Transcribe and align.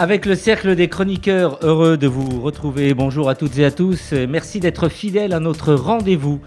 Avec 0.00 0.26
le 0.26 0.36
cercle 0.36 0.76
des 0.76 0.88
chroniqueurs, 0.88 1.58
heureux 1.62 1.96
de 1.96 2.06
vous 2.06 2.40
retrouver. 2.40 2.94
Bonjour 2.94 3.28
à 3.28 3.34
toutes 3.34 3.58
et 3.58 3.64
à 3.64 3.72
tous. 3.72 4.12
Merci 4.12 4.60
d'être 4.60 4.88
fidèles 4.88 5.32
à 5.32 5.40
notre 5.40 5.74
rendez-vous. 5.74 6.40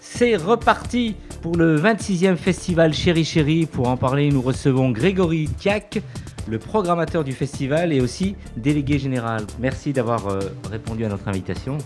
C'est 0.00 0.34
reparti 0.34 1.14
pour 1.40 1.56
le 1.56 1.80
26e 1.80 2.34
festival 2.36 2.92
Chéri 2.92 3.24
Chéri. 3.24 3.66
Pour 3.66 3.86
en 3.88 3.96
parler, 3.96 4.30
nous 4.30 4.42
recevons 4.42 4.90
Grégory 4.90 5.48
Tiac, 5.58 6.00
le 6.48 6.58
programmateur 6.58 7.22
du 7.22 7.32
festival 7.32 7.92
et 7.92 8.00
aussi 8.00 8.34
délégué 8.56 8.98
général. 8.98 9.44
Merci 9.60 9.92
d'avoir 9.92 10.26
euh, 10.26 10.40
répondu 10.68 11.04
à 11.04 11.08
notre 11.08 11.28
invitation. 11.28 11.78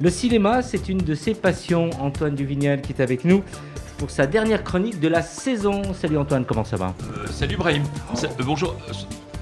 Le 0.00 0.10
cinéma, 0.10 0.62
c'est 0.62 0.88
une 0.88 0.98
de 0.98 1.14
ses 1.14 1.34
passions. 1.34 1.90
Antoine 2.00 2.34
Duvignal 2.34 2.80
qui 2.80 2.92
est 2.92 3.00
avec 3.02 3.24
nous 3.24 3.44
pour 3.98 4.10
sa 4.10 4.26
dernière 4.26 4.64
chronique 4.64 4.98
de 4.98 5.06
la 5.08 5.22
saison. 5.22 5.82
Salut 5.94 6.18
Antoine, 6.18 6.44
comment 6.44 6.64
ça 6.64 6.76
va? 6.76 6.94
Euh, 7.02 7.26
salut 7.30 7.56
Brahim. 7.56 7.84
Sa- 8.14 8.26
euh, 8.28 8.30
bonjour. 8.44 8.74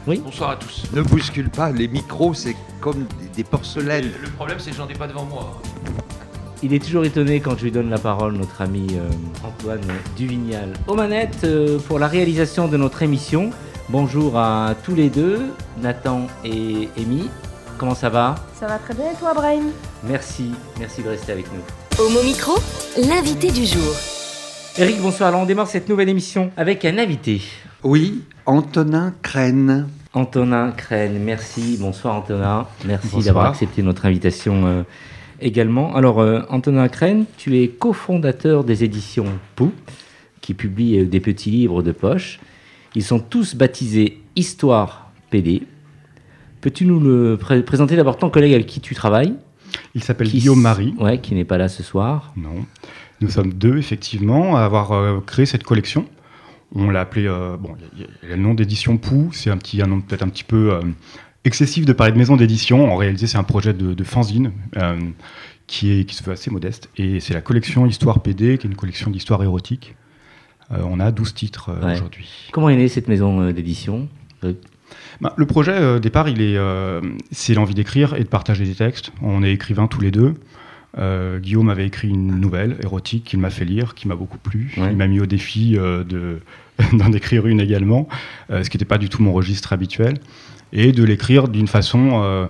Oui. 0.07 0.23
Bonsoir 0.25 0.51
à 0.51 0.57
tous. 0.57 0.85
Ne 0.93 1.03
bouscule 1.03 1.51
pas, 1.51 1.71
les 1.71 1.89
micros, 1.89 2.33
c'est 2.35 2.57
comme 2.81 3.07
des, 3.21 3.29
des 3.37 3.45
porcelaines. 3.45 4.11
Le 4.23 4.31
problème, 4.31 4.59
c'est 4.59 4.71
que 4.71 4.77
j'en 4.77 4.89
ai 4.89 4.95
pas 4.95 5.07
devant 5.07 5.25
moi. 5.25 5.61
Il 6.63 6.73
est 6.75 6.85
toujours 6.85 7.05
étonné 7.05 7.41
quand 7.41 7.57
je 7.57 7.65
lui 7.65 7.71
donne 7.71 7.91
la 7.91 7.99
parole, 7.99 8.33
notre 8.33 8.63
ami 8.63 8.87
euh, 8.93 9.09
Antoine 9.47 9.81
Duvignal. 10.17 10.73
Aux 10.89 10.95
manettes 10.95 11.45
euh, 11.45 11.79
pour 11.79 11.99
la 11.99 12.09
réalisation 12.09 12.67
de 12.69 12.77
notre 12.77 13.03
émission. 13.03 13.51
Bonjour 13.91 14.37
à 14.37 14.75
tous 14.83 14.95
les 14.95 15.09
deux, 15.09 15.41
Nathan 15.81 16.27
et 16.45 16.89
Amy. 16.99 17.29
Comment 17.79 17.95
ça 17.95 18.09
va? 18.09 18.35
Ça 18.59 18.67
va 18.67 18.79
très 18.79 18.95
bien 18.95 19.13
et 19.13 19.15
toi, 19.21 19.35
Brahim? 19.35 19.71
Merci, 20.03 20.51
merci 20.79 21.03
de 21.03 21.11
rester 21.11 21.33
avec 21.33 21.47
nous. 21.53 22.05
Homo 22.05 22.23
Micro, 22.25 22.55
l'invité 22.97 23.51
du 23.53 23.65
jour. 23.65 23.95
Eric, 24.77 25.01
bonsoir. 25.01 25.29
Alors 25.29 25.43
on 25.43 25.47
démarre 25.47 25.69
cette 25.69 25.89
nouvelle 25.89 26.09
émission 26.09 26.51
avec 26.57 26.85
un 26.85 26.99
invité. 26.99 27.41
Oui, 27.85 28.25
Antonin 28.47 29.15
Crène. 29.23 29.89
Antonin 30.19 30.73
Crène, 30.73 31.17
merci. 31.23 31.77
Bonsoir 31.79 32.17
Antonin. 32.17 32.67
Merci 32.85 33.07
d'avoir 33.23 33.47
accepté 33.47 33.83
notre 33.85 34.05
invitation 34.05 34.67
euh, 34.67 34.83
également. 35.41 35.95
Alors 35.95 36.19
euh, 36.21 36.43
Antonin 36.49 36.89
Crène, 36.89 37.25
tu 37.37 37.57
es 37.63 37.69
cofondateur 37.69 38.65
des 38.65 38.83
éditions 38.83 39.27
Pou, 39.55 39.71
qui 40.41 40.55
publient 40.55 40.99
euh, 40.99 41.05
des 41.07 41.21
petits 41.21 41.53
livres 41.53 41.85
de 41.85 41.93
poche. 41.93 42.41
Ils 42.97 43.05
sont 43.05 43.21
tous 43.21 43.55
baptisés 43.55 44.21
Histoire 44.35 45.13
PD. 45.31 45.63
Peux-tu 46.63 46.85
nous 46.85 46.99
le 46.99 47.37
pré- 47.37 47.63
présenter 47.63 47.95
d'abord 47.95 48.17
ton 48.17 48.29
collègue 48.29 48.55
avec 48.55 48.67
qui 48.67 48.81
tu 48.81 48.97
travailles? 48.97 49.35
Il 49.95 50.03
s'appelle 50.03 50.27
Guillaume 50.29 50.61
Marie. 50.61 50.95
Ouais, 50.99 51.21
qui 51.21 51.37
n'est 51.37 51.45
pas 51.45 51.59
là 51.59 51.69
ce 51.69 51.85
soir. 51.85 52.33
Non. 52.37 52.67
Nous 53.21 53.31
sommes 53.31 53.53
deux, 53.53 53.79
effectivement, 53.79 54.57
à 54.57 54.63
avoir 54.65 55.25
créé 55.27 55.47
cette 55.47 55.63
collection. 55.63 56.07
On 56.75 56.91
l'a 56.91 57.01
appelé. 57.01 57.27
euh, 57.27 57.57
bon, 57.57 57.75
il 57.95 58.01
y 58.01 58.05
a- 58.05 58.09
il 58.23 58.29
y 58.29 58.33
a 58.33 58.37
le 58.37 58.43
nom 58.43 58.55
d'édition 58.55 58.99
Pou. 58.99 59.31
C'est 59.33 59.51
un, 59.51 59.57
petit, 59.57 59.81
un 59.83 59.87
nom 59.87 60.01
peut-être 60.01 60.23
un 60.23 60.29
petit 60.29 60.45
peu 60.45 60.73
euh, 60.75 60.81
excessif 61.45 61.85
de 61.87 61.93
parler 61.93 62.13
de 62.13 62.19
maison 62.19 62.37
d'édition. 62.37 62.93
En 62.93 62.97
réalité, 62.97 63.27
c'est 63.27 63.39
un 63.39 63.43
projet 63.45 63.73
de, 63.73 63.95
de 63.95 64.05
fanzine 64.05 64.53
euh, 64.77 64.99
qui, 65.67 65.93
est, 65.93 66.05
qui 66.05 66.15
se 66.15 66.23
veut 66.23 66.33
assez 66.33 66.51
modeste. 66.51 66.91
Et 66.97 67.21
c'est 67.21 67.35
la 67.35 67.41
collection 67.41 67.87
Histoire 67.87 68.21
PD, 68.21 68.59
qui 68.59 68.67
est 68.67 68.71
une 68.71 68.77
collection 68.77 69.11
d'histoire 69.11 69.43
érotique. 69.43 69.95
On 70.71 71.01
a 71.01 71.11
12 71.13 71.33
titres 71.33 71.71
Ouais. 71.83 71.95
aujourd'hui. 71.95 72.29
Comment 72.53 72.69
est 72.69 72.77
née 72.77 72.89
cette 72.89 73.09
maison 73.09 73.51
d'édition 73.53 74.07
Bah, 75.23 75.33
le 75.37 75.47
projet, 75.47 75.95
au 75.95 75.99
départ, 75.99 76.29
il 76.29 76.43
est, 76.43 76.59
c'est 77.31 77.55
l'envie 77.55 77.73
d'écrire 77.75 78.13
et 78.15 78.23
de 78.23 78.29
partager 78.29 78.67
des 78.67 78.75
textes. 78.75 79.11
On 79.23 79.43
est 79.43 79.51
écrivains 79.53 79.87
tous 79.87 80.03
les 80.03 80.11
deux. 80.11 80.35
Euh, 80.97 81.39
Guillaume 81.39 81.69
avait 81.69 81.87
écrit 81.87 82.09
une 82.09 82.41
nouvelle 82.41 82.77
érotique 82.83 83.25
qu'il 83.25 83.39
m'a 83.39 83.51
fait 83.51 83.65
lire, 83.67 83.95
qui 83.95 84.09
m'a 84.09 84.15
beaucoup 84.17 84.39
plu. 84.39 84.73
Ouais. 84.79 84.89
Il 84.91 84.97
m'a 84.97 85.07
mis 85.07 85.21
au 85.21 85.27
défi 85.27 85.77
euh, 85.77 86.03
de, 86.03 86.41
d'en 86.95 87.13
écrire 87.13 87.47
une 87.47 87.61
également, 87.61 88.09
euh, 88.51 88.63
ce 88.65 88.71
qui 88.71 88.77
n'était 88.77 88.85
pas 88.87 88.99
du 88.99 89.09
tout 89.09 89.23
mon 89.23 89.33
registre 89.33 89.73
habituel, 89.73 90.15
et 90.73 90.93
de 90.93 91.05
l'écrire 91.05 91.49
d'une 91.49 91.69
façon, 91.69 92.23
euh, 92.25 92.47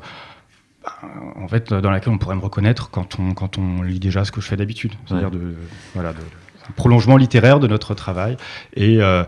bah, 0.84 0.92
en 1.36 1.48
fait, 1.48 1.72
dans 1.74 1.90
laquelle 1.90 2.12
on 2.12 2.18
pourrait 2.18 2.36
me 2.36 2.40
reconnaître 2.40 2.90
quand 2.90 3.18
on, 3.18 3.34
quand 3.34 3.58
on 3.58 3.82
lit 3.82 3.98
déjà 4.00 4.24
ce 4.24 4.30
que 4.32 4.40
je 4.40 4.46
fais 4.46 4.56
d'habitude. 4.56 4.92
C'est-à-dire 5.06 5.30
de, 5.32 5.54
voilà, 5.94 6.12
de, 6.12 6.18
un 6.20 6.72
prolongement 6.76 7.16
littéraire 7.16 7.58
de 7.60 7.66
notre 7.66 7.94
travail. 7.94 8.36
Et, 8.74 9.02
euh, 9.02 9.24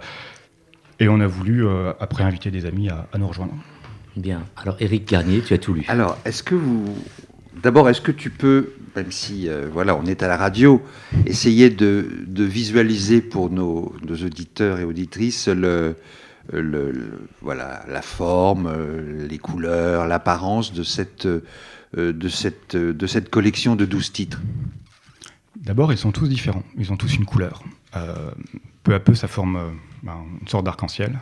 et 1.00 1.08
on 1.08 1.18
a 1.20 1.26
voulu, 1.26 1.66
euh, 1.66 1.92
après, 1.98 2.22
inviter 2.22 2.50
des 2.50 2.64
amis 2.64 2.88
à- 2.88 3.06
à 3.12 3.18
nous 3.18 3.26
rejoindre. 3.26 3.54
Bien. 4.16 4.42
Alors 4.56 4.76
Eric 4.80 5.08
Garnier, 5.08 5.40
tu 5.40 5.54
as 5.54 5.58
tout 5.58 5.72
lu. 5.72 5.84
Alors, 5.88 6.18
est-ce 6.24 6.42
que 6.42 6.54
vous. 6.56 6.84
D'abord, 7.62 7.88
est-ce 7.90 8.00
que 8.00 8.12
tu 8.12 8.30
peux, 8.30 8.72
même 8.96 9.10
si 9.10 9.48
euh, 9.48 9.68
on 9.74 10.06
est 10.06 10.22
à 10.22 10.28
la 10.28 10.36
radio, 10.36 10.82
essayer 11.26 11.68
de, 11.68 12.06
visualiser 12.26 13.20
pour 13.20 13.50
nos, 13.50 13.92
auditeurs 14.08 14.78
et 14.78 14.84
auditrices 14.84 15.48
la 15.48 15.94
forme, 18.02 18.66
euh, 18.66 19.26
les 19.28 19.38
couleurs, 19.38 20.06
l'apparence 20.06 20.72
de 20.72 20.82
cette, 20.82 21.26
euh, 21.26 21.42
collection 23.30 23.76
de 23.76 23.84
12 23.84 24.12
titres? 24.12 24.40
D'abord, 25.56 25.92
ils 25.92 25.98
sont 25.98 26.12
tous 26.12 26.28
différents. 26.28 26.64
Ils 26.78 26.92
ont 26.92 26.96
tous 26.96 27.16
une 27.16 27.26
couleur. 27.26 27.62
Peu 28.82 28.94
à 28.94 29.00
peu, 29.00 29.14
ça 29.14 29.28
forme 29.28 29.60
ben, 30.02 30.16
une 30.40 30.48
sorte 30.48 30.64
d'arc-en-ciel. 30.64 31.18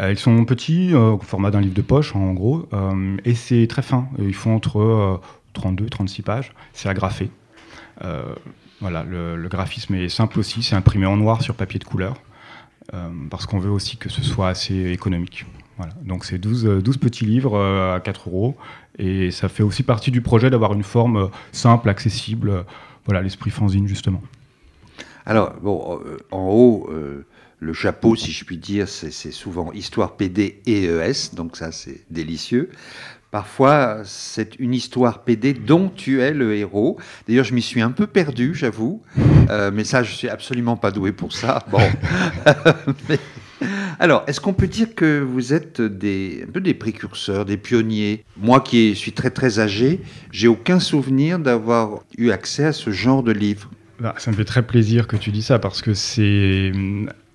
Ils 0.00 0.18
sont 0.18 0.46
petits, 0.46 0.94
au 0.94 1.18
format 1.18 1.50
d'un 1.50 1.60
livre 1.60 1.74
de 1.74 1.82
poche, 1.82 2.16
en 2.16 2.32
gros, 2.32 2.66
et 3.26 3.34
c'est 3.34 3.66
très 3.66 3.82
fin. 3.82 4.08
Ils 4.18 4.34
font 4.34 4.54
entre 4.54 5.20
32 5.56 5.86
et 5.86 5.90
36 5.90 6.22
pages. 6.22 6.52
C'est 6.72 6.88
agrafé. 6.88 7.30
Euh, 8.04 8.34
voilà, 8.80 9.04
le, 9.04 9.48
graphisme 9.48 9.94
est 9.94 10.08
simple 10.08 10.38
aussi. 10.38 10.62
C'est 10.62 10.76
imprimé 10.76 11.06
en 11.06 11.16
noir 11.16 11.42
sur 11.42 11.54
papier 11.54 11.78
de 11.78 11.84
couleur, 11.84 12.16
euh, 12.94 13.08
parce 13.30 13.46
qu'on 13.46 13.58
veut 13.58 13.70
aussi 13.70 13.96
que 13.96 14.08
ce 14.08 14.22
soit 14.22 14.48
assez 14.48 14.92
économique. 14.92 15.46
Voilà. 15.76 15.92
Donc, 16.02 16.24
c'est 16.24 16.38
12, 16.38 16.66
euh, 16.66 16.82
12 16.82 16.96
petits 16.98 17.26
livres 17.26 17.54
euh, 17.54 17.96
à 17.96 18.00
4 18.00 18.28
euros. 18.28 18.56
Et 18.98 19.30
ça 19.30 19.48
fait 19.48 19.62
aussi 19.62 19.82
partie 19.82 20.10
du 20.10 20.22
projet 20.22 20.48
d'avoir 20.50 20.72
une 20.72 20.82
forme 20.82 21.16
euh, 21.16 21.26
simple, 21.52 21.88
accessible. 21.88 22.64
voilà, 23.04 23.22
l'esprit 23.22 23.50
fanzine, 23.50 23.86
justement. 23.86 24.22
Alors, 25.26 25.54
bon, 25.60 26.00
en 26.30 26.48
haut, 26.48 26.88
le 27.58 27.72
chapeau, 27.72 28.14
si 28.14 28.30
je 28.30 28.44
puis 28.44 28.58
dire, 28.58 28.88
c'est 28.88 29.32
souvent 29.32 29.72
histoire 29.72 30.16
PD 30.16 30.60
et 30.66 30.84
ES, 30.84 31.34
donc 31.34 31.56
ça, 31.56 31.72
c'est 31.72 32.04
délicieux. 32.10 32.70
Parfois, 33.36 33.98
c'est 34.04 34.58
une 34.58 34.72
histoire 34.72 35.22
PD 35.22 35.52
dont 35.52 35.90
tu 35.94 36.22
es 36.22 36.32
le 36.32 36.54
héros. 36.54 36.98
D'ailleurs, 37.28 37.44
je 37.44 37.52
m'y 37.52 37.60
suis 37.60 37.82
un 37.82 37.90
peu 37.90 38.06
perdu, 38.06 38.54
j'avoue. 38.54 39.02
Euh, 39.50 39.70
mais 39.70 39.84
ça, 39.84 40.02
je 40.02 40.10
suis 40.10 40.30
absolument 40.30 40.78
pas 40.78 40.90
doué 40.90 41.12
pour 41.12 41.34
ça. 41.34 41.62
Bon. 41.70 41.82
Alors, 43.98 44.24
est-ce 44.26 44.40
qu'on 44.40 44.54
peut 44.54 44.68
dire 44.68 44.94
que 44.94 45.20
vous 45.20 45.52
êtes 45.52 45.80
un 45.80 46.50
peu 46.50 46.62
des 46.62 46.72
précurseurs, 46.72 47.44
des 47.44 47.58
pionniers? 47.58 48.24
Moi 48.38 48.60
qui 48.60 48.94
suis 48.94 49.12
très 49.12 49.28
très 49.28 49.58
âgé, 49.58 50.00
j'ai 50.32 50.48
aucun 50.48 50.80
souvenir 50.80 51.38
d'avoir 51.38 52.04
eu 52.16 52.30
accès 52.30 52.64
à 52.64 52.72
ce 52.72 52.88
genre 52.88 53.22
de 53.22 53.32
livre. 53.32 53.70
Bah, 54.00 54.14
ça 54.16 54.30
me 54.30 54.36
fait 54.36 54.46
très 54.46 54.62
plaisir 54.62 55.06
que 55.06 55.16
tu 55.16 55.30
dis 55.30 55.42
ça 55.42 55.58
parce 55.58 55.82
que 55.82 55.92
c'est. 55.92 56.72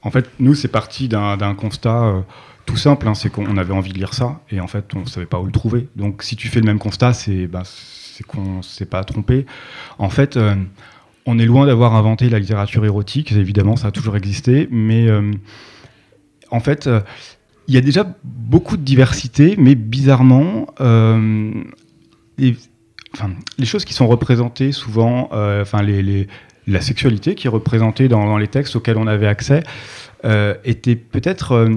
En 0.02 0.10
fait, 0.10 0.28
nous, 0.40 0.56
c'est 0.56 0.68
parti 0.68 1.08
d'un 1.08 1.54
constat 1.54 2.06
euh, 2.06 2.22
tout 2.66 2.78
simple 2.78 3.08
hein, 3.08 3.14
c'est 3.14 3.30
qu'on 3.30 3.58
avait 3.58 3.74
envie 3.74 3.92
de 3.92 3.98
lire 3.98 4.14
ça 4.14 4.42
et 4.50 4.60
en 4.60 4.68
fait, 4.68 4.94
on 4.96 5.02
ne 5.02 5.06
savait 5.06 5.26
pas 5.26 5.40
où 5.40 5.46
le 5.46 5.52
trouver. 5.52 5.88
Donc, 5.96 6.24
si 6.24 6.36
tu 6.36 6.48
fais 6.48 6.60
le 6.60 6.66
même 6.66 6.80
constat, 6.80 7.14
c'est 7.14 7.48
bah, 7.48 7.64
qu'on 8.28 8.58
ne 8.58 8.62
s'est 8.62 8.86
pas 8.86 9.04
trompé. 9.04 9.46
En 9.98 10.10
fait, 10.10 10.38
euh, 10.38 10.56
on 11.26 11.40
est 11.40 11.46
loin 11.46 11.66
d'avoir 11.66 11.96
inventé 11.96 12.30
la 12.30 12.40
littérature 12.40 12.86
érotique. 12.86 13.32
Évidemment, 13.32 13.76
ça 13.76 13.88
a 13.88 13.92
toujours 13.92 14.16
existé, 14.18 14.68
mais 14.72 15.08
euh, 15.08 15.32
en 16.50 16.60
fait. 16.60 16.88
euh, 16.88 17.02
il 17.68 17.76
y 17.76 17.78
a 17.78 17.82
déjà 17.82 18.06
beaucoup 18.24 18.76
de 18.76 18.82
diversité, 18.82 19.56
mais 19.58 19.76
bizarrement, 19.76 20.66
les, 22.38 22.56
choses 23.64 23.86
qui 23.86 23.94
sont 23.94 24.08
représentées 24.08 24.74
souvent, 24.74 25.30
enfin, 25.32 25.82
la 26.68 26.82
sexualité 26.82 27.36
qui 27.36 27.48
est 27.48 27.50
représentée 27.50 28.10
dans, 28.10 28.38
les 28.38 28.48
textes 28.48 28.76
auxquels 28.76 28.98
on 28.98 29.08
avait 29.08 29.28
accès, 29.28 29.64
euh, 30.26 30.54
était 30.66 30.96
peut-être 30.96 31.68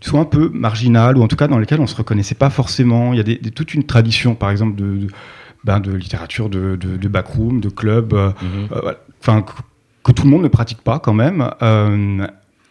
soit 0.00 0.20
un 0.20 0.24
peu 0.24 0.50
marginale, 0.52 1.16
ou 1.18 1.22
en 1.22 1.28
tout 1.28 1.36
cas 1.36 1.48
dans 1.48 1.58
lesquelles 1.58 1.80
on 1.80 1.82
ne 1.84 1.88
se 1.88 1.96
reconnaissait 1.96 2.34
pas 2.34 2.50
forcément. 2.50 3.12
Il 3.12 3.16
y 3.16 3.20
a 3.20 3.24
des- 3.24 3.36
des- 3.38 3.50
toute 3.50 3.74
une 3.74 3.84
tradition, 3.84 4.34
par 4.34 4.50
exemple, 4.50 4.76
de, 4.76 4.96
de, 4.96 5.06
ben, 5.64 5.80
de 5.80 5.92
littérature 5.92 6.48
de, 6.48 6.76
backroom, 7.08 7.60
de 7.60 7.68
club, 7.68 8.12
euh, 8.14 8.30
Mhm. 8.42 8.68
euh, 8.72 8.80
voilà. 8.82 8.98
que, 9.42 9.52
que 10.04 10.12
tout 10.12 10.24
le 10.24 10.30
monde 10.30 10.42
ne 10.42 10.48
pratique 10.48 10.82
pas 10.82 10.98
quand 11.00 11.12
même. 11.14 11.50
Euh, 11.62 12.26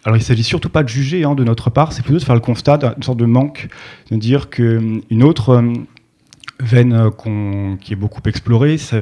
alors 0.05 0.15
il 0.17 0.23
s'agit 0.23 0.43
surtout 0.43 0.69
pas 0.69 0.83
de 0.83 0.87
juger 0.89 1.25
hein, 1.25 1.35
de 1.35 1.43
notre 1.43 1.69
part, 1.69 1.91
c'est 1.91 2.01
plutôt 2.01 2.19
de 2.19 2.23
faire 2.23 2.35
le 2.35 2.39
constat 2.41 2.77
d'une 2.77 3.03
sorte 3.03 3.17
de 3.19 3.25
manque, 3.25 3.67
de 4.09 4.15
dire 4.15 4.49
qu'une 4.49 5.01
autre 5.23 5.61
veine 6.59 7.11
qui 7.81 7.93
est 7.93 7.97
beaucoup 7.97 8.21
explorée, 8.25 8.77
ça 8.77 9.01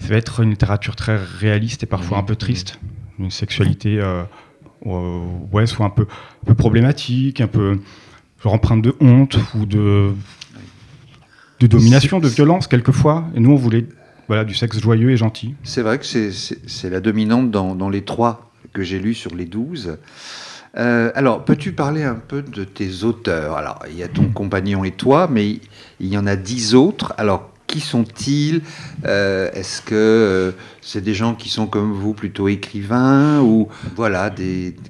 va 0.00 0.16
être 0.16 0.40
une 0.40 0.50
littérature 0.50 0.96
très 0.96 1.16
réaliste 1.16 1.82
et 1.82 1.86
parfois 1.86 2.18
un 2.18 2.22
peu 2.22 2.34
triste, 2.34 2.80
une 3.18 3.30
sexualité 3.30 4.00
euh, 4.00 4.22
ouais, 4.84 5.66
soit 5.66 5.86
un 5.86 5.90
peu, 5.90 6.06
problématique, 6.54 7.40
un 7.40 7.46
peu 7.46 7.78
genre 8.42 8.54
empreinte 8.54 8.82
de 8.82 8.94
honte 9.00 9.38
ou 9.54 9.66
de, 9.66 10.12
de 11.60 11.66
domination, 11.66 12.18
de 12.18 12.28
violence 12.28 12.66
quelquefois. 12.66 13.24
Et 13.34 13.40
nous, 13.40 13.52
on 13.52 13.56
voulait 13.56 13.86
voilà, 14.28 14.44
du 14.44 14.54
sexe 14.54 14.80
joyeux 14.80 15.10
et 15.10 15.16
gentil. 15.16 15.54
C'est 15.62 15.82
vrai 15.82 15.98
que 15.98 16.04
c'est 16.04 16.90
la 16.90 17.00
dominante 17.00 17.50
dans, 17.50 17.74
dans, 17.74 17.90
les 17.90 18.02
trois 18.02 18.50
que 18.72 18.82
j'ai 18.82 18.98
lus 18.98 19.14
sur 19.14 19.34
les 19.34 19.44
douze. 19.44 19.98
Euh, 20.78 21.12
alors, 21.14 21.44
peux-tu 21.44 21.72
parler 21.72 22.02
un 22.02 22.14
peu 22.14 22.42
de 22.42 22.64
tes 22.64 23.04
auteurs? 23.04 23.56
Alors, 23.56 23.80
il 23.90 23.96
y 23.96 24.02
a 24.02 24.08
ton 24.08 24.28
compagnon 24.28 24.84
et 24.84 24.90
toi, 24.90 25.28
mais 25.30 25.60
il 26.00 26.08
y 26.08 26.16
en 26.16 26.26
a 26.26 26.36
dix 26.36 26.74
autres. 26.74 27.12
Alors, 27.18 27.51
qui 27.72 27.80
sont-ils 27.80 28.60
euh, 29.06 29.50
Est-ce 29.54 29.80
que 29.80 29.94
euh, 29.94 30.52
c'est 30.82 31.00
des 31.00 31.14
gens 31.14 31.34
qui 31.34 31.48
sont 31.48 31.66
comme 31.66 31.92
vous 31.92 32.12
plutôt 32.12 32.48
écrivains 32.48 33.40
ou 33.40 33.68
voilà 33.96 34.30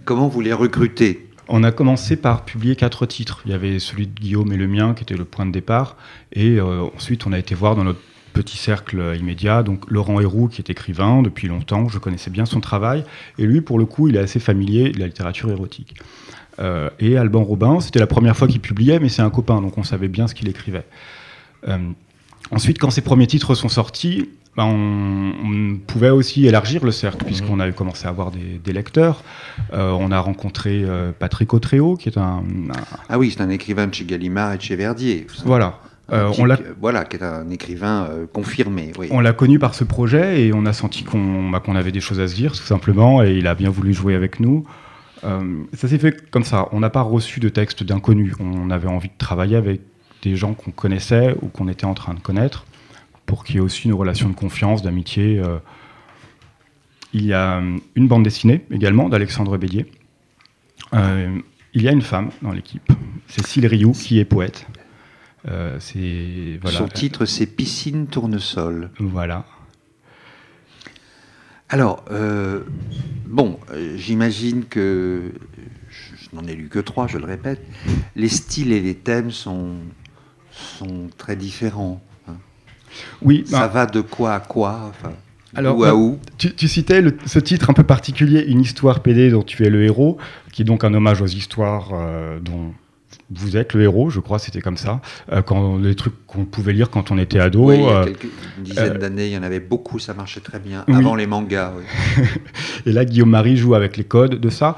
comment 0.05 0.29
vous 0.29 0.41
les 0.41 0.53
recrutez? 0.53 1.29
On 1.49 1.63
a 1.63 1.71
commencé 1.71 2.17
par 2.17 2.45
publier 2.45 2.75
quatre 2.75 3.07
titres. 3.07 3.43
Il 3.45 3.53
y 3.53 3.55
avait 3.55 3.79
celui 3.79 4.09
de 4.09 4.13
Guillaume 4.13 4.53
et 4.53 4.57
le 4.57 4.67
mien 4.67 4.95
qui 4.95 5.05
était 5.05 5.17
le 5.17 5.25
point 5.25 5.47
de 5.47 5.53
départ. 5.53 5.97
Et 6.33 6.59
euh, 6.59 6.83
ensuite, 6.97 7.25
on 7.27 7.33
a 7.33 7.39
été 7.39 7.55
voir 7.55 7.77
dans 7.77 7.85
notre 7.85 8.01
petit 8.33 8.57
cercle 8.57 9.15
immédiat, 9.19 9.63
donc 9.63 9.89
Laurent 9.91 10.19
Héroux 10.19 10.49
qui 10.49 10.63
est 10.63 10.71
écrivain 10.71 11.21
depuis 11.21 11.49
longtemps, 11.49 11.89
je 11.89 11.99
connaissais 11.99 12.31
bien 12.31 12.47
son 12.47 12.61
travail. 12.61 13.05
Et 13.39 13.45
lui, 13.45 13.61
pour 13.61 13.79
le 13.79 13.85
coup, 13.85 14.09
il 14.09 14.17
est 14.17 14.21
assez 14.21 14.41
familier 14.41 14.91
de 14.91 14.99
la 14.99 15.07
littérature 15.07 15.51
érotique. 15.51 15.95
et 16.99 17.17
Alban 17.19 17.45
Robin, 17.45 17.81
c'était 17.81 17.99
la 17.99 18.07
première 18.07 18.35
fois 18.35 18.49
qu'il 18.49 18.61
publiait, 18.61 19.01
mais 19.01 19.11
c'est 19.11 19.21
un 19.21 19.29
copain, 19.29 19.61
donc 19.61 19.77
on 19.77 19.83
savait 19.83 20.09
bien 20.09 20.29
ce 20.29 20.35
qu'il 20.35 20.49
écrivait. 20.49 20.87
Ensuite, 22.51 22.79
quand 22.79 22.91
ces 22.91 23.01
premiers 23.01 23.27
titres 23.27 23.55
sont 23.55 23.69
sortis, 23.69 24.29
ben, 24.57 24.65
on, 24.65 25.79
pouvait 25.87 26.11
aussi 26.11 26.47
élargir 26.47 26.85
le 26.85 26.91
cercle, 26.91 27.25
puisqu'on 27.25 27.59
avait 27.59 27.73
commencé 27.73 28.07
à 28.07 28.11
avoir 28.11 28.31
des, 28.31 28.73
lecteurs. 28.73 29.23
Euh, 29.73 29.91
on 29.93 30.11
a 30.11 30.21
rencontré 30.21 30.83
euh, 30.85 31.13
Patrick 31.19 31.55
Autréau, 31.55 31.97
qui 31.97 32.09
est 32.11 32.19
un, 32.19 32.43
Ah 33.09 33.19
oui, 33.19 33.31
c'est 33.31 33.43
un 33.43 33.49
écrivain 33.49 33.87
de 33.87 33.95
chez 33.95 34.05
Gallimard 34.05 34.53
et 34.53 34.57
de 34.59 34.63
chez 34.63 34.77
Verdier. 34.77 35.27
Voilà. 35.45 35.79
Euh, 36.13 36.31
on 36.39 36.45
l'a, 36.45 36.59
voilà, 36.79 37.05
qui 37.05 37.17
est 37.17 37.23
un 37.23 37.49
écrivain 37.49 38.09
confirmé. 38.35 38.93
On 39.11 39.21
l'a 39.21 39.33
connu 39.33 39.59
par 39.59 39.75
ce 39.75 39.85
projet 39.85 40.43
et 40.43 40.53
on 40.53 40.67
a 40.67 40.75
senti 40.75 41.05
qu'on, 41.05 41.49
bah, 41.49 41.61
qu'on 41.61 41.77
avait 41.77 41.93
des 41.93 42.01
choses 42.01 42.21
à 42.21 42.29
se 42.29 42.35
dire, 42.35 42.53
tout 42.53 42.65
simplement, 42.65 43.23
et 43.23 43.33
il 43.33 43.47
a 43.47 43.55
bien 43.55 43.71
voulu 43.71 43.95
jouer 43.95 44.15
avec 44.15 44.39
nous. 44.39 44.67
ça 45.23 45.89
s'est 45.89 45.99
fait 45.99 46.31
comme 46.31 46.45
ça. 46.45 46.69
On 46.73 46.81
n'a 46.81 46.91
pas 46.91 47.01
reçu 47.01 47.41
de 47.41 47.49
texte 47.49 47.85
d'inconnus. 47.85 48.35
On 48.41 48.69
avait 48.71 48.89
envie 48.89 49.09
de 49.09 49.17
travailler 49.17 49.57
avec 49.57 49.81
des 50.23 50.37
gens 50.37 50.55
qu'on 50.55 50.71
connaissait 50.71 51.37
ou 51.43 51.49
qu'on 51.49 51.69
était 51.69 51.85
en 51.85 51.95
train 51.95 52.15
de 52.15 52.21
connaître, 52.21 52.65
pour 53.27 53.45
qu'il 53.45 53.57
y 53.57 53.59
ait 53.59 53.63
aussi 53.63 53.85
une 53.85 53.95
relation 53.95 54.29
de 54.29 54.35
confiance, 54.35 54.83
d'amitié. 54.83 55.39
Euh. 55.39 55.59
Il 57.13 57.27
y 57.27 57.33
a 57.33 57.59
euh, 57.59 57.79
une 57.95 58.09
bande 58.09 58.23
dessinée 58.23 58.65
également 58.71 59.09
d'Alexandre 59.09 59.59
Bélier. 59.59 59.87
Euh, 60.95 61.39
il 61.75 61.83
y 61.83 61.89
a 61.89 61.93
une 61.93 62.03
femme 62.03 62.31
dans 62.41 62.53
l'équipe, 62.53 62.93
Cécile 63.29 63.67
Rioux, 63.67 63.93
qui 63.93 64.19
est 64.19 64.25
poète. 64.25 64.67
c'est, 65.79 66.59
voilà. 66.61 66.79
Son 66.79 66.89
titre, 66.89 67.25
c'est 67.25 67.47
Piscine 67.47 68.07
Tournesol. 68.07 68.91
Voilà. 68.99 69.47
Alors, 71.71 72.05
bon, 73.27 73.59
j'imagine 73.97 74.67
que 74.67 75.33
je 75.89 76.37
n'en 76.37 76.47
ai 76.47 76.55
lu 76.55 76.69
que 76.69 76.79
trois, 76.79 77.07
je 77.07 77.17
le 77.17 77.25
répète. 77.25 77.63
Les 78.17 78.29
styles 78.29 78.73
et 78.73 78.81
les 78.81 78.95
thèmes 78.95 79.31
sont 79.31 79.77
sont 80.79 81.09
très 81.19 81.37
différents. 81.37 82.01
Hein. 82.29 82.35
Oui. 83.23 83.45
Ça 83.47 83.61
bah- 83.61 83.69
va 83.69 83.87
de 83.87 84.01
quoi 84.01 84.35
à 84.35 84.41
quoi 84.41 84.93
alors, 85.55 85.77
où 85.77 85.85
à 85.85 85.95
où 85.95 86.19
tu, 86.39 86.69
citais 86.69 87.03
ce 87.27 87.39
titre 87.39 87.69
un 87.69 87.75
peu 87.75 87.83
particulier, 87.83 88.45
Une 88.49 88.63
histoire 88.63 89.01
PD 89.01 89.31
dont 89.31 89.43
tu 89.43 89.65
es 89.67 89.71
le 89.71 89.85
héros, 89.85 90.17
qui 90.51 90.63
est 90.63 90.65
donc 90.65 90.83
un 90.85 90.95
hommage 90.95 91.21
aux 91.21 91.27
histoires 91.27 91.91
euh, 91.93 92.41
dont 92.41 92.73
vous 93.31 93.57
êtes 93.57 93.75
le 93.75 93.83
héros, 93.83 94.11
je 94.11 94.21
crois, 94.21 94.39
c'était 94.39 94.61
comme 94.61 94.77
ça. 94.77 95.01
Euh, 95.31 95.43
quand 95.43 95.77
les 95.77 95.95
trucs 95.95 96.27
qu'on 96.27 96.45
pouvait 96.45 96.73
lire 96.73 96.91
quand 96.91 97.11
on 97.11 97.19
était 97.19 97.39
ado. 97.39 97.67
Oui, 97.67 97.77
il 97.77 97.83
y 97.83 97.87
a 97.87 97.91
euh, 97.91 98.07
une 98.59 98.65
dizaine 98.65 98.99
d'années, 98.99 99.27
il 99.27 99.33
y 99.33 99.39
en 99.39 99.43
avait 99.43 99.61
beaucoup, 99.61 99.99
ça 99.99 100.15
marchait 100.15 100.41
très 100.41 100.59
bien. 100.59 100.85
Avant 100.89 101.15
les 101.15 101.27
mangas. 101.27 101.73
Oui. 101.77 102.25
Et 102.87 102.93
là, 102.93 103.05
Guillaume 103.05 103.31
Marie 103.31 103.57
joue 103.57 103.75
avec 103.75 103.97
les 103.97 104.05
codes 104.05 104.41
de 104.41 104.49
ça 104.49 104.77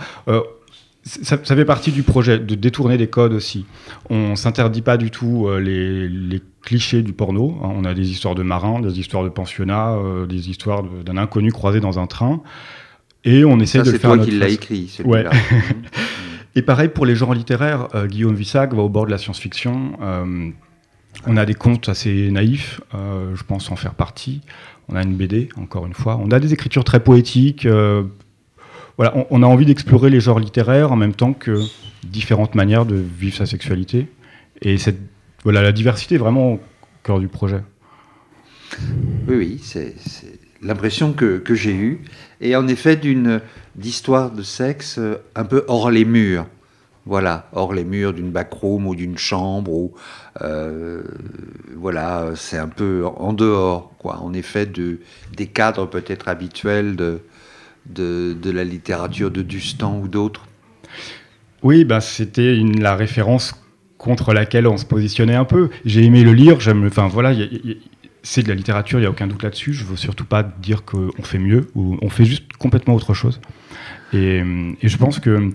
ça, 1.05 1.37
fait 1.37 1.65
partie 1.65 1.93
du 1.93 2.03
projet, 2.03 2.39
de 2.39 2.55
détourner 2.55 2.97
des 2.97 3.09
codes 3.09 3.35
aussi. 3.35 3.67
On 4.09 4.37
s'interdit 4.37 4.81
pas 4.81 4.97
du 4.97 5.11
tout 5.11 5.47
euh, 5.49 5.59
les, 5.61 6.43
clichés 6.62 7.03
du 7.03 7.12
porno. 7.12 7.59
Hein. 7.62 7.71
On 7.75 7.85
a 7.85 7.93
des 7.93 8.11
histoires 8.11 8.35
de 8.35 8.43
marins, 8.43 8.81
des 8.81 8.99
histoires 8.99 9.23
de 9.23 9.29
pensionnats, 9.29 9.93
euh, 9.93 10.25
des 10.25 10.49
histoires 10.49 10.83
d'un 10.83 11.19
inconnu 11.19 11.53
croisé 11.53 11.81
dans 11.81 11.99
un 11.99 12.06
train. 12.06 12.41
Et 13.25 13.45
on 13.45 13.61
essaie 13.61 13.83
de 13.83 13.91
le 13.91 13.99
faire. 13.99 14.12
C'est 14.12 14.17
toi 14.17 14.25
qui 14.25 14.31
l'as 14.31 14.49
écrit, 14.49 14.89
celui-là. 14.89 15.31
Et 16.56 16.62
pareil 16.62 16.89
pour 16.89 17.05
les 17.05 17.17
genres 17.17 17.35
littéraires, 17.35 17.89
euh, 17.95 18.07
Guillaume 18.07 18.35
Vissac 18.35 18.73
va 18.73 18.83
au 18.83 18.89
bord 18.89 19.05
de 19.05 19.11
la 19.11 19.19
science-fiction. 19.19 19.99
on 21.27 21.37
a 21.37 21.45
des 21.45 21.55
contes 21.55 21.89
assez 21.89 22.31
naïfs, 22.31 22.81
je 22.93 23.43
pense 23.43 23.71
en 23.71 23.77
faire 23.77 23.95
partie. 23.95 24.41
On 24.89 24.97
a 24.97 25.03
une 25.03 25.17
BD, 25.17 25.49
encore 25.57 25.87
une 25.87 25.95
fois. 25.95 26.19
On 26.23 26.31
a 26.31 26.41
des 26.41 26.53
écritures 26.53 26.85
très 26.85 27.00
poétiques, 27.00 27.67
voilà, 28.96 29.26
on, 29.31 29.43
a 29.43 29.46
envie 29.46 29.67
d'explorer 29.67 30.08
les 30.08 30.20
genres 30.20 30.38
littéraires 30.38 30.93
en 30.93 30.96
même 30.96 31.14
temps 31.14 31.32
que 31.32 31.58
différentes 32.05 32.55
manières 32.55 32.87
de 32.87 32.94
vivre 32.94 33.37
sa 33.37 33.46
sexualité. 33.46 34.06
Et 34.62 34.79
cette, 34.79 34.99
voilà, 35.43 35.62
la 35.62 35.73
diversité 35.73 36.14
est 36.14 36.19
vraiment 36.19 36.52
au 36.52 36.61
cœur 37.02 37.19
du 37.19 37.29
projet. 37.29 37.62
Oui, 39.26 39.37
oui, 39.37 39.61
c'est 39.62 39.94
l'impression 40.62 41.12
que, 41.12 41.43
j'ai 41.50 41.75
eue. 41.75 42.02
Et 42.41 42.55
en 42.55 42.69
effet, 42.69 42.96
d'une 42.96 43.41
d'histoire 43.75 44.31
de 44.31 44.43
sexe 44.43 44.99
euh, 44.99 45.17
un 45.35 45.44
peu 45.44 45.64
hors 45.67 45.90
les 45.90 46.05
murs. 46.05 46.47
Voilà, 47.06 47.49
hors 47.52 47.75
les 47.75 47.85
murs 47.85 48.14
d'une 48.14 48.31
backroom 48.31 48.87
ou 48.87 48.94
d'une 48.94 49.19
chambre. 49.19 49.73
Ou, 49.73 49.93
euh, 50.43 51.02
voilà, 51.76 52.31
c'est 52.37 52.56
un 52.56 52.69
peu 52.69 53.05
en 53.05 53.32
dehors, 53.32 53.93
quoi. 53.99 54.19
En 54.20 54.32
effet, 54.32 54.67
de, 54.67 55.00
des 55.37 55.47
cadres 55.47 55.87
peut-être 55.87 56.29
habituels 56.29 56.97
de, 56.97 57.20
de, 57.87 58.51
la 58.51 58.65
littérature 58.65 59.31
de 59.31 59.43
Dustan 59.43 59.99
ou 59.99 60.09
d'autres 60.09 60.47
Oui, 61.63 61.85
ben, 61.85 62.01
c'était 62.01 62.55
la 62.79 62.97
référence 62.97 63.55
contre 63.99 64.35
laquelle 64.35 64.67
on 64.67 64.77
se 64.77 64.85
positionnait 64.85 65.35
un 65.35 65.45
peu. 65.45 65.71
J'ai 65.85 66.05
aimé 66.05 66.25
le 66.25 66.33
lire, 66.33 66.61
j'aime, 66.61 66.87
enfin 66.87 67.09
voilà, 67.09 67.33
c'est 68.23 68.43
de 68.43 68.49
la 68.49 68.55
littérature, 68.55 68.99
il 68.99 69.03
n'y 69.03 69.07
a 69.07 69.11
aucun 69.11 69.26
doute 69.26 69.43
là-dessus. 69.43 69.73
Je 69.73 69.85
ne 69.85 69.91
veux 69.91 69.97
surtout 69.97 70.25
pas 70.25 70.43
dire 70.43 70.85
qu'on 70.85 71.23
fait 71.23 71.38
mieux, 71.38 71.69
ou 71.75 71.97
on 72.03 72.09
fait 72.09 72.25
juste 72.25 72.53
complètement 72.59 72.95
autre 72.95 73.14
chose. 73.14 73.41
Et, 74.12 74.43
je 74.83 74.97
pense 74.97 75.19
que 75.19 75.50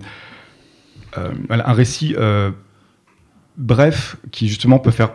euh, 1.18 1.32
un 1.48 1.72
récit 1.72 2.14
euh, 2.16 2.50
bref, 3.56 4.16
qui 4.30 4.48
justement 4.48 4.78
peut 4.78 4.90
faire 4.90 5.10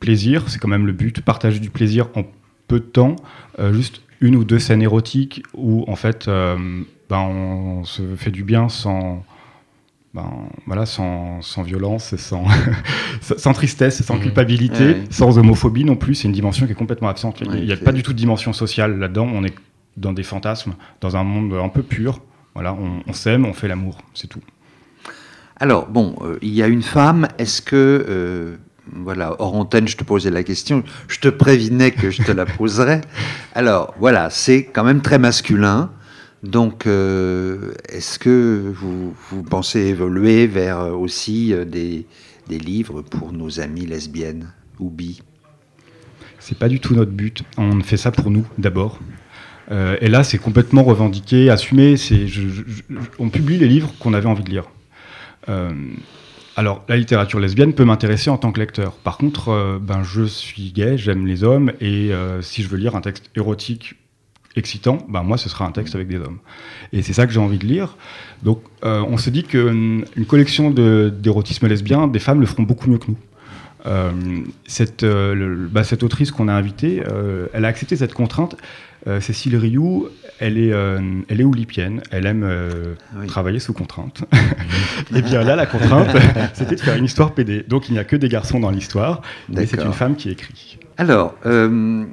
plaisir, 0.00 0.48
c'est 0.48 0.58
quand 0.58 0.68
même 0.68 0.86
le 0.86 0.92
but, 0.92 1.20
partager 1.20 1.58
du 1.58 1.70
plaisir 1.70 2.08
en 2.14 2.24
peu 2.68 2.80
de 2.80 2.84
temps, 2.84 3.16
euh, 3.58 3.72
juste 3.72 4.02
une 4.20 4.36
ou 4.36 4.44
deux 4.44 4.58
scènes 4.58 4.82
érotiques 4.82 5.42
où 5.54 5.84
en 5.88 5.96
fait 5.96 6.28
euh, 6.28 6.56
ben, 7.08 7.18
on 7.18 7.84
se 7.84 8.02
fait 8.16 8.30
du 8.30 8.44
bien 8.44 8.68
sans 8.68 9.24
ben, 10.16 10.48
voilà, 10.66 10.86
sans, 10.86 11.42
sans, 11.42 11.62
violence, 11.62 12.16
sans, 12.16 12.46
sans 13.20 13.52
tristesse, 13.52 14.02
sans 14.02 14.14
mhm. 14.14 14.22
culpabilité, 14.22 14.96
sans 15.10 15.36
homophobie 15.36 15.84
non 15.84 15.94
plus. 15.94 16.14
C'est 16.14 16.26
une 16.26 16.32
dimension 16.32 16.64
qui 16.64 16.72
est 16.72 16.76
complètement 16.76 17.08
absente. 17.08 17.42
Il 17.42 17.66
n'y 17.66 17.72
a 17.72 17.76
pas 17.76 17.92
du 17.92 18.02
tout 18.02 18.14
de 18.14 18.18
dimension 18.18 18.54
sociale 18.54 18.98
là-dedans. 18.98 19.28
On 19.30 19.44
est 19.44 19.54
dans 19.98 20.14
des 20.14 20.22
fantasmes, 20.22 20.74
dans 21.02 21.16
un 21.16 21.24
monde 21.24 21.52
un 21.52 21.68
peu 21.68 21.82
pur. 21.82 22.22
Voilà, 22.54 22.74
on, 22.74 23.12
s'aime, 23.12 23.44
on 23.44 23.52
fait 23.52 23.68
l'amour, 23.68 23.98
c'est 24.14 24.28
tout. 24.28 24.40
Alors, 25.56 25.86
bon, 25.86 26.16
euh, 26.22 26.38
il 26.40 26.54
y 26.54 26.62
a 26.62 26.66
une 26.66 26.82
femme. 26.82 27.28
Est-ce 27.36 27.60
que 27.60 28.06
euh, 28.08 28.56
voilà, 28.92 29.34
hors 29.40 29.54
antenne, 29.54 29.88
je 29.88 29.96
te 29.96 30.04
posais 30.04 30.30
la 30.30 30.42
question, 30.42 30.84
je 31.08 31.18
te 31.18 31.28
prévinais 31.28 31.90
que 31.90 32.10
je 32.10 32.22
te 32.22 32.32
la 32.32 32.46
poserais. 32.46 33.00
Alors, 33.54 33.94
voilà, 33.98 34.30
c'est 34.30 34.64
quand 34.64 34.84
même 34.84 35.02
très 35.02 35.18
masculin. 35.18 35.90
Donc, 36.42 36.86
euh, 36.86 37.72
est-ce 37.88 38.18
que 38.18 38.72
vous, 38.74 39.14
pensez 39.48 39.80
évoluer 39.80 40.46
vers 40.46 40.78
euh, 40.80 40.92
aussi 40.92 41.52
euh, 41.52 41.64
des, 41.64 42.06
livres 42.48 43.02
pour 43.02 43.32
nos 43.32 43.58
amies 43.60 43.86
lesbiennes 43.86 44.52
ou 44.78 44.90
bi? 44.90 45.20
C'est 46.38 46.58
pas 46.58 46.68
du 46.68 46.78
tout 46.78 46.94
notre 46.94 47.10
but. 47.10 47.42
On 47.56 47.80
fait 47.80 47.96
ça 47.96 48.12
pour 48.12 48.30
nous, 48.30 48.46
d'abord. 48.58 49.00
et 49.68 50.06
là, 50.06 50.22
c'est 50.22 50.38
complètement 50.38 50.84
revendiqué, 50.84 51.50
assumé. 51.50 51.96
on 53.18 53.30
publie 53.30 53.58
les 53.58 53.66
livres 53.66 53.92
qu'on 53.98 54.14
avait 54.14 54.28
envie 54.28 54.44
de 54.44 54.50
lire. 54.50 54.70
Alors, 56.58 56.82
la 56.88 56.96
littérature 56.96 57.38
lesbienne 57.38 57.74
peut 57.74 57.84
m'intéresser 57.84 58.30
en 58.30 58.38
tant 58.38 58.50
que 58.50 58.58
lecteur. 58.58 58.92
Par 58.92 59.18
contre, 59.18 59.50
euh, 59.50 59.78
ben, 59.78 60.02
je 60.02 60.22
suis 60.22 60.72
gay, 60.72 60.96
j'aime 60.96 61.26
les 61.26 61.44
hommes, 61.44 61.70
et 61.82 62.14
euh, 62.14 62.40
si 62.40 62.62
je 62.62 62.68
veux 62.68 62.78
lire 62.78 62.96
un 62.96 63.02
texte 63.02 63.30
érotique 63.36 63.94
excitant, 64.56 65.06
ben, 65.10 65.22
moi, 65.22 65.36
ce 65.36 65.50
sera 65.50 65.66
un 65.66 65.70
texte 65.70 65.94
avec 65.94 66.08
des 66.08 66.16
hommes. 66.16 66.38
Et 66.94 67.02
c'est 67.02 67.12
ça 67.12 67.26
que 67.26 67.32
j'ai 67.34 67.40
envie 67.40 67.58
de 67.58 67.66
lire. 67.66 67.98
Donc, 68.42 68.62
euh, 68.84 69.04
on 69.06 69.18
se 69.18 69.28
dit 69.28 69.44
qu'une 69.44 70.06
collection 70.26 70.70
d'érotisme 70.70 71.66
lesbien, 71.66 72.08
des 72.08 72.20
femmes 72.20 72.40
le 72.40 72.46
feront 72.46 72.62
beaucoup 72.62 72.88
mieux 72.88 72.98
que 72.98 73.08
nous. 73.08 73.18
Cette, 74.66 75.04
bah, 75.04 75.84
cette 75.84 76.02
autrice 76.02 76.32
qu'on 76.32 76.48
a 76.48 76.52
invitée, 76.52 77.04
elle 77.52 77.64
a 77.64 77.68
accepté 77.68 77.94
cette 77.94 78.14
contrainte. 78.14 78.56
Cécile 79.20 79.56
Rioux, 79.56 80.08
elle 80.38 80.58
est, 80.58 80.72
elle 81.28 81.40
est 81.40 81.44
oulipienne, 81.44 82.02
elle 82.10 82.26
aime 82.26 82.46
travailler 83.26 83.58
sous 83.58 83.72
contrainte. 83.72 84.24
et 85.14 85.22
bien 85.22 85.42
là, 85.42 85.56
la 85.56 85.66
contrainte, 85.66 86.08
c'était 86.54 86.76
de 86.76 86.80
faire 86.80 86.96
une 86.96 87.04
histoire 87.04 87.32
PD. 87.34 87.64
Donc 87.66 87.88
il 87.88 87.92
n'y 87.92 87.98
a 87.98 88.04
que 88.04 88.16
des 88.16 88.28
garçons 88.28 88.60
dans 88.60 88.70
l'histoire, 88.70 89.22
mais 89.48 89.66
c'est 89.66 89.82
une 89.82 89.92
femme 89.92 90.16
qui 90.16 90.30
écrit. 90.30 90.78
Alors, 90.98 91.34
euh, 91.44 92.04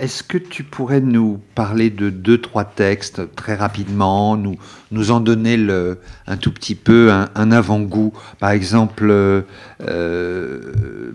est-ce 0.00 0.24
que 0.24 0.36
tu 0.36 0.64
pourrais 0.64 1.00
nous 1.00 1.40
parler 1.54 1.88
de 1.88 2.10
deux, 2.10 2.38
trois 2.38 2.64
textes 2.64 3.32
très 3.36 3.54
rapidement, 3.54 4.36
nous, 4.36 4.56
nous 4.90 5.12
en 5.12 5.20
donner 5.20 5.56
le, 5.56 6.00
un 6.26 6.36
tout 6.36 6.50
petit 6.50 6.74
peu 6.74 7.12
un, 7.12 7.52
avant-goût? 7.52 8.12
Par 8.40 8.50
exemple, 8.50 9.08
euh, 9.08 9.42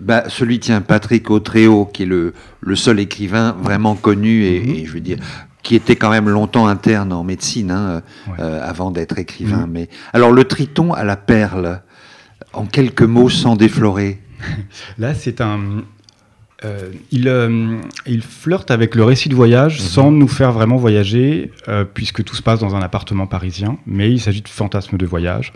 bah, 0.00 0.24
celui, 0.28 0.60
tiens, 0.60 0.80
Patrick 0.80 1.30
Autréau, 1.30 1.84
qui 1.84 2.04
est 2.04 2.06
le, 2.06 2.32
le 2.60 2.76
seul 2.76 3.00
écrivain 3.00 3.54
vraiment 3.60 3.94
connu 3.94 4.44
et, 4.44 4.60
mhm. 4.60 4.86
je 4.86 4.92
veux 4.92 5.00
dire, 5.00 5.18
qui 5.68 5.74
était 5.74 5.96
quand 5.96 6.08
même 6.08 6.30
longtemps 6.30 6.66
interne 6.66 7.12
en 7.12 7.22
médecine 7.22 7.70
hein, 7.70 8.00
euh, 8.38 8.66
avant 8.66 8.90
d'être 8.90 9.18
écrivain. 9.18 9.66
Mhm. 9.66 9.70
Mais 9.70 9.88
alors, 10.14 10.32
le 10.32 10.44
Triton 10.44 10.94
à 10.94 11.04
la 11.04 11.16
perle, 11.16 11.82
en 12.54 12.64
quelques 12.64 13.02
mots 13.02 13.28
sans 13.28 13.54
déflorer. 13.54 14.18
Là, 14.98 15.12
c'est 15.14 15.42
un, 15.42 15.60
euh, 16.64 16.90
il, 17.10 17.28
euh, 17.28 17.76
il, 18.06 18.22
flirte 18.22 18.70
avec 18.70 18.94
le 18.94 19.04
récit 19.04 19.28
de 19.28 19.34
voyage 19.34 19.78
mhm. 19.78 19.86
sans 19.86 20.10
nous 20.10 20.26
faire 20.26 20.52
vraiment 20.52 20.76
voyager, 20.76 21.52
puisque 21.92 22.24
tout 22.24 22.34
se 22.34 22.40
passe 22.40 22.60
dans 22.60 22.74
un 22.74 22.80
appartement 22.80 23.26
parisien, 23.26 23.76
mais 23.84 24.10
il 24.10 24.20
s'agit 24.20 24.40
de 24.40 24.48
fantasmes 24.48 24.96
de 24.96 25.04
voyage. 25.04 25.52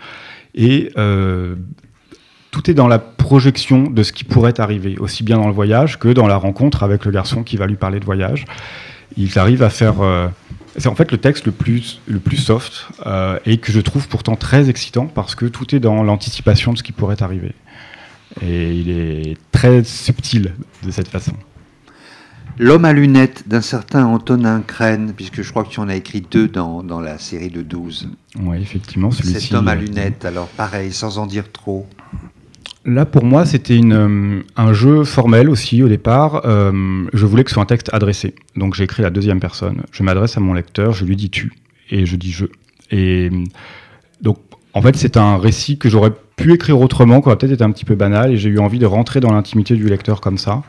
Et 0.54 0.90
tout 2.50 2.71
est 2.71 2.75
dans 2.75 2.88
la 2.88 2.99
projection 2.99 3.85
de 3.85 4.02
ce 4.02 4.12
qui 4.12 4.25
pourrait 4.25 4.61
arriver, 4.61 4.99
aussi 4.99 5.23
bien 5.23 5.38
dans 5.38 5.49
le 5.49 5.54
voyage 5.54 5.99
que 5.99 6.09
dans 6.09 6.26
la 6.26 6.37
rencontre 6.37 6.83
avec 6.83 7.07
le 7.07 7.12
garçon 7.12 7.45
qui 7.45 7.57
va 7.57 7.66
lui 7.66 7.76
parler 7.76 7.99
de 7.99 8.04
voyage. 8.04 8.45
Il 9.16 9.38
arrive 9.38 9.62
à 9.62 9.71
faire... 9.71 9.97
c'est 10.76 10.88
en 10.88 10.95
fait 10.95 11.12
le 11.12 11.19
texte 11.19 11.47
le 11.47 11.52
plus, 11.52 12.00
le 12.07 12.19
plus 12.19 12.37
soft 12.37 12.88
et 13.45 13.59
que 13.59 13.73
je 13.73 13.81
trouve 13.81 14.09
pourtant 14.09 14.37
très 14.37 14.69
excitant 14.71 15.07
parce 15.07 15.35
que 15.35 15.47
tout 15.47 15.75
est 15.75 15.81
dans 15.81 16.02
l'anticipation 16.02 16.73
de 16.73 16.78
ce 16.78 16.83
qui 16.83 16.92
pourrait 16.92 17.23
arriver. 17.23 17.54
Et 18.40 18.75
il 18.75 18.90
est 18.90 19.37
très 19.50 19.85
subtil 19.85 20.54
de 20.83 20.90
cette 20.90 21.09
façon. 21.09 21.35
L'homme 22.59 22.85
à 22.85 22.92
lunettes 22.92 23.49
d'un 23.49 23.62
certain 23.62 24.04
Antonin 24.04 24.61
Crène, 24.61 25.14
puisque 25.16 25.42
je 25.42 25.50
crois 25.50 25.64
que 25.64 25.71
tu 25.71 25.81
en 25.81 25.88
as 25.88 25.97
écrit 25.97 26.21
deux 26.21 26.49
dans, 26.49 26.83
dans 26.83 27.00
la 27.00 27.19
série 27.19 27.49
de 27.49 27.62
12. 27.62 28.11
Oui, 28.40 28.61
effectivement. 28.61 29.11
Cet 29.11 29.52
homme 29.52 29.69
à 29.69 29.75
lunettes, 29.75 30.25
alors 30.25 30.49
pareil, 30.49 30.92
sans 30.92 31.19
en 31.19 31.26
dire 31.26 31.50
trop. 31.50 31.87
Là, 32.84 33.06
pour 33.06 33.24
moi, 33.24 33.46
c'était 33.46 33.80
euh, 33.82 34.40
un 34.56 34.72
jeu 34.72 35.04
formel 35.04 35.48
aussi 35.48 35.82
au 35.82 35.88
départ. 35.88 36.42
Euh, 36.44 37.06
je 37.12 37.26
voulais 37.26 37.44
que 37.44 37.50
ce 37.50 37.54
soit 37.54 37.62
un 37.62 37.66
texte 37.66 37.90
adressé. 37.92 38.34
Donc 38.56 38.74
j'ai 38.74 38.84
écrit 38.84 39.02
la 39.02 39.10
deuxième 39.10 39.38
personne. 39.38 39.82
Je 39.92 40.02
m'adresse 40.02 40.36
à 40.36 40.40
mon 40.40 40.52
lecteur, 40.52 40.92
je 40.92 41.04
lui 41.04 41.14
dis 41.14 41.30
tu, 41.30 41.52
et 41.90 42.06
je 42.06 42.16
dis 42.16 42.32
je. 42.32 42.46
Et 42.90 43.30
donc, 44.20 44.38
en 44.74 44.82
fait, 44.82 44.96
c'est 44.96 45.16
un 45.16 45.36
récit 45.36 45.78
que 45.78 45.88
j'aurais 45.88 46.12
pu 46.36 46.52
écrire 46.52 46.80
autrement, 46.80 47.20
qui 47.20 47.28
aurait 47.28 47.36
peut-être 47.36 47.52
été 47.52 47.62
un 47.62 47.70
petit 47.70 47.84
peu 47.84 47.94
banal, 47.94 48.32
et 48.32 48.36
j'ai 48.36 48.48
eu 48.48 48.58
envie 48.58 48.80
de 48.80 48.86
rentrer 48.86 49.20
dans 49.20 49.32
l'intimité 49.32 49.76
du 49.76 49.88
lecteur 49.88 50.20
comme 50.20 50.38
ça, 50.38 50.62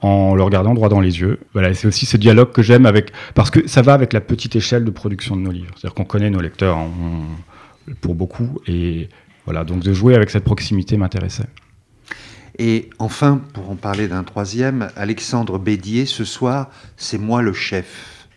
en 0.00 0.34
le 0.34 0.42
regardant 0.42 0.74
droit 0.74 0.88
dans 0.88 1.00
les 1.00 1.20
yeux. 1.20 1.38
Voilà, 1.52 1.72
c'est 1.72 1.86
aussi 1.86 2.04
ce 2.04 2.16
dialogue 2.16 2.50
que 2.50 2.62
j'aime 2.62 2.84
avec, 2.84 3.12
parce 3.34 3.50
que 3.50 3.68
ça 3.68 3.80
va 3.82 3.94
avec 3.94 4.12
la 4.12 4.20
petite 4.20 4.56
échelle 4.56 4.84
de 4.84 4.90
production 4.90 5.36
de 5.36 5.42
nos 5.42 5.52
livres. 5.52 5.74
C'est-à-dire 5.76 5.94
qu'on 5.94 6.04
connaît 6.04 6.30
nos 6.30 6.40
lecteurs 6.40 6.78
pour 8.00 8.14
beaucoup, 8.14 8.58
et 8.66 9.08
voilà, 9.44 9.64
donc 9.64 9.80
de 9.80 9.92
jouer 9.92 10.14
avec 10.14 10.30
cette 10.30 10.44
proximité 10.44 10.96
m'intéressait. 10.96 11.46
Et 12.58 12.90
enfin, 12.98 13.40
pour 13.52 13.70
en 13.70 13.76
parler 13.76 14.06
d'un 14.06 14.22
troisième, 14.22 14.88
Alexandre 14.96 15.58
Bédier, 15.58 16.06
ce 16.06 16.24
soir, 16.24 16.70
c'est 16.96 17.18
moi 17.18 17.42
le 17.42 17.52
chef, 17.52 18.28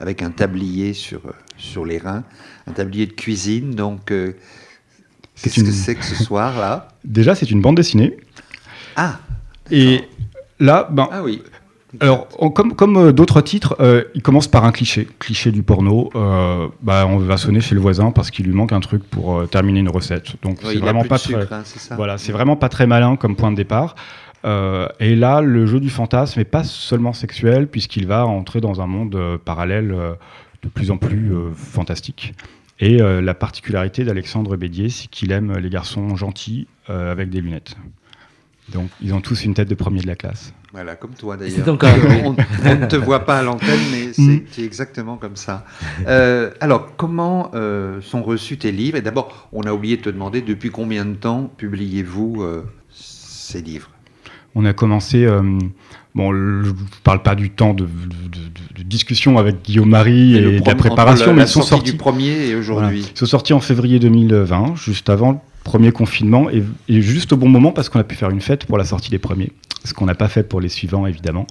avec 0.00 0.22
un 0.22 0.30
tablier 0.30 0.94
sur, 0.94 1.20
sur 1.58 1.84
les 1.84 1.98
reins, 1.98 2.24
un 2.66 2.72
tablier 2.72 3.06
de 3.06 3.12
cuisine, 3.12 3.74
donc... 3.74 4.10
Euh, 4.10 4.34
Qu'est-ce 5.42 5.62
que 5.62 5.70
c'est 5.70 5.94
que 5.94 6.04
ce 6.04 6.22
soir-là? 6.22 6.88
Déjà, 7.04 7.34
c'est 7.34 7.50
une 7.50 7.62
bande 7.62 7.76
dessinée. 7.76 8.18
Ah 8.96 9.20
Et 9.70 10.02
là, 10.58 10.86
ben. 10.90 11.08
Ah 11.10 11.22
oui. 11.22 11.42
Alors, 11.98 12.28
comme, 12.54 12.74
comme 12.74 12.96
euh, 12.96 13.12
d'autres 13.12 13.40
titres, 13.40 13.76
euh, 13.80 14.04
il 14.14 14.22
commence 14.22 14.46
par 14.46 14.64
un 14.64 14.70
cliché, 14.70 15.08
cliché 15.18 15.50
du 15.50 15.62
porno. 15.62 16.10
Euh, 16.14 16.68
bah, 16.82 17.06
on 17.08 17.18
va 17.18 17.36
sonner 17.36 17.60
chez 17.60 17.74
le 17.74 17.80
voisin 17.80 18.12
parce 18.12 18.30
qu'il 18.30 18.46
lui 18.46 18.52
manque 18.52 18.72
un 18.72 18.80
truc 18.80 19.02
pour 19.02 19.48
terminer 19.48 19.80
une 19.80 19.88
recette. 19.88 20.36
Donc, 20.42 20.58
c'est 20.62 20.78
vraiment 20.78 21.04
pas 21.04 21.18
très. 21.18 21.34
Hein, 21.34 21.64
voilà, 21.96 22.16
c'est 22.18 22.32
vraiment 22.32 22.56
pas 22.56 22.68
très 22.68 22.86
malin 22.86 23.16
comme 23.16 23.34
point 23.34 23.50
de 23.50 23.56
départ. 23.56 23.96
et 24.44 25.16
là, 25.16 25.40
le 25.40 25.66
jeu 25.66 25.80
du 25.80 25.90
fantasme 25.90 26.38
n'est 26.38 26.44
pas 26.44 26.64
seulement 26.64 27.12
sexuel 27.12 27.66
puisqu'il 27.66 28.06
va 28.06 28.26
entrer 28.26 28.60
dans 28.60 28.80
un 28.80 28.86
monde 28.86 29.18
parallèle 29.44 29.94
de 30.62 30.68
plus 30.68 30.90
en 30.90 30.96
plus 30.96 31.32
fantastique. 31.54 32.34
Et 32.78 32.98
la 32.98 33.34
particularité 33.34 34.04
d'Alexandre 34.04 34.56
Bédier, 34.56 34.88
c'est 34.88 35.08
qu'il 35.08 35.32
aime 35.32 35.58
les 35.58 35.70
garçons 35.70 36.16
gentils 36.16 36.68
avec 36.86 37.30
des 37.30 37.40
lunettes. 37.40 37.76
Donc, 38.72 38.88
ils 39.02 39.12
ont 39.12 39.20
tous 39.20 39.44
une 39.44 39.54
tête 39.54 39.68
de 39.68 39.74
premier 39.74 40.00
de 40.00 40.06
la 40.06 40.14
classe. 40.14 40.54
Voilà, 40.72 40.94
comme 40.96 41.14
toi 41.14 41.36
d'ailleurs. 41.36 41.66
on, 42.24 42.32
ne 42.32 42.86
te 42.86 42.96
voit 42.96 43.24
pas 43.24 43.38
à 43.38 43.42
l'antenne, 43.42 43.80
mais 43.90 44.12
mm. 44.16 44.42
c'est 44.50 44.62
exactement 44.62 45.16
comme 45.16 45.36
ça. 45.36 45.64
Euh, 46.06 46.50
alors, 46.60 46.96
comment 46.96 47.50
sont 48.00 48.22
reçus 48.22 48.58
tes 48.58 48.72
livres? 48.72 48.96
Et 48.96 49.02
d'abord, 49.02 49.48
on 49.52 49.62
a 49.62 49.72
oublié 49.72 49.96
de 49.96 50.02
te 50.02 50.10
demander 50.10 50.42
depuis 50.42 50.70
combien 50.70 51.04
de 51.04 51.14
temps 51.14 51.50
publiez-vous 51.56 52.44
ces 52.90 53.62
livres? 53.62 53.90
On 54.54 54.64
a 54.64 54.72
commencé 54.72 55.26
Bon, 56.14 56.32
je 56.32 56.70
ne 56.70 56.74
parle 57.04 57.22
pas 57.22 57.34
du 57.34 57.50
temps 57.50 57.72
de, 57.72 57.86
discussion 58.84 59.38
avec 59.38 59.62
Guillaume 59.62 59.90
Marie 59.90 60.36
et, 60.36 60.60
de 60.60 60.66
la 60.66 60.74
préparation, 60.74 61.32
mais 61.32 61.42
ils 61.42 61.48
sont 61.48 61.62
sortis 61.62 61.92
du 61.92 61.96
premier 61.96 62.48
et 62.48 62.56
aujourd'hui. 62.56 63.06
Ils 63.14 63.18
sont 63.18 63.26
sortis 63.26 63.52
en 63.52 63.60
février 63.60 64.00
2020, 64.00 64.74
juste 64.74 65.08
avant 65.08 65.32
le 65.32 65.38
premier 65.62 65.92
confinement 65.92 66.48
et, 66.50 66.64
juste 67.00 67.32
au 67.32 67.36
bon 67.36 67.48
moment 67.48 67.70
parce 67.70 67.88
qu'on 67.88 68.00
a 68.00 68.04
pu 68.04 68.16
faire 68.16 68.30
une 68.30 68.40
fête 68.40 68.64
pour 68.64 68.78
la 68.78 68.84
sortie 68.84 69.10
des 69.10 69.18
premiers, 69.18 69.52
ce 69.84 69.94
qu'on 69.94 70.06
n'a 70.06 70.14
pas 70.14 70.28
fait 70.28 70.42
pour 70.42 70.60
les 70.60 70.68
suivants 70.68 71.06
évidemment. 71.06 71.46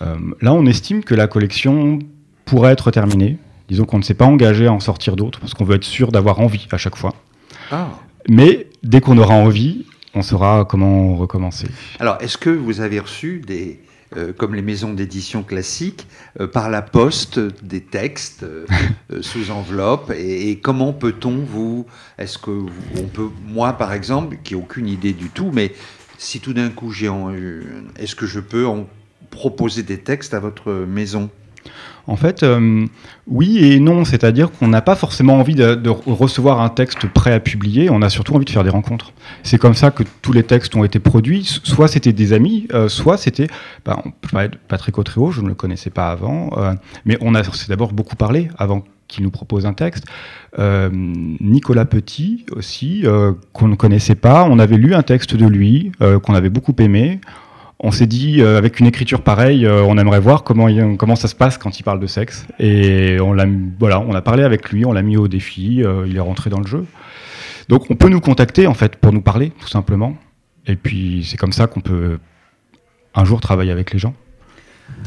Euh, 0.00 0.16
là, 0.40 0.52
on 0.52 0.66
estime 0.66 1.04
que 1.04 1.14
la 1.14 1.26
collection 1.26 1.98
pourrait 2.44 2.72
être 2.72 2.90
terminée. 2.90 3.38
Disons 3.68 3.84
qu'on 3.84 3.98
ne 3.98 4.02
s'est 4.02 4.14
pas 4.14 4.24
engagé 4.24 4.66
à 4.66 4.72
en 4.72 4.80
sortir 4.80 5.16
d'autres 5.16 5.40
parce 5.40 5.54
qu'on 5.54 5.64
veut 5.64 5.76
être 5.76 5.84
sûr 5.84 6.12
d'avoir 6.12 6.40
envie 6.40 6.66
à 6.70 6.78
chaque 6.78 6.96
fois. 6.96 7.14
Ah. 7.70 7.88
Mais 8.28 8.66
dès 8.82 9.00
qu'on 9.00 9.18
aura 9.18 9.34
envie, 9.34 9.86
on 10.14 10.22
saura 10.22 10.64
comment 10.64 11.16
recommencer. 11.16 11.68
Alors, 11.98 12.18
est-ce 12.20 12.36
que 12.36 12.50
vous 12.50 12.80
avez 12.80 13.00
reçu 13.00 13.40
des, 13.46 13.80
euh, 14.16 14.32
comme 14.36 14.54
les 14.54 14.62
maisons 14.62 14.92
d'édition 14.92 15.42
classiques, 15.42 16.06
euh, 16.40 16.46
par 16.46 16.68
la 16.68 16.82
poste 16.82 17.38
des 17.62 17.80
textes 17.80 18.42
euh, 18.42 18.66
sous 19.22 19.50
enveloppe? 19.50 20.12
Et, 20.14 20.58
comment 20.58 20.92
peut-on 20.92 21.38
vous, 21.38 21.86
est-ce 22.18 22.36
que 22.36 22.50
on 22.50 23.04
peut, 23.04 23.30
moi 23.46 23.72
par 23.74 23.92
exemple, 23.92 24.36
qui 24.44 24.54
n'ai 24.54 24.60
aucune 24.60 24.88
idée 24.88 25.14
du 25.14 25.30
tout, 25.30 25.50
mais 25.52 25.72
si 26.22 26.38
tout 26.38 26.52
d'un 26.52 26.70
coup 26.70 26.92
j'ai, 26.92 27.10
est-ce 27.98 28.14
que 28.14 28.26
je 28.26 28.38
peux 28.38 28.66
en 28.66 28.86
proposer 29.30 29.82
des 29.82 29.98
textes 29.98 30.34
à 30.34 30.40
votre 30.40 30.72
maison? 30.72 31.30
En 32.06 32.16
fait, 32.16 32.42
euh, 32.42 32.86
oui 33.28 33.58
et 33.58 33.78
non, 33.78 34.04
c'est-à-dire 34.04 34.50
qu'on 34.50 34.68
n'a 34.68 34.82
pas 34.82 34.96
forcément 34.96 35.38
envie 35.38 35.54
de, 35.54 35.88
recevoir 35.88 36.60
un 36.60 36.68
texte 36.68 37.06
prêt 37.06 37.32
à 37.32 37.40
publier, 37.40 37.90
on 37.90 38.02
a 38.02 38.08
surtout 38.08 38.34
envie 38.34 38.44
de 38.44 38.50
faire 38.50 38.64
des 38.64 38.70
rencontres. 38.70 39.12
C'est 39.42 39.58
comme 39.58 39.74
ça 39.74 39.90
que 39.90 40.02
tous 40.20 40.32
les 40.32 40.42
textes 40.42 40.74
ont 40.74 40.84
été 40.84 40.98
produits, 40.98 41.44
soit 41.44 41.88
c'était 41.88 42.12
des 42.12 42.32
amis, 42.32 42.66
euh, 42.72 42.88
soit 42.88 43.16
c'était, 43.16 43.48
bah, 43.84 44.02
Patrick 44.68 44.98
Autréau, 44.98 45.30
je 45.30 45.40
ne 45.40 45.48
le 45.48 45.54
connaissais 45.54 45.90
pas 45.90 46.10
avant, 46.10 46.50
euh, 46.56 46.72
mais 47.04 47.16
on 47.20 47.34
a 47.34 47.42
d'abord 47.68 47.92
beaucoup 47.92 48.16
parlé 48.16 48.48
avant 48.58 48.84
qu'il 49.08 49.24
nous 49.24 49.30
propose 49.30 49.66
un 49.66 49.74
texte. 49.74 50.04
Nicolas 50.58 51.84
Petit 51.84 52.46
aussi, 52.52 53.04
qu'on 53.52 53.68
ne 53.68 53.74
connaissait 53.74 54.14
pas, 54.14 54.46
on 54.48 54.58
avait 54.58 54.76
lu 54.76 54.94
un 54.94 55.02
texte 55.02 55.36
de 55.36 55.46
lui, 55.46 55.92
qu'on 56.22 56.34
avait 56.34 56.50
beaucoup 56.50 56.74
aimé, 56.78 57.20
on 57.84 57.90
s'est 57.90 58.06
dit, 58.06 58.40
euh, 58.40 58.58
avec 58.58 58.78
une 58.78 58.86
écriture 58.86 59.22
pareille, 59.22 59.66
euh, 59.66 59.82
on 59.82 59.98
aimerait 59.98 60.20
voir 60.20 60.44
comment, 60.44 60.68
comment 60.96 61.16
ça 61.16 61.26
se 61.26 61.34
passe 61.34 61.58
quand 61.58 61.80
il 61.80 61.82
parle 61.82 61.98
de 61.98 62.06
sexe. 62.06 62.46
Et 62.60 63.18
on, 63.20 63.32
l'a, 63.32 63.44
voilà, 63.78 64.00
on 64.00 64.14
a 64.14 64.22
parlé 64.22 64.44
avec 64.44 64.70
lui, 64.70 64.86
on 64.86 64.92
l'a 64.92 65.02
mis 65.02 65.16
au 65.16 65.26
défi, 65.26 65.82
euh, 65.82 66.06
il 66.06 66.16
est 66.16 66.20
rentré 66.20 66.48
dans 66.48 66.60
le 66.60 66.66
jeu. 66.66 66.86
Donc 67.68 67.90
on 67.90 67.96
peut 67.96 68.08
nous 68.08 68.20
contacter, 68.20 68.68
en 68.68 68.74
fait, 68.74 68.96
pour 68.96 69.12
nous 69.12 69.20
parler, 69.20 69.52
tout 69.58 69.66
simplement. 69.66 70.16
Et 70.66 70.76
puis 70.76 71.26
c'est 71.28 71.36
comme 71.36 71.52
ça 71.52 71.66
qu'on 71.66 71.80
peut 71.80 72.18
un 73.16 73.24
jour 73.24 73.40
travailler 73.40 73.72
avec 73.72 73.92
les 73.92 73.98
gens. 73.98 74.14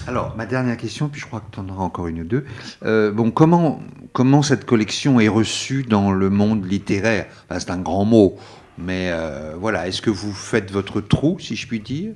Alors, 0.08 0.36
ma 0.36 0.46
dernière 0.46 0.78
question, 0.78 1.10
puis 1.10 1.22
je 1.22 1.26
crois 1.26 1.40
que 1.40 1.54
tu 1.54 1.60
en 1.60 1.70
auras 1.70 1.84
encore 1.84 2.08
une 2.08 2.22
ou 2.22 2.24
deux. 2.26 2.46
bon, 2.84 3.32
comment, 3.32 3.82
comment 4.14 4.42
cette 4.42 4.66
collection 4.66 5.20
est 5.20 5.28
reçue 5.28 5.84
dans 5.84 6.12
le 6.12 6.30
monde 6.30 6.66
littéraire? 6.66 7.26
C'est 7.50 7.72
un 7.72 7.80
grand 7.80 8.06
mot, 8.06 8.38
mais 8.78 9.12
voilà, 9.60 9.88
est-ce 9.88 10.02
que 10.02 10.10
vous 10.10 10.34
faites 10.34 10.72
votre 10.72 11.02
trou, 11.02 11.38
si 11.40 11.56
je 11.56 11.68
puis 11.68 11.80
dire? 11.80 12.14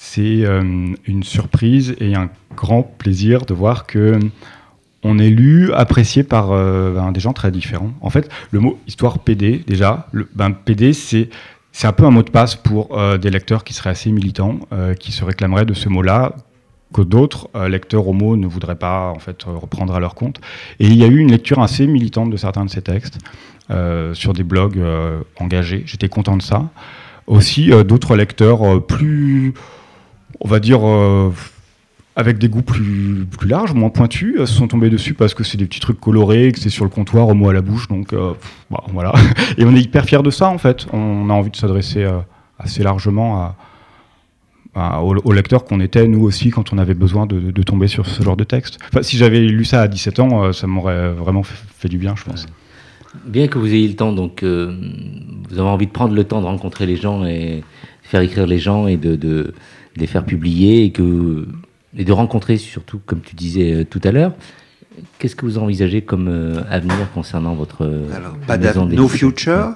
C'est 0.00 0.44
euh, 0.44 0.94
une 1.06 1.24
surprise 1.24 1.96
et 1.98 2.14
un 2.14 2.30
grand 2.54 2.84
plaisir 2.84 3.44
de 3.46 3.52
voir 3.52 3.84
que 3.84 4.16
on 5.02 5.18
est 5.18 5.28
lu, 5.28 5.72
apprécié 5.72 6.22
par 6.22 6.52
euh, 6.52 6.94
ben, 6.94 7.10
des 7.10 7.18
gens 7.18 7.32
très 7.32 7.50
différents. 7.50 7.90
En 8.00 8.08
fait, 8.08 8.30
le 8.52 8.60
mot 8.60 8.78
histoire 8.86 9.18
PD, 9.18 9.64
déjà, 9.66 10.06
le, 10.12 10.28
ben, 10.36 10.52
PD, 10.52 10.92
c'est 10.92 11.30
c'est 11.78 11.86
un 11.86 11.92
peu 11.92 12.04
un 12.06 12.10
mot 12.10 12.24
de 12.24 12.30
passe 12.30 12.56
pour 12.56 12.98
des 13.18 13.30
lecteurs 13.30 13.62
qui 13.62 13.72
seraient 13.72 13.90
assez 13.90 14.10
militants, 14.10 14.58
qui 14.98 15.12
se 15.12 15.24
réclameraient 15.24 15.64
de 15.64 15.74
ce 15.74 15.88
mot-là, 15.88 16.34
que 16.92 17.02
d'autres 17.02 17.48
lecteurs 17.68 18.08
homo 18.08 18.36
ne 18.36 18.48
voudraient 18.48 18.74
pas 18.74 19.12
en 19.14 19.20
fait 19.20 19.44
reprendre 19.44 19.94
à 19.94 20.00
leur 20.00 20.16
compte. 20.16 20.40
Et 20.80 20.88
il 20.88 20.96
y 20.96 21.04
a 21.04 21.06
eu 21.06 21.18
une 21.18 21.30
lecture 21.30 21.60
assez 21.60 21.86
militante 21.86 22.30
de 22.30 22.36
certains 22.36 22.64
de 22.64 22.70
ces 22.70 22.82
textes 22.82 23.18
sur 24.12 24.32
des 24.32 24.42
blogs 24.42 24.82
engagés. 25.38 25.84
J'étais 25.86 26.08
content 26.08 26.36
de 26.36 26.42
ça. 26.42 26.68
Aussi 27.28 27.70
d'autres 27.84 28.16
lecteurs 28.16 28.84
plus, 28.84 29.54
on 30.40 30.48
va 30.48 30.58
dire 30.58 30.80
avec 32.18 32.38
des 32.38 32.48
goûts 32.48 32.62
plus, 32.62 33.24
plus 33.30 33.48
larges, 33.48 33.74
moins 33.74 33.90
pointus, 33.90 34.40
se 34.40 34.46
sont 34.46 34.66
tombés 34.66 34.90
dessus 34.90 35.14
parce 35.14 35.34
que 35.34 35.44
c'est 35.44 35.56
des 35.56 35.66
petits 35.66 35.78
trucs 35.78 36.00
colorés, 36.00 36.50
que 36.50 36.58
c'est 36.58 36.68
sur 36.68 36.84
le 36.84 36.90
comptoir, 36.90 37.28
au 37.28 37.34
mot 37.34 37.48
à 37.48 37.52
la 37.52 37.60
bouche, 37.60 37.86
donc 37.86 38.12
euh, 38.12 38.32
bah, 38.72 38.82
voilà. 38.92 39.12
Et 39.56 39.64
on 39.64 39.72
est 39.72 39.80
hyper 39.80 40.04
fiers 40.04 40.22
de 40.24 40.30
ça 40.30 40.48
en 40.48 40.58
fait. 40.58 40.88
On 40.92 41.30
a 41.30 41.32
envie 41.32 41.50
de 41.50 41.56
s'adresser 41.56 42.02
euh, 42.02 42.18
assez 42.58 42.82
largement 42.82 43.54
à, 44.74 45.00
aux, 45.00 45.32
lecteurs 45.32 45.64
qu'on 45.64 45.78
était 45.78 46.08
nous 46.08 46.22
aussi 46.24 46.50
quand 46.50 46.72
on 46.72 46.78
avait 46.78 46.94
besoin 46.94 47.24
de, 47.24 47.62
tomber 47.62 47.86
sur 47.86 48.06
ce 48.06 48.20
genre 48.20 48.36
de 48.36 48.44
texte. 48.44 48.78
Enfin, 48.88 49.04
si 49.04 49.16
j'avais 49.16 49.38
lu 49.38 49.64
ça 49.64 49.82
à 49.82 49.86
17 49.88 50.18
ans, 50.18 50.42
euh, 50.42 50.52
ça 50.52 50.66
m'aurait 50.66 51.12
vraiment 51.12 51.44
fait, 51.44 51.88
du 51.88 51.98
bien, 51.98 52.16
je 52.16 52.24
pense. 52.24 52.46
Bien 53.26 53.46
que 53.46 53.58
vous 53.58 53.72
ayez 53.72 53.86
le 53.86 53.94
temps, 53.94 54.12
donc 54.12 54.42
vous 54.42 55.58
avez 55.58 55.68
envie 55.68 55.86
de 55.86 55.92
prendre 55.92 56.14
le 56.14 56.24
temps 56.24 56.40
de 56.40 56.46
rencontrer 56.46 56.84
les 56.84 56.96
gens 56.96 57.24
et 57.24 57.62
faire 58.02 58.22
écrire 58.22 58.48
les 58.48 58.58
gens 58.58 58.88
et 58.88 58.96
de, 58.96 59.14
de 59.14 59.54
les 59.96 60.08
faire 60.08 60.24
publier 60.24 60.84
et 60.84 60.90
que 60.90 61.46
et 61.98 62.04
de 62.04 62.12
rencontrer 62.12 62.56
surtout, 62.56 63.00
comme 63.04 63.20
tu 63.20 63.34
disais 63.34 63.74
euh, 63.74 63.84
tout 63.84 64.00
à 64.04 64.12
l'heure. 64.12 64.32
Qu'est-ce 65.18 65.36
que 65.36 65.44
vous 65.44 65.58
envisagez 65.58 66.02
comme 66.02 66.28
euh, 66.28 66.62
avenir 66.70 67.10
concernant 67.12 67.54
votre 67.54 67.84
euh, 67.84 68.08
alors, 68.16 68.36
pas 68.46 68.56
no 68.56 69.08
future 69.08 69.74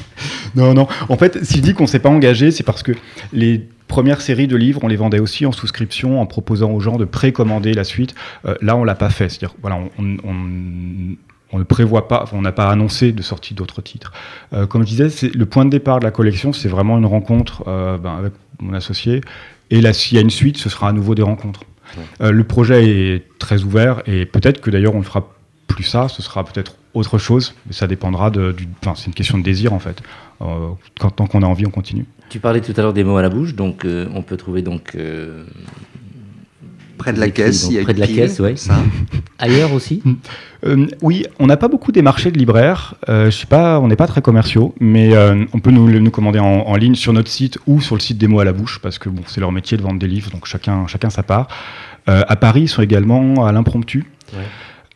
Non, 0.56 0.72
non. 0.72 0.88
En 1.08 1.16
fait, 1.16 1.44
si 1.44 1.58
je 1.58 1.62
dis 1.62 1.74
qu'on 1.74 1.84
ne 1.84 1.88
s'est 1.88 1.98
pas 1.98 2.08
engagé, 2.08 2.50
c'est 2.50 2.62
parce 2.62 2.82
que 2.82 2.92
les 3.32 3.68
premières 3.88 4.20
séries 4.20 4.46
de 4.46 4.56
livres, 4.56 4.80
on 4.82 4.88
les 4.88 4.96
vendait 4.96 5.18
aussi 5.18 5.46
en 5.46 5.52
souscription, 5.52 6.20
en 6.20 6.26
proposant 6.26 6.70
aux 6.70 6.80
gens 6.80 6.96
de 6.96 7.04
précommander 7.04 7.72
la 7.72 7.84
suite. 7.84 8.14
là, 8.62 8.76
on 8.76 8.84
l'a 8.84 8.94
pas 8.94 9.10
fait. 9.10 9.28
C'est-à-dire, 9.28 9.54
voilà, 9.62 9.78
on, 9.98 11.58
ne 11.58 11.64
prévoit 11.64 12.08
pas, 12.08 12.24
on 12.32 12.42
n'a 12.42 12.52
pas 12.52 12.68
annoncé 12.68 13.12
de 13.12 13.22
sortie 13.22 13.54
d'autres 13.54 13.82
titres. 13.82 14.12
comme 14.68 14.82
je 14.82 14.88
disais, 14.88 15.28
le 15.34 15.46
point 15.46 15.64
de 15.64 15.70
départ 15.70 15.98
de 15.98 16.04
la 16.04 16.12
collection, 16.12 16.52
c'est 16.52 16.68
vraiment 16.68 16.98
une 16.98 17.06
rencontre 17.06 17.64
ben, 17.66 18.16
avec 18.16 18.32
mon 18.60 18.74
associé 18.74 19.20
et 19.70 19.80
là, 19.80 19.92
s'il 19.92 20.16
y 20.16 20.18
a 20.18 20.22
une 20.22 20.30
suite, 20.30 20.56
ce 20.56 20.68
sera 20.68 20.88
à 20.88 20.92
nouveau 20.92 21.14
des 21.14 21.22
rencontres. 21.22 21.64
Euh, 22.20 22.32
le 22.32 22.44
projet 22.44 22.88
est 22.88 23.38
très 23.38 23.62
ouvert 23.62 24.02
et 24.06 24.26
peut-être 24.26 24.60
que 24.60 24.70
d'ailleurs 24.70 24.94
on 24.94 24.98
ne 24.98 25.04
fera 25.04 25.32
plus 25.68 25.84
ça, 25.84 26.08
ce 26.08 26.22
sera 26.22 26.44
peut-être 26.44 26.76
autre 26.92 27.18
chose, 27.18 27.54
mais 27.66 27.72
ça 27.72 27.86
dépendra 27.86 28.30
de. 28.30 28.52
Du, 28.52 28.68
enfin, 28.80 28.94
c'est 28.96 29.06
une 29.06 29.14
question 29.14 29.38
de 29.38 29.42
désir 29.42 29.72
en 29.72 29.78
fait. 29.78 30.02
Euh, 30.42 30.70
quand, 30.98 31.10
tant 31.10 31.26
qu'on 31.26 31.42
a 31.42 31.46
envie, 31.46 31.66
on 31.66 31.70
continue. 31.70 32.06
Tu 32.30 32.40
parlais 32.40 32.60
tout 32.60 32.72
à 32.76 32.82
l'heure 32.82 32.92
des 32.92 33.04
mots 33.04 33.16
à 33.16 33.22
la 33.22 33.28
bouche, 33.28 33.54
donc 33.54 33.84
euh, 33.84 34.08
on 34.14 34.22
peut 34.22 34.36
trouver 34.36 34.62
donc 34.62 34.96
Près 36.98 37.12
de 37.12 37.20
la 37.20 37.30
caisse, 37.30 37.66
il 37.68 37.76
y 37.76 37.78
a 37.78 37.82
près 37.82 37.94
de 37.94 38.00
la 38.00 38.06
caisse, 38.06 38.38
ouais. 38.40 38.56
Ça. 38.56 38.76
Ailleurs 39.38 39.72
aussi 39.72 40.02
euh, 40.64 40.86
Oui, 41.02 41.24
on 41.38 41.46
n'a 41.46 41.56
pas 41.56 41.68
beaucoup 41.68 41.92
des 41.92 42.02
marchés 42.02 42.30
de 42.30 42.38
libraires. 42.38 42.94
Euh, 43.08 43.26
je 43.26 43.36
sais 43.36 43.46
pas, 43.46 43.80
on 43.80 43.88
n'est 43.88 43.96
pas 43.96 44.06
très 44.06 44.22
commerciaux, 44.22 44.74
mais 44.80 45.14
euh, 45.14 45.44
on 45.52 45.60
peut 45.60 45.70
nous, 45.70 45.88
nous 45.88 46.10
commander 46.10 46.38
en, 46.38 46.76
ligne 46.76 46.94
sur 46.94 47.12
notre 47.12 47.30
site 47.30 47.58
ou 47.66 47.80
sur 47.80 47.96
le 47.96 48.00
site 48.00 48.18
des 48.18 48.28
mots 48.28 48.40
à 48.40 48.44
la 48.44 48.52
bouche, 48.52 48.78
parce 48.80 48.98
que 48.98 49.08
bon, 49.08 49.22
c'est 49.26 49.40
leur 49.40 49.52
métier 49.52 49.76
de 49.76 49.82
vendre 49.82 49.98
des 49.98 50.06
livres, 50.06 50.30
donc 50.30 50.46
chacun, 50.46 50.86
chacun 50.86 51.10
sa 51.10 51.22
part. 51.22 51.48
à 52.06 52.36
Paris, 52.36 52.62
ils 52.62 52.68
sont 52.68 52.82
également 52.82 53.46
à 53.46 53.52
l'impromptu. 53.52 54.04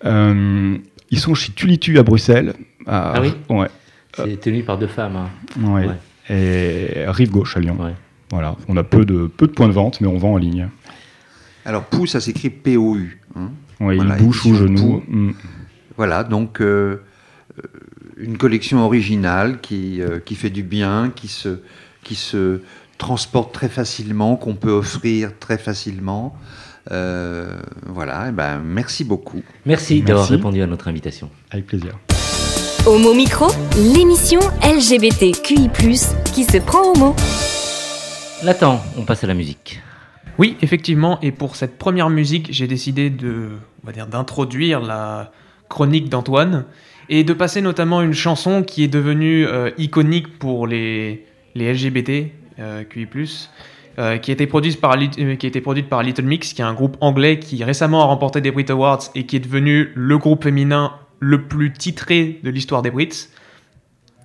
ils 0.05 1.19
sont 1.19 1.35
chez 1.35 1.53
Tulitu 1.53 1.99
à 1.99 2.03
Bruxelles. 2.03 2.55
ah 2.87 3.21
oui 3.21 3.33
Ouais. 3.49 3.69
C'est 4.17 4.41
tenu 4.41 4.63
par 4.63 4.79
deux 4.79 4.89
femmes. 4.89 5.17
Hein. 5.17 5.29
Ouais. 5.63 5.87
Et 6.31 7.05
Rive 7.09 7.31
Gauche 7.31 7.57
à 7.57 7.61
Lyon. 7.61 7.77
Voilà, 8.31 8.57
on 8.69 8.77
a 8.77 8.85
peu 8.85 9.07
de, 9.07 9.27
peu 9.27 9.47
de 9.47 9.53
points 9.53 9.69
de 9.69 9.73
vente, 9.73 10.01
mais 10.01 10.07
on 10.07 10.19
vend 10.19 10.35
en 10.35 10.37
ligne. 10.37 10.69
Alors, 11.69 11.85
pou, 11.85 12.07
ça 12.07 12.19
s'écrit 12.19 12.49
P-O-U. 12.49 13.21
Hein. 13.37 13.51
oui, 13.81 13.99
bouche 14.19 14.47
ou 14.47 14.55
genou. 14.55 15.03
Mm. 15.07 15.33
Voilà, 15.99 16.25
donc 16.25 16.63
euh, 16.63 17.03
euh, 17.59 17.63
une 18.17 18.39
collection 18.39 18.83
originale 18.87 19.61
qui, 19.61 20.01
euh, 20.01 20.19
qui 20.19 20.35
fait 20.35 20.49
du 20.49 20.63
bien, 20.63 21.13
qui 21.15 21.29
se, 21.29 21.61
qui 22.03 22.15
se 22.15 22.63
transporte 22.97 23.53
très 23.53 23.69
facilement, 23.69 24.37
qu'on 24.37 24.55
peut 24.55 24.71
offrir 24.71 25.33
très 25.39 25.59
facilement. 25.59 26.35
voilà, 26.89 28.25
et 28.25 28.29
eh 28.31 28.33
ben, 28.33 28.63
merci 28.65 29.05
beaucoup. 29.05 29.43
Merci, 29.67 30.01
d'avoir 30.01 30.27
répondu 30.27 30.63
à 30.63 30.67
notre 30.67 30.89
invitation. 30.89 31.29
Avec 31.51 31.67
plaisir. 31.67 31.99
Homo 32.87 33.13
Micro, 33.13 33.49
l'émission 33.77 34.41
LGBTQI, 34.63 35.69
qui 36.33 36.45
se 36.45 36.57
prend 36.65 36.95
au 36.95 36.97
mot. 36.97 37.17
L'attend, 38.43 38.83
on 38.97 39.03
passe 39.03 39.23
à 39.23 39.27
la 39.27 39.35
musique. 39.35 39.83
Oui, 40.39 40.57
effectivement, 40.63 41.19
et 41.21 41.33
pour 41.33 41.57
cette 41.57 41.79
première 41.79 42.11
musique, 42.11 42.49
j'ai 42.53 42.69
décidé 42.69 43.11
de, 43.11 43.51
on 43.83 43.87
va 43.87 43.93
dire, 43.93 44.07
d'introduire 44.07 44.81
la 44.81 45.33
chronique 45.69 46.09
d'Antoine 46.09 46.65
et 47.09 47.25
de 47.25 47.33
passer 47.33 47.61
notamment 47.61 48.03
une 48.03 48.13
chanson 48.13 48.63
qui 48.63 48.85
est 48.85 48.89
devenue 48.89 49.47
euh, 49.47 49.71
iconique 49.79 50.39
pour 50.39 50.69
les, 50.69 51.27
les 51.57 51.73
LGBT 51.73 52.31
euh, 52.61 52.85
QI+, 52.85 53.09
euh, 53.99 54.19
qui, 54.19 54.31
a 54.31 54.35
été 54.35 54.47
produite 54.47 54.81
par, 54.81 54.97
qui 54.97 55.21
a 55.21 55.33
été 55.33 55.61
produite 55.61 55.89
par 55.89 56.05
Little 56.05 56.25
Mix, 56.25 56.53
qui 56.53 56.63
est 56.63 56.65
un 56.65 56.75
groupe 56.75 56.97
anglais 57.01 57.41
qui 57.41 57.65
récemment 57.65 58.03
a 58.03 58.05
remporté 58.05 58.41
des 58.41 58.53
Brit 58.53 58.67
Awards 58.69 59.11
et 59.17 59.27
qui 59.27 59.37
est 59.37 59.41
devenu 59.41 59.91
le 59.97 60.19
groupe 60.19 60.45
féminin 60.45 60.93
le 61.19 61.43
plus 61.49 61.73
titré 61.73 62.39
de 62.45 62.51
l'histoire 62.51 62.83
des 62.83 62.93
Brits. 62.93 63.29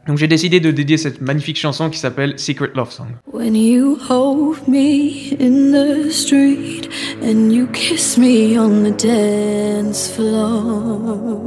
Donc 0.06 0.18
j'ai 0.18 0.28
décidé 0.28 0.60
de 0.60 0.70
dédier 0.70 0.98
cette 0.98 1.22
magnifique 1.22 1.58
chanson 1.58 1.89
qui 1.89 1.98
s'appelle 1.98 2.38
Secret 2.38 2.72
Love 2.76 2.92
Song. 2.92 3.08
When 3.32 3.56
you 3.56 3.98
hold 4.10 4.68
me 4.68 5.34
in 5.39 5.72
the 5.72 6.12
street 6.12 6.89
and 7.22 7.54
you 7.54 7.68
kiss 7.68 8.18
me 8.18 8.58
on 8.58 8.84
the 8.84 8.92
dance 8.92 10.10
floor. 10.10 11.39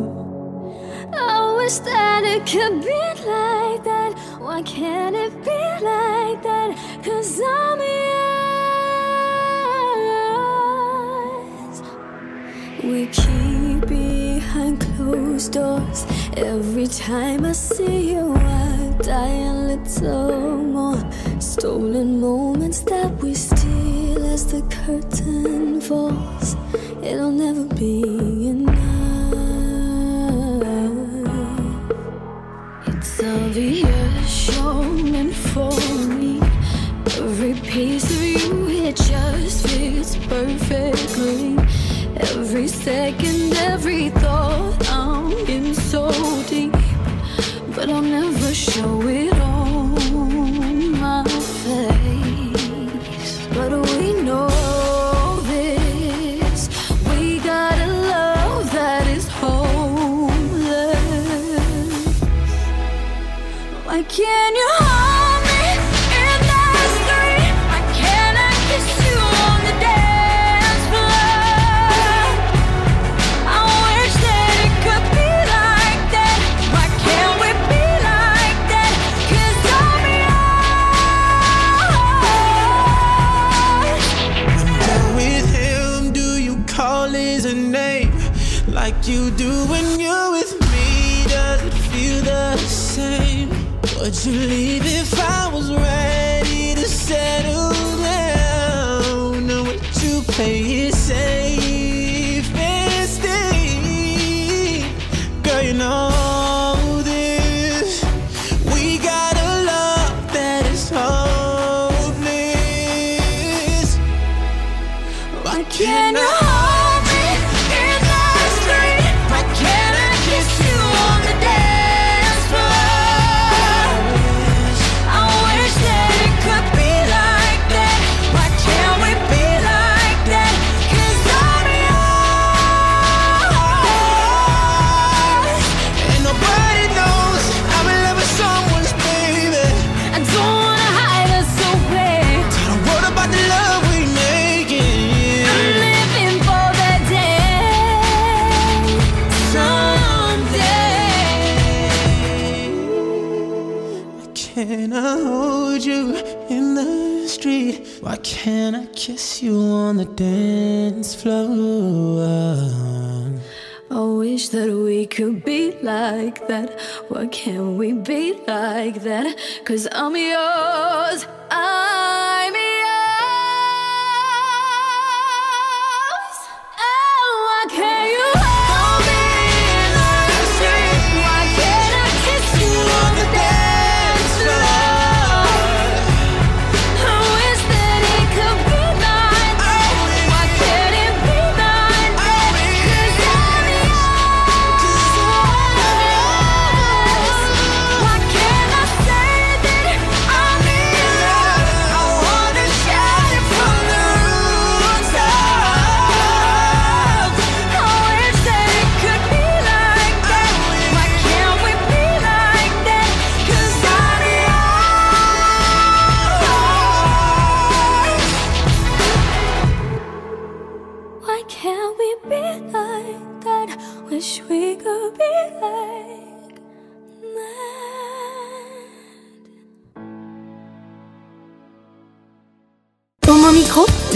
I 1.13 1.55
wish 1.59 1.79
that 1.85 2.25
it 2.25 2.47
could 2.47 2.81
be 2.81 3.05
like 3.27 3.85
that. 3.85 4.15
Why 4.41 4.63
can't 4.63 5.15
it 5.15 5.35
be 5.45 5.51
like 5.85 6.43
that? 6.43 6.75
Cause 7.05 7.39
I'm 7.39 7.79
yours. 11.67 11.83
We 12.83 13.07
keep 13.09 13.91
behind 14.57 14.81
closed 14.81 15.53
doors. 15.53 16.07
Every 16.37 16.87
time 16.87 17.45
I 17.45 17.53
see 17.53 18.13
you, 18.13 18.35
I 18.35 18.97
die 19.03 19.39
a 19.53 19.55
little 19.71 20.57
more. 20.77 21.03
Stolen 21.41 22.21
moments 22.21 22.81
that 22.81 23.11
we 23.23 23.35
steal 23.35 24.25
as 24.25 24.47
the 24.53 24.63
curtain 24.85 25.81
falls. 25.81 26.57
It'll 27.03 27.31
never 27.31 27.65
be 27.75 28.49
enough. 28.49 28.77
It's 32.89 33.23
obvious 33.23 34.57
you're 34.57 34.85
meant 35.13 35.35
for 35.35 35.77
me. 36.19 36.41
Every 37.25 37.55
piece 37.71 38.09
of 38.11 38.23
you, 38.23 38.69
it 38.89 38.97
just 38.97 39.67
fits 39.69 40.17
perfectly. 40.17 41.57
Every 42.17 42.69
second, 42.69 43.26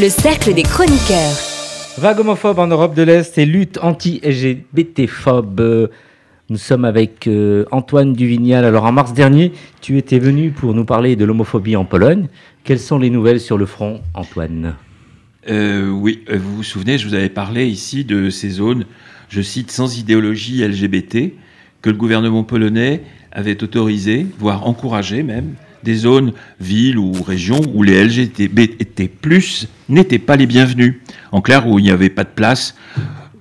le 0.00 0.08
cercle 0.08 0.54
des 0.54 0.62
chroniqueurs. 0.62 1.36
Vague 1.98 2.20
homophobe 2.20 2.58
en 2.58 2.68
Europe 2.68 2.94
de 2.94 3.02
l'Est 3.02 3.36
et 3.36 3.44
lutte 3.44 3.78
anti-LGBT-phobe. 3.82 5.90
Nous 6.48 6.56
sommes 6.56 6.86
avec 6.86 7.26
euh, 7.26 7.66
Antoine 7.70 8.14
Duvignal. 8.14 8.64
Alors 8.64 8.84
en 8.84 8.92
mars 8.92 9.12
dernier, 9.12 9.52
tu 9.82 9.98
étais 9.98 10.18
venu 10.18 10.52
pour 10.52 10.72
nous 10.72 10.86
parler 10.86 11.16
de 11.16 11.26
l'homophobie 11.26 11.76
en 11.76 11.84
Pologne. 11.84 12.28
Quelles 12.64 12.80
sont 12.80 12.98
les 12.98 13.10
nouvelles 13.10 13.40
sur 13.40 13.58
le 13.58 13.66
front, 13.66 14.00
Antoine? 14.14 14.74
Euh, 15.50 15.90
oui, 15.90 16.24
euh, 16.30 16.38
vous 16.38 16.56
vous 16.56 16.62
souvenez, 16.62 16.96
je 16.96 17.06
vous 17.06 17.14
avais 17.14 17.28
parlé 17.28 17.66
ici 17.66 18.06
de 18.06 18.30
ces 18.30 18.48
zones, 18.48 18.86
je 19.28 19.42
cite, 19.42 19.70
sans 19.70 19.98
idéologie 19.98 20.66
LGBT, 20.66 21.34
que 21.82 21.90
le 21.90 21.96
gouvernement 21.96 22.44
polonais 22.44 23.02
avait 23.32 23.62
autorisé, 23.62 24.26
voire 24.38 24.66
encouragé 24.66 25.22
même, 25.22 25.56
des 25.83 25.95
zones, 25.95 26.33
villes 26.61 26.99
ou 26.99 27.12
régions 27.12 27.61
où 27.75 27.83
les 27.83 28.05
LGBT+, 28.05 28.61
n'étaient 29.88 30.19
pas 30.19 30.37
les 30.37 30.47
bienvenus. 30.47 30.97
En 31.33 31.40
clair, 31.40 31.66
où 31.66 31.79
il 31.79 31.83
n'y 31.83 31.90
avait 31.90 32.11
pas 32.11 32.25
de 32.25 32.31
place, 32.31 32.75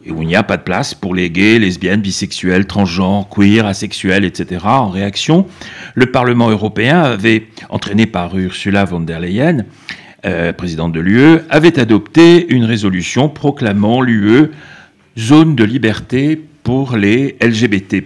et 0.05 0.11
où 0.11 0.21
il 0.21 0.27
n'y 0.27 0.35
a 0.35 0.43
pas 0.43 0.57
de 0.57 0.63
place 0.63 0.93
pour 0.93 1.13
les 1.13 1.29
gays, 1.29 1.59
lesbiennes, 1.59 2.01
bisexuels, 2.01 2.65
transgenres, 2.65 3.27
queer, 3.29 3.65
asexuels, 3.65 4.25
etc. 4.25 4.61
En 4.65 4.89
réaction, 4.89 5.45
le 5.95 6.07
Parlement 6.07 6.49
européen 6.49 7.01
avait, 7.01 7.47
entraîné 7.69 8.05
par 8.05 8.37
Ursula 8.37 8.85
von 8.85 9.01
der 9.01 9.19
Leyen, 9.19 9.65
euh, 10.25 10.51
présidente 10.53 10.93
de 10.93 10.99
l'UE, 10.99 11.39
avait 11.49 11.79
adopté 11.79 12.51
une 12.53 12.65
résolution 12.65 13.29
proclamant 13.29 14.01
l'UE 14.01 14.51
zone 15.17 15.55
de 15.55 15.63
liberté 15.63 16.41
pour 16.63 16.95
les 16.95 17.35
LGBT+. 17.41 18.03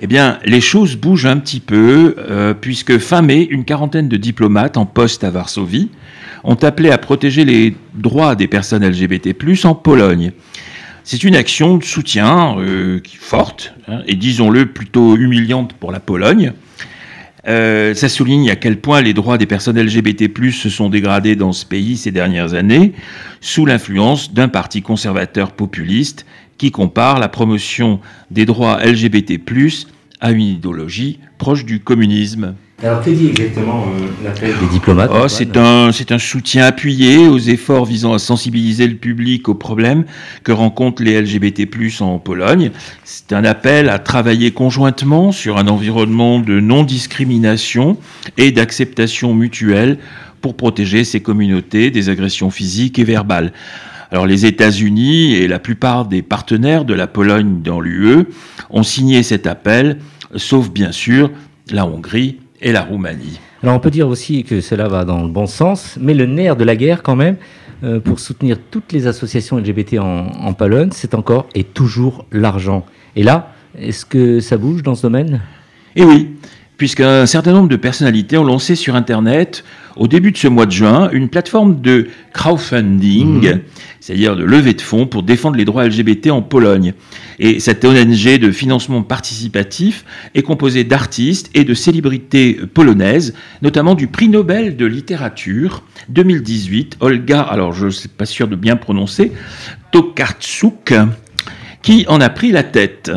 Eh 0.00 0.06
bien, 0.06 0.38
les 0.44 0.60
choses 0.60 0.96
bougent 0.96 1.26
un 1.26 1.38
petit 1.38 1.58
peu, 1.58 2.14
euh, 2.18 2.54
puisque 2.54 2.98
fin 2.98 3.20
mai, 3.20 3.42
une 3.50 3.64
quarantaine 3.64 4.08
de 4.08 4.16
diplomates 4.16 4.76
en 4.76 4.86
poste 4.86 5.24
à 5.24 5.30
Varsovie 5.30 5.90
ont 6.44 6.54
appelé 6.54 6.90
à 6.90 6.98
protéger 6.98 7.44
les 7.44 7.76
droits 7.94 8.36
des 8.36 8.46
personnes 8.46 8.88
LGBT+, 8.88 9.34
en 9.64 9.74
Pologne. 9.74 10.30
C'est 11.02 11.24
une 11.24 11.34
action 11.34 11.78
de 11.78 11.84
soutien 11.84 12.56
euh, 12.58 13.00
forte, 13.18 13.74
hein, 13.88 14.02
et 14.06 14.14
disons-le 14.14 14.66
plutôt 14.66 15.16
humiliante 15.16 15.72
pour 15.72 15.90
la 15.90 15.98
Pologne. 15.98 16.52
Euh, 17.48 17.94
ça 17.94 18.08
souligne 18.08 18.50
à 18.50 18.56
quel 18.56 18.80
point 18.80 19.00
les 19.00 19.14
droits 19.14 19.38
des 19.38 19.46
personnes 19.46 19.80
LGBT+, 19.80 20.30
se 20.52 20.68
sont 20.68 20.90
dégradés 20.90 21.34
dans 21.34 21.52
ce 21.52 21.66
pays 21.66 21.96
ces 21.96 22.12
dernières 22.12 22.54
années, 22.54 22.92
sous 23.40 23.66
l'influence 23.66 24.32
d'un 24.32 24.48
parti 24.48 24.80
conservateur 24.80 25.52
populiste 25.52 26.24
qui 26.58 26.70
compare 26.70 27.18
la 27.18 27.28
promotion 27.28 28.00
des 28.30 28.44
droits 28.44 28.84
LGBT+, 28.84 29.40
à 30.20 30.32
une 30.32 30.42
idéologie 30.42 31.20
proche 31.38 31.64
du 31.64 31.80
communisme. 31.80 32.54
Alors 32.80 33.02
que 33.02 33.10
dit 33.10 33.28
exactement 33.28 33.86
l'appel 34.22 34.54
des 34.60 34.68
diplomates 34.68 35.10
Oh, 35.12 35.26
c'est 35.26 35.56
un, 35.56 35.90
c'est 35.90 36.12
un 36.12 36.18
soutien 36.18 36.64
appuyé 36.64 37.26
aux 37.26 37.38
efforts 37.38 37.84
visant 37.84 38.14
à 38.14 38.20
sensibiliser 38.20 38.86
le 38.86 38.94
public 38.94 39.48
aux 39.48 39.54
problèmes 39.54 40.04
que 40.44 40.52
rencontrent 40.52 41.02
les 41.02 41.20
LGBT+ 41.20 41.66
en 42.00 42.20
Pologne. 42.20 42.70
C'est 43.02 43.32
un 43.32 43.44
appel 43.44 43.88
à 43.88 43.98
travailler 43.98 44.52
conjointement 44.52 45.32
sur 45.32 45.58
un 45.58 45.66
environnement 45.66 46.38
de 46.38 46.60
non-discrimination 46.60 47.96
et 48.36 48.52
d'acceptation 48.52 49.34
mutuelle 49.34 49.98
pour 50.40 50.56
protéger 50.56 51.02
ces 51.02 51.20
communautés 51.20 51.90
des 51.90 52.10
agressions 52.10 52.50
physiques 52.50 53.00
et 53.00 53.04
verbales. 53.04 53.52
Alors 54.10 54.26
les 54.26 54.46
États-Unis 54.46 55.34
et 55.34 55.48
la 55.48 55.58
plupart 55.58 56.06
des 56.06 56.22
partenaires 56.22 56.84
de 56.84 56.94
la 56.94 57.06
Pologne 57.06 57.60
dans 57.62 57.80
l'UE 57.80 58.26
ont 58.70 58.82
signé 58.82 59.22
cet 59.22 59.46
appel, 59.46 59.98
sauf 60.34 60.70
bien 60.70 60.92
sûr 60.92 61.30
la 61.70 61.86
Hongrie 61.86 62.38
et 62.62 62.72
la 62.72 62.82
Roumanie. 62.82 63.38
Alors 63.62 63.76
on 63.76 63.80
peut 63.80 63.90
dire 63.90 64.08
aussi 64.08 64.44
que 64.44 64.60
cela 64.60 64.88
va 64.88 65.04
dans 65.04 65.22
le 65.22 65.28
bon 65.28 65.46
sens, 65.46 65.98
mais 66.00 66.14
le 66.14 66.24
nerf 66.24 66.56
de 66.56 66.64
la 66.64 66.76
guerre 66.76 67.02
quand 67.02 67.16
même, 67.16 67.36
euh, 67.84 68.00
pour 68.00 68.18
soutenir 68.18 68.56
toutes 68.70 68.92
les 68.92 69.06
associations 69.06 69.58
LGBT 69.58 69.98
en, 69.98 70.28
en 70.28 70.52
Pologne, 70.54 70.88
c'est 70.92 71.14
encore 71.14 71.46
et 71.54 71.64
toujours 71.64 72.24
l'argent. 72.32 72.86
Et 73.14 73.22
là, 73.22 73.52
est-ce 73.78 74.06
que 74.06 74.40
ça 74.40 74.56
bouge 74.56 74.82
dans 74.82 74.94
ce 74.94 75.02
domaine? 75.02 75.42
Et 75.96 76.04
oui, 76.04 76.30
puisqu'un 76.78 77.26
certain 77.26 77.52
nombre 77.52 77.68
de 77.68 77.76
personnalités 77.76 78.38
ont 78.38 78.44
lancé 78.44 78.76
sur 78.76 78.94
Internet, 78.94 79.64
au 79.96 80.06
début 80.06 80.30
de 80.30 80.38
ce 80.38 80.46
mois 80.46 80.64
de 80.64 80.70
juin, 80.70 81.10
une 81.12 81.28
plateforme 81.28 81.80
de 81.80 82.06
crowdfunding, 82.32 83.58
c'est-à-dire 83.98 84.36
de 84.36 84.44
levée 84.44 84.74
de 84.74 84.80
fonds 84.80 85.06
pour 85.06 85.24
défendre 85.24 85.56
les 85.56 85.64
droits 85.64 85.84
LGBT 85.84 86.30
en 86.30 86.40
Pologne. 86.40 86.94
Et 87.40 87.58
cette 87.58 87.84
ONG 87.84 88.38
de 88.38 88.52
financement 88.52 89.02
participatif 89.02 90.04
est 90.36 90.42
composée 90.42 90.84
d'artistes 90.84 91.50
et 91.54 91.64
de 91.64 91.74
célébrités 91.74 92.60
polonaises, 92.72 93.34
notamment 93.60 93.96
du 93.96 94.06
prix 94.06 94.28
Nobel 94.28 94.76
de 94.76 94.86
littérature 94.86 95.82
2018, 96.10 96.98
Olga, 97.00 97.40
alors 97.40 97.72
je 97.72 97.86
ne 97.86 97.90
suis 97.90 98.08
pas 98.08 98.26
sûr 98.26 98.46
de 98.46 98.54
bien 98.54 98.76
prononcer, 98.76 99.32
Tokarczuk, 99.90 100.94
qui 101.82 102.04
en 102.08 102.20
a 102.20 102.28
pris 102.28 102.52
la 102.52 102.62
tête. 102.62 103.10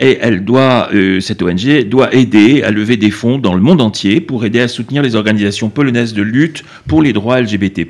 Et 0.00 0.18
elle 0.20 0.44
doit, 0.44 0.90
euh, 0.94 1.20
cette 1.20 1.42
ONG 1.42 1.84
doit 1.88 2.14
aider 2.14 2.62
à 2.62 2.70
lever 2.70 2.96
des 2.96 3.10
fonds 3.10 3.38
dans 3.38 3.54
le 3.54 3.60
monde 3.60 3.80
entier 3.80 4.20
pour 4.20 4.44
aider 4.44 4.60
à 4.60 4.68
soutenir 4.68 5.02
les 5.02 5.16
organisations 5.16 5.70
polonaises 5.70 6.14
de 6.14 6.22
lutte 6.22 6.62
pour 6.86 7.02
les 7.02 7.12
droits 7.12 7.40
LGBT+. 7.40 7.86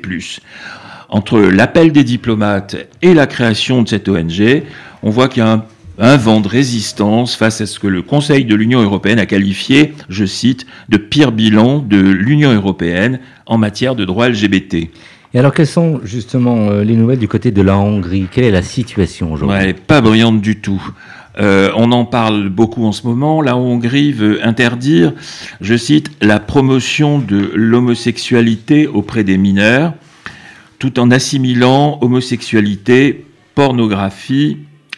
Entre 1.09 1.39
l'appel 1.39 1.91
des 1.91 2.03
diplomates 2.03 2.75
et 3.01 3.13
la 3.13 3.27
création 3.27 3.83
de 3.83 3.89
cette 3.89 4.09
ONG, 4.09 4.63
on 5.03 5.09
voit 5.09 5.27
qu'il 5.27 5.43
y 5.43 5.45
a 5.45 5.51
un, 5.51 5.65
un 5.99 6.17
vent 6.17 6.39
de 6.39 6.47
résistance 6.47 7.35
face 7.35 7.61
à 7.61 7.65
ce 7.65 7.77
que 7.79 7.87
le 7.87 8.01
Conseil 8.01 8.45
de 8.45 8.55
l'Union 8.55 8.81
européenne 8.81 9.19
a 9.19 9.25
qualifié, 9.25 9.93
je 10.07 10.25
cite, 10.25 10.65
de 10.87 10.97
pire 10.97 11.31
bilan 11.31 11.79
de 11.79 11.97
l'Union 11.97 12.53
européenne 12.53 13.19
en 13.45 13.57
matière 13.57 13.95
de 13.95 14.05
droits 14.05 14.29
LGBT. 14.29 14.89
Et 15.33 15.37
alors 15.37 15.53
quelles 15.53 15.67
sont 15.67 16.01
justement 16.03 16.69
euh, 16.69 16.83
les 16.83 16.95
nouvelles 16.95 17.19
du 17.19 17.27
côté 17.27 17.51
de 17.51 17.61
la 17.61 17.77
Hongrie? 17.77 18.27
Quelle 18.31 18.45
est 18.45 18.51
la 18.51 18.63
situation 18.63 19.31
aujourd'hui? 19.31 19.57
Ouais, 19.57 19.73
pas 19.73 20.01
brillante 20.01 20.41
du 20.41 20.55
tout. 20.59 20.81
Euh, 21.37 21.71
on 21.75 21.91
en 21.91 22.05
parle 22.05 22.49
beaucoup 22.49 22.85
en 22.85 22.91
ce 22.91 23.05
moment. 23.05 23.41
La 23.41 23.55
Hongrie 23.55 24.11
veut 24.11 24.45
interdire, 24.45 25.13
je 25.61 25.75
cite, 25.77 26.11
la 26.21 26.39
promotion 26.39 27.19
de 27.19 27.51
l'homosexualité 27.53 28.87
auprès 28.87 29.23
des 29.23 29.37
mineurs, 29.37 29.93
tout 30.79 30.99
en 30.99 31.11
assimilant 31.11 31.99
homosexualité, 32.01 33.25
pornographie 33.55 34.57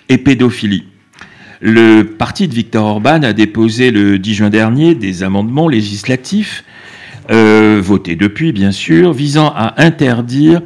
et 0.10 0.18
pédophilie. 0.18 0.86
Le 1.60 2.04
parti 2.04 2.48
de 2.48 2.56
Viktor 2.56 2.86
Orban 2.86 3.22
a 3.22 3.34
déposé 3.34 3.92
le 3.92 4.18
10 4.18 4.34
juin 4.34 4.50
dernier 4.50 4.96
des 4.96 5.22
amendements 5.22 5.68
législatifs, 5.68 6.64
euh, 7.30 7.80
votés 7.84 8.16
depuis 8.16 8.52
bien 8.52 8.72
sûr, 8.72 9.14
visant 9.14 9.54
à 9.56 9.76
interdire 9.84 10.62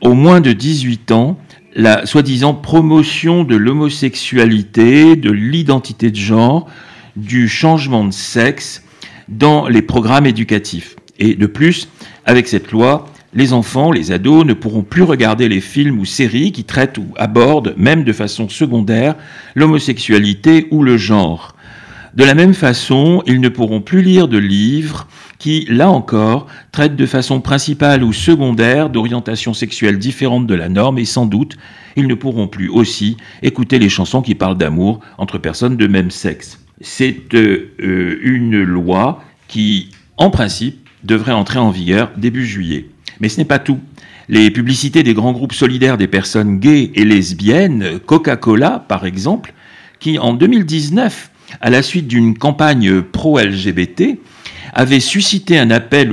aux 0.00 0.14
moins 0.14 0.40
de 0.40 0.52
18 0.52 1.12
ans 1.12 1.38
la 1.74 2.06
soi-disant 2.06 2.54
promotion 2.54 3.44
de 3.44 3.56
l'homosexualité, 3.56 5.16
de 5.16 5.30
l'identité 5.30 6.10
de 6.10 6.16
genre, 6.16 6.68
du 7.16 7.48
changement 7.48 8.04
de 8.04 8.12
sexe 8.12 8.82
dans 9.28 9.68
les 9.68 9.82
programmes 9.82 10.26
éducatifs. 10.26 10.96
Et 11.18 11.34
de 11.34 11.46
plus, 11.46 11.88
avec 12.24 12.48
cette 12.48 12.70
loi, 12.70 13.06
les 13.34 13.52
enfants, 13.52 13.90
les 13.90 14.12
ados 14.12 14.44
ne 14.44 14.54
pourront 14.54 14.82
plus 14.82 15.02
regarder 15.02 15.48
les 15.48 15.60
films 15.60 15.98
ou 15.98 16.04
séries 16.04 16.52
qui 16.52 16.64
traitent 16.64 16.98
ou 16.98 17.06
abordent, 17.16 17.74
même 17.76 18.04
de 18.04 18.12
façon 18.12 18.48
secondaire, 18.48 19.16
l'homosexualité 19.56 20.68
ou 20.70 20.82
le 20.82 20.96
genre. 20.96 21.56
De 22.14 22.24
la 22.24 22.34
même 22.34 22.54
façon, 22.54 23.24
ils 23.26 23.40
ne 23.40 23.48
pourront 23.48 23.80
plus 23.80 24.02
lire 24.02 24.28
de 24.28 24.38
livres 24.38 25.08
qui, 25.44 25.66
là 25.68 25.90
encore, 25.90 26.46
traitent 26.72 26.96
de 26.96 27.04
façon 27.04 27.42
principale 27.42 28.02
ou 28.02 28.14
secondaire 28.14 28.88
d'orientations 28.88 29.52
sexuelles 29.52 29.98
différentes 29.98 30.46
de 30.46 30.54
la 30.54 30.70
norme 30.70 30.96
et 30.96 31.04
sans 31.04 31.26
doute, 31.26 31.58
ils 31.96 32.06
ne 32.06 32.14
pourront 32.14 32.48
plus 32.48 32.70
aussi 32.70 33.18
écouter 33.42 33.78
les 33.78 33.90
chansons 33.90 34.22
qui 34.22 34.34
parlent 34.34 34.56
d'amour 34.56 35.00
entre 35.18 35.36
personnes 35.36 35.76
de 35.76 35.86
même 35.86 36.10
sexe. 36.10 36.60
C'est 36.80 37.34
euh, 37.34 37.74
euh, 37.82 38.18
une 38.22 38.62
loi 38.62 39.22
qui, 39.46 39.90
en 40.16 40.30
principe, 40.30 40.88
devrait 41.02 41.32
entrer 41.32 41.58
en 41.58 41.68
vigueur 41.68 42.10
début 42.16 42.46
juillet. 42.46 42.86
Mais 43.20 43.28
ce 43.28 43.36
n'est 43.36 43.44
pas 43.44 43.58
tout. 43.58 43.80
Les 44.30 44.50
publicités 44.50 45.02
des 45.02 45.12
grands 45.12 45.32
groupes 45.32 45.52
solidaires 45.52 45.98
des 45.98 46.08
personnes 46.08 46.58
gays 46.58 46.90
et 46.94 47.04
lesbiennes, 47.04 47.98
Coca-Cola 48.06 48.82
par 48.88 49.04
exemple, 49.04 49.52
qui 50.00 50.18
en 50.18 50.32
2019, 50.32 51.30
à 51.60 51.68
la 51.68 51.82
suite 51.82 52.08
d'une 52.08 52.38
campagne 52.38 53.02
pro-LGBT, 53.02 54.16
avait 54.72 55.00
suscité 55.00 55.58
un 55.58 55.70
appel 55.70 56.12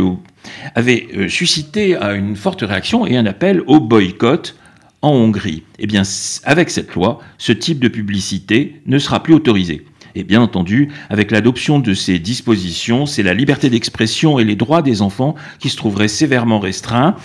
euh, 2.01 2.15
une 2.15 2.35
forte 2.35 2.61
réaction 2.61 3.05
et 3.05 3.17
un 3.17 3.25
appel 3.25 3.61
au 3.67 3.79
boycott 3.79 4.55
en 5.01 5.11
Hongrie. 5.11 5.63
Eh 5.79 5.87
bien, 5.87 6.03
avec 6.43 6.69
cette 6.69 6.93
loi, 6.93 7.19
ce 7.37 7.51
type 7.51 7.79
de 7.79 7.87
publicité 7.87 8.81
ne 8.85 8.99
sera 8.99 9.23
plus 9.23 9.33
autorisé. 9.33 9.85
Et 10.15 10.23
bien 10.23 10.41
entendu, 10.41 10.89
avec 11.09 11.31
l'adoption 11.31 11.79
de 11.79 11.93
ces 11.93 12.19
dispositions, 12.19 13.05
c'est 13.05 13.23
la 13.23 13.33
liberté 13.33 13.69
d'expression 13.69 14.39
et 14.39 14.43
les 14.43 14.55
droits 14.55 14.81
des 14.81 15.01
enfants 15.01 15.35
qui 15.59 15.69
se 15.69 15.77
trouveraient 15.77 16.07
sévèrement 16.07 16.59
restreints. 16.59 17.15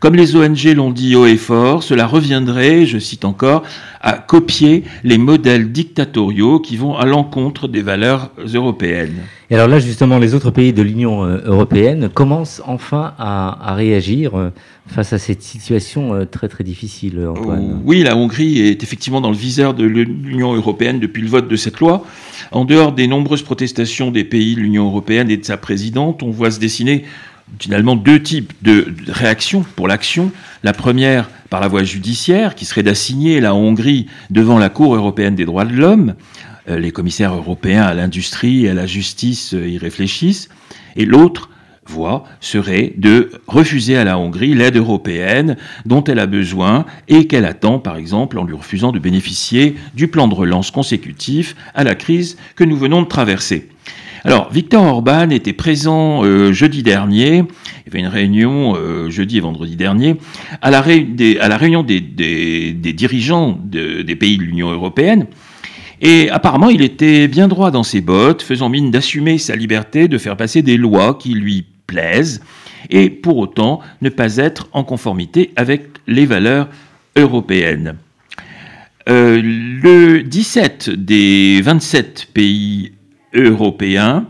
Comme 0.00 0.16
les 0.16 0.36
ONG 0.36 0.64
l'ont 0.76 0.90
dit 0.90 1.16
haut 1.16 1.26
et 1.26 1.36
fort, 1.36 1.82
cela 1.82 2.06
reviendrait, 2.06 2.84
je 2.84 2.98
cite 2.98 3.24
encore, 3.24 3.62
à 4.02 4.12
copier 4.12 4.84
les 5.02 5.16
modèles 5.16 5.72
dictatoriaux 5.72 6.60
qui 6.60 6.76
vont 6.76 6.94
à 6.96 7.06
l'encontre 7.06 7.68
des 7.68 7.80
valeurs 7.80 8.30
européennes. 8.54 9.22
Et 9.50 9.54
alors 9.54 9.68
là, 9.68 9.78
justement, 9.78 10.18
les 10.18 10.34
autres 10.34 10.50
pays 10.50 10.72
de 10.72 10.82
l'Union 10.82 11.24
euh, 11.24 11.40
européenne 11.44 12.08
commencent 12.08 12.62
enfin 12.66 13.14
à, 13.18 13.74
réagir 13.74 14.38
euh, 14.38 14.50
face 14.86 15.12
à 15.12 15.18
cette 15.18 15.42
situation 15.42 16.14
euh, 16.14 16.24
très 16.24 16.48
très 16.48 16.64
difficile, 16.64 17.26
Antoine. 17.26 17.80
Oui, 17.84 18.02
la 18.02 18.16
Hongrie 18.16 18.60
est 18.60 18.82
effectivement 18.82 19.20
dans 19.20 19.30
le 19.30 19.36
viseur 19.36 19.72
de 19.72 19.84
l'Union 19.84 20.54
européenne 20.54 20.98
depuis 20.98 21.22
le 21.22 21.28
vote 21.28 21.48
de 21.48 21.56
cette 21.56 21.80
loi. 21.80 22.04
En 22.52 22.64
dehors 22.64 22.92
des 22.92 23.06
nombreuses 23.06 23.42
protestations 23.42 24.10
des 24.10 24.24
pays 24.24 24.54
de 24.54 24.60
l'Union 24.60 24.86
européenne 24.86 25.30
et 25.30 25.36
de 25.36 25.44
sa 25.44 25.56
présidente, 25.56 26.22
on 26.22 26.30
voit 26.30 26.50
se 26.50 26.60
dessiner 26.60 27.04
finalement 27.58 27.96
deux 27.96 28.22
types 28.22 28.52
de 28.62 28.94
réactions 29.08 29.64
pour 29.76 29.88
l'action. 29.88 30.32
La 30.62 30.72
première 30.72 31.28
par 31.50 31.60
la 31.60 31.68
voie 31.68 31.84
judiciaire, 31.84 32.54
qui 32.54 32.64
serait 32.64 32.82
d'assigner 32.82 33.40
la 33.40 33.54
Hongrie 33.54 34.06
devant 34.30 34.58
la 34.58 34.70
Cour 34.70 34.94
européenne 34.94 35.34
des 35.34 35.44
droits 35.44 35.64
de 35.64 35.74
l'homme. 35.74 36.14
Euh, 36.68 36.78
les 36.78 36.90
commissaires 36.90 37.34
européens 37.34 37.82
à 37.82 37.94
l'industrie 37.94 38.64
et 38.64 38.70
à 38.70 38.74
la 38.74 38.86
justice 38.86 39.54
euh, 39.54 39.68
y 39.68 39.78
réfléchissent. 39.78 40.48
Et 40.96 41.04
l'autre 41.04 41.50
voie 41.90 42.24
serait 42.40 42.92
de 42.96 43.30
refuser 43.46 43.96
à 43.96 44.04
la 44.04 44.18
Hongrie 44.18 44.54
l'aide 44.54 44.76
européenne 44.76 45.56
dont 45.84 46.04
elle 46.04 46.18
a 46.18 46.26
besoin 46.26 46.84
et 47.08 47.26
qu'elle 47.26 47.44
attend, 47.44 47.78
par 47.78 47.96
exemple, 47.96 48.38
en 48.38 48.44
lui 48.44 48.54
refusant 48.54 48.92
de 48.92 48.98
bénéficier 48.98 49.74
du 49.94 50.08
plan 50.08 50.28
de 50.28 50.34
relance 50.34 50.70
consécutif 50.70 51.56
à 51.74 51.84
la 51.84 51.94
crise 51.94 52.36
que 52.56 52.64
nous 52.64 52.76
venons 52.76 53.02
de 53.02 53.08
traverser. 53.08 53.68
Alors, 54.26 54.50
Victor 54.50 54.82
Orban 54.82 55.28
était 55.28 55.52
présent 55.52 56.24
euh, 56.24 56.50
jeudi 56.50 56.82
dernier, 56.82 57.36
il 57.36 57.86
y 57.86 57.88
avait 57.88 58.00
une 58.00 58.06
réunion 58.06 58.74
euh, 58.74 59.10
jeudi 59.10 59.36
et 59.36 59.40
vendredi 59.40 59.76
dernier, 59.76 60.16
à 60.62 60.70
la, 60.70 60.80
réunion 60.80 61.82
des, 61.82 62.00
dirigeants 62.00 63.58
des 63.62 64.16
pays 64.16 64.38
de 64.38 64.42
l'Union 64.42 64.70
européenne. 64.70 65.26
Et 66.00 66.30
apparemment, 66.30 66.70
il 66.70 66.82
était 66.82 67.28
bien 67.28 67.48
droit 67.48 67.70
dans 67.70 67.82
ses 67.82 68.00
bottes, 68.00 68.42
faisant 68.42 68.68
mine 68.68 68.90
d'assumer 68.90 69.38
sa 69.38 69.56
liberté 69.56 70.08
de 70.08 70.18
faire 70.18 70.36
passer 70.36 70.62
des 70.62 70.76
lois 70.76 71.18
qui 71.20 71.34
lui 71.34 71.66
plaisent, 71.86 72.42
et 72.90 73.10
pour 73.10 73.38
autant 73.38 73.80
ne 74.02 74.08
pas 74.08 74.36
être 74.36 74.68
en 74.72 74.84
conformité 74.84 75.52
avec 75.56 75.86
les 76.06 76.26
valeurs 76.26 76.68
européennes. 77.16 77.96
Euh, 79.08 79.40
le 79.42 80.22
17 80.22 80.90
des 80.90 81.60
27 81.62 82.28
pays 82.32 82.92
européen, 83.34 84.26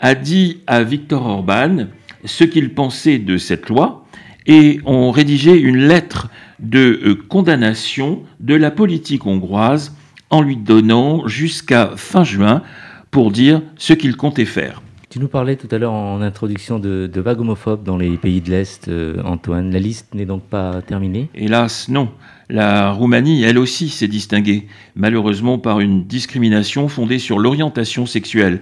a 0.00 0.14
dit 0.14 0.58
à 0.66 0.82
Viktor 0.82 1.26
Orban 1.26 1.86
ce 2.24 2.44
qu'il 2.44 2.74
pensait 2.74 3.18
de 3.18 3.38
cette 3.38 3.68
loi 3.68 4.06
et 4.46 4.80
ont 4.84 5.10
rédigé 5.10 5.58
une 5.58 5.78
lettre 5.78 6.28
de 6.60 7.00
euh, 7.04 7.14
condamnation 7.28 8.22
de 8.40 8.54
la 8.54 8.70
politique 8.70 9.26
hongroise 9.26 9.94
en 10.30 10.42
lui 10.42 10.56
donnant 10.56 11.26
jusqu'à 11.26 11.92
fin 11.96 12.24
juin 12.24 12.62
pour 13.10 13.30
dire 13.30 13.62
ce 13.76 13.92
qu'il 13.92 14.16
comptait 14.16 14.44
faire. 14.44 14.82
Tu 15.16 15.22
nous 15.22 15.28
parlais 15.28 15.56
tout 15.56 15.68
à 15.70 15.78
l'heure 15.78 15.94
en 15.94 16.20
introduction 16.20 16.78
de, 16.78 17.10
vagues 17.14 17.40
homophobes 17.40 17.82
dans 17.82 17.96
les 17.96 18.18
pays 18.18 18.42
de 18.42 18.50
l'Est, 18.50 18.88
euh, 18.88 19.22
Antoine. 19.24 19.72
La 19.72 19.78
liste 19.78 20.14
n'est 20.14 20.26
donc 20.26 20.42
pas 20.42 20.82
terminée 20.82 21.30
Hélas, 21.34 21.88
non. 21.88 22.10
La 22.50 22.90
Roumanie, 22.90 23.42
elle 23.42 23.56
aussi, 23.56 23.88
s'est 23.88 24.08
distinguée, 24.08 24.66
malheureusement 24.94 25.58
par 25.58 25.80
une 25.80 26.04
discrimination 26.04 26.88
fondée 26.88 27.18
sur 27.18 27.38
l'orientation 27.38 28.04
sexuelle. 28.04 28.60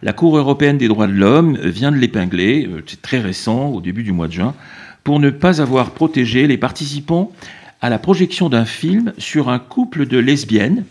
La 0.00 0.12
Cour 0.12 0.38
européenne 0.38 0.78
des 0.78 0.86
droits 0.86 1.08
de 1.08 1.12
l'homme 1.12 1.56
vient 1.56 1.90
de 1.90 1.96
l'épingler, 1.96 2.68
euh, 2.70 2.84
c'est 2.86 3.02
très 3.02 3.18
récent, 3.18 3.70
au 3.70 3.80
début 3.80 4.04
du 4.04 4.12
mois 4.12 4.28
de 4.28 4.32
juin, 4.32 4.54
pour 5.02 5.18
ne 5.18 5.30
pas 5.30 5.60
avoir 5.60 5.90
protégé 5.90 6.46
les 6.46 6.56
participants 6.56 7.32
à 7.80 7.90
la 7.90 7.98
projection 7.98 8.48
d'un 8.48 8.64
film 8.64 9.12
sur 9.18 9.48
un 9.48 9.58
couple 9.58 10.06
de 10.06 10.18
lesbiennes 10.18 10.84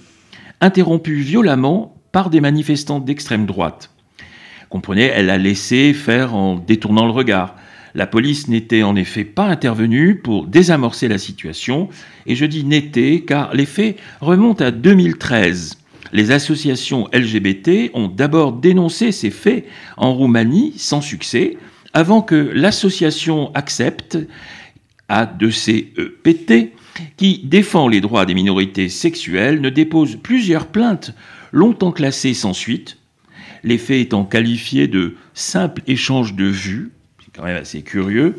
interrompu 0.59 1.15
violemment 1.15 1.95
par 2.11 2.29
des 2.29 2.41
manifestants 2.41 2.99
d'extrême 2.99 3.45
droite. 3.45 3.94
Comprenez, 4.75 5.03
elle 5.03 5.29
a 5.29 5.37
laissé 5.37 5.93
faire 5.93 6.35
en 6.35 6.57
détournant 6.57 7.05
le 7.05 7.11
regard. 7.13 7.55
La 7.93 8.07
police 8.07 8.49
n'était 8.49 8.83
en 8.83 8.97
effet 8.97 9.23
pas 9.23 9.45
intervenue 9.45 10.17
pour 10.17 10.47
désamorcer 10.47 11.07
la 11.07 11.17
situation, 11.17 11.87
et 12.25 12.35
je 12.35 12.45
dis 12.45 12.65
n'était 12.65 13.23
car 13.25 13.53
les 13.53 13.65
faits 13.65 13.95
remontent 14.19 14.65
à 14.65 14.71
2013. 14.71 15.77
Les 16.11 16.31
associations 16.31 17.07
LGBT 17.13 17.91
ont 17.93 18.09
d'abord 18.09 18.51
dénoncé 18.51 19.13
ces 19.13 19.31
faits 19.31 19.65
en 19.95 20.13
Roumanie 20.13 20.73
sans 20.75 20.99
succès, 20.99 21.55
avant 21.93 22.21
que 22.21 22.35
l'association 22.35 23.55
accepte 23.55 24.17
A2CEPT, 25.09 26.71
qui 27.15 27.39
défend 27.45 27.87
les 27.87 28.01
droits 28.01 28.25
des 28.25 28.33
minorités 28.33 28.89
sexuelles, 28.89 29.61
ne 29.61 29.69
dépose 29.69 30.17
plusieurs 30.17 30.67
plaintes 30.67 31.13
longtemps 31.53 31.93
classées 31.93 32.33
sans 32.33 32.51
suite, 32.51 32.97
les 33.65 33.77
faits 33.77 33.99
étant 33.99 34.23
qualifiés 34.23 34.87
de 34.87 35.15
simple 35.33 35.81
échange 35.87 36.35
de 36.35 36.45
vues, 36.45 36.91
c'est 37.19 37.35
quand 37.35 37.43
même 37.43 37.57
assez 37.57 37.81
curieux, 37.81 38.35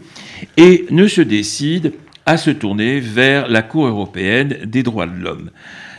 et 0.57 0.87
ne 0.91 1.07
se 1.09 1.21
décide 1.21 1.93
à 2.25 2.39
se 2.39 2.51
tourner 2.51 3.01
vers 3.01 3.49
la 3.49 3.63
Cour 3.63 3.87
européenne 3.87 4.57
des 4.65 4.83
droits 4.83 5.07
de 5.07 5.19
l'homme. 5.19 5.51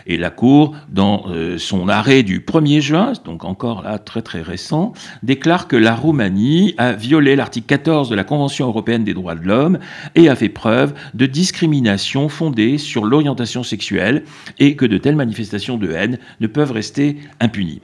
Et 0.09 0.17
la 0.17 0.29
Cour, 0.29 0.73
dans 0.89 1.25
euh, 1.27 1.57
son 1.57 1.89
arrêt 1.89 2.23
du 2.23 2.39
1er 2.39 2.79
juin, 2.79 3.11
donc 3.25 3.43
encore 3.43 3.81
là 3.81 3.99
très 3.99 4.21
très 4.21 4.41
récent, 4.41 4.93
déclare 5.21 5.67
que 5.67 5.75
la 5.75 5.95
Roumanie 5.95 6.73
a 6.77 6.93
violé 6.93 7.35
l'article 7.35 7.67
14 7.67 8.09
de 8.09 8.15
la 8.15 8.23
Convention 8.23 8.67
européenne 8.67 9.03
des 9.03 9.13
droits 9.13 9.35
de 9.35 9.45
l'homme 9.45 9.79
et 10.15 10.29
a 10.29 10.35
fait 10.37 10.47
preuve 10.47 10.93
de 11.13 11.25
discrimination 11.25 12.29
fondée 12.29 12.77
sur 12.77 13.03
l'orientation 13.03 13.63
sexuelle 13.63 14.23
et 14.59 14.77
que 14.77 14.85
de 14.85 14.97
telles 14.97 15.17
manifestations 15.17 15.77
de 15.77 15.91
haine 15.91 16.19
ne 16.39 16.47
peuvent 16.47 16.71
rester 16.71 17.17
impunies. 17.41 17.81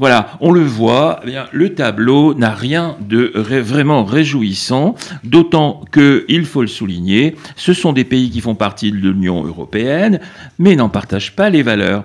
Voilà, 0.00 0.38
on 0.40 0.50
le 0.50 0.62
voit, 0.62 1.20
eh 1.26 1.34
le 1.52 1.74
tableau 1.74 2.32
n'a 2.32 2.54
rien 2.54 2.96
de 3.02 3.32
vraiment 3.36 4.02
réjouissant, 4.02 4.94
d'autant 5.24 5.84
que, 5.90 6.24
il 6.26 6.46
faut 6.46 6.62
le 6.62 6.68
souligner, 6.68 7.36
ce 7.54 7.74
sont 7.74 7.92
des 7.92 8.04
pays 8.04 8.30
qui 8.30 8.40
font 8.40 8.54
partie 8.54 8.92
de 8.92 8.96
l'Union 8.96 9.44
européenne, 9.44 10.20
mais 10.58 10.74
n'en 10.74 10.88
partagent 10.88 11.36
pas 11.36 11.50
les 11.50 11.62
valeurs. 11.62 12.04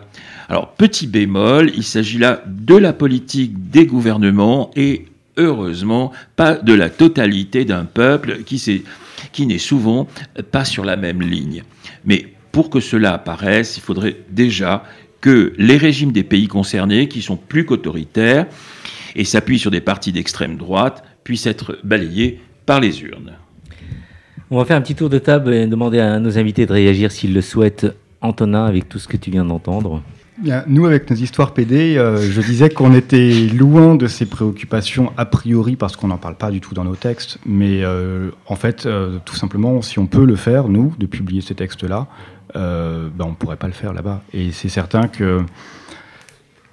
Alors, 0.49 0.73
petit 0.73 1.07
bémol, 1.07 1.71
il 1.73 1.83
s'agit 1.83 2.17
là 2.17 2.43
de 2.45 2.75
la 2.75 2.91
politique 2.91 3.69
des 3.69 3.85
gouvernements 3.85 4.71
et, 4.75 5.05
heureusement, 5.37 6.11
pas 6.35 6.55
de 6.55 6.73
la 6.73 6.89
totalité 6.89 7.63
d'un 7.63 7.85
peuple 7.85 8.43
qui, 8.45 8.83
qui 9.31 9.47
n'est 9.47 9.57
souvent 9.57 10.05
pas 10.51 10.65
sur 10.65 10.83
la 10.83 10.97
même 10.97 11.21
ligne. 11.21 11.63
Mais 12.03 12.33
pour 12.51 12.69
que 12.69 12.81
cela 12.81 13.13
apparaisse, 13.13 13.77
il 13.77 13.81
faudrait 13.81 14.17
déjà 14.29 14.83
que 15.25 15.53
les 15.57 15.77
régimes 15.77 16.11
des 16.11 16.21
pays 16.21 16.47
concernés, 16.47 17.07
qui 17.07 17.23
sont 17.23 17.35
plus 17.35 17.65
qu'autoritaires 17.65 18.45
et 19.15 19.23
s'appuient 19.23 19.57
sur 19.57 19.71
des 19.71 19.81
partis 19.81 20.11
d'extrême 20.11 20.55
droite, 20.55 21.03
puissent 21.23 21.47
être 21.47 21.79
balayés 21.83 22.41
par 22.67 22.79
les 22.79 23.01
urnes. 23.01 23.31
On 24.51 24.59
va 24.59 24.65
faire 24.65 24.77
un 24.77 24.81
petit 24.81 24.93
tour 24.93 25.09
de 25.09 25.17
table 25.17 25.51
et 25.51 25.65
demander 25.65 25.99
à 25.99 26.19
nos 26.19 26.37
invités 26.37 26.67
de 26.67 26.73
réagir 26.73 27.11
s'ils 27.11 27.33
le 27.33 27.41
souhaitent. 27.41 27.87
Antonin, 28.21 28.65
avec 28.65 28.87
tout 28.87 28.99
ce 28.99 29.07
que 29.07 29.17
tu 29.17 29.31
viens 29.31 29.45
d'entendre. 29.45 30.03
Bien, 30.37 30.63
Nous, 30.67 30.85
avec 30.85 31.09
nos 31.09 31.15
histoires 31.15 31.53
PD, 31.53 31.97
euh, 31.97 32.17
je 32.17 32.41
disais 32.41 32.69
qu'on 32.69 32.93
était 32.93 33.47
loin 33.47 33.95
de 33.95 34.05
ces 34.05 34.25
préoccupations 34.25 35.11
a 35.17 35.25
priori 35.25 35.75
parce 35.75 35.95
qu'on 35.95 36.09
n'en 36.09 36.17
parle 36.17 36.35
pas 36.35 36.51
du 36.51 36.61
tout 36.61 36.75
dans 36.75 36.83
nos 36.83 36.95
textes. 36.95 37.39
Mais 37.47 37.83
euh, 37.83 38.29
en 38.45 38.55
fait, 38.55 38.85
euh, 38.85 39.17
tout 39.25 39.35
simplement, 39.35 39.81
si 39.81 39.97
on 39.97 40.05
peut 40.05 40.25
le 40.25 40.35
faire, 40.35 40.67
nous, 40.67 40.93
de 40.99 41.07
publier 41.07 41.41
ces 41.41 41.55
textes-là, 41.55 42.07
euh, 42.55 43.09
ben, 43.13 43.25
on 43.25 43.29
ne 43.31 43.35
pourrait 43.35 43.55
pas 43.57 43.67
le 43.67 43.73
faire 43.73 43.93
là-bas. 43.93 44.21
Et 44.33 44.51
c'est 44.51 44.69
certain 44.69 45.07
que 45.07 45.41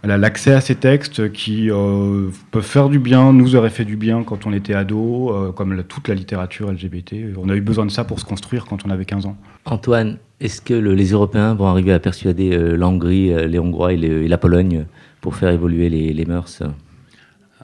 voilà, 0.03 0.19
l'accès 0.19 0.53
à 0.53 0.61
ces 0.61 0.75
textes 0.75 1.31
qui 1.33 1.71
euh, 1.71 2.29
peuvent 2.51 2.65
faire 2.65 2.89
du 2.89 2.99
bien, 2.99 3.33
nous 3.33 3.55
aurait 3.55 3.71
fait 3.71 3.85
du 3.85 3.97
bien 3.97 4.25
quand 4.25 4.47
on 4.47 4.53
était 4.53 4.75
ado, 4.75 5.31
euh, 5.33 5.53
comme 5.53 5.75
la- 5.75 5.85
toute 5.85 6.09
la 6.09 6.15
littérature 6.15 6.73
LGBT. 6.73 7.27
On 7.37 7.49
a 7.49 7.55
eu 7.55 7.61
besoin 7.61 7.87
de 7.87 7.91
ça 7.93 8.03
pour 8.03 8.19
se 8.19 8.25
construire 8.25 8.65
quand 8.67 8.85
on 8.85 8.91
avait 8.91 9.05
15 9.05 9.27
ans. 9.27 9.37
Antoine, 9.65 10.19
est-ce 10.41 10.61
que 10.61 10.75
le- 10.75 10.95
les 10.95 11.11
Européens 11.13 11.55
vont 11.55 11.67
arriver 11.67 11.93
à 11.93 12.01
persuader 12.01 12.51
euh, 12.53 12.77
la 12.77 12.89
Hongrie, 12.89 13.33
euh, 13.33 13.47
les 13.47 13.61
Hongrois 13.61 13.93
et, 13.93 13.97
les- 13.97 14.25
et 14.25 14.29
la 14.29 14.39
Pologne 14.39 14.87
pour 15.21 15.37
faire 15.37 15.51
évoluer 15.51 15.89
les, 15.89 16.13
les 16.13 16.25
mœurs? 16.25 16.63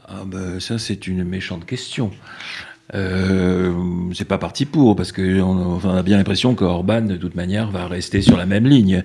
Ah 0.06 0.22
ben, 0.24 0.60
ça, 0.60 0.78
c'est 0.78 1.08
une 1.08 1.24
méchante 1.24 1.66
question. 1.66 2.12
Euh, 2.94 3.70
c'est 4.14 4.26
pas 4.26 4.38
parti 4.38 4.64
pour, 4.64 4.96
parce 4.96 5.12
que 5.12 5.40
on, 5.40 5.74
enfin, 5.74 5.90
on 5.92 5.96
a 5.96 6.02
bien 6.02 6.16
l'impression 6.16 6.54
que 6.54 6.64
Orban, 6.64 7.02
de 7.02 7.16
toute 7.16 7.34
manière, 7.34 7.70
va 7.70 7.86
rester 7.86 8.22
sur 8.22 8.36
la 8.36 8.46
même 8.46 8.66
ligne. 8.66 9.04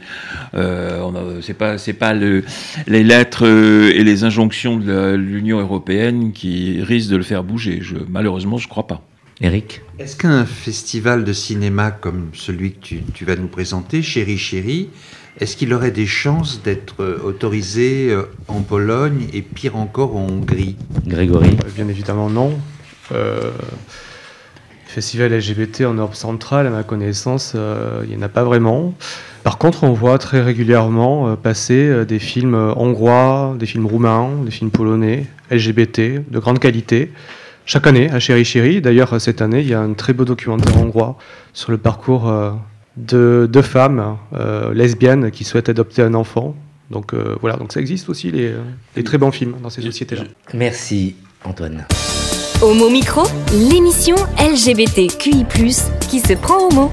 Euh, 0.53 1.41
c'est 1.41 1.53
pas, 1.53 1.77
c'est 1.77 1.93
pas 1.93 2.13
le, 2.13 2.43
les 2.87 3.03
lettres 3.03 3.45
euh, 3.45 3.91
et 3.93 4.03
les 4.03 4.23
injonctions 4.23 4.77
de 4.77 5.15
l'Union 5.15 5.59
européenne 5.59 6.31
qui 6.31 6.81
risquent 6.81 7.11
de 7.11 7.17
le 7.17 7.23
faire 7.23 7.43
bouger. 7.43 7.79
Je, 7.81 7.97
malheureusement, 8.09 8.57
je 8.57 8.69
crois 8.69 8.87
pas. 8.87 9.01
Eric 9.41 9.81
Est-ce 9.99 10.15
qu'un 10.15 10.45
festival 10.45 11.25
de 11.25 11.33
cinéma 11.33 11.91
comme 11.91 12.29
celui 12.33 12.73
que 12.73 12.79
tu, 12.79 12.99
tu 13.13 13.25
vas 13.25 13.35
nous 13.35 13.47
présenter, 13.47 14.01
Chéri 14.01 14.37
Chéri, 14.37 14.89
est-ce 15.39 15.57
qu'il 15.57 15.73
aurait 15.73 15.91
des 15.91 16.05
chances 16.05 16.61
d'être 16.63 17.01
euh, 17.01 17.17
autorisé 17.23 18.15
en 18.47 18.61
Pologne 18.61 19.25
et 19.33 19.41
pire 19.41 19.75
encore 19.75 20.15
en 20.15 20.27
Hongrie? 20.29 20.77
Grégory? 21.05 21.57
Bien 21.75 21.89
évidemment, 21.89 22.29
non. 22.29 22.53
Euh, 23.11 23.51
festival 24.93 25.33
LGBT 25.35 25.85
en 25.85 25.95
Europe 25.95 26.15
centrale, 26.15 26.67
à 26.67 26.69
ma 26.69 26.83
connaissance, 26.83 27.53
euh, 27.55 28.01
il 28.03 28.09
n'y 28.11 28.15
en 28.15 28.21
a 28.21 28.29
pas 28.29 28.43
vraiment. 28.43 28.93
Par 29.43 29.57
contre, 29.57 29.83
on 29.83 29.91
voit 29.91 30.17
très 30.19 30.41
régulièrement 30.41 31.29
euh, 31.29 31.35
passer 31.35 31.87
euh, 31.87 32.05
des 32.05 32.19
films 32.19 32.55
hongrois, 32.77 33.55
des 33.57 33.65
films 33.65 33.87
roumains, 33.87 34.29
des 34.45 34.51
films 34.51 34.69
polonais, 34.69 35.25
LGBT, 35.49 36.29
de 36.29 36.39
grande 36.39 36.59
qualité. 36.59 37.11
Chaque 37.65 37.87
année, 37.87 38.09
à 38.11 38.19
Chéri 38.19 38.45
Chéri. 38.45 38.81
D'ailleurs, 38.81 39.19
cette 39.19 39.41
année, 39.41 39.61
il 39.61 39.67
y 39.67 39.73
a 39.73 39.79
un 39.79 39.93
très 39.93 40.13
beau 40.13 40.25
documentaire 40.25 40.77
hongrois 40.77 41.17
sur 41.53 41.71
le 41.71 41.77
parcours 41.77 42.31
de 42.97 43.49
deux 43.49 43.61
femmes 43.61 44.17
lesbiennes 44.73 45.31
qui 45.31 45.45
souhaitent 45.45 45.69
adopter 45.69 46.01
un 46.01 46.13
enfant. 46.13 46.55
Donc 46.91 47.13
voilà, 47.39 47.55
donc 47.55 47.71
ça 47.71 47.79
existe 47.79 48.09
aussi, 48.09 48.31
les, 48.31 48.53
les 48.97 49.03
très 49.05 49.17
bons 49.17 49.31
films 49.31 49.55
dans 49.63 49.69
ces 49.69 49.81
sociétés-là. 49.81 50.23
Merci 50.53 51.15
Antoine. 51.45 51.85
Homo 52.63 52.89
Micro, 52.89 53.23
l'émission 53.51 54.15
LGBTQI+, 54.39 55.45
qui 56.09 56.19
se 56.21 56.33
prend 56.33 56.69
au 56.69 56.71
mot. 56.73 56.91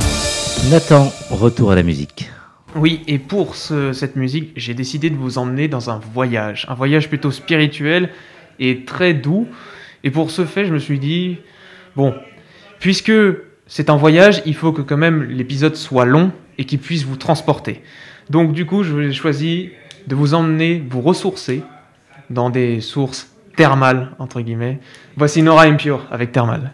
Nathan, 0.69 1.13
retour 1.31 1.71
à 1.71 1.77
la 1.77 1.85
musique. 1.85 2.29
Oui, 2.75 3.03
et 3.07 3.19
pour 3.21 3.55
ce- 3.55 3.93
cette 3.93 4.17
musique, 4.17 4.51
j'ai 4.57 4.75
décidé 4.75 5.11
de 5.11 5.15
vous 5.17 5.39
emmener 5.39 5.69
dans 5.69 5.89
un 5.89 6.01
voyage. 6.01 6.67
Un 6.69 6.75
voyage 6.75 7.09
plutôt 7.09 7.31
spirituel 7.31 8.11
et 8.59 8.85
très 8.85 9.15
doux. 9.15 9.47
Et 10.03 10.11
pour 10.11 10.33
ce 10.33 10.45
fait, 10.45 10.67
je 10.67 10.75
me 10.75 10.81
suis 10.81 10.99
dit, 10.99 11.37
bon, 11.95 12.15
puisque 12.81 13.13
c'est 13.69 13.91
un 13.91 13.97
voyage, 13.97 14.43
il 14.47 14.55
faut 14.57 14.73
que 14.73 14.83
quand 14.83 14.97
même 14.97 15.23
l'épisode 15.23 15.77
soit 15.77 16.05
long 16.05 16.33
et 16.59 16.65
qu'il 16.65 16.81
puisse 16.81 17.05
vous 17.05 17.17
transporter. 17.17 17.81
Donc 18.29 18.53
du 18.55 18.67
coup, 18.67 18.83
je 18.83 19.13
choisi 19.13 19.71
de 20.09 20.15
vous 20.17 20.35
emmener, 20.35 20.83
vous 20.91 21.01
ressourcer 21.01 21.63
dans 22.29 22.51
des 22.51 22.81
sources 22.81 23.29
thermales, 23.61 24.09
entre 24.19 24.41
guillemets. 24.41 24.81
Voici 25.19 25.43
Nora 25.43 25.65
Impure 25.65 26.07
avec 26.11 26.33
Thermal. 26.33 26.73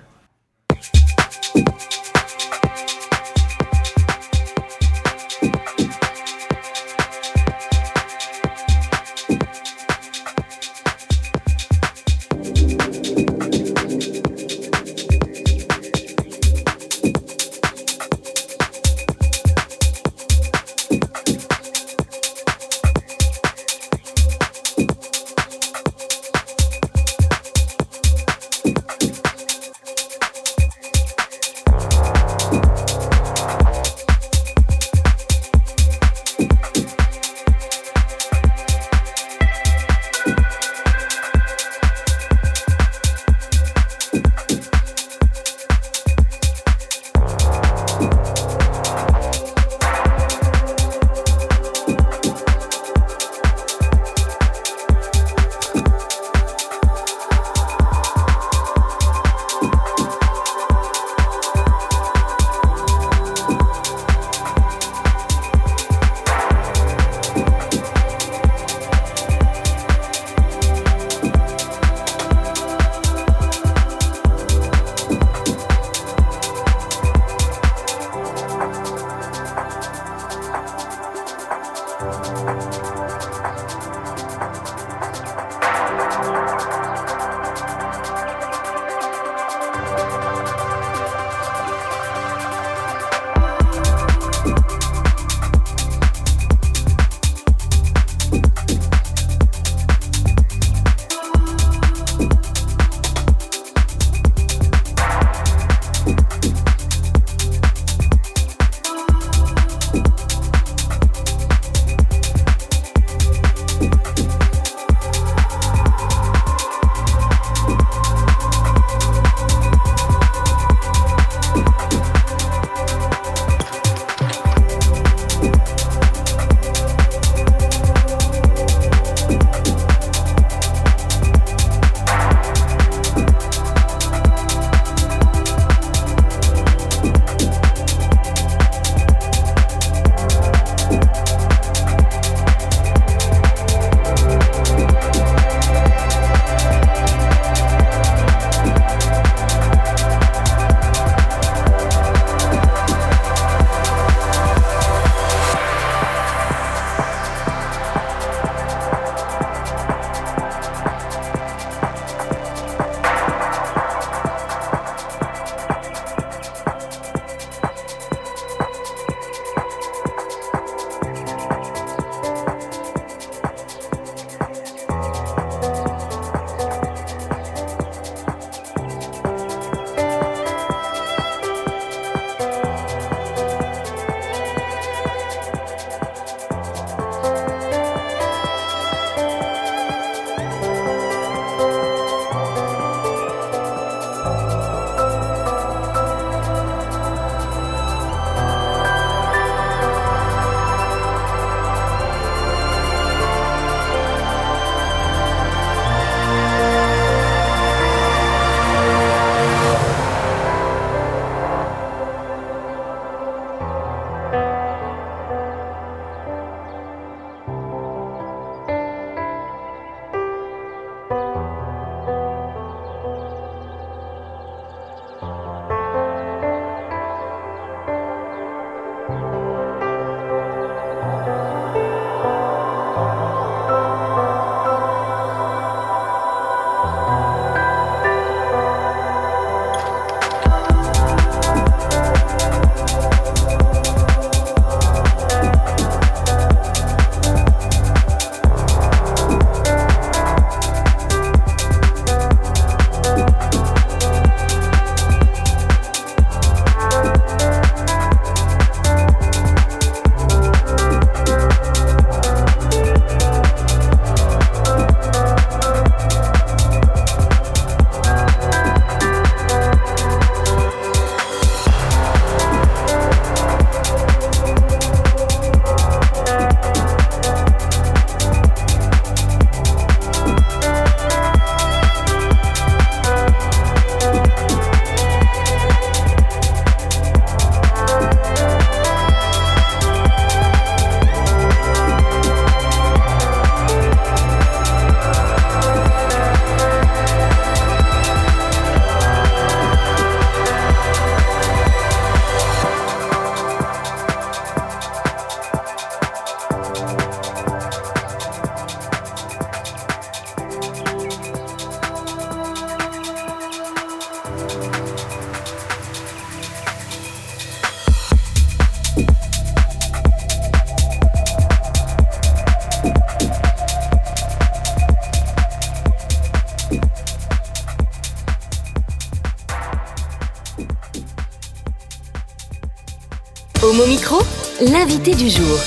L'invité 334.87 335.17
du 335.17 335.29
jour. 335.29 335.59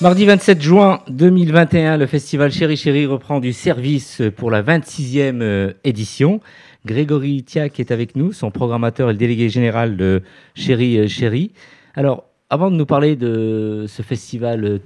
Mardi 0.00 0.24
27 0.24 0.62
juin 0.62 1.00
2021, 1.08 1.98
le 1.98 2.06
festival 2.06 2.50
Chéri 2.50 2.78
Chéri 2.78 3.04
reprend 3.04 3.40
du 3.40 3.52
service 3.52 4.22
pour 4.36 4.50
la 4.50 4.62
26e 4.62 5.42
euh, 5.42 5.72
édition. 5.84 6.40
Grégory 6.86 7.42
Tiac 7.42 7.78
est 7.78 7.90
avec 7.90 8.16
nous, 8.16 8.32
son 8.32 8.50
programmateur 8.50 9.10
et 9.10 9.12
le 9.12 9.18
délégué 9.18 9.50
général 9.50 9.98
de 9.98 10.22
Chéri 10.54 10.98
euh, 10.98 11.08
Chéri. 11.08 11.50
Alors, 11.94 12.24
avant 12.48 12.70
de 12.70 12.76
nous 12.76 12.86
parler 12.86 13.16
de 13.16 13.84
ce 13.86 14.00
festival 14.00 14.64
euh, 14.64 14.78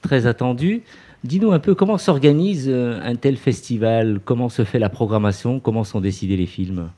très 0.00 0.26
attendu, 0.26 0.80
dis-nous 1.24 1.52
un 1.52 1.58
peu 1.58 1.74
comment 1.74 1.98
s'organise 1.98 2.70
un 2.70 3.16
tel 3.16 3.36
festival, 3.36 4.18
comment 4.24 4.48
se 4.48 4.64
fait 4.64 4.78
la 4.78 4.88
programmation, 4.88 5.60
comment 5.60 5.84
sont 5.84 6.00
décidés 6.00 6.38
les 6.38 6.46
films? 6.46 6.88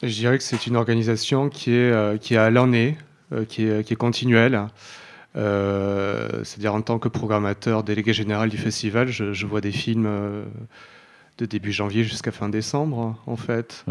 Je 0.00 0.14
dirais 0.14 0.38
que 0.38 0.44
c'est 0.44 0.68
une 0.68 0.76
organisation 0.76 1.48
qui 1.48 1.72
est, 1.72 2.20
qui 2.20 2.34
est 2.34 2.38
à 2.38 2.50
l'année, 2.50 2.96
qui 3.48 3.64
est, 3.64 3.84
qui 3.84 3.94
est 3.94 3.96
continuelle. 3.96 4.60
Euh, 5.36 6.42
c'est-à-dire 6.44 6.74
en 6.74 6.80
tant 6.80 6.98
que 6.98 7.08
programmateur 7.08 7.82
délégué 7.82 8.12
général 8.12 8.48
du 8.48 8.56
festival, 8.56 9.08
je, 9.08 9.46
vois 9.46 9.60
des 9.60 9.72
films 9.72 10.06
euh, 10.06 10.44
de 11.38 11.46
début 11.46 11.72
janvier 11.72 12.02
jusqu'à 12.02 12.32
fin 12.32 12.48
décembre, 12.48 13.16
en 13.26 13.36
fait. 13.36 13.84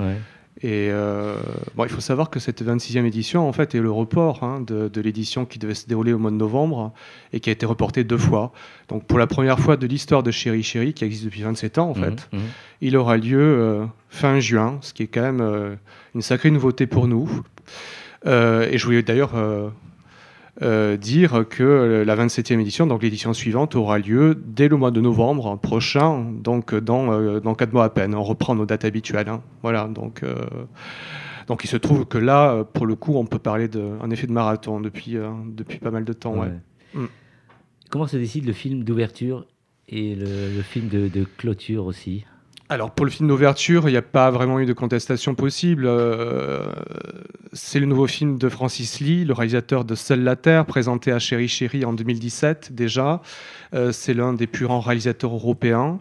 Et 0.63 0.89
euh, 0.89 1.35
bon, 1.75 1.83
il 1.83 1.89
faut 1.89 2.01
savoir 2.01 2.31
que 2.31 2.39
cette 2.39 2.63
26e 2.63 3.05
édition, 3.05 3.47
en 3.47 3.53
fait, 3.53 3.75
est 3.75 3.79
le 3.79 3.91
report 3.91 4.43
hein, 4.43 4.59
de, 4.61 5.01
l'édition 5.01 5.45
qui 5.45 5.59
devait 5.59 5.75
se 5.75 5.87
dérouler 5.87 6.13
au 6.13 6.17
mois 6.17 6.31
de 6.31 6.35
novembre 6.35 6.93
et 7.31 7.39
qui 7.39 7.51
a 7.51 7.53
été 7.53 7.67
reportée 7.67 8.03
deux 8.03 8.17
fois. 8.17 8.51
Donc, 8.89 9.05
pour 9.05 9.19
la 9.19 9.27
première 9.27 9.59
fois 9.59 9.77
de 9.77 9.85
l'histoire 9.85 10.23
de 10.23 10.31
Chéri 10.31 10.63
Chéri, 10.63 10.93
qui 10.95 11.05
existe 11.05 11.25
depuis 11.25 11.43
27 11.43 11.77
ans, 11.77 11.91
en 11.91 11.95
mmh, 11.95 12.03
fait, 12.03 12.29
mmh. 12.31 12.37
il 12.81 12.97
aura 12.97 13.17
lieu 13.17 13.87
fin 14.09 14.39
juin, 14.39 14.79
ce 14.81 14.93
qui 14.93 15.03
est 15.03 15.07
quand 15.07 15.21
même 15.21 15.77
une 16.15 16.23
sacrée 16.23 16.49
nouveauté 16.49 16.87
pour 16.87 17.07
nous. 17.07 17.29
et 18.25 18.77
je 18.77 18.83
voulais 18.83 19.03
d'ailleurs 19.03 19.35
euh, 20.63 20.97
dire 20.97 21.45
que 21.47 22.03
la 22.05 22.15
27e 22.15 22.59
édition, 22.59 22.87
donc 22.87 23.03
l'édition 23.03 23.33
suivante, 23.33 23.75
aura 23.75 23.99
lieu 23.99 24.35
dès 24.35 24.67
le 24.67 24.77
mois 24.77 24.89
de 24.89 24.99
novembre 25.01 25.55
prochain, 25.59 26.25
donc 26.31 26.73
dans, 26.73 27.11
euh, 27.11 27.39
dans 27.39 27.53
4 27.53 27.73
mois 27.73 27.83
à 27.83 27.89
peine. 27.89 28.15
On 28.15 28.23
reprend 28.23 28.55
nos 28.55 28.65
dates 28.65 28.83
habituelles. 28.83 29.29
Hein. 29.29 29.43
Voilà, 29.61 29.87
donc, 29.87 30.23
euh, 30.23 30.35
donc 31.45 31.63
il 31.63 31.67
se 31.67 31.77
trouve 31.77 32.05
que 32.05 32.17
là, 32.17 32.63
pour 32.63 32.87
le 32.87 32.95
coup, 32.95 33.15
on 33.15 33.25
peut 33.25 33.39
parler 33.39 33.67
d'un 33.67 34.09
effet 34.09 34.25
de 34.25 34.31
marathon 34.31 34.79
depuis, 34.81 35.15
depuis 35.47 35.77
pas 35.77 35.91
mal 35.91 36.05
de 36.05 36.13
temps. 36.13 36.43
Mm. 36.93 37.05
Comment 37.91 38.07
se 38.07 38.17
décide 38.17 38.45
le 38.45 38.53
film 38.53 38.83
d'ouverture 38.83 39.45
et 39.87 40.15
le, 40.15 40.61
film 40.63 40.87
de, 40.87 41.07
de 41.07 41.23
clôture 41.37 41.85
aussi? 41.85 42.25
Alors 42.69 42.91
pour 42.91 43.05
le 43.05 43.11
film 43.11 43.29
d'ouverture, 43.29 43.87
il 43.87 43.93
n'y 43.93 43.97
a 43.97 44.01
pas 44.01 44.29
vraiment 44.29 44.59
eu 44.59 44.65
de 44.65 44.73
contestation 44.73 45.35
possible. 45.35 45.85
Euh, 45.87 46.65
c'est 47.53 47.79
le 47.79 47.85
nouveau 47.85 48.07
film 48.07 48.37
de 48.37 48.49
Francis 48.49 48.99
Lee, 48.99 49.23
le 49.23 49.33
réalisateur 49.33 49.85
de 49.85 49.95
Seule 49.95 50.21
la 50.21 50.35
Terre, 50.35 50.65
présenté 50.65 51.13
à 51.13 51.19
Chéri 51.19 51.47
Chéri 51.47 51.85
en 51.85 51.93
2017 51.93 52.73
déjà. 52.73 53.21
Euh, 53.73 53.93
c'est 53.93 54.13
l'un 54.13 54.33
des 54.33 54.47
plus 54.47 54.65
grands 54.65 54.81
réalisateurs 54.81 55.33
européens. 55.33 55.99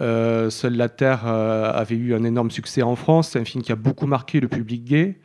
Euh, 0.00 0.48
Seule 0.48 0.76
la 0.76 0.88
Terre 0.88 1.26
avait 1.26 1.96
eu 1.96 2.14
un 2.14 2.24
énorme 2.24 2.50
succès 2.50 2.80
en 2.80 2.96
France. 2.96 3.30
C'est 3.32 3.38
un 3.38 3.44
film 3.44 3.62
qui 3.62 3.72
a 3.72 3.76
beaucoup 3.76 4.06
marqué 4.06 4.40
le 4.40 4.48
public 4.48 4.84
gay. 4.84 5.16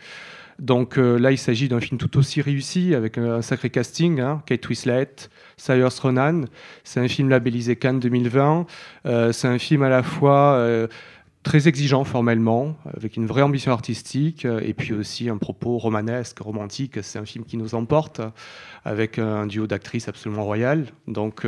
Donc 0.62 0.98
là, 0.98 1.32
il 1.32 1.40
s'agit 1.40 1.68
d'un 1.68 1.80
film 1.80 1.98
tout 1.98 2.20
aussi 2.20 2.40
réussi, 2.40 2.94
avec 2.94 3.18
un, 3.18 3.42
sacré 3.42 3.72
casting. 3.72 4.20
Hein, 4.20 4.44
Kate 4.46 4.70
Winslet, 4.70 5.10
Cyrus 5.58 6.00
Ronan. 6.00 6.42
C'est 6.84 7.00
un 7.00 7.08
film 7.08 7.30
labellisé 7.30 7.76
Cannes 7.76 8.00
2020. 8.00 8.68
Euh, 9.08 9.32
c'est 9.32 9.48
un 9.48 9.58
film 9.58 9.82
à 9.82 9.90
la 9.90 10.04
fois 10.04 10.54
euh, 10.54 10.88
très 11.44 11.68
exigeant 11.68 12.04
formellement, 12.04 12.76
avec 12.96 13.18
une 13.18 13.26
vraie 13.26 13.42
ambition 13.42 13.72
artistique, 13.72 14.46
euh, 14.46 14.62
et 14.64 14.74
puis 14.74 14.94
aussi 14.94 15.30
un 15.30 15.38
propos 15.38 15.78
romanesque, 15.78 16.40
romantique. 16.40 17.00
C'est 17.02 17.20
un 17.20 17.26
film 17.26 17.46
qui 17.46 17.58
nous 17.58 17.76
emporte, 17.76 18.22
avec 18.86 19.20
un 19.20 19.46
duo 19.46 19.68
d'actrices 19.68 20.08
absolument 20.08 20.44
royal. 20.44 20.86
Donc 21.08 21.46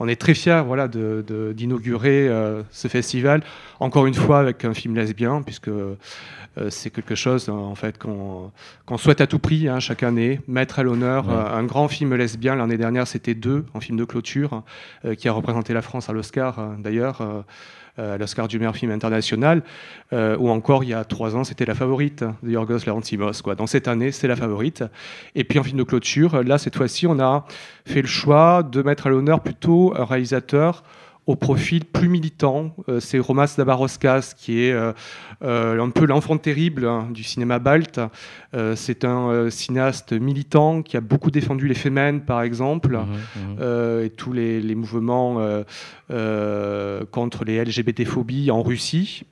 on 0.00 0.08
est 0.08 0.20
très 0.20 0.34
fiers 0.34 0.62
voilà, 0.66 0.88
d'inaugurer 0.88 2.28
ce 2.72 2.88
festival, 2.88 3.44
encore 3.78 4.06
une 4.06 4.14
fois 4.14 4.40
avec 4.40 4.64
un 4.64 4.74
film 4.74 4.96
lesbien, 4.96 5.42
puisque 5.42 5.70
euh, 6.58 6.70
c'est 6.70 6.90
quelque 6.90 7.14
chose 7.14 7.48
en 7.48 7.74
fait 7.74 7.98
qu'on 7.98 8.50
souhaite 8.96 9.20
à 9.20 9.26
tout 9.26 9.38
prix 9.38 9.68
hein, 9.68 9.80
chaque 9.80 10.02
année 10.02 10.40
mettre 10.48 10.78
à 10.78 10.82
l'honneur 10.82 11.30
euh, 11.30 11.58
un 11.58 11.64
grand 11.64 11.88
film 11.88 12.14
lesbien. 12.14 12.56
L'année 12.56 12.76
dernière, 12.76 13.06
c'était 13.06 13.34
deux 13.34 13.64
en 13.74 13.80
film 13.80 13.98
de 13.98 14.04
clôture 14.04 14.62
euh, 15.04 15.14
qui 15.14 15.28
a 15.28 15.32
représenté 15.32 15.72
la 15.72 15.82
France 15.82 16.08
à 16.08 16.12
l'Oscar 16.12 16.76
d'ailleurs. 16.78 17.44
À 17.98 18.16
l'Oscar 18.16 18.48
du 18.48 18.58
meilleur 18.58 18.76
film 18.76 18.90
international, 18.92 19.62
ou 20.12 20.48
encore 20.50 20.84
il 20.84 20.90
y 20.90 20.94
a 20.94 21.04
trois 21.04 21.36
ans, 21.36 21.44
c'était 21.44 21.64
La 21.64 21.74
Favorite 21.74 22.24
de 22.42 22.50
Yorgos 22.50 22.86
Lanthimos. 22.86 23.42
Dans 23.56 23.66
cette 23.66 23.88
année, 23.88 24.12
c'est 24.12 24.28
La 24.28 24.36
Favorite. 24.36 24.84
Et 25.34 25.44
puis 25.44 25.58
en 25.58 25.62
film 25.62 25.78
de 25.78 25.82
clôture, 25.82 26.42
là, 26.42 26.58
cette 26.58 26.76
fois-ci, 26.76 27.06
on 27.06 27.18
a 27.18 27.44
fait 27.84 28.02
le 28.02 28.08
choix 28.08 28.62
de 28.62 28.82
mettre 28.82 29.08
à 29.08 29.10
l'honneur 29.10 29.40
plutôt 29.40 29.92
un 29.96 30.04
réalisateur 30.04 30.84
au 31.28 31.36
profil 31.36 31.84
plus 31.84 32.08
militant. 32.08 32.74
Euh, 32.88 33.00
c'est 33.00 33.18
Romas 33.18 33.54
Dabaroskas, 33.56 34.32
qui 34.34 34.64
est 34.64 34.72
euh, 34.72 34.92
euh, 35.42 35.78
un 35.78 35.90
peu 35.90 36.06
l'enfant 36.06 36.38
terrible 36.38 36.86
hein, 36.86 37.08
du 37.12 37.22
cinéma 37.22 37.58
balte. 37.58 38.00
c'est 38.74 39.04
un 39.04 39.50
cinéaste 39.50 40.14
militant 40.14 40.82
qui 40.82 40.96
a 40.96 41.02
beaucoup 41.02 41.30
défendu 41.30 41.68
les 41.68 41.74
femmes, 41.74 42.22
par 42.22 42.40
exemple, 42.42 42.96
mmh, 42.96 43.04
mmh. 43.04 44.04
et 44.04 44.10
tous 44.10 44.32
les, 44.32 44.60
les 44.60 44.74
mouvements 44.74 45.62
contre 47.10 47.44
les 47.44 47.62
LGBT-phobies 47.62 48.50
en 48.50 48.62
Russie. 48.62 49.24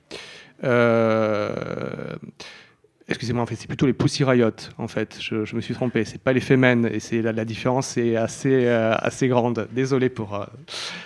Excusez-moi, 3.09 3.43
en 3.43 3.45
fait, 3.45 3.55
c'est 3.55 3.67
plutôt 3.67 3.85
les 3.85 3.93
Pussy 3.93 4.25
Riot, 4.25 4.51
en 4.77 4.89
fait. 4.89 5.17
Je, 5.21 5.55
me 5.55 5.61
suis 5.61 5.73
trompé. 5.73 6.03
C'est 6.03 6.21
pas 6.21 6.33
les 6.33 6.41
Femen, 6.41 6.89
et 6.91 6.99
c'est 6.99 7.21
la, 7.21 7.31
la, 7.31 7.45
différence 7.45 7.97
est 7.97 8.17
assez, 8.17 8.65
euh, 8.65 8.93
assez 8.97 9.29
grande. 9.29 9.69
Désolé 9.71 10.09
pour 10.09 10.35
euh, 10.35 10.45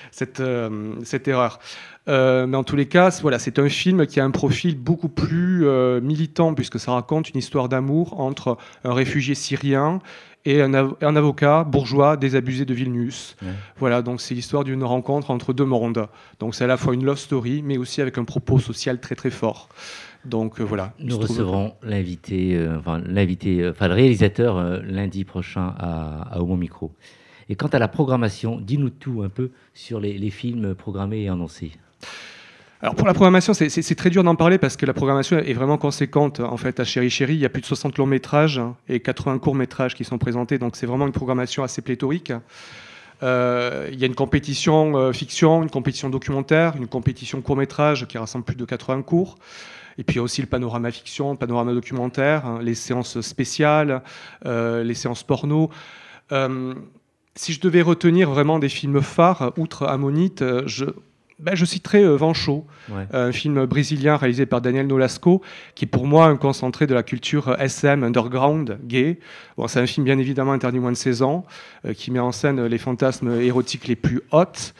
cette, 0.09 0.39
euh, 0.39 0.95
cette 1.03 1.27
erreur. 1.27 1.59
mais 2.07 2.55
en 2.55 2.63
tous 2.63 2.75
les 2.75 2.87
cas, 2.87 3.15
voilà, 3.21 3.37
c'est 3.37 3.59
un 3.59 3.69
film 3.69 4.07
qui 4.07 4.19
a 4.19 4.25
un 4.25 4.31
profil 4.31 4.79
beaucoup 4.79 5.09
plus 5.09 5.63
militant, 6.01 6.55
puisque 6.55 6.79
ça 6.79 6.93
raconte 6.93 7.29
une 7.29 7.37
histoire 7.37 7.69
d'amour 7.69 8.19
entre 8.19 8.57
un 8.83 8.93
réfugié 8.93 9.35
syrien 9.35 9.99
et 10.43 10.59
un, 10.63 10.73
un, 10.73 11.15
avocat 11.15 11.63
bourgeois 11.63 12.17
désabusé 12.17 12.65
de 12.65 12.73
Vilnius. 12.73 13.37
Voilà, 13.77 14.01
donc 14.01 14.21
c'est 14.21 14.33
l'histoire 14.33 14.63
d'une 14.63 14.83
rencontre 14.83 15.29
entre 15.29 15.53
deux 15.53 15.65
mondes. 15.65 16.07
Donc 16.39 16.55
c'est 16.55 16.63
à 16.63 16.67
la 16.67 16.77
fois 16.77 16.95
une 16.95 17.05
love 17.05 17.19
story, 17.19 17.61
mais 17.63 17.77
aussi 17.77 18.01
avec 18.01 18.17
un 18.17 18.23
propos 18.23 18.57
social 18.57 18.99
très 18.99 19.13
très 19.13 19.29
fort. 19.29 19.69
Donc 20.25 20.59
euh, 20.59 20.63
voilà. 20.63 20.93
Nous 20.99 21.17
recevrons 21.17 21.73
l'invité, 21.81 22.55
euh, 22.55 22.77
enfin 22.77 23.01
l'invité, 23.05 23.61
euh, 23.61 23.71
enfin 23.71 23.87
le 23.87 23.95
réalisateur 23.95 24.81
lundi 24.83 25.23
prochain 25.23 25.73
à, 25.77 26.39
Homo 26.39 26.55
Micro. 26.55 26.91
Et 27.49 27.55
quant 27.55 27.67
à 27.67 27.79
la 27.79 27.87
programmation, 27.87 28.59
dis-nous 28.59 28.91
tout 28.91 29.23
un 29.23 29.29
peu 29.29 29.51
sur 29.73 29.99
les, 29.99 30.29
films 30.29 30.75
programmés 30.75 31.23
et 31.23 31.29
annoncés. 31.29 31.71
Alors 32.81 32.95
pour 32.95 33.05
la 33.05 33.13
programmation, 33.13 33.53
c'est 33.53 33.95
très 33.95 34.09
dur 34.09 34.23
d'en 34.23 34.35
parler 34.35 34.57
parce 34.57 34.77
que 34.77 34.85
la 34.85 34.93
programmation 34.93 35.37
est 35.37 35.53
vraiment 35.53 35.77
conséquente. 35.77 36.39
En 36.39 36.57
fait, 36.57 36.79
à 36.79 36.83
Chéri 36.83 37.09
Chéri, 37.09 37.33
il 37.33 37.39
y 37.39 37.45
a 37.45 37.49
plus 37.49 37.61
de 37.61 37.65
60 37.65 37.97
longs 37.97 38.05
métrages 38.05 38.61
et 38.87 39.01
80 39.01 39.39
courts 39.39 39.55
métrages 39.55 39.93
qui 39.95 40.03
sont 40.03 40.17
présentés, 40.17 40.57
donc 40.57 40.75
c'est 40.75 40.87
vraiment 40.87 41.05
une 41.05 41.11
programmation 41.11 41.63
assez 41.63 41.81
pléthorique. 41.81 42.31
il 43.21 43.25
y 43.27 44.03
a 44.03 44.07
une 44.07 44.15
compétition 44.15 45.11
fiction, 45.11 45.61
une 45.61 45.69
compétition 45.69 46.09
documentaire, 46.09 46.75
une 46.77 46.87
compétition 46.87 47.41
court 47.41 47.57
métrage 47.57 48.07
qui 48.07 48.17
rassemble 48.17 48.45
plus 48.45 48.55
de 48.55 48.65
80 48.65 49.01
cours. 49.01 49.37
Et 49.97 50.03
puis 50.03 50.15
il 50.15 50.17
y 50.17 50.19
a 50.19 50.23
aussi 50.23 50.41
le 50.41 50.47
panorama 50.47 50.91
fiction, 50.91 51.31
le 51.31 51.37
panorama 51.37 51.73
documentaire, 51.73 52.45
hein, 52.45 52.59
les 52.61 52.75
séances 52.75 53.21
spéciales, 53.21 54.01
euh, 54.45 54.83
les 54.83 54.93
séances 54.93 55.23
porno. 55.23 55.69
Euh, 56.31 56.73
si 57.35 57.53
je 57.53 57.61
devais 57.61 57.81
retenir 57.81 58.29
vraiment 58.29 58.59
des 58.59 58.69
films 58.69 59.01
phares, 59.01 59.53
outre 59.57 59.87
Ammonite, 59.87 60.41
euh, 60.41 60.63
je, 60.65 60.85
ben, 61.41 61.55
je 61.55 61.65
citerai 61.65 62.03
euh, 62.03 62.15
Vent 62.15 62.33
chaud, 62.33 62.65
un 63.13 63.31
film 63.31 63.65
brésilien 63.65 64.15
réalisé 64.15 64.45
par 64.45 64.61
Daniel 64.61 64.87
Nolasco, 64.87 65.41
qui 65.75 65.85
est 65.85 65.87
pour 65.87 66.07
moi 66.07 66.25
un 66.25 66.37
concentré 66.37 66.87
de 66.87 66.93
la 66.93 67.03
culture 67.03 67.55
SM, 67.59 68.03
underground, 68.03 68.79
gay. 68.83 69.19
Bon, 69.57 69.67
c'est 69.67 69.79
un 69.79 69.87
film 69.87 70.05
bien 70.05 70.17
évidemment 70.17 70.53
interdit 70.53 70.79
moins 70.79 70.91
de 70.91 70.97
16 70.97 71.21
ans, 71.21 71.45
qui 71.95 72.11
met 72.11 72.19
en 72.19 72.31
scène 72.31 72.65
les 72.65 72.77
fantasmes 72.77 73.41
érotiques 73.41 73.87
les 73.87 73.95
plus 73.95 74.21
hautes. 74.31 74.73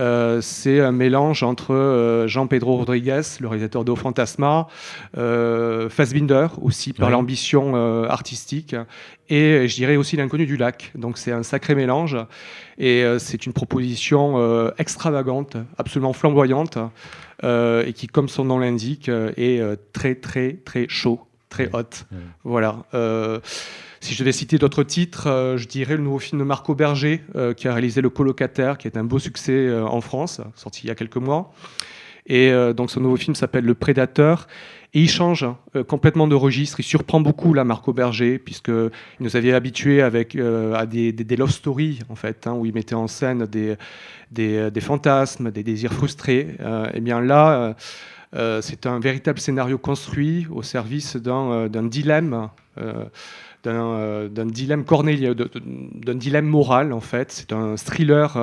Euh, 0.00 0.40
c'est 0.40 0.80
un 0.80 0.92
mélange 0.92 1.42
entre 1.42 1.74
euh, 1.74 2.28
Jean-Pedro 2.28 2.76
Rodriguez, 2.76 3.22
le 3.40 3.48
réalisateur 3.48 3.84
de 3.84 3.94
Fantasma, 3.94 4.68
euh, 5.16 5.88
Fassbinder 5.88 6.48
aussi 6.62 6.92
par 6.92 7.10
l'ambition 7.10 7.74
artistique, 8.08 8.76
et 9.28 9.68
je 9.68 9.74
dirais 9.74 9.96
aussi 9.96 10.16
l'inconnu 10.16 10.46
du 10.46 10.56
lac. 10.56 10.92
Donc 10.94 11.18
c'est 11.18 11.32
un 11.32 11.42
sacré 11.42 11.74
mélange, 11.74 12.16
et 12.78 13.04
c'est 13.18 13.46
une 13.46 13.52
proposition 13.52 14.70
extravagante, 14.78 15.56
absolument 15.76 16.12
flamboyante, 16.12 16.78
et 17.42 17.92
qui, 17.94 18.06
comme 18.06 18.28
son 18.28 18.44
nom 18.44 18.58
l'indique, 18.58 19.08
est 19.08 19.62
très 19.92 20.14
très 20.14 20.54
très 20.64 20.86
chaud, 20.88 21.20
très 21.48 21.68
haute. 21.72 22.06
Voilà. 22.44 22.84
Si 24.00 24.14
je 24.14 24.20
devais 24.20 24.32
citer 24.32 24.58
d'autres 24.58 24.84
titres, 24.84 25.26
euh, 25.26 25.56
je 25.56 25.66
dirais 25.66 25.96
le 25.96 26.02
nouveau 26.02 26.18
film 26.18 26.38
de 26.38 26.44
Marco 26.44 26.74
Berger, 26.74 27.22
euh, 27.34 27.52
qui 27.52 27.66
a 27.66 27.72
réalisé 27.72 28.00
Le 28.00 28.10
Colocataire, 28.10 28.78
qui 28.78 28.86
est 28.86 28.96
un 28.96 29.04
beau 29.04 29.18
succès 29.18 29.52
euh, 29.52 29.84
en 29.84 30.00
France, 30.00 30.40
sorti 30.54 30.82
il 30.84 30.88
y 30.88 30.90
a 30.90 30.94
quelques 30.94 31.16
mois. 31.16 31.52
Et 32.28 32.52
donc 32.74 32.90
son 32.90 33.00
nouveau 33.00 33.16
film 33.16 33.34
s'appelle 33.34 33.64
Le 33.64 33.74
Prédateur. 33.74 34.46
Et 34.94 35.00
il 35.02 35.10
change 35.10 35.46
complètement 35.86 36.26
de 36.26 36.34
registre. 36.34 36.80
Il 36.80 36.82
surprend 36.82 37.20
beaucoup 37.20 37.52
la 37.54 37.64
Marco 37.64 37.92
Berger, 37.92 38.38
puisqu'il 38.38 38.90
nous 39.20 39.36
avait 39.36 39.52
habitués 39.52 40.02
avec, 40.02 40.36
à 40.36 40.86
des, 40.86 41.12
des, 41.12 41.36
love 41.36 41.50
stories, 41.50 42.00
en 42.08 42.14
fait, 42.14 42.46
hein, 42.46 42.52
où 42.52 42.64
il 42.64 42.72
mettait 42.72 42.94
en 42.94 43.06
scène 43.06 43.46
des, 43.46 44.80
fantasmes, 44.80 45.50
des 45.50 45.62
désirs 45.62 45.92
frustrés. 45.92 46.56
et 46.94 47.00
bien 47.00 47.20
là, 47.20 47.76
c'est 48.60 48.86
un 48.86 48.98
véritable 48.98 49.38
scénario 49.38 49.76
construit 49.76 50.46
au 50.50 50.62
service 50.62 51.16
d'un 51.16 51.68
dilemme 51.84 52.48
euh, 53.66 54.28
d'un 54.28 54.46
dilemme 54.46 54.84
cornélien, 54.84 55.34
d'un 55.34 56.14
dilemme 56.14 56.46
moral 56.46 56.92
en 56.92 57.00
fait. 57.00 57.32
C'est 57.32 57.52
un 57.52 57.74
thriller 57.74 58.36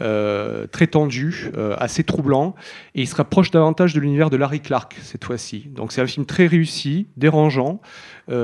euh, 0.00 0.10
euh, 0.10 0.66
très 0.66 0.86
tendu, 0.86 1.50
assez 1.78 2.02
troublant, 2.02 2.54
et 2.94 3.02
il 3.02 3.06
se 3.06 3.14
rapproche 3.14 3.50
davantage 3.50 3.94
de 3.94 4.00
l'univers 4.00 4.30
de 4.30 4.36
Larry 4.36 4.60
Clark 4.60 4.96
cette 5.02 5.24
fois-ci. 5.24 5.68
Donc 5.74 5.92
c'est 5.92 6.00
un 6.00 6.06
film 6.06 6.26
très 6.26 6.46
réussi, 6.46 7.06
dérangeant, 7.16 7.80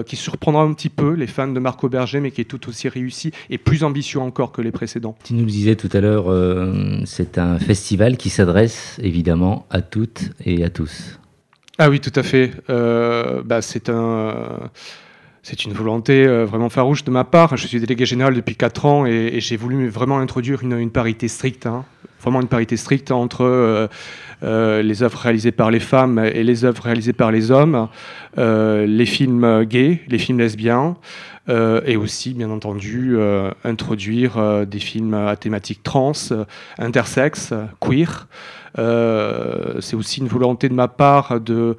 qui 0.05 0.17
surprendra 0.17 0.63
un 0.63 0.73
petit 0.73 0.89
peu 0.89 1.13
les 1.13 1.27
fans 1.27 1.49
de 1.49 1.61
Marco 1.61 1.89
Berger, 1.89 2.21
mais 2.21 2.31
qui 2.31 2.41
est 2.41 2.45
tout 2.45 2.69
aussi 2.69 2.89
réussi 2.89 3.31
et 3.51 3.59
plus 3.59 3.85
ambitieux 3.85 4.21
encore 4.21 4.53
que 4.53 4.63
les 4.63 4.73
précédents. 4.73 5.17
Tu 5.25 5.35
nous 5.35 5.45
le 5.45 5.51
disais 5.51 5.77
tout 5.77 5.91
à 5.93 6.01
l'heure, 6.01 6.27
c'est 7.05 7.39
un 7.39 7.59
festival 7.59 8.17
qui 8.17 8.31
s'adresse 8.31 8.99
évidemment 9.03 9.67
à 9.71 9.81
toutes 9.83 10.31
et 10.45 10.65
à 10.65 10.71
tous. 10.71 11.19
Ah 11.79 11.89
oui, 11.89 12.01
tout 12.01 12.13
à 12.15 12.23
fait. 12.23 12.53
bah, 12.69 13.63
c'est 13.63 13.89
un 13.89 14.71
c'est 15.49 15.65
une 15.65 15.75
volonté 15.75 16.27
euh, 16.27 16.45
vraiment 16.45 16.69
farouche 16.69 17.05
de 17.05 17.13
ma 17.13 17.23
part. 17.23 17.57
Je 17.57 17.69
suis 17.69 17.79
délégué 17.79 18.05
général 18.05 18.35
depuis 18.35 18.57
4 18.57 18.85
ans 18.85 19.07
et, 19.07 19.39
j'ai 19.39 19.57
voulu 19.57 19.87
vraiment 19.89 20.19
introduire 20.19 20.65
une, 20.65 20.91
parité 20.91 21.29
stricte, 21.29 21.67
hein. 21.67 21.85
vraiment 22.21 22.41
une 22.41 22.49
parité 22.49 22.77
stricte 22.77 23.13
entre 23.13 23.45
euh, 23.45 23.87
euh, 24.43 24.83
les 24.83 25.05
œuvres 25.05 25.21
réalisées 25.21 25.53
par 25.53 25.71
les 25.71 25.79
femmes 25.79 26.19
et 26.19 26.43
les 26.43 26.65
œuvres 26.65 26.83
réalisées 26.83 27.13
par 27.13 27.31
les 27.31 27.53
hommes, 27.53 27.89
les 28.37 29.07
films 29.07 29.65
gays, 29.65 30.01
les 30.09 30.19
films 30.19 30.41
lesbiens, 30.41 30.97
et 31.49 31.97
aussi, 31.97 32.35
bien 32.35 32.51
entendu, 32.51 33.17
introduire 33.63 34.67
des 34.67 34.81
films 34.81 35.15
à 35.15 35.37
thématique 35.37 35.85
trans, 35.85 36.13
intersexe, 36.77 37.55
queer. 37.81 38.27
c'est 38.77 39.97
aussi 39.97 40.21
une 40.21 40.29
volonté 40.29 40.69
de 40.69 40.75
ma 40.75 40.89
part 40.89 41.41
de 41.41 41.77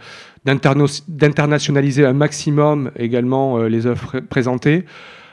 d'internationaliser 0.48 2.06
un 2.06 2.14
maximum 2.14 2.92
également 2.98 3.60
euh, 3.60 3.68
les 3.68 3.86
œuvres 3.86 4.20
présentées. 4.22 4.86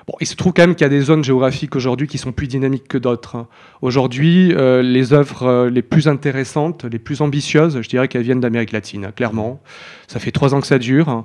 Bon, 0.06 0.14
il 0.20 0.26
se 0.26 0.36
trouve 0.36 0.52
quand 0.52 0.62
même 0.62 0.74
qu'il 0.74 0.84
y 0.84 0.86
a 0.86 0.90
des 0.90 1.00
zones 1.00 1.24
géographiques 1.24 1.74
aujourd'hui 1.76 2.06
qui 2.06 2.18
sont 2.18 2.32
plus 2.32 2.46
dynamiques 2.46 2.88
que 2.88 2.98
d'autres. 2.98 3.36
Hein. 3.36 3.46
Aujourd'hui, 3.80 4.52
euh, 4.52 4.82
les 4.82 5.14
œuvres 5.14 5.46
euh, 5.46 5.70
les 5.70 5.80
plus 5.80 6.08
intéressantes, 6.08 6.84
les 6.84 6.98
plus 6.98 7.22
ambitieuses, 7.22 7.80
je 7.80 7.88
dirais 7.88 8.06
qu'elles 8.08 8.22
viennent 8.22 8.40
d'Amérique 8.40 8.72
latine, 8.72 9.12
clairement. 9.16 9.62
Ça 10.06 10.20
fait 10.20 10.30
trois 10.30 10.54
ans 10.54 10.60
que 10.60 10.66
ça 10.66 10.78
dure. 10.78 11.08
Hein. 11.08 11.24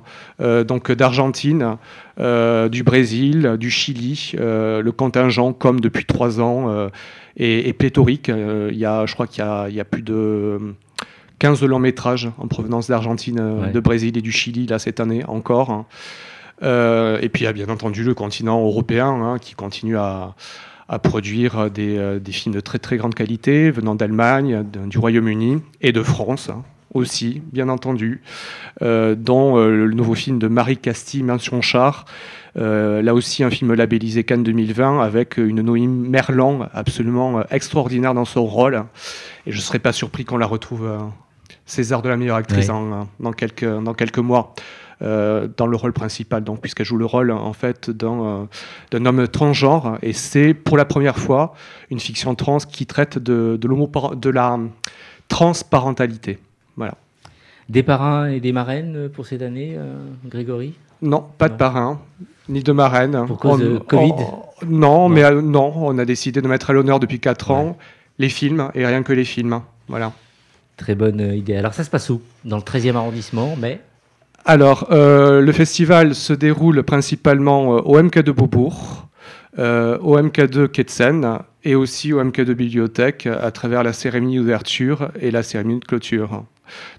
donc 0.64 0.90
d'Argentine, 0.90 1.76
du 2.16 2.82
Brésil, 2.82 3.56
du 3.58 3.70
Chili. 3.70 4.32
le 4.38 4.90
contingent, 4.90 5.52
comme 5.52 5.80
depuis 5.80 6.06
trois 6.06 6.40
ans, 6.40 6.88
est, 7.36 7.76
pléthorique. 7.76 8.28
il 8.28 8.76
y 8.76 8.86
a, 8.86 9.04
je 9.04 9.12
crois 9.12 9.26
qu'il 9.26 9.44
y, 9.44 9.74
y 9.74 9.80
a, 9.80 9.84
plus 9.84 10.02
de 10.02 10.58
15 11.40 11.64
longs 11.64 11.78
métrages 11.78 12.30
en 12.38 12.46
provenance 12.46 12.88
d'Argentine, 12.88 13.38
euh, 13.40 13.72
de 13.72 13.80
Brésil 13.80 14.16
et 14.16 14.20
du 14.20 14.30
Chili, 14.30 14.66
là, 14.66 14.78
cette 14.78 15.00
année 15.00 15.24
encore. 15.26 15.70
Hein. 15.70 15.86
Euh, 16.62 17.18
et 17.22 17.30
puis 17.30 17.42
il 17.42 17.44
y 17.46 17.48
a 17.48 17.52
bien 17.54 17.70
entendu 17.70 18.04
le 18.04 18.12
continent 18.12 18.62
européen 18.62 19.08
hein, 19.08 19.38
qui 19.40 19.54
continue 19.54 19.96
à, 19.96 20.34
produire 21.02 21.70
des, 21.70 21.96
euh, 21.96 22.18
des, 22.18 22.32
films 22.32 22.54
de 22.54 22.60
très 22.60 22.78
très 22.78 22.98
grande 22.98 23.14
qualité 23.14 23.70
venant 23.70 23.94
d'Allemagne, 23.94 24.64
du 24.86 24.98
Royaume-Uni 24.98 25.62
et 25.80 25.92
de 25.92 26.02
France 26.02 26.50
hein, 26.50 26.62
aussi, 26.92 27.40
bien 27.52 27.68
entendu, 27.68 28.20
dont 28.80 29.56
le 29.56 29.90
nouveau 29.92 30.14
film 30.14 30.40
de 30.40 30.48
Marie 30.48 30.76
Castille, 30.76 31.22
Mention 31.22 31.62
Char. 31.62 32.04
là 32.56 33.14
aussi, 33.14 33.44
un 33.44 33.50
film 33.50 33.72
labellisé 33.72 34.24
Cannes 34.24 34.42
2020 34.42 35.00
avec 35.00 35.36
une 35.36 35.62
Noémie 35.62 36.08
Merlan 36.08 36.68
absolument 36.74 37.44
extraordinaire 37.50 38.12
dans 38.12 38.24
son 38.24 38.44
rôle. 38.44 38.84
Et 39.46 39.52
je 39.52 39.56
ne 39.56 39.62
serais 39.62 39.78
pas 39.78 39.92
surpris 39.92 40.24
qu'on 40.24 40.36
la 40.38 40.46
retrouve 40.46 40.90
César 41.66 42.02
de 42.02 42.08
la 42.08 42.16
meilleure 42.16 42.36
actrice 42.36 42.66
dans, 42.66 43.32
quelques, 43.32 43.64
dans 43.64 43.94
quelques 43.94 44.18
mois. 44.18 44.54
Euh, 45.02 45.48
dans 45.56 45.66
le 45.66 45.78
rôle 45.78 45.94
principal, 45.94 46.44
donc 46.44 46.60
puisqu'elle 46.60 46.84
joue 46.84 46.98
le 46.98 47.06
rôle 47.06 47.30
en 47.30 47.54
fait 47.54 47.88
d'un 47.88 48.46
euh, 48.92 49.06
homme 49.06 49.28
transgenre, 49.28 49.96
et 50.02 50.12
c'est 50.12 50.52
pour 50.52 50.76
la 50.76 50.84
première 50.84 51.16
fois 51.16 51.54
une 51.90 51.98
fiction 51.98 52.34
trans 52.34 52.58
qui 52.58 52.84
traite 52.84 53.16
de, 53.16 53.56
de, 53.58 54.14
de 54.14 54.28
la 54.28 54.58
transparentalité. 55.28 56.38
Voilà. 56.76 56.96
Des 57.70 57.82
parrains 57.82 58.26
et 58.26 58.40
des 58.40 58.52
marraines 58.52 59.08
pour 59.08 59.24
cette 59.24 59.40
année, 59.40 59.72
euh, 59.74 59.96
Grégory? 60.26 60.74
Non, 61.00 61.24
pas 61.38 61.48
de 61.48 61.54
parrain, 61.54 61.98
ni 62.50 62.62
de 62.62 62.72
marraine. 62.72 63.24
Pour 63.26 63.38
cause 63.38 63.58
de 63.58 63.78
Covid? 63.78 64.12
non, 64.66 65.08
mais 65.08 65.32
non, 65.40 65.72
on 65.76 65.96
a 65.96 66.04
décidé 66.04 66.42
de 66.42 66.48
mettre 66.48 66.68
à 66.68 66.72
l'honneur 66.74 67.00
depuis 67.00 67.20
4 67.20 67.52
ans 67.52 67.78
les 68.18 68.28
films 68.28 68.70
et 68.74 68.84
rien 68.84 69.02
que 69.02 69.14
les 69.14 69.24
films. 69.24 69.62
Voilà. 69.88 70.12
Très 70.80 70.94
bonne 70.94 71.20
idée. 71.20 71.56
Alors 71.56 71.74
ça 71.74 71.84
se 71.84 71.90
passe 71.90 72.08
où? 72.08 72.22
Dans 72.46 72.56
le 72.56 72.62
13e 72.62 72.96
arrondissement, 72.96 73.54
mais 73.58 73.82
Alors, 74.46 74.88
euh, 74.90 75.42
le 75.42 75.52
festival 75.52 76.14
se 76.14 76.32
déroule 76.32 76.82
principalement 76.84 77.76
euh, 77.76 77.80
au 77.82 78.00
MK2 78.00 78.30
Beaubourg, 78.30 79.06
euh, 79.58 79.98
au 79.98 80.18
MK2 80.18 80.68
Ketsen 80.68 81.40
et 81.64 81.74
aussi 81.74 82.14
au 82.14 82.24
MK2 82.24 82.54
Bibliothèque 82.54 83.26
à 83.26 83.50
travers 83.50 83.82
la 83.82 83.92
cérémonie 83.92 84.38
d'ouverture 84.38 85.10
et 85.20 85.30
la 85.30 85.42
cérémonie 85.42 85.80
de 85.80 85.84
clôture. 85.84 86.44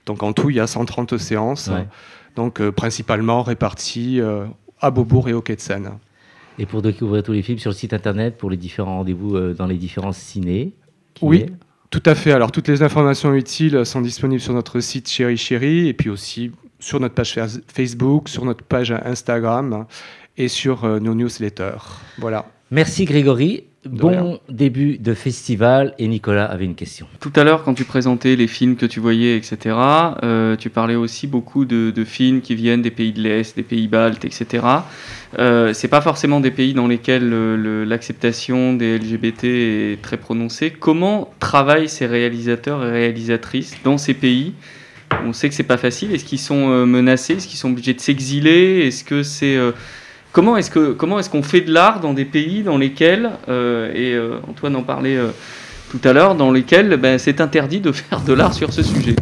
Donc 0.05 0.21
en 0.21 0.31
tout, 0.31 0.51
il 0.51 0.57
y 0.57 0.59
a 0.59 0.67
130 0.67 1.17
séances, 1.17 1.71
donc 2.35 2.61
principalement 2.69 3.41
réparties 3.41 4.21
à 4.79 4.91
Beaubourg 4.91 5.27
et 5.27 5.33
au 5.33 5.41
Ketsen. 5.41 5.89
Et 6.59 6.67
pour 6.67 6.83
découvrir 6.83 7.23
tous 7.23 7.31
les 7.31 7.41
films 7.41 7.57
sur 7.57 7.71
le 7.71 7.75
site 7.75 7.93
internet, 7.93 8.37
pour 8.37 8.51
les 8.51 8.57
différents 8.57 8.97
rendez-vous 8.97 9.53
dans 9.53 9.65
les 9.65 9.77
différents 9.77 10.11
ciné 10.11 10.73
Oui. 11.21 11.47
Tout 11.91 12.03
à 12.05 12.15
fait. 12.15 12.31
Alors, 12.31 12.53
toutes 12.53 12.69
les 12.69 12.83
informations 12.83 13.33
utiles 13.33 13.85
sont 13.85 13.99
disponibles 13.99 14.41
sur 14.41 14.53
notre 14.53 14.79
site 14.79 15.09
Chéri 15.09 15.35
Chéri 15.35 15.89
et 15.89 15.93
puis 15.93 16.09
aussi 16.09 16.51
sur 16.79 17.01
notre 17.01 17.13
page 17.13 17.37
Facebook, 17.67 18.29
sur 18.29 18.45
notre 18.45 18.63
page 18.63 18.91
Instagram 18.91 19.85
et 20.37 20.47
sur 20.47 20.85
euh, 20.85 20.99
nos 20.99 21.13
newsletters. 21.13 21.83
Voilà. 22.17 22.45
Merci 22.71 23.03
Grégory. 23.03 23.65
bon 23.85 24.39
début 24.47 24.97
de 24.97 25.13
festival. 25.13 25.93
Et 25.99 26.07
Nicolas 26.07 26.45
avait 26.45 26.63
une 26.63 26.75
question. 26.75 27.05
Tout 27.19 27.33
à 27.35 27.43
l'heure, 27.43 27.63
quand 27.63 27.73
tu 27.73 27.83
présentais 27.83 28.37
les 28.37 28.47
films 28.47 28.77
que 28.77 28.85
tu 28.85 29.01
voyais, 29.01 29.35
etc., 29.35 29.75
euh, 30.23 30.55
tu 30.55 30.69
parlais 30.69 30.95
aussi 30.95 31.27
beaucoup 31.27 31.65
de, 31.65 31.91
films 32.05 32.39
qui 32.39 32.55
viennent 32.55 32.81
des 32.81 32.91
pays 32.91 33.11
de 33.11 33.21
l'Est, 33.21 33.57
des 33.57 33.63
pays 33.63 33.89
baltes, 33.89 34.23
etc. 34.23 34.65
Euh, 35.37 35.73
c'est 35.73 35.89
pas 35.89 36.01
forcément 36.01 36.39
des 36.39 36.51
pays 36.51 36.73
dans 36.73 36.87
lesquels 36.87 37.29
l'acceptation 37.83 38.73
des 38.73 38.97
LGBT 38.97 39.43
est 39.43 40.01
très 40.01 40.17
prononcée. 40.17 40.71
Comment 40.71 41.33
travaillent 41.39 41.89
ces 41.89 42.05
réalisateurs 42.05 42.85
et 42.85 42.91
réalisatrices 42.91 43.75
dans 43.83 43.97
ces 43.97 44.13
pays? 44.13 44.53
On 45.25 45.33
sait 45.33 45.49
que 45.49 45.55
c'est 45.55 45.63
pas 45.63 45.77
facile. 45.77 46.13
Est-ce 46.13 46.25
qu'ils 46.25 46.39
sont 46.39 46.69
euh, 46.69 46.85
menacés? 46.85 47.33
Est-ce 47.33 47.47
qu'ils 47.47 47.59
sont 47.59 47.71
obligés 47.71 47.93
de 47.93 47.99
s'exiler? 47.99 48.87
Est-ce 48.87 49.03
que 49.03 49.23
c'est 49.23 49.55
euh, 49.55 49.71
Comment 50.31 50.57
est-ce 50.57 51.29
qu'on 51.29 51.43
fait 51.43 51.61
de 51.61 51.73
l'art 51.73 51.99
dans 51.99 52.13
des 52.13 52.25
pays 52.25 52.63
dans 52.63 52.77
lesquels 52.77 53.31
euh, 53.49 53.91
et 53.93 54.13
euh, 54.13 54.39
Antoine 54.49 54.75
en 54.77 54.83
parlait 54.83 55.17
euh, 55.17 55.29
tout 55.89 55.99
à 56.05 56.13
l'heure 56.13 56.35
dans 56.35 56.51
lesquels 56.51 56.95
ben, 56.97 57.17
c'est 57.17 57.41
interdit 57.41 57.81
de 57.81 57.91
faire 57.91 58.21
de 58.21 58.33
l'art 58.33 58.53
sur 58.53 58.71
ce 58.71 58.81
sujet? 58.81 59.15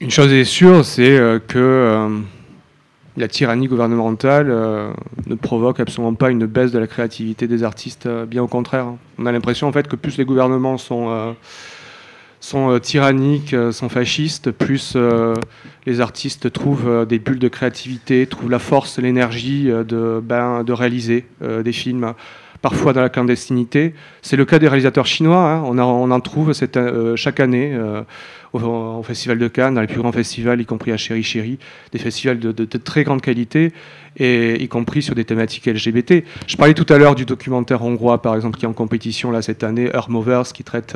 Une 0.00 0.10
chose 0.10 0.32
est 0.32 0.44
sûre, 0.44 0.84
c'est 0.84 1.18
que 1.46 2.08
la 3.18 3.28
tyrannie 3.28 3.66
gouvernementale 3.66 4.46
ne 5.26 5.34
provoque 5.34 5.78
absolument 5.78 6.14
pas 6.14 6.30
une 6.30 6.46
baisse 6.46 6.72
de 6.72 6.78
la 6.78 6.86
créativité 6.86 7.46
des 7.46 7.64
artistes, 7.64 8.08
bien 8.26 8.42
au 8.42 8.46
contraire. 8.46 8.86
On 9.18 9.26
a 9.26 9.32
l'impression 9.32 9.68
en 9.68 9.72
fait 9.72 9.88
que 9.88 9.96
plus 9.96 10.16
les 10.16 10.24
gouvernements 10.24 10.78
sont 10.78 11.34
sont 12.40 12.70
euh, 12.70 12.78
tyranniques, 12.78 13.54
euh, 13.54 13.70
sont 13.70 13.88
fascistes, 13.88 14.50
plus 14.50 14.94
euh, 14.96 15.34
les 15.86 16.00
artistes 16.00 16.52
trouvent 16.52 17.06
des 17.06 17.18
bulles 17.18 17.38
de 17.38 17.48
créativité, 17.48 18.26
trouvent 18.26 18.50
la 18.50 18.58
force, 18.58 18.98
l'énergie 18.98 19.66
de, 19.66 20.20
ben, 20.22 20.62
de 20.62 20.72
réaliser 20.72 21.24
des 21.40 21.72
films 21.72 22.12
parfois 22.60 22.92
dans 22.92 23.00
la 23.00 23.08
clandestinité. 23.08 23.94
C'est 24.20 24.36
le 24.36 24.44
cas 24.44 24.58
des 24.58 24.68
réalisateurs 24.68 25.06
chinois. 25.06 25.50
Hein. 25.50 25.62
On, 25.64 26.10
en 26.10 26.20
trouve 26.20 26.52
chaque 27.16 27.40
année 27.40 27.74
au, 28.52 29.02
Festival 29.02 29.38
de 29.38 29.48
Cannes, 29.48 29.74
dans 29.74 29.80
les 29.80 29.86
plus 29.86 30.00
grands 30.00 30.12
festivals, 30.12 30.60
y 30.60 30.66
compris 30.66 30.92
à 30.92 30.98
Chéri 30.98 31.22
Chéri, 31.22 31.58
des 31.92 31.98
festivals 31.98 32.38
de, 32.38 32.64
très 32.64 33.04
grande 33.04 33.22
qualité, 33.22 33.72
et 34.18 34.62
y 34.62 34.68
compris 34.68 35.00
sur 35.00 35.14
des 35.14 35.24
thématiques 35.24 35.66
LGBT. 35.66 36.22
Je 36.46 36.56
parlais 36.58 36.74
tout 36.74 36.86
à 36.92 36.98
l'heure 36.98 37.14
du 37.14 37.24
documentaire 37.24 37.82
hongrois, 37.82 38.20
par 38.20 38.34
exemple, 38.36 38.58
qui 38.58 38.66
est 38.66 38.68
en 38.68 38.74
compétition 38.74 39.30
là, 39.30 39.40
cette 39.40 39.64
année, 39.64 39.90
Earth 39.94 40.10
Movers, 40.10 40.52
qui 40.52 40.62
traite 40.62 40.94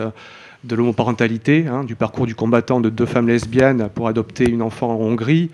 de 0.65 0.75
l'homoparentalité, 0.75 1.67
hein, 1.69 1.85
du 1.85 1.95
parcours 1.95 2.27
du 2.27 2.35
combattant 2.35 2.81
de 2.81 2.89
deux 2.89 3.07
femmes 3.07 3.29
lesbiennes 3.29 3.89
pour 3.95 4.09
adopter 4.09 4.49
une 4.49 4.62
enfant 4.62 4.91
en 4.91 5.01
Hongrie. 5.01 5.51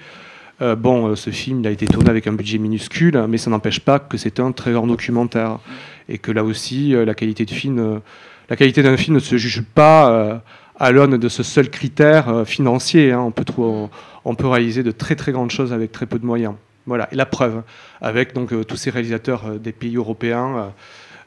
Euh, 0.63 0.77
bon, 0.77 1.09
euh, 1.09 1.17
ce 1.17 1.31
film 1.31 1.61
il 1.61 1.67
a 1.67 1.71
été 1.71 1.87
tourné 1.87 2.11
avec 2.11 2.27
un 2.27 2.33
budget 2.33 2.59
minuscule, 2.59 3.21
mais 3.29 3.39
ça 3.39 3.51
n'empêche 3.51 3.81
pas 3.81 3.99
que 3.99 4.17
c'est 4.17 4.41
un 4.41 4.53
très 4.53 4.73
grand 4.73 4.87
documentaire 4.87 5.59
et 6.09 6.19
que 6.19 6.31
là 6.31 6.45
aussi 6.45 6.95
euh, 6.95 7.05
la 7.05 7.15
qualité 7.15 7.45
d'un 8.83 8.97
film 8.97 9.15
ne 9.15 9.21
se 9.21 9.37
juge 9.37 9.63
pas 9.63 10.43
à 10.79 10.93
l'aune 10.93 11.17
de 11.17 11.29
ce 11.29 11.43
seul 11.43 11.71
critère 11.71 12.47
financier. 12.47 13.13
hein. 13.13 13.33
on, 14.25 14.35
peut 14.35 14.47
réaliser 14.47 14.83
de 14.83 14.91
très 14.91 15.15
très 15.15 15.33
grandes 15.33 15.51
choses 15.51 15.73
avec 15.73 15.93
très 15.93 16.07
peu 16.07 16.19
de 16.19 16.27
moyens. 16.27 16.55
Voilà, 16.87 17.09
et 17.13 17.17
la 17.17 17.27
preuve, 17.27 17.63
avec 18.01 18.35
donc 18.35 18.53
tous 18.67 18.77
ces 18.77 18.91
réalisateurs 18.91 19.59
des 19.61 19.73
pays 19.73 19.97
européens 19.97 20.73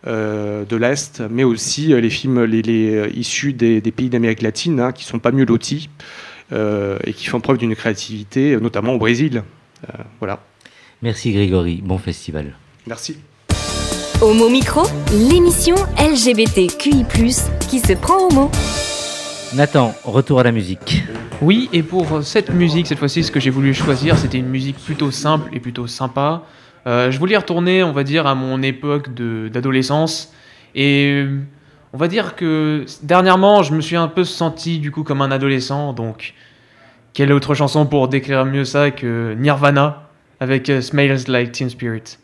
de 0.06 0.76
l'Est, 0.76 1.22
mais 1.30 1.44
aussi 1.44 1.94
euh, 1.94 2.02
les 2.02 2.10
films 2.10 2.44
les, 2.44 2.62
les, 2.62 2.96
euh, 2.96 3.10
issus 3.16 3.54
des, 3.54 3.80
des 3.82 3.92
pays 3.92 4.10
d'Amérique 4.10 4.42
latine, 4.42 4.80
hein, 4.80 4.92
qui 4.92 5.04
sont 5.06 5.20
pas 5.20 5.32
mieux 5.32 5.46
lotis 5.46 5.90
euh, 6.52 6.98
et 7.06 7.14
qui 7.14 7.26
font 7.28 7.40
preuve 7.40 7.58
d'une 7.58 7.76
créativité, 7.76 8.54
euh, 8.54 8.60
notamment 8.60 8.94
au 8.94 8.98
Brésil. 8.98 9.44
Euh, 9.90 10.04
voilà, 10.20 10.40
Merci 11.02 11.32
Grégory, 11.34 11.82
bon 11.84 11.98
festival. 11.98 12.54
merci. 12.88 13.18
Homo 14.22 14.48
Micro, 14.50 14.84
l'émission 15.12 15.76
LGBTQI+, 16.00 17.06
qui 17.70 17.80
se 17.80 17.94
prend 17.94 18.28
au 18.28 18.32
mot. 18.34 18.52
Nathan, 19.54 19.94
retour 20.04 20.40
à 20.40 20.44
la 20.44 20.52
musique. 20.52 21.04
Oui, 21.42 21.70
et 21.74 21.84
pour 21.84 22.24
cette 22.24 22.50
musique, 22.50 22.88
cette 22.88 23.00
fois-ci, 23.00 23.24
ce 23.24 23.32
que 23.32 23.40
j'ai 23.40 23.50
voulu 23.50 23.74
choisir, 23.74 24.18
c'était 24.18 24.38
une 24.38 24.48
musique 24.48 24.78
plutôt 24.78 25.12
simple 25.12 25.50
et 25.54 25.60
plutôt 25.60 25.88
sympa. 25.88 26.44
Euh, 26.86 27.12
je 27.12 27.20
voulais 27.20 27.38
retourner, 27.38 27.84
on 27.84 27.92
va 27.92 28.04
dire, 28.04 28.28
à 28.28 28.36
mon 28.36 28.62
époque 28.62 29.14
d'adolescence. 29.14 30.34
Et 30.76 31.26
on 31.94 31.98
va 31.98 32.08
dire 32.08 32.36
que 32.36 32.86
dernièrement, 33.04 33.64
je 33.64 33.74
me 33.74 33.82
suis 33.82 33.96
un 33.96 34.08
peu 34.08 34.24
senti 34.24 34.80
du 34.80 34.92
coup 34.92 35.04
comme 35.04 35.22
un 35.22 35.32
adolescent. 35.32 35.94
Donc, 35.94 36.34
quelle 37.14 37.32
autre 37.32 37.54
chanson 37.54 37.86
pour 37.86 38.08
décrire 38.08 38.46
mieux 38.46 38.66
ça 38.66 38.92
que 38.92 39.36
Nirvana 39.36 40.10
avec 40.40 40.70
euh, 40.70 40.82
Smells 40.82 41.28
Like 41.28 41.52
Teen 41.52 41.70
Spirit? 41.70 42.18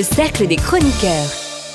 Le 0.00 0.04
cercle 0.04 0.46
des 0.46 0.56
chroniqueurs. 0.56 1.30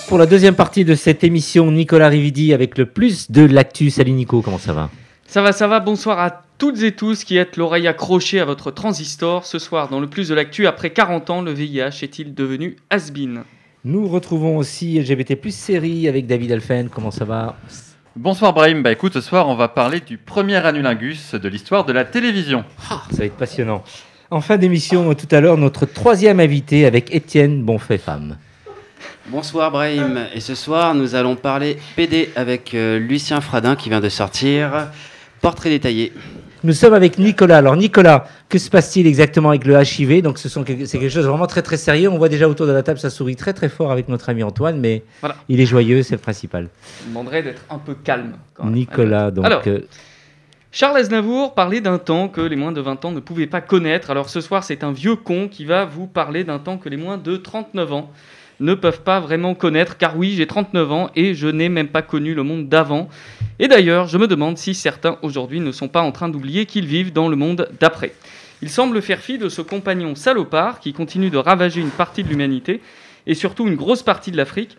Pour 0.08 0.18
la 0.18 0.26
deuxième 0.26 0.56
partie 0.56 0.84
de 0.84 0.96
cette 0.96 1.24
émission, 1.24 1.70
Nicolas 1.70 2.08
Rividi 2.08 2.56
avec 2.56 2.76
le 2.76 2.88
plus 2.88 3.30
de 3.30 3.46
l'actu. 3.46 3.92
Salut 3.92 4.14
Nico, 4.14 4.42
comment 4.42 4.58
ça 4.58 4.74
va? 4.74 4.90
Ça 5.28 5.44
va, 5.44 5.52
ça 5.52 5.68
va. 5.68 5.80
Bonsoir 5.80 6.18
à 6.18 6.42
toutes 6.58 6.82
et 6.82 6.94
tous 6.94 7.24
qui 7.24 7.38
êtes 7.38 7.56
l'oreille 7.56 7.88
accrochée 7.88 8.40
à 8.40 8.46
votre 8.46 8.72
transistor. 8.72 9.46
Ce 9.46 9.60
soir, 9.60 9.90
dans 9.90 10.00
le 10.00 10.08
plus 10.08 10.30
de 10.30 10.34
l'actu, 10.34 10.66
après 10.66 10.90
40 10.90 11.30
ans, 11.30 11.42
le 11.44 11.52
VIH 11.52 12.02
est-il 12.02 12.34
devenu 12.34 12.78
has-been? 12.90 13.44
Nous 13.84 14.08
retrouvons 14.08 14.58
aussi 14.58 15.00
LGBT 15.00 15.36
plus 15.36 15.56
série 15.56 16.08
avec 16.08 16.26
David 16.26 16.52
Alphen. 16.52 16.90
Comment 16.90 17.12
ça 17.12 17.26
va? 17.26 17.56
Bonsoir 18.16 18.54
Brahim, 18.54 18.82
bah 18.82 18.92
écoute, 18.92 19.14
ce 19.14 19.22
soir 19.22 19.50
on 19.50 19.56
va 19.56 19.68
parler 19.68 20.00
du 20.00 20.18
premier 20.18 20.56
annulingus 20.56 21.36
de 21.36 21.48
l'histoire 21.48 21.86
de 21.86 21.94
la 21.94 22.06
télévision. 22.06 22.66
Ah, 22.90 23.04
ça 23.12 23.18
va 23.18 23.26
être 23.26 23.38
passionnant. 23.38 23.84
En 24.32 24.42
fin 24.42 24.58
d'émission, 24.58 25.14
tout 25.14 25.28
à 25.32 25.40
l'heure, 25.40 25.58
notre 25.58 25.86
troisième 25.86 26.40
invité 26.40 26.86
avec 26.86 27.14
Étienne 27.14 27.62
Bonfait-Femme. 27.64 28.38
Bonsoir 29.28 29.72
Brahim, 29.72 30.20
et 30.34 30.40
ce 30.40 30.56
soir 30.56 30.94
nous 30.94 31.16
allons 31.16 31.36
parler 31.36 31.78
PD 31.96 32.30
avec 32.36 32.74
euh, 32.76 33.00
Lucien 33.00 33.42
Fradin 33.42 33.76
qui 33.76 33.90
vient 33.90 34.00
de 34.00 34.10
sortir 34.10 34.90
Portrait 35.42 35.70
détaillé. 35.70 36.14
Nous 36.64 36.74
sommes 36.74 36.94
avec 36.96 37.20
Nicolas. 37.20 37.58
Alors 37.58 37.76
Nicolas, 37.76 38.26
que 38.50 38.58
se 38.58 38.70
passe-t-il 38.72 39.06
exactement 39.06 39.50
avec 39.50 39.66
le 39.66 39.80
HIV 39.80 40.22
Donc 40.24 40.40
ce 40.40 40.50
sont 40.50 40.64
c'est 40.66 40.98
quelque 40.98 41.10
chose 41.10 41.24
de 41.24 41.30
vraiment 41.30 41.46
très 41.48 41.62
très 41.62 41.78
sérieux. 41.78 42.10
On 42.10 42.18
voit 42.18 42.30
déjà 42.30 42.48
autour 42.50 42.66
de 42.66 42.72
la 42.72 42.82
table, 42.82 43.00
ça 43.00 43.12
sourit 43.12 43.36
très 43.36 43.54
très 43.54 43.70
fort 43.70 43.92
avec 43.92 44.10
notre 44.10 44.30
ami 44.30 44.42
Antoine, 44.44 44.80
mais 44.80 45.04
Voilà. 45.22 45.36
il 45.50 45.60
est 45.60 45.66
joyeux, 45.68 46.02
c'est 46.02 46.16
le 46.16 46.22
principal. 46.22 46.70
Je 47.04 47.10
demanderais 47.10 47.44
d'être 47.44 47.62
un 47.70 47.78
peu 47.78 47.94
calme. 47.94 48.34
quand. 48.56 48.66
Nicolas, 48.70 49.30
donc 49.30 49.46
Alors, 49.46 49.62
euh, 49.68 49.82
Charles 50.78 50.98
Aznavour 50.98 51.56
parlait 51.56 51.80
d'un 51.80 52.00
temps 52.00 52.28
que 52.28 52.42
les 52.42 52.58
moins 52.58 52.74
de 52.74 52.82
20 52.82 53.06
ans 53.06 53.12
ne 53.14 53.22
pouvaient 53.22 53.48
pas 53.48 53.62
connaître. 53.62 54.10
Alors 54.10 54.28
ce 54.28 54.42
soir, 54.42 54.62
c'est 54.62 54.84
un 54.84 54.92
vieux 54.92 55.16
con 55.16 55.48
qui 55.48 55.64
va 55.64 55.86
vous 55.86 56.06
parler 56.06 56.44
d'un 56.44 56.60
temps 56.60 56.78
que 56.78 56.90
les 56.90 56.98
moins 56.98 57.18
de 57.18 57.38
39 57.38 57.94
ans 57.94 58.12
ne 58.60 58.74
peuvent 58.74 59.02
pas 59.02 59.22
vraiment 59.22 59.56
connaître. 59.56 59.96
Car 59.96 60.18
oui, 60.18 60.34
j'ai 60.36 60.48
39 60.48 60.92
ans 60.92 61.10
et 61.16 61.34
je 61.34 61.48
n'ai 61.48 61.70
même 61.70 61.88
pas 61.88 62.02
connu 62.02 62.34
le 62.34 62.44
monde 62.44 62.68
d'avant. 62.68 63.08
Et 63.58 63.70
d'ailleurs, 63.70 64.10
je 64.10 64.18
me 64.18 64.28
demande 64.28 64.58
si 64.58 64.76
certains 64.76 65.18
aujourd'hui 65.22 65.62
ne 65.62 65.72
sont 65.72 65.88
pas 65.88 66.02
en 66.02 66.12
train 66.12 66.28
d'oublier 66.28 66.66
qu'ils 66.66 66.88
vivent 66.88 67.14
dans 67.14 67.30
le 67.30 67.38
monde 67.38 67.70
d'après. 67.80 68.12
Il 68.62 68.70
semble 68.70 69.02
faire 69.02 69.20
fi 69.20 69.38
de 69.38 69.48
ce 69.48 69.62
compagnon 69.62 70.14
salopard 70.16 70.82
qui 70.82 70.92
continue 70.92 71.30
de 71.30 71.38
ravager 71.38 71.80
une 71.80 71.90
partie 71.90 72.26
de 72.26 72.28
l'humanité 72.28 72.82
et 73.28 73.34
surtout 73.34 73.66
une 73.66 73.76
grosse 73.76 74.04
partie 74.04 74.30
de 74.30 74.36
l'Afrique 74.36 74.76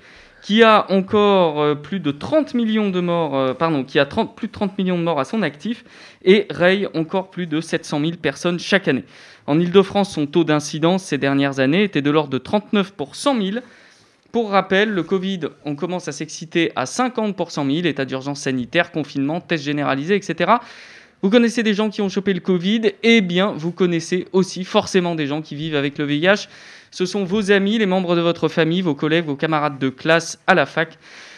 qui 0.46 0.62
a 0.62 0.88
encore 0.92 1.60
euh, 1.60 1.74
plus 1.74 1.98
de 1.98 2.12
30 2.12 2.54
millions 2.54 2.90
de 2.90 3.00
morts, 3.00 3.36
euh, 3.36 3.52
pardon, 3.52 3.82
qui 3.82 3.98
a 3.98 4.06
30 4.06 4.36
plus 4.36 4.46
de 4.46 4.52
30 4.52 4.78
millions 4.78 4.96
de 4.96 5.02
morts 5.02 5.18
à 5.18 5.24
son 5.24 5.42
actif 5.42 5.84
et 6.24 6.46
raye 6.50 6.86
encore 6.94 7.30
plus 7.30 7.48
de 7.48 7.60
700 7.60 7.98
000 7.98 8.12
personnes 8.12 8.60
chaque 8.60 8.86
année. 8.86 9.02
En 9.48 9.58
Ile-de-France, 9.58 10.14
son 10.14 10.26
taux 10.26 10.44
d'incidence 10.44 11.02
ces 11.02 11.18
dernières 11.18 11.58
années 11.58 11.82
était 11.82 12.00
de 12.00 12.12
l'ordre 12.12 12.30
de 12.30 12.38
39 12.38 12.92
pour 12.92 13.16
100 13.16 13.42
000. 13.42 13.56
Pour 14.30 14.50
rappel, 14.50 14.90
le 14.90 15.02
Covid, 15.02 15.40
on 15.64 15.74
commence 15.74 16.06
à 16.06 16.12
s'exciter 16.12 16.70
à 16.76 16.86
50 16.86 17.34
pour 17.34 17.50
100 17.50 17.66
000, 17.66 17.78
état 17.78 18.04
d'urgence 18.04 18.42
sanitaire, 18.42 18.92
confinement, 18.92 19.40
tests 19.40 19.64
généralisés, 19.64 20.14
etc. 20.14 20.52
Vous 21.22 21.30
connaissez 21.30 21.64
des 21.64 21.74
gens 21.74 21.90
qui 21.90 22.02
ont 22.02 22.08
chopé 22.08 22.32
le 22.32 22.40
Covid, 22.40 22.92
eh 23.02 23.20
bien, 23.20 23.52
vous 23.56 23.72
connaissez 23.72 24.28
aussi 24.32 24.62
forcément 24.62 25.16
des 25.16 25.26
gens 25.26 25.42
qui 25.42 25.56
vivent 25.56 25.74
avec 25.74 25.98
le 25.98 26.04
VIH. 26.04 26.46
Ce 26.96 27.04
sont 27.04 27.24
vos 27.24 27.52
amis, 27.52 27.76
les 27.76 27.84
membres 27.84 28.16
de 28.16 28.22
votre 28.22 28.48
famille, 28.48 28.80
vos 28.80 28.94
collègues, 28.94 29.26
vos 29.26 29.36
camarades 29.36 29.78
de 29.78 29.90
classe 29.90 30.38
à 30.46 30.54
la 30.54 30.64
fac, 30.64 30.96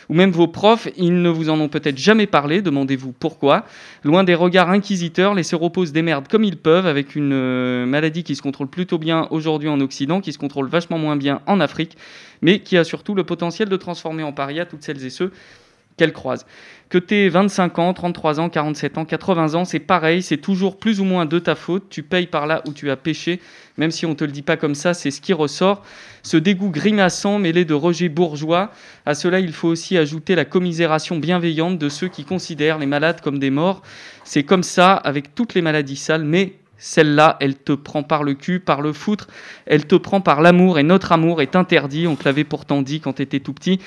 ou 0.08 0.14
même 0.14 0.30
vos 0.30 0.46
profs. 0.46 0.86
Ils 0.96 1.20
ne 1.20 1.28
vous 1.28 1.50
en 1.50 1.58
ont 1.58 1.66
peut-être 1.66 1.98
jamais 1.98 2.28
parlé, 2.28 2.62
demandez-vous 2.62 3.10
pourquoi. 3.10 3.64
Loin 4.04 4.22
des 4.22 4.36
regards 4.36 4.70
inquisiteurs, 4.70 5.34
les 5.34 5.42
séropos 5.42 5.86
se 5.86 5.90
démerdent 5.90 6.28
comme 6.28 6.44
ils 6.44 6.58
peuvent, 6.58 6.86
avec 6.86 7.16
une 7.16 7.32
euh, 7.32 7.86
maladie 7.86 8.22
qui 8.22 8.36
se 8.36 8.42
contrôle 8.42 8.68
plutôt 8.68 8.98
bien 8.98 9.26
aujourd'hui 9.32 9.68
en 9.68 9.80
Occident, 9.80 10.20
qui 10.20 10.32
se 10.32 10.38
contrôle 10.38 10.68
vachement 10.68 10.96
moins 10.96 11.16
bien 11.16 11.40
en 11.46 11.58
Afrique, 11.58 11.96
mais 12.40 12.60
qui 12.60 12.76
a 12.76 12.84
surtout 12.84 13.16
le 13.16 13.24
potentiel 13.24 13.68
de 13.68 13.76
transformer 13.76 14.22
en 14.22 14.32
paria 14.32 14.64
toutes 14.64 14.84
celles 14.84 15.04
et 15.04 15.10
ceux 15.10 15.32
qu'elle 15.98 16.12
croise. 16.12 16.46
Que 16.88 16.96
tu 16.96 17.14
aies 17.16 17.28
25 17.28 17.78
ans, 17.80 17.92
33 17.92 18.40
ans, 18.40 18.48
47 18.48 18.96
ans, 18.96 19.04
80 19.04 19.54
ans, 19.54 19.64
c'est 19.66 19.80
pareil, 19.80 20.22
c'est 20.22 20.38
toujours 20.38 20.78
plus 20.78 21.00
ou 21.00 21.04
moins 21.04 21.26
de 21.26 21.38
ta 21.38 21.54
faute. 21.54 21.90
Tu 21.90 22.02
payes 22.02 22.28
par 22.28 22.46
là 22.46 22.62
où 22.66 22.72
tu 22.72 22.90
as 22.90 22.96
péché, 22.96 23.40
même 23.78 23.90
si 23.90 24.04
on 24.04 24.10
ne 24.10 24.14
te 24.14 24.24
le 24.24 24.32
dit 24.32 24.42
pas 24.42 24.56
comme 24.56 24.74
ça, 24.74 24.92
c'est 24.92 25.10
ce 25.10 25.20
qui 25.20 25.32
ressort. 25.32 25.82
Ce 26.22 26.36
dégoût 26.36 26.70
grimaçant 26.70 27.38
mêlé 27.38 27.64
de 27.64 27.74
rejet 27.74 28.08
bourgeois, 28.08 28.72
à 29.06 29.14
cela 29.14 29.40
il 29.40 29.52
faut 29.52 29.68
aussi 29.68 29.96
ajouter 29.96 30.34
la 30.34 30.44
commisération 30.44 31.16
bienveillante 31.16 31.78
de 31.78 31.88
ceux 31.88 32.08
qui 32.08 32.24
considèrent 32.24 32.78
les 32.78 32.86
malades 32.86 33.20
comme 33.22 33.38
des 33.38 33.50
morts. 33.50 33.82
C'est 34.24 34.42
comme 34.42 34.64
ça 34.64 34.92
avec 34.94 35.34
toutes 35.34 35.54
les 35.54 35.62
maladies 35.62 35.96
sales, 35.96 36.24
mais 36.24 36.54
celle-là, 36.76 37.36
elle 37.40 37.56
te 37.56 37.72
prend 37.72 38.02
par 38.02 38.22
le 38.22 38.34
cul, 38.34 38.60
par 38.60 38.82
le 38.82 38.92
foutre, 38.92 39.28
elle 39.66 39.86
te 39.86 39.96
prend 39.96 40.20
par 40.20 40.42
l'amour, 40.42 40.78
et 40.78 40.84
notre 40.84 41.12
amour 41.12 41.42
est 41.42 41.56
interdit, 41.56 42.06
on 42.06 42.16
te 42.16 42.24
l'avait 42.24 42.44
pourtant 42.44 42.82
dit 42.82 43.00
quand 43.00 43.14
tu 43.14 43.22
étais 43.22 43.40
tout 43.40 43.52
petit. 43.52 43.80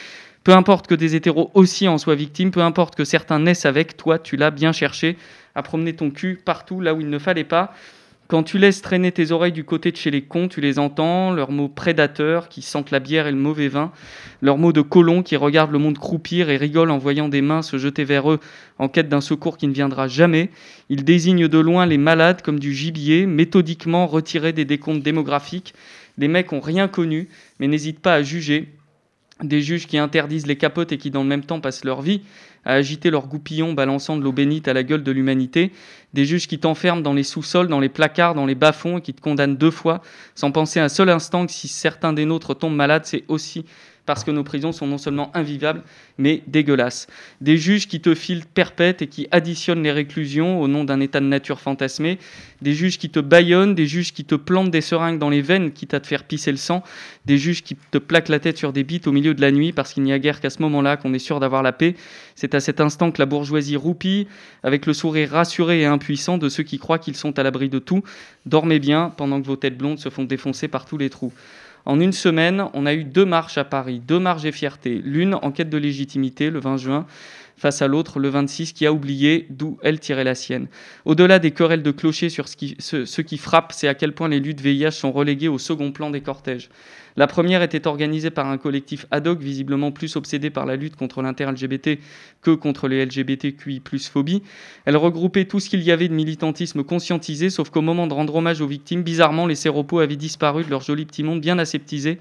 Peu 0.44 0.54
importe 0.54 0.88
que 0.88 0.96
des 0.96 1.16
hétéros 1.16 1.52
aussi 1.54 1.88
en 1.88 1.98
soient 1.98 2.16
victimes, 2.16 2.52
peu 2.52 2.62
importe 2.62 2.96
que 2.96 3.04
certains 3.04 3.40
naissent 3.40 3.66
avec, 3.66 3.96
toi 3.96 4.20
tu 4.20 4.38
l'as 4.38 4.52
bien 4.52 4.72
cherché 4.72 5.18
à 5.54 5.62
promener 5.64 5.94
ton 5.94 6.10
cul 6.10 6.40
partout 6.44 6.82
là 6.82 6.94
où 6.94 7.02
il 7.02 7.10
ne 7.10 7.20
fallait 7.20 7.44
pas. 7.44 7.74
Quand 8.32 8.44
tu 8.44 8.60
laisses 8.60 8.82
traîner 8.82 9.12
tes 9.12 9.34
oreilles 9.34 9.52
du 9.52 9.66
côté 9.66 9.92
de 9.92 9.98
chez 9.98 10.10
les 10.10 10.22
cons, 10.22 10.48
tu 10.48 10.62
les 10.62 10.80
entends, 10.80 11.34
leurs 11.34 11.52
mots 11.52 11.68
prédateurs 11.68 12.48
qui 12.48 12.62
sentent 12.62 12.90
la 12.90 13.02
bière 13.02 13.28
et 13.28 13.32
le 13.32 13.36
mauvais 13.36 13.68
vin, 13.68 13.92
leurs 14.42 14.58
mots 14.58 14.72
de 14.72 14.80
colons 14.80 15.22
qui 15.22 15.36
regardent 15.36 15.74
le 15.74 15.80
monde 15.80 15.98
croupir 15.98 16.50
et 16.50 16.56
rigolent 16.56 16.92
en 16.92 16.98
voyant 16.98 17.28
des 17.28 17.42
mains 17.42 17.62
se 17.62 17.78
jeter 17.78 18.06
vers 18.06 18.32
eux 18.32 18.40
en 18.80 18.88
quête 18.88 19.10
d'un 19.10 19.20
secours 19.20 19.58
qui 19.58 19.68
ne 19.68 19.74
viendra 19.74 20.08
jamais. 20.08 20.50
Ils 20.88 21.04
désignent 21.04 21.50
de 21.50 21.58
loin 21.58 21.86
les 21.86 21.98
malades 21.98 22.42
comme 22.42 22.58
du 22.58 22.74
gibier, 22.74 23.26
méthodiquement 23.26 24.08
retirés 24.08 24.54
des 24.54 24.64
décomptes 24.64 25.04
démographiques. 25.04 25.74
Les 26.18 26.30
mecs 26.30 26.54
ont 26.54 26.62
rien 26.62 26.88
connu, 26.88 27.28
mais 27.60 27.68
n'hésitent 27.68 28.00
pas 28.00 28.14
à 28.14 28.24
juger, 28.24 28.70
des 29.44 29.62
juges 29.62 29.88
qui 29.88 29.98
interdisent 29.98 30.48
les 30.48 30.56
capotes 30.56 30.92
et 30.92 30.98
qui 30.98 31.12
dans 31.12 31.24
le 31.24 31.30
même 31.30 31.44
temps 31.44 31.60
passent 31.60 31.84
leur 31.84 32.02
vie 32.02 32.22
à 32.66 32.74
agiter 32.74 33.10
leurs 33.10 33.28
goupillons 33.28 33.74
balançant 33.74 34.18
de 34.18 34.24
l'eau 34.24 34.32
bénite 34.32 34.68
à 34.68 34.74
la 34.74 34.84
gueule 34.84 35.04
de 35.04 35.12
l'humanité, 35.12 35.72
des 36.14 36.26
juges 36.26 36.48
qui 36.48 36.60
t'enferment 36.60 37.02
dans 37.02 37.14
les 37.14 37.24
sous-sols, 37.24 37.68
dans 37.68 37.80
les 37.80 37.90
placards, 37.90 38.36
dans 38.36 38.46
les 38.46 38.56
bas-fonds 38.56 39.00
et 39.00 39.02
qui 39.02 39.14
te 39.14 39.22
condamnent 39.22 39.58
deux 39.58 39.72
fois, 39.72 40.02
sans 40.36 40.52
penser 40.52 40.80
un 40.80 40.90
seul 40.90 41.10
instant 41.10 41.46
que 41.46 41.52
si 41.52 41.68
certains 41.68 42.14
des 42.14 42.26
nôtres 42.26 42.56
tombent 42.56 42.76
malades, 42.76 43.06
c'est 43.06 43.24
aussi 43.28 43.66
parce 44.06 44.24
que 44.24 44.32
nos 44.32 44.44
prisons 44.44 44.72
sont 44.72 44.88
non 44.88 44.98
seulement 44.98 45.32
invivables, 45.36 45.84
mais 46.18 46.44
dégueulasses. 46.48 47.08
Des 47.40 47.58
juges 47.58 47.88
qui 47.88 48.02
te 48.02 48.16
filent 48.16 48.46
perpète 48.46 49.02
et 49.02 49.08
qui 49.08 49.28
additionnent 49.32 49.84
les 49.84 49.92
réclusions 49.92 50.62
au 50.62 50.68
nom 50.68 50.84
d'un 50.84 51.00
état 51.00 51.20
de 51.20 51.26
nature 51.26 51.60
fantasmé. 51.60 52.18
Des 52.62 52.74
juges 52.74 52.98
qui 52.98 53.10
te 53.10 53.20
baillonnent, 53.20 53.76
des 53.76 53.88
juges 53.88 54.14
qui 54.14 54.26
te 54.26 54.36
plantent 54.36 54.72
des 54.72 54.82
seringues 54.82 55.20
dans 55.20 55.30
les 55.30 55.42
veines, 55.42 55.72
quitte 55.72 55.94
à 55.94 56.00
te 56.00 56.08
faire 56.08 56.24
pisser 56.24 56.52
le 56.52 56.58
sang. 56.58 56.84
Des 57.26 57.38
juges 57.38 57.64
qui 57.64 57.76
te 57.76 57.98
plaquent 57.98 58.30
la 58.30 58.40
tête 58.40 58.58
sur 58.58 58.74
des 58.74 58.84
bites 58.84 59.08
au 59.08 59.12
milieu 59.12 59.34
de 59.34 59.42
la 59.42 59.52
nuit 59.52 59.72
parce 59.72 59.94
qu'il 59.94 60.04
n'y 60.04 60.14
a 60.14 60.20
guère 60.20 60.42
qu'à 60.42 60.50
ce 60.50 60.62
moment-là 60.62 60.98
qu'on 60.98 61.14
est 61.14 61.20
sûr 61.20 61.40
d'avoir 61.40 61.64
la 61.64 61.72
paix. 61.72 61.96
C'est 62.36 62.56
à 62.56 62.60
cet 62.60 62.82
instant 62.82 63.12
que 63.12 63.22
la 63.22 63.26
bourgeoisie 63.26 63.76
roupille, 63.76 64.28
avec 64.64 64.86
le 64.86 64.94
sourire 64.94 65.32
rassuré 65.32 65.82
et 65.82 65.86
impuissant 65.86 66.38
de 66.38 66.50
ceux 66.50 66.64
qui 66.64 66.80
croient 66.80 67.00
qu'ils 67.00 67.16
sont 67.16 67.38
à 67.38 67.44
l'abri 67.44 67.70
de 67.70 67.80
tout. 67.80 68.04
Dormez 68.46 68.80
bien 68.80 69.14
pendant 69.16 69.42
que 69.42 69.48
vos 69.48 69.56
têtes 69.56 69.78
blondes 69.78 70.00
se 70.00 70.10
font 70.10 70.24
défoncer 70.24 70.68
par 70.68 70.86
tous 70.86 70.98
les 70.98 71.10
trous. 71.10 71.34
En 71.86 72.00
une 72.00 72.12
semaine, 72.12 72.66
on 72.74 72.86
a 72.86 72.94
eu 72.94 73.04
deux 73.04 73.26
marches 73.26 73.58
à 73.58 73.64
Paris, 73.64 74.02
deux 74.06 74.20
marches 74.20 74.46
et 74.46 74.52
fierté. 74.52 75.02
L'une 75.04 75.36
en 75.36 75.52
quête 75.52 75.70
de 75.70 75.78
légitimité, 75.78 76.50
le 76.50 76.60
20 76.60 76.78
juin, 76.78 77.06
face 77.58 77.82
à 77.82 77.88
l'autre, 77.88 78.20
le 78.20 78.30
26, 78.30 78.74
qui 78.74 78.86
a 78.86 78.94
oublié 78.94 79.48
d'où 79.50 79.78
elle 79.84 80.00
tirait 80.00 80.24
la 80.24 80.36
sienne. 80.36 80.68
Au-delà 81.06 81.40
des 81.40 81.52
querelles 81.52 81.84
de 81.84 81.92
clochers 81.92 82.30
sur 82.30 82.48
ce 82.48 82.56
qui, 82.56 82.76
ce, 82.80 83.06
ce 83.06 83.22
qui 83.22 83.38
frappe, 83.38 83.72
c'est 83.72 83.88
à 83.88 83.94
quel 83.94 84.14
point 84.14 84.30
les 84.30 84.40
luttes 84.40 84.62
VIH 84.62 84.92
sont 84.92 85.12
reléguées 85.12 85.48
au 85.48 85.58
second 85.58 85.92
plan 85.92 86.10
des 86.10 86.22
cortèges. 86.22 86.70
La 87.18 87.28
première 87.28 87.62
était 87.62 87.88
organisée 87.88 88.30
par 88.30 88.48
un 88.48 88.58
collectif 88.58 89.06
ad 89.12 89.28
hoc, 89.28 89.40
visiblement 89.40 89.92
plus 89.92 90.16
obsédé 90.16 90.50
par 90.50 90.66
la 90.66 90.76
lutte 90.76 90.96
contre 90.96 91.22
l'inter-LGBT 91.22 92.00
que 92.42 92.52
contre 92.52 92.88
les 92.88 93.06
LGBTQI 93.06 93.82
phobie. 94.10 94.44
Elle 94.86 94.98
regroupait 94.98 95.46
tout 95.46 95.60
ce 95.60 95.70
qu'il 95.70 95.82
y 95.82 95.92
avait 95.92 96.08
de 96.08 96.14
militantisme 96.14 96.84
conscientisé, 96.84 97.50
sauf 97.50 97.70
qu'au 97.70 97.82
moment 97.82 98.08
de 98.08 98.14
rendre 98.14 98.36
hommage 98.36 98.62
aux 98.62 98.68
victimes, 98.68 99.04
bizarrement, 99.04 99.48
les 99.48 99.56
séropos 99.56 100.00
avaient 100.00 100.16
disparu 100.16 100.64
de 100.64 100.70
leur 100.70 100.82
joli 100.82 101.06
petit 101.06 101.24
monde 101.24 101.42
bien 101.42 101.60
aseptisé. 101.60 102.20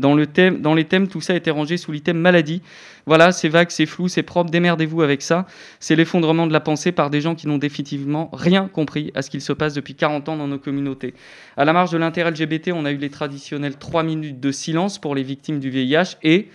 Dans, 0.00 0.14
les 0.14 0.84
thèmes, 0.84 1.08
tout 1.08 1.20
ça 1.20 1.34
était 1.34 1.50
rangé 1.50 1.76
sous 1.76 1.92
l'item 1.92 2.18
maladie. 2.18 2.62
Voilà, 3.06 3.32
c'est 3.32 3.48
vague, 3.48 3.70
c'est 3.70 3.86
flou, 3.86 4.08
c'est 4.08 4.22
propre, 4.22 4.50
démerdez-vous 4.50 5.02
avec 5.02 5.22
ça. 5.22 5.46
C'est 5.78 5.96
l'effondrement 5.96 6.46
de 6.46 6.52
la 6.52 6.60
pensée 6.60 6.92
par 6.92 7.10
des 7.10 7.20
gens 7.20 7.34
qui 7.34 7.46
n'ont 7.46 7.58
définitivement 7.58 8.30
rien 8.32 8.68
compris 8.68 9.12
à 9.14 9.22
ce 9.22 9.30
qu'il 9.30 9.40
se 9.40 9.52
passe 9.52 9.74
depuis 9.74 9.94
40 9.94 10.28
ans 10.28 10.36
dans 10.36 10.48
nos 10.48 10.58
communautés. 10.58 11.14
À 11.56 11.64
la 11.64 11.72
marge 11.72 11.90
de 11.90 11.98
l'inter-LGBT, 11.98 12.72
on 12.72 12.84
a 12.84 12.92
eu 12.92 12.96
les 12.96 13.10
traditionnels 13.10 13.76
3 13.76 14.02
minutes 14.02 14.40
de 14.40 14.52
silence 14.52 14.98
pour 14.98 15.14
les 15.14 15.22
victimes 15.22 15.60
du 15.60 15.70
VIH 15.70 16.16
et 16.22 16.48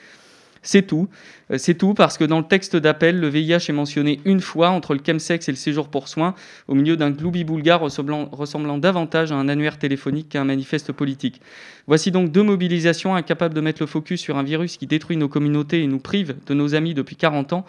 c'est 0.65 0.81
tout. 0.81 1.07
Euh, 1.51 1.57
C'est 1.57 1.75
tout 1.75 1.93
parce 1.93 2.17
que 2.17 2.23
dans 2.23 2.39
le 2.39 2.45
texte 2.45 2.75
d'appel, 2.75 3.19
le 3.19 3.29
VIH 3.29 3.69
est 3.69 3.73
mentionné 3.73 4.19
une 4.25 4.41
fois 4.41 4.69
entre 4.69 4.93
le 4.93 4.99
chemsex 5.05 5.47
et 5.47 5.51
le 5.51 5.57
séjour 5.57 5.87
pour 5.89 6.07
soins, 6.07 6.33
au 6.67 6.75
milieu 6.75 6.97
d'un 6.97 7.11
gloubi-boulga 7.11 7.77
ressemblant, 7.77 8.27
ressemblant 8.31 8.77
davantage 8.77 9.31
à 9.31 9.35
un 9.35 9.47
annuaire 9.47 9.77
téléphonique 9.77 10.29
qu'à 10.29 10.41
un 10.41 10.45
manifeste 10.45 10.91
politique. 10.91 11.39
Voici 11.87 12.11
donc 12.11 12.31
deux 12.31 12.43
mobilisations 12.43 13.15
incapables 13.15 13.53
de 13.53 13.61
mettre 13.61 13.83
le 13.83 13.87
focus 13.87 14.19
sur 14.19 14.37
un 14.37 14.43
virus 14.43 14.77
qui 14.77 14.87
détruit 14.87 15.17
nos 15.17 15.29
communautés 15.29 15.83
et 15.83 15.87
nous 15.87 15.99
prive 15.99 16.35
de 16.47 16.53
nos 16.55 16.73
amis 16.73 16.95
depuis 16.95 17.15
40 17.15 17.53
ans. 17.53 17.65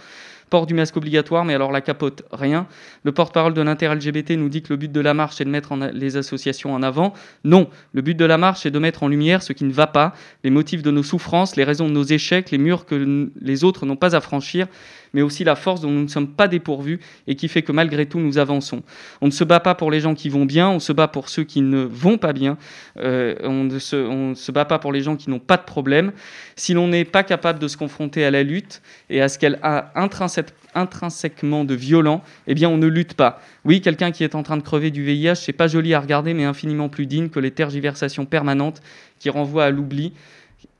Port 0.48 0.66
du 0.66 0.74
masque 0.74 0.96
obligatoire, 0.96 1.44
mais 1.44 1.54
alors 1.54 1.72
la 1.72 1.80
capote, 1.80 2.22
rien. 2.32 2.68
Le 3.02 3.10
porte-parole 3.10 3.52
de 3.52 3.62
l'inter-LGBT 3.62 4.32
nous 4.32 4.48
dit 4.48 4.62
que 4.62 4.72
le 4.72 4.76
but 4.76 4.92
de 4.92 5.00
la 5.00 5.12
marche 5.12 5.40
est 5.40 5.44
de 5.44 5.50
mettre 5.50 5.74
les 5.92 6.16
associations 6.16 6.72
en 6.72 6.82
avant. 6.84 7.14
Non, 7.42 7.68
le 7.92 8.02
but 8.02 8.14
de 8.14 8.24
la 8.24 8.38
marche 8.38 8.64
est 8.64 8.70
de 8.70 8.78
mettre 8.78 9.02
en 9.02 9.08
lumière 9.08 9.42
ce 9.42 9.52
qui 9.52 9.64
ne 9.64 9.72
va 9.72 9.88
pas, 9.88 10.14
les 10.44 10.50
motifs 10.50 10.82
de 10.82 10.92
nos 10.92 11.02
souffrances, 11.02 11.56
les 11.56 11.64
raisons 11.64 11.88
de 11.88 11.92
nos 11.92 12.04
échecs, 12.04 12.52
les 12.52 12.58
murs 12.58 12.86
que 12.86 13.28
les 13.40 13.64
autres 13.64 13.86
n'ont 13.86 13.96
pas 13.96 14.14
à 14.14 14.20
franchir, 14.20 14.68
mais 15.16 15.22
aussi 15.22 15.44
la 15.44 15.56
force 15.56 15.80
dont 15.80 15.90
nous 15.90 16.02
ne 16.02 16.08
sommes 16.08 16.28
pas 16.28 16.46
dépourvus 16.46 17.00
et 17.26 17.36
qui 17.36 17.48
fait 17.48 17.62
que 17.62 17.72
malgré 17.72 18.04
tout 18.04 18.20
nous 18.20 18.36
avançons. 18.36 18.82
On 19.22 19.26
ne 19.26 19.30
se 19.30 19.44
bat 19.44 19.60
pas 19.60 19.74
pour 19.74 19.90
les 19.90 19.98
gens 19.98 20.14
qui 20.14 20.28
vont 20.28 20.44
bien, 20.44 20.68
on 20.68 20.78
se 20.78 20.92
bat 20.92 21.08
pour 21.08 21.30
ceux 21.30 21.42
qui 21.42 21.62
ne 21.62 21.80
vont 21.80 22.18
pas 22.18 22.34
bien, 22.34 22.58
Euh, 22.98 23.34
on 23.42 23.64
ne 23.64 23.78
se, 23.78 24.52
bat 24.52 24.64
pas 24.66 24.78
pour 24.78 24.92
les 24.92 25.00
gens 25.00 25.16
qui 25.16 25.30
n'ont 25.30 25.38
pas 25.38 25.56
de 25.56 25.64
problème. 25.64 26.12
Si 26.54 26.74
l'on 26.74 26.88
n'est 26.88 27.04
pas 27.04 27.22
capable 27.22 27.58
de 27.58 27.68
se 27.68 27.76
confronter 27.76 28.24
à 28.24 28.30
la 28.30 28.42
lutte 28.42 28.82
et 29.10 29.20
à 29.22 29.28
ce 29.28 29.38
qu'elle 29.38 29.58
a 29.62 29.92
intrinsèque- 29.96 30.54
intrinsèquement 30.74 31.64
de 31.64 31.74
violent, 31.74 32.22
eh 32.46 32.54
bien 32.54 32.68
on 32.68 32.76
ne 32.76 32.86
lutte 32.86 33.14
pas. 33.14 33.40
Oui, 33.64 33.80
quelqu'un 33.80 34.12
qui 34.12 34.22
est 34.24 34.34
en 34.34 34.42
train 34.42 34.56
de 34.56 34.62
crever 34.62 34.90
du 34.90 35.02
VIH, 35.02 35.36
c'est 35.36 35.52
pas 35.52 35.66
joli 35.68 35.94
à 35.94 36.00
regarder, 36.00 36.34
mais 36.34 36.44
infiniment 36.44 36.88
plus 36.88 37.06
digne 37.06 37.28
que 37.28 37.40
les 37.40 37.50
tergiversations 37.50 38.26
permanentes 38.26 38.82
qui 39.18 39.30
renvoient 39.30 39.64
à 39.64 39.70
l'oubli 39.70 40.12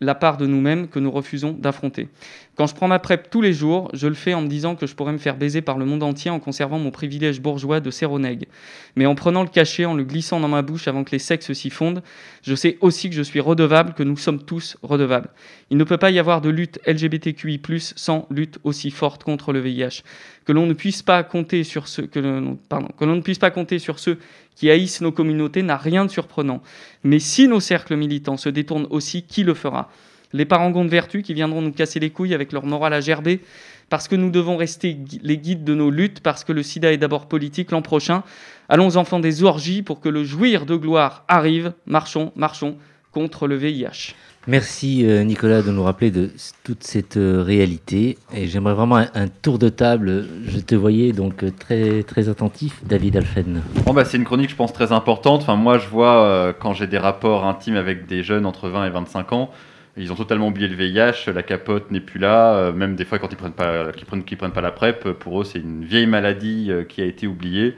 la 0.01 0.15
part 0.15 0.37
de 0.37 0.47
nous-mêmes 0.47 0.89
que 0.89 0.99
nous 0.99 1.11
refusons 1.11 1.53
d'affronter. 1.53 2.09
Quand 2.55 2.67
je 2.67 2.75
prends 2.75 2.89
ma 2.89 2.99
PrEP 2.99 3.29
tous 3.31 3.41
les 3.43 3.53
jours, 3.53 3.91
je 3.93 4.09
le 4.09 4.15
fais 4.15 4.35
en 4.35 4.41
me 4.43 4.47
disant 4.47 4.75
que 4.77 4.87
je 4.87 4.95
pourrais 4.95 5.13
me 5.13 5.19
faire 5.19 5.37
baiser 5.37 5.61
par 5.63 5.79
le 5.79 5.85
monde 5.85 6.03
entier 6.03 6.31
en 6.31 6.39
conservant 6.41 6.79
mon 6.79 6.91
privilège 6.91 7.41
bourgeois 7.41 7.81
de 7.81 7.91
séronègue. 7.91 8.47
Mais 8.95 9.07
en 9.07 9.15
prenant 9.15 9.43
le 9.43 9.49
cachet, 9.49 9.85
en 9.85 9.95
le 9.95 10.05
glissant 10.05 10.41
dans 10.41 10.49
ma 10.49 10.63
bouche 10.63 10.89
avant 10.89 11.05
que 11.05 11.13
les 11.13 11.19
sexes 11.19 11.53
s'y 11.53 11.71
fondent, 11.71 12.03
je 12.43 12.55
sais 12.55 12.79
aussi 12.81 13.11
que 13.11 13.17
je 13.17 13.23
suis 13.23 13.41
redevable, 13.41 13.95
que 13.95 14.03
nous 14.03 14.17
sommes 14.17 14.43
tous 14.43 14.77
redevables. 14.83 15.29
Il 15.71 15.77
ne 15.77 15.85
peut 15.85 15.99
pas 15.99 16.11
y 16.11 16.19
avoir 16.19 16.41
de 16.41 16.51
lutte 16.51 16.79
LGBTQI+, 16.87 17.61
sans 17.79 18.27
lutte 18.31 18.59
aussi 18.65 18.91
forte 18.91 19.25
contre 19.25 19.53
le 19.53 19.61
VIH. 19.61 20.03
Que 20.45 20.53
l'on 20.53 20.67
ne 20.67 20.75
puisse 20.75 21.03
pas 21.03 21.23
compter 21.23 21.65
sur 21.65 21.89
ceux, 21.89 22.07
que 22.07 22.21
l'on- 22.21 22.59
ne 23.01 23.21
puisse 23.21 23.39
pas 23.39 23.51
compter 23.51 23.79
sur 23.79 23.99
ceux 23.99 24.19
qui 24.57 24.71
haïssent 24.71 25.01
nos 25.01 25.13
communautés 25.13 25.63
n'a 25.63 25.77
rien 25.77 26.05
de 26.05 26.11
surprenant. 26.11 26.61
Mais 27.05 27.21
si 27.21 27.47
nos 27.47 27.61
cercles 27.61 27.95
militants 27.95 28.37
se 28.37 28.49
détournent 28.49 28.89
aussi, 28.91 29.23
qui 29.23 29.45
le 29.45 29.55
fera? 29.55 29.91
Les 30.33 30.45
parangons 30.45 30.85
de 30.85 30.91
vertu 30.91 31.23
qui 31.23 31.35
viendront 31.35 31.63
nous 31.63 31.73
casser 31.73 32.01
les 32.01 32.11
couilles 32.11 32.35
avec 32.35 32.53
leur 32.53 32.67
morale 32.67 32.93
à 32.93 33.01
gerber 33.01 33.41
parce 33.89 34.09
que 34.09 34.17
nous 34.17 34.31
devons 34.31 34.57
rester 34.57 34.97
les 35.23 35.39
guides 35.39 35.65
de 35.65 35.75
nos 35.75 35.91
luttes, 35.91 36.21
parce 36.21 36.43
que 36.43 36.53
le 36.53 36.63
sida 36.63 36.93
est 36.93 36.97
d'abord 36.97 37.27
politique 37.27 37.71
l'an 37.71 37.83
prochain. 37.83 38.25
Allons 38.69 38.97
enfants 38.97 39.21
des 39.21 39.45
orgies 39.45 39.83
pour 39.83 40.01
que 40.01 40.09
le 40.09 40.25
jouir 40.25 40.67
de 40.67 40.75
gloire 40.75 41.25
arrive. 41.29 41.73
Marchons, 41.87 42.33
marchons 42.35 42.77
contre 43.13 43.47
le 43.47 43.57
VIH. 43.57 44.15
Merci 44.49 45.05
euh, 45.05 45.25
Nicolas 45.25 45.63
de 45.63 45.73
nous 45.73 45.83
rappeler 45.83 46.13
de 46.13 46.31
toute 46.63 46.85
cette 46.85 47.17
euh, 47.17 47.43
réalité. 47.43 48.17
Et 48.33 48.47
j'aimerais 48.47 48.75
vraiment 48.75 48.97
un, 48.97 49.27
tour 49.27 49.59
de 49.59 49.69
table. 49.69 50.25
Je 50.47 50.61
te 50.61 50.77
voyais 50.77 51.11
donc 51.13 51.43
euh, 51.43 51.51
très, 51.51 52.05
très 52.05 52.29
attentif, 52.29 52.81
David 52.85 53.17
Alphen. 53.17 53.61
Bon, 53.85 53.93
bah, 53.93 54.05
c'est 54.05 54.17
une 54.17 54.25
chronique, 54.25 54.51
je 54.51 54.55
pense, 54.55 54.73
très 54.73 54.93
importante. 54.93 55.43
Enfin, 55.43 55.57
moi, 55.57 55.79
je 55.79 55.89
vois 55.89 56.55
quand 56.61 56.75
j'ai 56.75 56.87
des 56.87 56.99
rapports 56.99 57.45
intimes 57.45 57.75
avec 57.75 58.07
des 58.07 58.23
jeunes 58.23 58.47
entre 58.47 58.69
20 58.69 58.87
et 58.87 58.91
25 58.91 59.33
ans, 59.33 59.51
ils 59.97 60.13
ont 60.13 60.17
totalement 60.17 60.49
oublié 60.49 60.69
le 60.69 60.77
VIH, 60.77 61.33
la 61.35 61.43
capote 61.43 61.91
n'est 61.91 62.01
plus 62.01 62.21
là. 62.21 62.71
même 62.71 62.95
des 62.95 63.05
fois, 63.05 63.19
quand 63.19 63.33
ils 63.33 63.37
prennent 63.37 63.53
pas, 63.53 63.87
prennent, 64.07 64.53
pas 64.53 64.61
la 64.61 64.71
PrEP, 64.71 65.13
pour 65.13 65.41
eux, 65.41 65.45
c'est 65.45 65.59
une 65.59 65.85
vieille 65.85 66.07
maladie 66.07 66.71
qui 66.89 67.01
a 67.03 67.05
été 67.05 67.27
oubliée. 67.27 67.75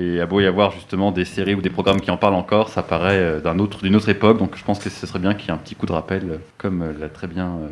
Et 0.00 0.20
à 0.20 0.26
beau 0.26 0.40
y 0.40 0.46
avoir 0.46 0.72
justement 0.72 1.12
des 1.12 1.26
séries 1.26 1.54
ou 1.54 1.60
des 1.60 1.68
programmes 1.68 2.00
qui 2.00 2.10
en 2.10 2.16
parlent 2.16 2.34
encore, 2.34 2.70
ça 2.70 2.82
paraît 2.82 3.18
euh, 3.18 3.40
d'un 3.40 3.58
autre, 3.58 3.82
d'une 3.82 3.94
autre 3.96 4.08
époque. 4.08 4.38
Donc, 4.38 4.56
je 4.56 4.64
pense 4.64 4.78
que 4.78 4.88
ce 4.88 5.06
serait 5.06 5.18
bien 5.18 5.34
qu'il 5.34 5.48
y 5.48 5.48
ait 5.50 5.54
un 5.54 5.58
petit 5.58 5.74
coup 5.74 5.84
de 5.84 5.92
rappel, 5.92 6.22
euh, 6.30 6.36
comme 6.56 6.80
euh, 6.82 6.92
l'a 6.98 7.08
très 7.08 7.26
bien 7.26 7.48
euh, 7.48 7.68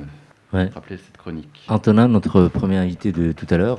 Ouais. 0.52 0.70
rappelé 0.74 0.96
cette 0.96 1.16
chronique. 1.16 1.64
Antonin, 1.68 2.08
notre 2.08 2.48
premier 2.48 2.76
invité 2.78 3.12
de 3.12 3.32
tout 3.32 3.46
à 3.50 3.56
l'heure. 3.58 3.76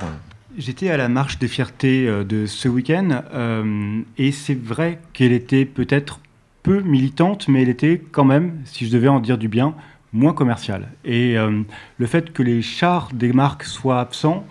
J'étais 0.56 0.88
à 0.90 0.96
la 0.96 1.08
marche 1.08 1.38
des 1.38 1.48
fiertés 1.48 2.06
de 2.24 2.46
ce 2.46 2.68
week-end 2.68 3.22
euh, 3.34 4.00
et 4.18 4.30
c'est 4.30 4.54
vrai 4.60 5.00
qu'elle 5.12 5.32
était 5.32 5.64
peut-être 5.64 6.20
peu 6.62 6.80
militante, 6.80 7.48
mais 7.48 7.62
elle 7.62 7.68
était 7.70 8.00
quand 8.12 8.24
même, 8.24 8.60
si 8.64 8.86
je 8.86 8.92
devais 8.92 9.08
en 9.08 9.18
dire 9.18 9.36
du 9.38 9.48
bien, 9.48 9.74
moins 10.12 10.32
commerciale. 10.32 10.88
Et 11.04 11.36
euh, 11.38 11.62
le 11.98 12.06
fait 12.06 12.32
que 12.32 12.42
les 12.42 12.62
chars 12.62 13.08
des 13.12 13.32
marques 13.32 13.64
soient 13.64 14.00
absents, 14.00 14.44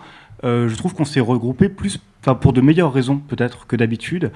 euh, 0.44 0.68
je 0.68 0.76
trouve 0.76 0.94
qu'on 0.94 1.04
s'est 1.06 1.20
regroupé 1.20 1.68
plus, 1.70 2.00
enfin 2.20 2.34
pour 2.34 2.52
de 2.52 2.60
meilleures 2.60 2.92
raisons 2.92 3.16
peut-être 3.18 3.66
que 3.66 3.76
d'habitude. 3.76 4.30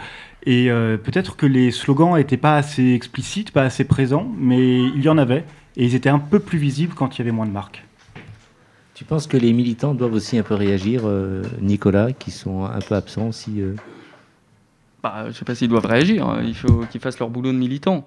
Et 0.45 0.71
euh, 0.71 0.97
peut-être 0.97 1.37
que 1.37 1.47
les 1.47 1.71
slogans 1.71 2.17
n'étaient 2.17 2.37
pas 2.37 2.57
assez 2.57 2.93
explicites, 2.93 3.51
pas 3.51 3.63
assez 3.63 3.85
présents, 3.85 4.31
mais 4.39 4.83
il 4.83 5.03
y 5.03 5.09
en 5.09 5.19
avait 5.19 5.45
et 5.77 5.85
ils 5.85 5.95
étaient 5.95 6.09
un 6.09 6.19
peu 6.19 6.39
plus 6.39 6.59
visibles 6.59 6.95
quand 6.95 7.17
il 7.17 7.19
y 7.19 7.23
avait 7.23 7.33
moins 7.33 7.47
de 7.47 7.51
marques. 7.53 7.85
Tu 8.95 9.05
penses 9.05 9.27
que 9.27 9.37
les 9.37 9.53
militants 9.53 9.93
doivent 9.93 10.13
aussi 10.15 10.39
un 10.39 10.45
peu 10.45 10.55
réagir, 10.55 11.03
euh, 11.05 11.43
Nicolas, 11.61 12.13
qui 12.13 12.31
sont 12.31 12.65
un 12.65 12.79
peu 12.79 12.95
absents 12.95 13.29
aussi 13.29 13.61
euh 13.61 13.75
Bah, 15.03 15.23
je 15.25 15.29
ne 15.29 15.33
sais 15.33 15.45
pas 15.45 15.57
s'ils 15.57 15.69
doivent 15.69 15.87
réagir. 15.87 16.29
hein. 16.29 16.43
Il 16.45 16.55
faut 16.55 16.85
qu'ils 16.91 17.01
fassent 17.01 17.19
leur 17.19 17.29
boulot 17.29 17.51
de 17.51 17.59
militants. 17.59 18.07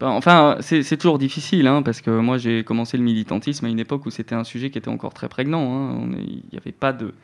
Ben, 0.00 0.08
enfin, 0.08 0.58
c'est 0.60 0.96
toujours 0.98 1.18
difficile, 1.18 1.66
hein, 1.66 1.82
parce 1.82 2.02
que 2.02 2.10
moi 2.10 2.36
j'ai 2.36 2.64
commencé 2.64 2.98
le 2.98 3.02
militantisme 3.02 3.64
à 3.64 3.68
une 3.68 3.78
époque 3.80 4.04
où 4.04 4.10
c'était 4.10 4.34
un 4.34 4.44
sujet 4.44 4.70
qui 4.70 4.76
était 4.78 4.88
encore 4.90 5.14
très 5.14 5.28
prégnant. 5.28 5.74
hein. 5.74 6.08
Il 6.18 6.42
n'y 6.52 6.58
avait 6.58 6.72
pas 6.72 6.92
de. 6.92 7.14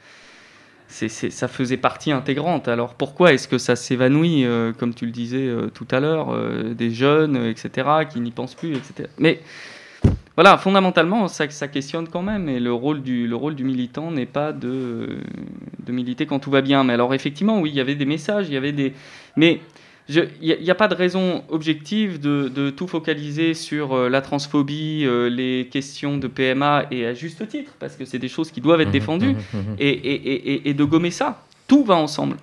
ça 0.89 1.49
faisait 1.49 1.77
partie 1.77 2.13
intégrante. 2.13 2.69
Alors 2.69 2.95
pourquoi 2.95 3.33
est-ce 3.35 3.47
que 3.49 3.59
ça 3.59 3.77
s'évanouit, 3.77 4.45
euh, 4.45 4.73
comme 4.73 4.95
tu 4.95 5.05
le 5.07 5.13
disais 5.13 5.47
euh, 5.47 5.69
tout 5.69 5.87
à 5.91 6.01
l'heure, 6.01 6.31
euh, 6.31 6.73
des 6.75 6.91
jeunes, 6.91 7.37
etc., 7.37 7.89
qui 8.11 8.21
n'y 8.21 8.31
pensent 8.31 8.55
plus, 8.55 8.75
etc. 8.75 9.09
Mais 9.19 9.41
voilà, 10.35 10.57
fondamentalement, 10.57 11.29
ça, 11.29 11.49
ça 11.51 11.69
questionne 11.69 12.09
quand 12.09 12.23
même. 12.23 12.49
Et 12.49 12.59
le 12.59 12.73
rôle 12.73 13.03
du, 13.03 13.27
le 13.27 13.37
rôle 13.37 13.55
du 13.55 13.65
militant 13.65 14.11
n'est 14.11 14.25
pas 14.27 14.53
de, 14.53 15.19
de 15.87 15.93
militer 15.93 16.25
quand 16.25 16.39
tout 16.39 16.51
va 16.51 16.63
bien. 16.63 16.85
Mais 16.85 16.95
alors, 16.95 17.13
effectivement, 17.13 17.61
oui, 17.61 17.71
il 17.71 17.77
y 17.77 17.81
avait 17.81 17.95
des 17.97 18.07
messages, 18.07 18.49
il 18.49 18.55
y 18.55 18.57
avait 18.57 18.73
des. 18.73 18.95
Mais 19.37 19.61
il 20.09 20.29
n'y 20.61 20.71
a, 20.71 20.75
pas 20.75 20.89
de 20.89 20.95
raison 20.95 21.45
objective 21.49 22.21
de, 22.21 22.49
de 22.49 22.71
tout 22.71 22.87
focaliser 22.89 23.55
sur 23.55 23.93
euh, 23.95 24.09
la 24.09 24.21
transphobie, 24.21 25.05
euh, 25.07 25.29
les 25.31 25.69
questions 25.71 26.19
de 26.19 26.27
PMA, 26.27 26.87
et 26.91 27.07
à 27.07 27.15
juste 27.15 27.47
titre, 27.49 27.73
parce 27.79 27.97
que 27.97 28.05
c'est 28.05 28.19
des 28.19 28.29
choses 28.29 28.51
qui 28.51 28.61
doivent 28.61 28.81
être 28.81 28.89
Mhm, 28.89 28.93
défendues, 28.93 29.33
mhm, 29.35 29.61
mhm. 29.61 29.77
et, 29.79 29.89
et- 29.91 30.53
et- 30.55 30.69
et 30.71 30.75
de 30.75 30.85
gommer 30.85 31.11
ça. 31.13 31.45
Tout 31.69 31.85
va 31.85 31.95
ensemble. 31.95 32.37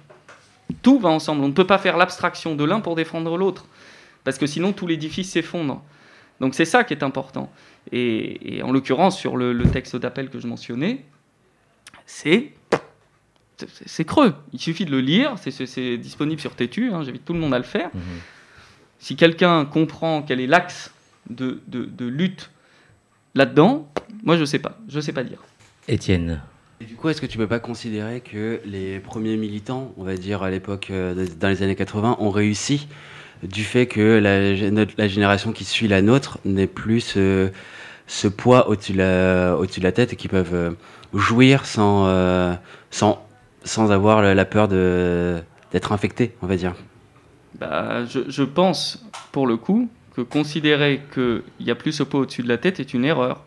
Tout 0.82 1.00
va 1.00 1.10
ensemble. 1.10 1.44
On 1.44 1.48
ne 1.50 1.54
peut 1.54 1.68
pas 1.68 1.78
faire 1.78 1.98
l'abstraction 1.98 2.56
de 2.56 2.64
l'un 2.64 2.80
pour 2.80 2.96
défendre 2.96 3.38
l'autre, 3.38 3.66
parce 4.24 4.38
que 4.38 4.46
sinon 4.48 4.72
tout 4.72 4.88
l'édifice 4.88 5.32
s'effondre. 5.32 5.84
Donc 6.40 6.56
c'est 6.56 6.66
ça 6.66 6.84
qui 6.86 6.94
est 6.94 7.04
important. 7.04 7.52
Et, 7.92 8.58
et 8.58 8.64
en 8.64 8.72
l'occurrence, 8.72 9.18
sur 9.20 9.36
le, 9.36 9.52
le 9.52 9.66
texte 9.70 9.96
d'appel 9.98 10.30
que 10.30 10.40
je 10.40 10.48
mentionnais, 10.48 11.04
c'est 12.06 12.52
c'est- 13.86 14.06
creux. 14.06 14.34
Il 14.54 14.60
suffit 14.60 14.86
de 14.86 14.92
le 14.92 15.02
lire, 15.02 15.34
c'est- 15.38 15.98
disponible 15.98 16.40
sur 16.42 16.56
Tétu, 16.56 16.92
hein, 16.94 17.04
j'invite 17.04 17.26
tout 17.26 17.34
le 17.34 17.40
monde 17.40 17.54
à 17.54 17.58
le 17.58 17.64
faire. 17.64 17.90
Si 19.00 19.16
quelqu'un 19.16 19.66
comprend 19.66 20.22
quel 20.22 20.40
est 20.40 20.48
l'axe 20.48 20.92
de, 21.30 21.62
de- 21.68 21.86
de 21.86 22.06
lutte 22.06 22.50
là-dedans, 23.36 23.88
moi 24.24 24.38
je 24.38 24.46
sais 24.46 24.60
pas, 24.60 24.78
je 24.88 25.00
sais 25.00 25.14
pas 25.14 25.24
dire. 25.24 25.40
Étienne. 25.88 26.42
Et 26.82 26.86
du 26.86 26.96
coup, 26.96 27.10
est-ce 27.10 27.20
que 27.22 27.26
tu 27.26 27.38
peux 27.38 27.48
pas 27.48 27.60
considérer 27.60 28.22
que 28.22 28.62
les 28.66 29.00
premiers 29.00 29.36
militants, 29.38 29.94
on 29.98 30.04
va 30.04 30.16
dire 30.16 30.44
à 30.44 30.50
l'époque, 30.50 30.88
euh, 30.92 31.26
dans 31.40 31.50
les 31.50 31.62
années 31.64 31.76
80, 31.76 32.18
ont 32.20 32.30
réussi 32.30 32.88
du 33.44 33.64
fait 33.64 33.86
que 33.88 34.18
la, 34.20 34.70
notre- 34.72 34.94
la 34.98 35.08
génération 35.08 35.52
qui 35.52 35.66
suit 35.66 35.88
la 35.88 36.02
nôtre 36.02 36.40
n'ait 36.46 36.68
plus 36.68 37.02
ce, 37.02 37.50
ce 38.08 38.28
poids 38.28 38.70
au-dessus 38.70 38.94
de, 38.94 38.98
la- 38.98 39.56
au-dessus 39.58 39.80
de 39.82 39.86
la 39.86 39.92
tête 39.92 40.14
et 40.14 40.16
qui 40.16 40.28
peuvent 40.28 40.54
euh, 40.54 40.72
jouir 41.14 41.66
sans, 41.66 42.08
euh, 42.08 42.54
sans, 42.92 43.26
sans 43.64 43.92
avoir 43.92 44.22
la 44.22 44.46
peur 44.46 44.68
de, 44.68 45.42
d'être 45.72 45.92
infectés, 45.92 46.36
on 46.42 46.48
va 46.48 46.56
dire 46.56 46.76
Bah, 47.60 48.06
je, 48.06 48.44
pense, 48.44 49.06
pour 49.32 49.48
le 49.48 49.58
coup, 49.58 49.90
que 50.16 50.22
considérer 50.22 51.02
qu'il 51.14 51.44
n'y 51.60 51.72
a 51.72 51.76
plus 51.76 51.92
ce 51.92 52.04
pot 52.04 52.20
au-dessus 52.20 52.44
de 52.44 52.48
la 52.48 52.58
tête 52.58 52.80
est 52.80 52.94
une 52.94 53.06
erreur. 53.06 53.44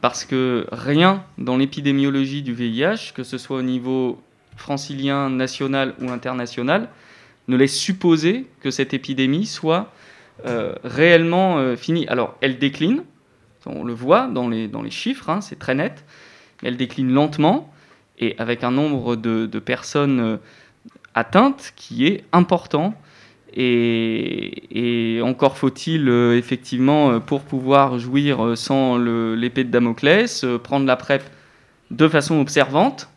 Parce 0.00 0.24
que 0.24 0.66
rien 0.70 1.24
dans 1.38 1.56
l'épidémiologie 1.56 2.42
du 2.42 2.52
VIH, 2.52 3.12
que 3.14 3.22
ce 3.22 3.38
soit 3.38 3.58
au 3.58 3.62
niveau 3.62 4.20
francilien, 4.56 5.30
national 5.30 5.94
ou 6.00 6.10
international, 6.10 6.88
ne 7.48 7.56
laisse 7.56 7.76
supposer 7.76 8.46
que 8.60 8.70
cette 8.70 8.94
épidémie 8.94 9.46
soit 9.46 9.92
euh, 10.46 10.74
réellement 10.84 11.58
euh, 11.58 11.76
finie. 11.76 12.06
Alors, 12.08 12.36
elle 12.40 12.58
décline, 12.58 13.04
on 13.66 13.84
le 13.84 13.94
voit 13.94 14.26
dans 14.26 14.48
les, 14.48 14.90
chiffres, 14.90 15.30
hein, 15.30 15.40
c'est 15.40 15.58
très 15.58 15.74
net, 15.74 16.04
elle 16.62 16.76
décline 16.76 17.12
lentement 17.12 17.72
et 18.18 18.34
avec 18.38 18.64
un 18.64 18.70
nombre 18.70 19.16
de, 19.16 19.46
personnes 19.58 20.20
euh, 20.20 20.36
atteintes 21.14 21.72
qui 21.76 22.06
est 22.06 22.24
important. 22.32 22.94
Et, 23.56 25.20
encore 25.22 25.56
faut-il 25.56 26.08
euh, 26.08 26.36
effectivement, 26.36 27.10
euh, 27.10 27.18
pour 27.20 27.42
pouvoir 27.42 27.98
jouir 27.98 28.56
sans 28.56 28.98
l'épée 28.98 29.64
de 29.64 29.70
Damoclès, 29.70 30.44
prendre 30.62 30.86
la 30.86 30.96
PrEP 30.96 31.22
de 31.90 32.08
façon 32.08 32.40
observante. 32.40 33.08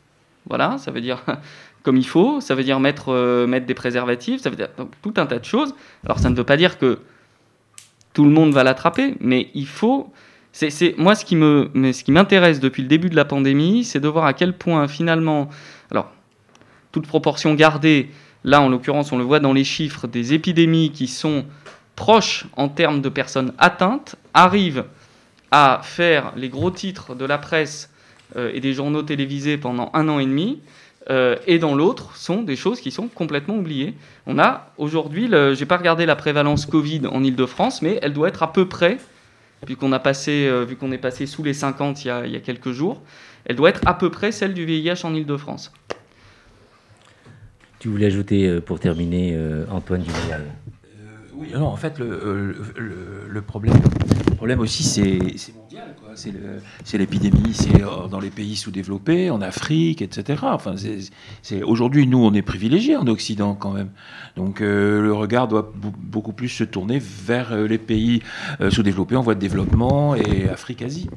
Voilà, 0.48 0.78
ça 0.78 0.91
veut 0.91 1.02
dire 1.02 1.24
comme 1.84 1.98
il 1.98 2.08
faut, 2.08 2.41
ça 2.41 2.54
veut 2.54 2.64
dire 2.64 2.80
mettre, 2.80 3.45
mettre 3.48 3.66
des 3.66 3.74
préservatifs, 3.74 4.41
ça 4.41 4.50
veut 4.50 4.56
dire 4.56 4.70
tout 5.02 5.14
un 5.18 5.26
tas 5.26 5.39
de 5.39 5.45
choses. 5.45 5.74
Alors 6.06 6.20
ça 6.20 6.30
ne 6.30 6.36
veut 6.36 6.43
pas 6.43 6.58
dire 6.58 6.78
que 6.78 7.00
tout 8.14 8.26
le 8.26 8.32
monde 8.32 8.52
va 8.52 8.64
l'attraper, 8.64 9.16
mais 9.20 9.50
il 9.54 9.68
faut, 9.68 10.12
C'est, 10.60 10.95
moi, 10.97 11.14
ce 11.14 11.24
qui, 11.24 11.36
me, 11.36 11.70
mais 11.76 11.93
ce 11.93 12.03
qui 12.03 12.12
m'intéresse 12.12 12.60
depuis 12.60 12.82
le 12.82 12.88
début 12.88 13.12
de 13.12 13.16
la 13.16 13.26
pandémie, 13.26 13.84
c'est 13.84 13.99
de 13.99 14.08
voir 14.08 14.26
à 14.26 14.34
quel 14.34 14.53
point, 14.53 14.88
finalement, 14.88 15.49
alors, 15.91 16.12
toute 16.91 17.05
proportion 17.05 17.53
gardée, 17.53 18.10
là, 18.43 18.60
en 18.60 18.70
l'occurrence, 18.70 19.12
on 19.12 19.20
le 19.20 19.24
voit 19.24 19.39
dans 19.39 19.53
les 19.53 19.64
chiffres, 19.64 20.08
des 20.08 20.34
épidémies 20.34 20.91
qui 20.91 21.05
sont 21.05 21.45
proches 21.95 22.47
en 22.55 22.70
termes 22.70 23.01
de 23.01 23.10
personnes 23.10 23.53
atteintes, 23.60 24.16
arrivent 24.34 24.86
à 25.51 25.82
faire 25.84 26.34
les 26.36 26.49
gros 26.49 26.72
titres 26.72 27.14
de 27.14 27.26
la 27.26 27.38
presse 27.38 27.91
euh, 28.36 28.49
et 28.51 28.60
des 28.60 28.74
journaux 28.74 29.03
télévisés 29.03 29.58
pendant 29.58 29.91
un 29.93 30.10
an 30.10 30.18
et 30.18 30.26
demi, 30.26 30.60
euh, 31.12 31.36
et 31.45 31.60
dans 31.60 31.76
l'autre 31.76 32.16
sont 32.18 32.41
des 32.41 32.55
choses 32.55 32.82
qui 32.82 32.89
sont 32.89 33.10
complètement 33.10 33.58
oubliées. 33.58 33.93
On 34.26 34.39
a 34.39 34.72
aujourd'hui, 34.80 35.28
le- 35.28 35.53
j'ai 35.53 35.68
pas 35.68 35.78
regardé 35.78 36.08
la 36.08 36.16
prévalence 36.16 36.66
Covid 36.66 37.01
en 37.12 37.24
Ile-de-France, 37.24 37.84
mais 37.84 37.99
elle 38.01 38.14
doit 38.14 38.30
être 38.30 38.41
à 38.41 38.51
peu 38.51 38.68
près, 38.68 38.97
euh, 39.64 40.66
vu 40.66 40.76
qu'on 40.76 40.91
est 40.91 40.97
passé 40.97 41.26
sous 41.26 41.43
les 41.43 41.53
50 41.53 42.05
il 42.05 42.08
y, 42.08 42.12
a, 42.36 42.39
quelques 42.39 42.72
jours, 42.72 43.01
elle 43.45 43.55
doit 43.55 43.70
être 43.70 43.82
à 43.86 43.93
peu 43.93 44.10
près 44.10 44.32
celle 44.32 44.53
du 44.53 44.66
VIH 44.66 45.03
en 45.03 45.14
Ile-de-France. 45.14 45.72
Tu 47.80 47.89
voulais 47.89 48.08
ajouter 48.08 48.47
euh, 48.47 48.62
pour 48.62 48.80
terminer, 48.80 49.34
euh, 49.36 49.66
Antoine 49.70 50.01
Duméal 50.01 50.45
Oui, 51.38 51.50
non, 51.54 51.68
en 51.68 51.76
fait, 51.76 52.00
le, 52.00 52.08
euh, 52.10 53.42
problème, 53.46 53.76
problème 54.38 54.60
aussi, 54.60 54.84
c'est 54.84 55.54
mondial. 55.56 55.96
C'est 56.84 56.98
l'épidémie, 56.98 57.54
c'est 57.54 57.84
euh, 57.84 58.08
dans 58.08 58.20
les 58.20 58.32
pays 58.32 58.56
sous-développés, 58.56 59.30
en 59.30 59.42
Afrique, 59.42 60.02
etc. 60.02 60.42
Enfin, 60.44 60.74
Aujourd'hui, 61.64 62.08
nous, 62.08 62.18
on 62.18 62.34
est 62.34 62.42
privilégiés 62.42 62.96
en 62.96 63.06
Occident 63.06 63.54
quand 63.54 63.72
même. 63.72 63.90
Donc, 64.36 64.62
euh, 64.62 65.00
le 65.02 65.14
regard 65.14 65.48
doit 65.48 65.72
beaucoup 65.76 66.34
plus 66.34 66.50
se 66.50 66.64
tourner 66.64 67.00
vers 67.00 67.56
les 67.56 67.78
pays 67.78 68.24
sous-développés 68.72 69.16
en 69.16 69.22
voie 69.22 69.36
de 69.36 69.40
développement 69.40 70.16
et 70.16 70.50
Afrique-Asie. 70.50 71.08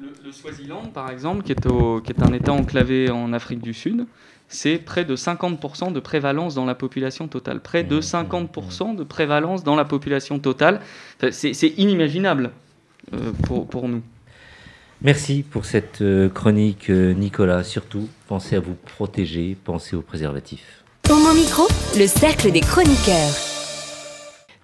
Le, 0.00 0.32
Swaziland, 0.32 0.86
par 0.92 1.10
exemple, 1.10 1.44
qui 1.44 1.52
est 1.52 2.22
un 2.22 2.32
État 2.32 2.52
enclavé 2.52 3.08
en 3.10 3.32
Afrique 3.32 3.62
du 3.62 3.72
Sud, 3.72 4.06
c'est 4.48 4.78
près 4.78 5.04
de 5.04 5.16
50% 5.16 5.92
de 5.92 6.00
prévalence 6.00 6.54
dans 6.54 6.64
la 6.64 6.74
population 6.74 7.28
totale. 7.28 7.60
Près 7.60 7.82
de 7.82 8.00
50% 8.00 8.96
de 8.96 9.04
prévalence 9.04 9.64
dans 9.64 9.76
la 9.76 9.84
population 9.84 10.38
totale. 10.38 10.80
Enfin, 11.16 11.30
c'est 11.32 11.74
inimaginable 11.76 12.50
euh, 13.12 13.32
pour, 13.44 13.66
pour 13.66 13.88
nous. 13.88 14.02
Merci 15.02 15.42
pour 15.42 15.64
cette 15.64 16.00
euh, 16.02 16.28
chronique, 16.28 16.88
euh, 16.88 17.12
Nicolas. 17.12 17.64
Surtout, 17.64 18.08
pensez 18.28 18.56
à 18.56 18.60
vous 18.60 18.74
protéger, 18.74 19.56
pensez 19.64 19.96
aux 19.96 20.02
préservatifs. 20.02 20.84
Homo 21.10 21.34
Micro, 21.34 21.68
le 21.98 22.06
cercle 22.06 22.50
des 22.50 22.60
chroniqueurs. 22.60 23.53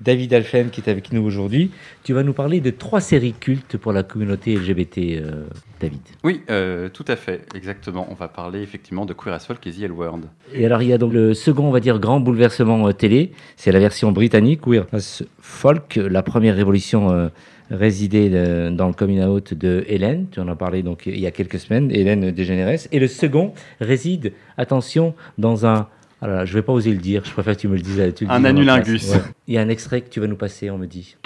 David 0.00 0.32
Alphen 0.32 0.70
qui 0.70 0.80
est 0.80 0.90
avec 0.90 1.12
nous 1.12 1.22
aujourd'hui, 1.22 1.70
tu 2.04 2.12
vas 2.12 2.22
nous 2.22 2.32
parler 2.32 2.60
de 2.60 2.70
trois 2.70 3.00
séries 3.00 3.34
cultes 3.34 3.76
pour 3.76 3.92
la 3.92 4.02
communauté 4.02 4.56
LGBT, 4.56 4.98
euh, 4.98 5.44
David. 5.80 6.00
Oui, 6.24 6.42
euh, 6.50 6.88
tout 6.88 7.04
à 7.06 7.16
fait, 7.16 7.42
exactement. 7.54 8.06
On 8.10 8.14
va 8.14 8.28
parler 8.28 8.62
effectivement 8.62 9.04
de 9.04 9.12
Queer 9.12 9.34
as 9.34 9.46
Folk 9.46 9.66
et 9.66 9.72
The 9.72 9.82
L 9.82 9.92
Word. 9.92 10.20
Et 10.54 10.64
alors 10.64 10.82
il 10.82 10.88
y 10.88 10.92
a 10.92 10.98
donc 10.98 11.12
le 11.12 11.34
second, 11.34 11.64
on 11.64 11.70
va 11.70 11.80
dire, 11.80 11.98
grand 11.98 12.20
bouleversement 12.20 12.88
euh, 12.88 12.92
télé, 12.92 13.32
c'est 13.56 13.72
la 13.72 13.78
version 13.78 14.12
britannique, 14.12 14.62
Queer 14.62 14.86
as 14.92 15.22
Folk, 15.38 15.96
la 15.96 16.22
première 16.22 16.56
révolution 16.56 17.30
résidait 17.70 18.70
dans 18.70 18.88
le 18.88 18.92
coming 18.92 19.22
out 19.22 19.54
de 19.54 19.84
Hélène, 19.86 20.26
tu 20.30 20.40
en 20.40 20.48
as 20.48 20.56
parlé 20.56 20.82
donc 20.82 21.06
il 21.06 21.18
y 21.18 21.26
a 21.26 21.30
quelques 21.30 21.58
semaines, 21.58 21.90
Hélène 21.90 22.30
Dégénéresse, 22.30 22.88
et 22.92 22.98
le 22.98 23.06
second 23.06 23.52
réside, 23.80 24.32
attention, 24.56 25.14
dans 25.38 25.66
un... 25.66 25.88
Alors 26.22 26.36
là, 26.36 26.44
je 26.44 26.52
vais 26.52 26.62
pas 26.62 26.72
oser 26.72 26.90
le 26.92 26.98
dire, 26.98 27.24
je 27.24 27.32
préfère 27.32 27.56
que 27.56 27.60
tu 27.60 27.68
me 27.68 27.76
le 27.76 27.82
dises. 27.82 28.12
tu 28.14 28.24
le 28.26 28.30
Un 28.30 28.44
place. 28.82 29.08
Ouais. 29.10 29.20
Il 29.46 29.54
y 29.54 29.58
a 29.58 29.62
un 29.62 29.68
extrait 29.68 30.02
que 30.02 30.10
tu 30.10 30.20
vas 30.20 30.26
nous 30.26 30.36
passer, 30.36 30.70
on 30.70 30.76
me 30.78 30.86
dit. 30.86 31.16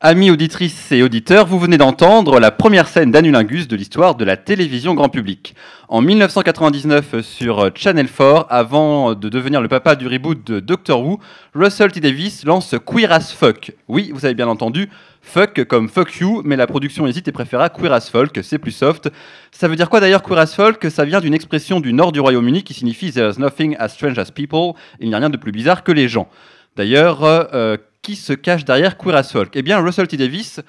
Amis 0.00 0.30
auditrices 0.30 0.92
et 0.92 1.02
auditeurs, 1.02 1.46
vous 1.46 1.58
venez 1.58 1.78
d'entendre 1.78 2.38
la 2.38 2.50
première 2.50 2.88
scène 2.88 3.10
d'Anulingus 3.10 3.66
de 3.66 3.74
l'histoire 3.74 4.16
de 4.16 4.24
la 4.26 4.36
télévision 4.36 4.92
grand 4.92 5.08
public. 5.08 5.54
En 5.88 6.02
1999 6.02 7.22
sur 7.22 7.70
Channel 7.74 8.06
4, 8.06 8.48
avant 8.50 9.14
de 9.14 9.30
devenir 9.30 9.62
le 9.62 9.68
papa 9.68 9.96
du 9.96 10.06
reboot 10.06 10.46
de 10.46 10.60
Doctor 10.60 11.02
Who, 11.02 11.20
Russell 11.54 11.90
T. 11.90 12.00
Davis 12.00 12.44
lance 12.44 12.74
Queer 12.84 13.10
as 13.10 13.32
Fuck. 13.32 13.72
Oui, 13.88 14.10
vous 14.12 14.26
avez 14.26 14.34
bien 14.34 14.48
entendu, 14.48 14.90
fuck 15.24 15.64
comme 15.64 15.88
fuck 15.88 16.14
you, 16.20 16.42
mais 16.44 16.54
la 16.54 16.66
production 16.66 17.06
hésite 17.06 17.26
et 17.26 17.32
préféra 17.32 17.68
Queer 17.68 17.92
as 17.92 18.08
Folk, 18.08 18.38
c'est 18.42 18.58
plus 18.58 18.70
soft. 18.70 19.10
Ça 19.50 19.66
veut 19.66 19.74
dire 19.74 19.90
quoi 19.90 19.98
d'ailleurs 19.98 20.22
Queer 20.22 20.38
as 20.38 20.54
Folk? 20.54 20.90
Ça 20.90 21.04
vient 21.04 21.20
d'une 21.20 21.34
expression 21.34 21.80
du 21.80 21.92
nord 21.92 22.12
du 22.12 22.20
Royaume-Uni 22.20 22.62
qui 22.62 22.74
signifie 22.74 23.10
There's 23.10 23.38
nothing 23.38 23.74
as 23.78 23.88
strange 23.88 24.18
as 24.18 24.30
people, 24.30 24.74
il 25.00 25.08
n'y 25.08 25.14
a 25.14 25.18
rien 25.18 25.30
de 25.30 25.36
plus 25.36 25.50
bizarre 25.50 25.82
que 25.82 25.90
les 25.90 26.08
gens. 26.08 26.28
D'ailleurs, 26.76 27.24
euh, 27.24 27.44
euh, 27.54 27.76
qui 28.02 28.16
se 28.16 28.32
cache 28.32 28.64
derrière 28.64 28.96
Queer 28.96 29.16
as 29.16 29.32
Folk? 29.32 29.50
Eh 29.54 29.62
bien, 29.62 29.80
Russell 29.80 30.06
T. 30.06 30.16
Davis 30.16 30.60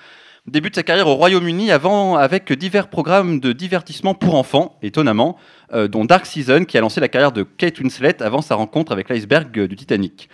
débute 0.47 0.75
sa 0.75 0.83
carrière 0.83 1.07
au 1.07 1.15
Royaume-Uni 1.15 1.71
avec 1.71 2.53
divers 2.53 2.87
programmes 2.87 3.39
de 3.39 3.51
divertissement 3.51 4.13
pour 4.13 4.35
enfants, 4.35 4.77
étonnamment, 4.81 5.37
euh, 5.73 5.87
dont 5.87 6.05
Dark 6.05 6.25
Season 6.25 6.65
qui 6.65 6.77
a 6.77 6.81
lancé 6.81 7.01
la 7.01 7.07
carrière 7.07 7.31
de 7.31 7.43
Kate 7.43 7.79
Winslet 7.79 8.21
avant 8.23 8.41
sa 8.41 8.55
rencontre 8.55 8.91
avec 8.91 9.09
l'iceberg 9.09 9.67
du 9.67 9.75
Titanic. 9.75 10.29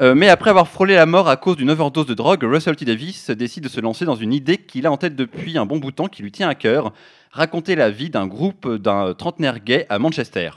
Euh, 0.00 0.14
mais 0.14 0.28
après 0.28 0.50
avoir 0.50 0.68
frôlé 0.68 0.94
la 0.94 1.04
mort 1.06 1.28
à 1.28 1.36
cause 1.36 1.56
d'une 1.56 1.70
overdose 1.70 2.06
de 2.06 2.14
drogue, 2.14 2.42
Russell 2.44 2.76
T. 2.76 2.84
Davis 2.84 3.30
décide 3.30 3.64
de 3.64 3.68
se 3.68 3.80
lancer 3.80 4.04
dans 4.04 4.14
une 4.14 4.32
idée 4.32 4.56
qu'il 4.56 4.86
a 4.86 4.92
en 4.92 4.96
tête 4.96 5.14
depuis 5.16 5.58
un 5.58 5.66
bon 5.66 5.78
bout 5.78 5.90
de 5.90 5.96
temps, 5.96 6.08
qui 6.08 6.22
lui 6.22 6.32
tient 6.32 6.48
à 6.48 6.54
cœur, 6.54 6.92
raconter 7.30 7.74
la 7.74 7.90
vie 7.90 8.08
d'un 8.08 8.26
groupe 8.26 8.76
d'un 8.76 9.12
trentenaire 9.14 9.60
gay 9.60 9.86
à 9.90 9.98
Manchester. 9.98 10.50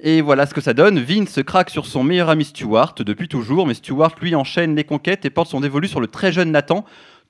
Et 0.00 0.22
voilà 0.22 0.46
ce 0.46 0.54
que 0.54 0.60
ça 0.60 0.72
donne. 0.74 0.98
Vince 1.00 1.40
craque 1.44 1.70
sur 1.70 1.84
son 1.84 2.04
meilleur 2.04 2.30
ami 2.30 2.44
Stuart 2.44 2.94
depuis 2.98 3.28
toujours, 3.28 3.66
mais 3.66 3.74
Stuart 3.74 4.14
lui 4.22 4.34
enchaîne 4.34 4.74
les 4.76 4.84
conquêtes 4.84 5.24
et 5.24 5.30
porte 5.30 5.50
son 5.50 5.60
dévolu 5.60 5.88
sur 5.88 6.00
le 6.00 6.06
très 6.06 6.32
jeune 6.32 6.50
Nathan, 6.52 6.84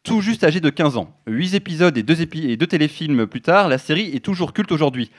tout 0.05 0.21
juste 0.21 0.45
âgé 0.45 0.61
de 0.61 0.71
15 0.71 0.97
ans. 0.99 1.17
Huit 1.27 1.55
épisodes 1.55 1.97
et 1.99 2.03
deux, 2.05 2.21
épi- 2.23 2.49
et 2.49 2.57
deux 2.57 2.67
téléfilms 2.67 3.27
plus 3.27 3.41
tard, 3.41 3.69
la 3.69 3.79
série 3.79 4.15
est 4.15 4.25
toujours 4.25 4.53
culte 4.53 4.71
aujourd'hui. 4.71 5.11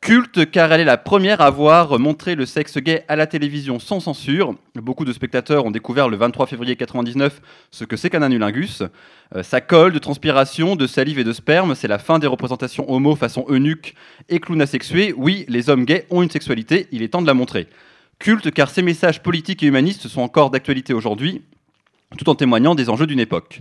Culte 0.00 0.50
car 0.50 0.72
elle 0.72 0.80
est 0.80 0.86
la 0.86 0.96
première 0.96 1.42
à 1.42 1.46
avoir 1.46 1.98
montré 1.98 2.34
le 2.34 2.46
sexe 2.46 2.78
gay 2.78 3.04
à 3.08 3.16
la 3.16 3.26
télévision 3.26 3.78
sans 3.78 4.00
censure. 4.00 4.54
Beaucoup 4.74 5.04
de 5.04 5.12
spectateurs 5.12 5.66
ont 5.66 5.70
découvert 5.70 6.08
le 6.08 6.16
23 6.16 6.46
février 6.46 6.74
99 6.74 7.42
ce 7.70 7.84
que 7.84 7.98
c'est 7.98 8.08
qu'un 8.08 8.22
anulingus. 8.22 8.82
Euh, 9.36 9.42
ça 9.42 9.60
colle 9.60 9.92
de 9.92 9.98
transpiration, 9.98 10.74
de 10.74 10.86
salive 10.86 11.18
et 11.18 11.24
de 11.24 11.34
sperme. 11.34 11.74
C'est 11.74 11.86
la 11.86 11.98
fin 11.98 12.18
des 12.18 12.26
représentations 12.26 12.90
homo 12.90 13.14
façon 13.14 13.44
eunuque 13.50 13.94
et 14.30 14.40
clown 14.40 14.62
asexué. 14.62 15.12
Oui, 15.18 15.44
les 15.48 15.68
hommes 15.68 15.84
gays 15.84 16.06
ont 16.08 16.22
une 16.22 16.30
sexualité, 16.30 16.88
il 16.92 17.02
est 17.02 17.08
temps 17.08 17.20
de 17.20 17.26
la 17.26 17.34
montrer. 17.34 17.66
Culte 18.18 18.50
car 18.52 18.70
ces 18.70 18.82
messages 18.82 19.22
politiques 19.22 19.62
et 19.62 19.66
humanistes 19.66 20.08
sont 20.08 20.22
encore 20.22 20.48
d'actualité 20.48 20.94
aujourd'hui, 20.94 21.42
tout 22.16 22.30
en 22.30 22.34
témoignant 22.34 22.74
des 22.74 22.88
enjeux 22.88 23.06
d'une 23.06 23.20
époque. 23.20 23.60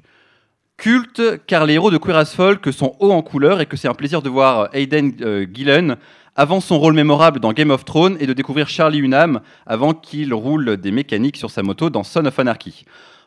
Culte 0.78 1.46
car 1.46 1.66
les 1.66 1.74
héros 1.74 1.92
de 1.92 1.98
Queer 1.98 2.16
as 2.16 2.34
Folk 2.34 2.72
sont 2.72 2.96
hauts 3.00 3.12
en 3.12 3.22
couleur 3.22 3.60
et 3.60 3.66
que 3.66 3.76
c'est 3.76 3.90
un 3.90 3.94
plaisir 3.94 4.22
de 4.22 4.30
voir 4.30 4.70
Hayden 4.72 5.12
euh, 5.20 5.46
Gillen 5.54 5.98
avant 6.40 6.62
son 6.62 6.80
rôle 6.80 6.94
mémorable 6.94 7.42
dans 7.42 7.52
Game 7.52 7.70
of 7.70 7.84
Thrones 7.84 8.16
et 8.22 8.26
de 8.26 8.32
découvrir 8.32 8.70
Charlie 8.70 9.00
Hunnam 9.00 9.42
avant 9.66 9.94
qu'il 9.94 10.34
roule 10.34 10.78
des 10.78 10.90
mécaniques 10.90 11.36
sur 11.36 11.52
sa 11.52 11.64
moto 11.64 11.90
dans 11.90 12.06
Son 12.06 12.26
of 12.26 12.40
Anarchy. 12.40 12.86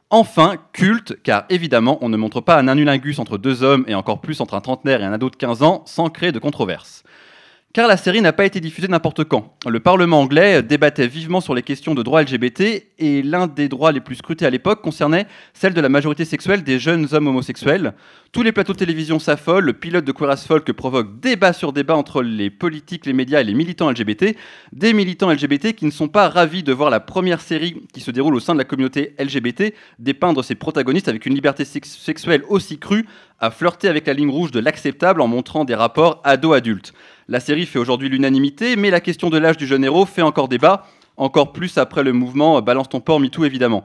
Enfin, 0.09 0.57
culte, 0.73 1.23
car 1.23 1.45
évidemment, 1.51 1.99
on 2.01 2.09
ne 2.09 2.17
montre 2.17 2.41
pas 2.41 2.59
un 2.59 2.69
anulingus 2.69 3.19
entre 3.19 3.37
deux 3.37 3.63
hommes 3.63 3.85
et 3.87 3.95
encore 3.95 4.23
plus 4.23 4.41
entre 4.41 4.55
un 4.55 4.63
trentenaire 4.63 5.03
et 5.03 5.05
un 5.05 5.13
ado 5.13 5.29
de 5.29 5.37
15 5.37 5.63
ans 5.63 5.83
sans 5.85 6.09
créer 6.09 6.33
de 6.33 6.39
controverse. 6.39 7.03
Car 7.75 7.89
la 7.89 7.97
série 7.97 8.21
n'a 8.21 8.35
pas 8.35 8.45
été 8.45 8.61
diffusée 8.61 8.87
n'importe 8.87 9.25
quand. 9.25 9.57
Le 9.67 9.81
Parlement 9.81 10.21
anglais 10.21 10.63
débattait 10.63 11.07
vivement 11.07 11.41
sur 11.41 11.55
les 11.55 11.63
questions 11.63 11.95
de 11.95 12.03
droits 12.03 12.23
LGBT 12.23 12.85
et 12.99 13.23
l'un 13.23 13.47
des 13.47 13.71
droits 13.71 13.93
les 13.93 14.01
plus 14.01 14.17
scrutés 14.17 14.45
à 14.45 14.51
l'époque 14.51 14.83
concernait 14.83 15.27
celle 15.55 15.73
de 15.73 15.81
la 15.81 15.89
majorité 15.89 16.27
sexuelle 16.27 16.65
des 16.65 16.79
jeunes 16.79 17.09
hommes 17.13 17.29
homosexuels. 17.29 17.95
Tous 18.31 18.43
les 18.43 18.53
plateaux 18.53 18.75
de 18.75 18.79
télévision 18.79 19.19
s'affolent, 19.19 19.65
le 19.65 19.73
pilote 19.73 20.05
de 20.05 20.13
Queer 20.13 20.29
as 20.29 20.47
Folk 20.47 20.71
provoque 20.73 21.19
débat 21.21 21.55
sur 21.55 21.73
débat 21.73 21.97
entre 21.97 22.23
les 22.23 22.51
politiques, 22.51 23.07
les 23.07 23.15
médias 23.15 23.41
et 23.41 23.45
les 23.45 23.55
militants 23.55 23.91
LGBT. 23.91 24.37
Des 24.73 24.93
militants 24.93 25.33
LGBT 25.33 25.73
qui 25.73 25.87
ne 25.87 25.91
sont 25.91 26.09
pas 26.09 26.29
ravis 26.29 26.63
de 26.63 26.75
voir 26.75 26.91
la 26.91 27.01
première 27.01 27.41
série 27.41 27.77
qui 27.95 28.01
se 28.01 28.11
déroule 28.11 28.35
au 28.35 28.41
sein 28.41 28.53
de 28.53 28.59
la 28.59 28.65
communauté 28.65 29.15
LGBT 29.19 29.73
dépeindre 29.99 30.45
ses 30.45 30.57
protagonistes 30.57 31.09
avec 31.09 31.25
une 31.25 31.35
liberté 31.35 31.65
sex- 31.65 31.97
sexuelle 31.97 32.43
aussi 32.51 32.79
crue 32.79 33.07
à 33.43 33.51
flirter 33.51 33.89
avec 33.89 34.07
la 34.07 34.15
ligne 34.15 34.31
rouge 34.31 34.53
de 34.53 34.61
l'acceptable 34.61 35.21
en 35.21 35.27
montrant 35.27 35.65
des 35.65 35.75
rapports 35.75 36.23
ado-adultes. 36.25 36.95
La 37.29 37.41
série 37.41 37.67
fait 37.67 37.79
aujourd'hui 37.79 38.09
l'unanimité, 38.09 38.77
mais 38.77 38.89
la 38.89 39.01
question 39.01 39.29
de 39.29 39.37
l'âge 39.37 39.59
du 39.59 39.67
jeune 39.67 39.85
héros 39.85 40.07
fait 40.07 40.23
encore 40.23 40.49
débat, 40.49 40.87
encore 41.17 41.53
plus 41.53 41.77
après 41.77 42.03
le 42.05 42.13
mouvement 42.13 42.63
Balance 42.63 42.89
ton 42.89 43.01
port 43.01 43.21
MeToo 43.21 43.45
évidemment. 43.45 43.85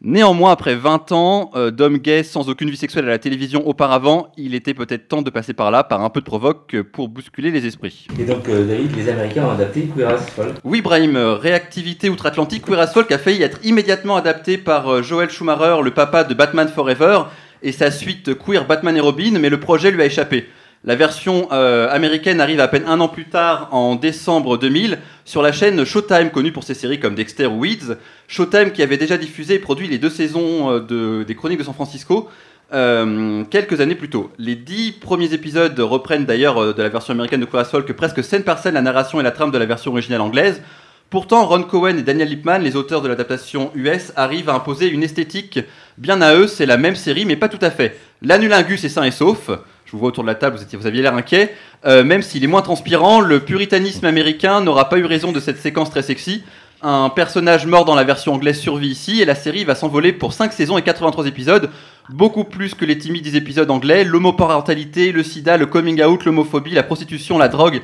Néanmoins, 0.00 0.52
après 0.52 0.76
20 0.76 1.10
ans 1.10 1.50
euh, 1.56 1.72
d'homme 1.72 1.98
gay 1.98 2.22
sans 2.22 2.48
aucune 2.48 2.70
vie 2.70 2.76
sexuelle 2.76 3.06
à 3.06 3.08
la 3.08 3.18
télévision 3.18 3.66
auparavant, 3.66 4.30
il 4.36 4.54
était 4.54 4.74
peut-être 4.74 5.08
temps 5.08 5.22
de 5.22 5.30
passer 5.30 5.54
par 5.54 5.72
là, 5.72 5.82
par 5.82 6.02
un 6.02 6.10
peu 6.10 6.20
de 6.20 6.24
provoque, 6.24 6.72
euh, 6.74 6.84
pour 6.84 7.08
bousculer 7.08 7.50
les 7.50 7.66
esprits. 7.66 8.06
Et 8.16 8.24
donc, 8.24 8.48
euh, 8.48 8.64
David, 8.64 8.94
les 8.94 9.08
Américains 9.08 9.46
ont 9.46 9.50
adapté 9.50 9.88
Queer 9.92 10.08
as 10.08 10.18
Folk. 10.18 10.54
Oui, 10.62 10.82
Brahim, 10.82 11.16
euh, 11.16 11.34
réactivité 11.34 12.10
outre-Atlantique, 12.10 12.64
Queer 12.64 12.78
as 12.78 12.92
Folk 12.92 13.10
a 13.10 13.18
failli 13.18 13.42
être 13.42 13.58
immédiatement 13.64 14.14
adapté 14.14 14.56
par 14.56 14.88
euh, 14.88 15.02
Joel 15.02 15.30
Schumacher, 15.30 15.82
le 15.82 15.90
papa 15.90 16.22
de 16.22 16.32
Batman 16.32 16.68
Forever, 16.68 17.22
et 17.62 17.72
sa 17.72 17.90
suite 17.90 18.36
Queer 18.38 18.66
Batman 18.66 18.96
et 18.96 19.00
Robin, 19.00 19.38
mais 19.40 19.48
le 19.50 19.60
projet 19.60 19.90
lui 19.90 20.02
a 20.02 20.06
échappé. 20.06 20.48
La 20.84 20.94
version 20.94 21.48
euh, 21.50 21.88
américaine 21.90 22.40
arrive 22.40 22.60
à 22.60 22.68
peine 22.68 22.84
un 22.86 23.00
an 23.00 23.08
plus 23.08 23.24
tard, 23.24 23.68
en 23.72 23.96
décembre 23.96 24.58
2000, 24.58 24.98
sur 25.24 25.42
la 25.42 25.50
chaîne 25.50 25.84
Showtime, 25.84 26.30
connue 26.30 26.52
pour 26.52 26.62
ses 26.62 26.74
séries 26.74 27.00
comme 27.00 27.16
Dexter 27.16 27.46
ou 27.46 27.60
Weeds. 27.62 27.96
Showtime 28.28 28.70
qui 28.70 28.82
avait 28.82 28.96
déjà 28.96 29.16
diffusé 29.16 29.54
et 29.54 29.58
produit 29.58 29.88
les 29.88 29.98
deux 29.98 30.08
saisons 30.10 30.70
euh, 30.70 30.80
de- 30.80 31.24
des 31.24 31.34
Chroniques 31.34 31.58
de 31.58 31.64
San 31.64 31.74
Francisco 31.74 32.28
euh, 32.72 33.44
quelques 33.50 33.80
années 33.80 33.94
plus 33.96 34.10
tôt. 34.10 34.30
Les 34.38 34.54
dix 34.54 34.92
premiers 34.92 35.32
épisodes 35.32 35.78
reprennent 35.80 36.26
d'ailleurs 36.26 36.62
euh, 36.62 36.72
de 36.72 36.82
la 36.82 36.88
version 36.90 37.12
américaine 37.12 37.40
de 37.40 37.46
Queer 37.46 37.60
as 37.62 37.64
Folk 37.64 37.90
presque 37.94 38.22
scène 38.22 38.44
par 38.44 38.58
scène 38.58 38.74
la 38.74 38.82
narration 38.82 39.18
et 39.20 39.22
la 39.24 39.30
trame 39.32 39.50
de 39.50 39.58
la 39.58 39.66
version 39.66 39.90
originale 39.92 40.20
anglaise. 40.20 40.62
Pourtant, 41.10 41.46
Ron 41.46 41.62
Cohen 41.62 41.96
et 41.96 42.02
Daniel 42.02 42.28
Lipman, 42.28 42.58
les 42.58 42.76
auteurs 42.76 43.00
de 43.00 43.08
l'adaptation 43.08 43.70
US, 43.74 44.12
arrivent 44.14 44.50
à 44.50 44.54
imposer 44.54 44.88
une 44.90 45.02
esthétique 45.02 45.60
bien 45.96 46.20
à 46.20 46.34
eux. 46.34 46.46
C'est 46.46 46.66
la 46.66 46.76
même 46.76 46.96
série, 46.96 47.24
mais 47.24 47.36
pas 47.36 47.48
tout 47.48 47.58
à 47.62 47.70
fait. 47.70 47.98
L'anulingus 48.20 48.84
est 48.84 48.90
sain 48.90 49.04
et 49.04 49.10
sauf. 49.10 49.48
Je 49.86 49.92
vous 49.92 50.00
vois 50.00 50.08
autour 50.08 50.22
de 50.22 50.28
la 50.28 50.34
table, 50.34 50.58
vous, 50.70 50.86
aviez 50.86 51.00
l'air 51.00 51.14
inquiet. 51.14 51.54
Euh, 51.86 52.04
même 52.04 52.20
s'il 52.20 52.44
est 52.44 52.48
moins 52.48 52.60
transpirant, 52.60 53.20
le 53.20 53.40
puritanisme 53.40 54.04
américain 54.04 54.60
n'aura 54.60 54.90
pas 54.90 54.98
eu 54.98 55.06
raison 55.06 55.32
de 55.32 55.40
cette 55.40 55.56
séquence 55.56 55.88
très 55.88 56.02
sexy. 56.02 56.42
Un 56.82 57.08
personnage 57.08 57.64
mort 57.64 57.86
dans 57.86 57.94
la 57.94 58.04
version 58.04 58.34
anglaise 58.34 58.58
survit 58.58 58.88
ici, 58.88 59.22
et 59.22 59.24
la 59.24 59.34
série 59.34 59.64
va 59.64 59.74
s'envoler 59.74 60.12
pour 60.12 60.34
5 60.34 60.52
saisons 60.52 60.76
et 60.76 60.82
83 60.82 61.26
épisodes, 61.26 61.70
beaucoup 62.10 62.44
plus 62.44 62.74
que 62.74 62.84
les 62.84 62.98
timides 62.98 63.34
épisodes 63.34 63.70
anglais. 63.70 64.04
L'homoparentalité, 64.04 65.10
le 65.10 65.22
sida, 65.22 65.56
le 65.56 65.64
coming 65.64 66.02
out, 66.02 66.26
l'homophobie, 66.26 66.72
la 66.72 66.82
prostitution, 66.82 67.38
la 67.38 67.48
drogue, 67.48 67.80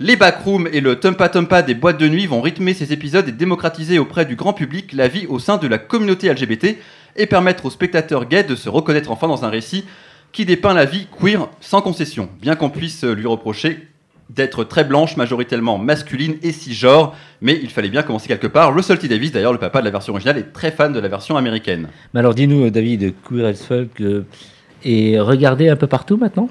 les 0.00 0.16
backrooms 0.16 0.68
et 0.72 0.80
le 0.80 1.00
tumpa 1.00 1.28
tumpa 1.28 1.62
des 1.62 1.74
boîtes 1.74 1.98
de 1.98 2.08
nuit 2.08 2.26
vont 2.26 2.40
rythmer 2.40 2.72
ces 2.72 2.92
épisodes 2.92 3.28
et 3.28 3.32
démocratiser 3.32 3.98
auprès 3.98 4.24
du 4.24 4.36
grand 4.36 4.52
public 4.52 4.92
la 4.92 5.08
vie 5.08 5.26
au 5.26 5.38
sein 5.40 5.56
de 5.56 5.66
la 5.66 5.78
communauté 5.78 6.32
LGBT 6.32 6.78
et 7.16 7.26
permettre 7.26 7.66
aux 7.66 7.70
spectateurs 7.70 8.26
gays 8.26 8.44
de 8.44 8.54
se 8.54 8.68
reconnaître 8.68 9.10
enfin 9.10 9.26
dans 9.26 9.44
un 9.44 9.50
récit 9.50 9.84
qui 10.30 10.44
dépeint 10.44 10.74
la 10.74 10.84
vie 10.84 11.08
queer 11.20 11.48
sans 11.60 11.82
concession, 11.82 12.28
bien 12.40 12.54
qu'on 12.54 12.70
puisse 12.70 13.02
lui 13.02 13.26
reprocher 13.26 13.88
d'être 14.30 14.62
très 14.62 14.84
blanche, 14.84 15.16
majoritairement 15.16 15.78
masculine 15.78 16.36
et 16.42 16.52
cisgenre, 16.52 17.16
mais 17.40 17.58
il 17.60 17.70
fallait 17.70 17.88
bien 17.88 18.02
commencer 18.02 18.28
quelque 18.28 18.46
part. 18.46 18.74
Russell 18.74 18.98
T. 18.98 19.08
Davis, 19.08 19.32
d'ailleurs 19.32 19.52
le 19.52 19.58
papa 19.58 19.80
de 19.80 19.86
la 19.86 19.90
version 19.90 20.12
originale, 20.12 20.38
est 20.38 20.52
très 20.52 20.70
fan 20.70 20.92
de 20.92 21.00
la 21.00 21.08
version 21.08 21.36
américaine. 21.36 21.88
Mais 22.12 22.20
alors, 22.20 22.34
dis-nous, 22.34 22.66
euh, 22.66 22.70
David, 22.70 23.14
Queer 23.26 23.46
as 23.46 23.64
Folk 23.64 24.00
euh, 24.00 24.26
est 24.84 25.18
regardé 25.18 25.70
un 25.70 25.76
peu 25.76 25.86
partout 25.86 26.18
maintenant? 26.18 26.50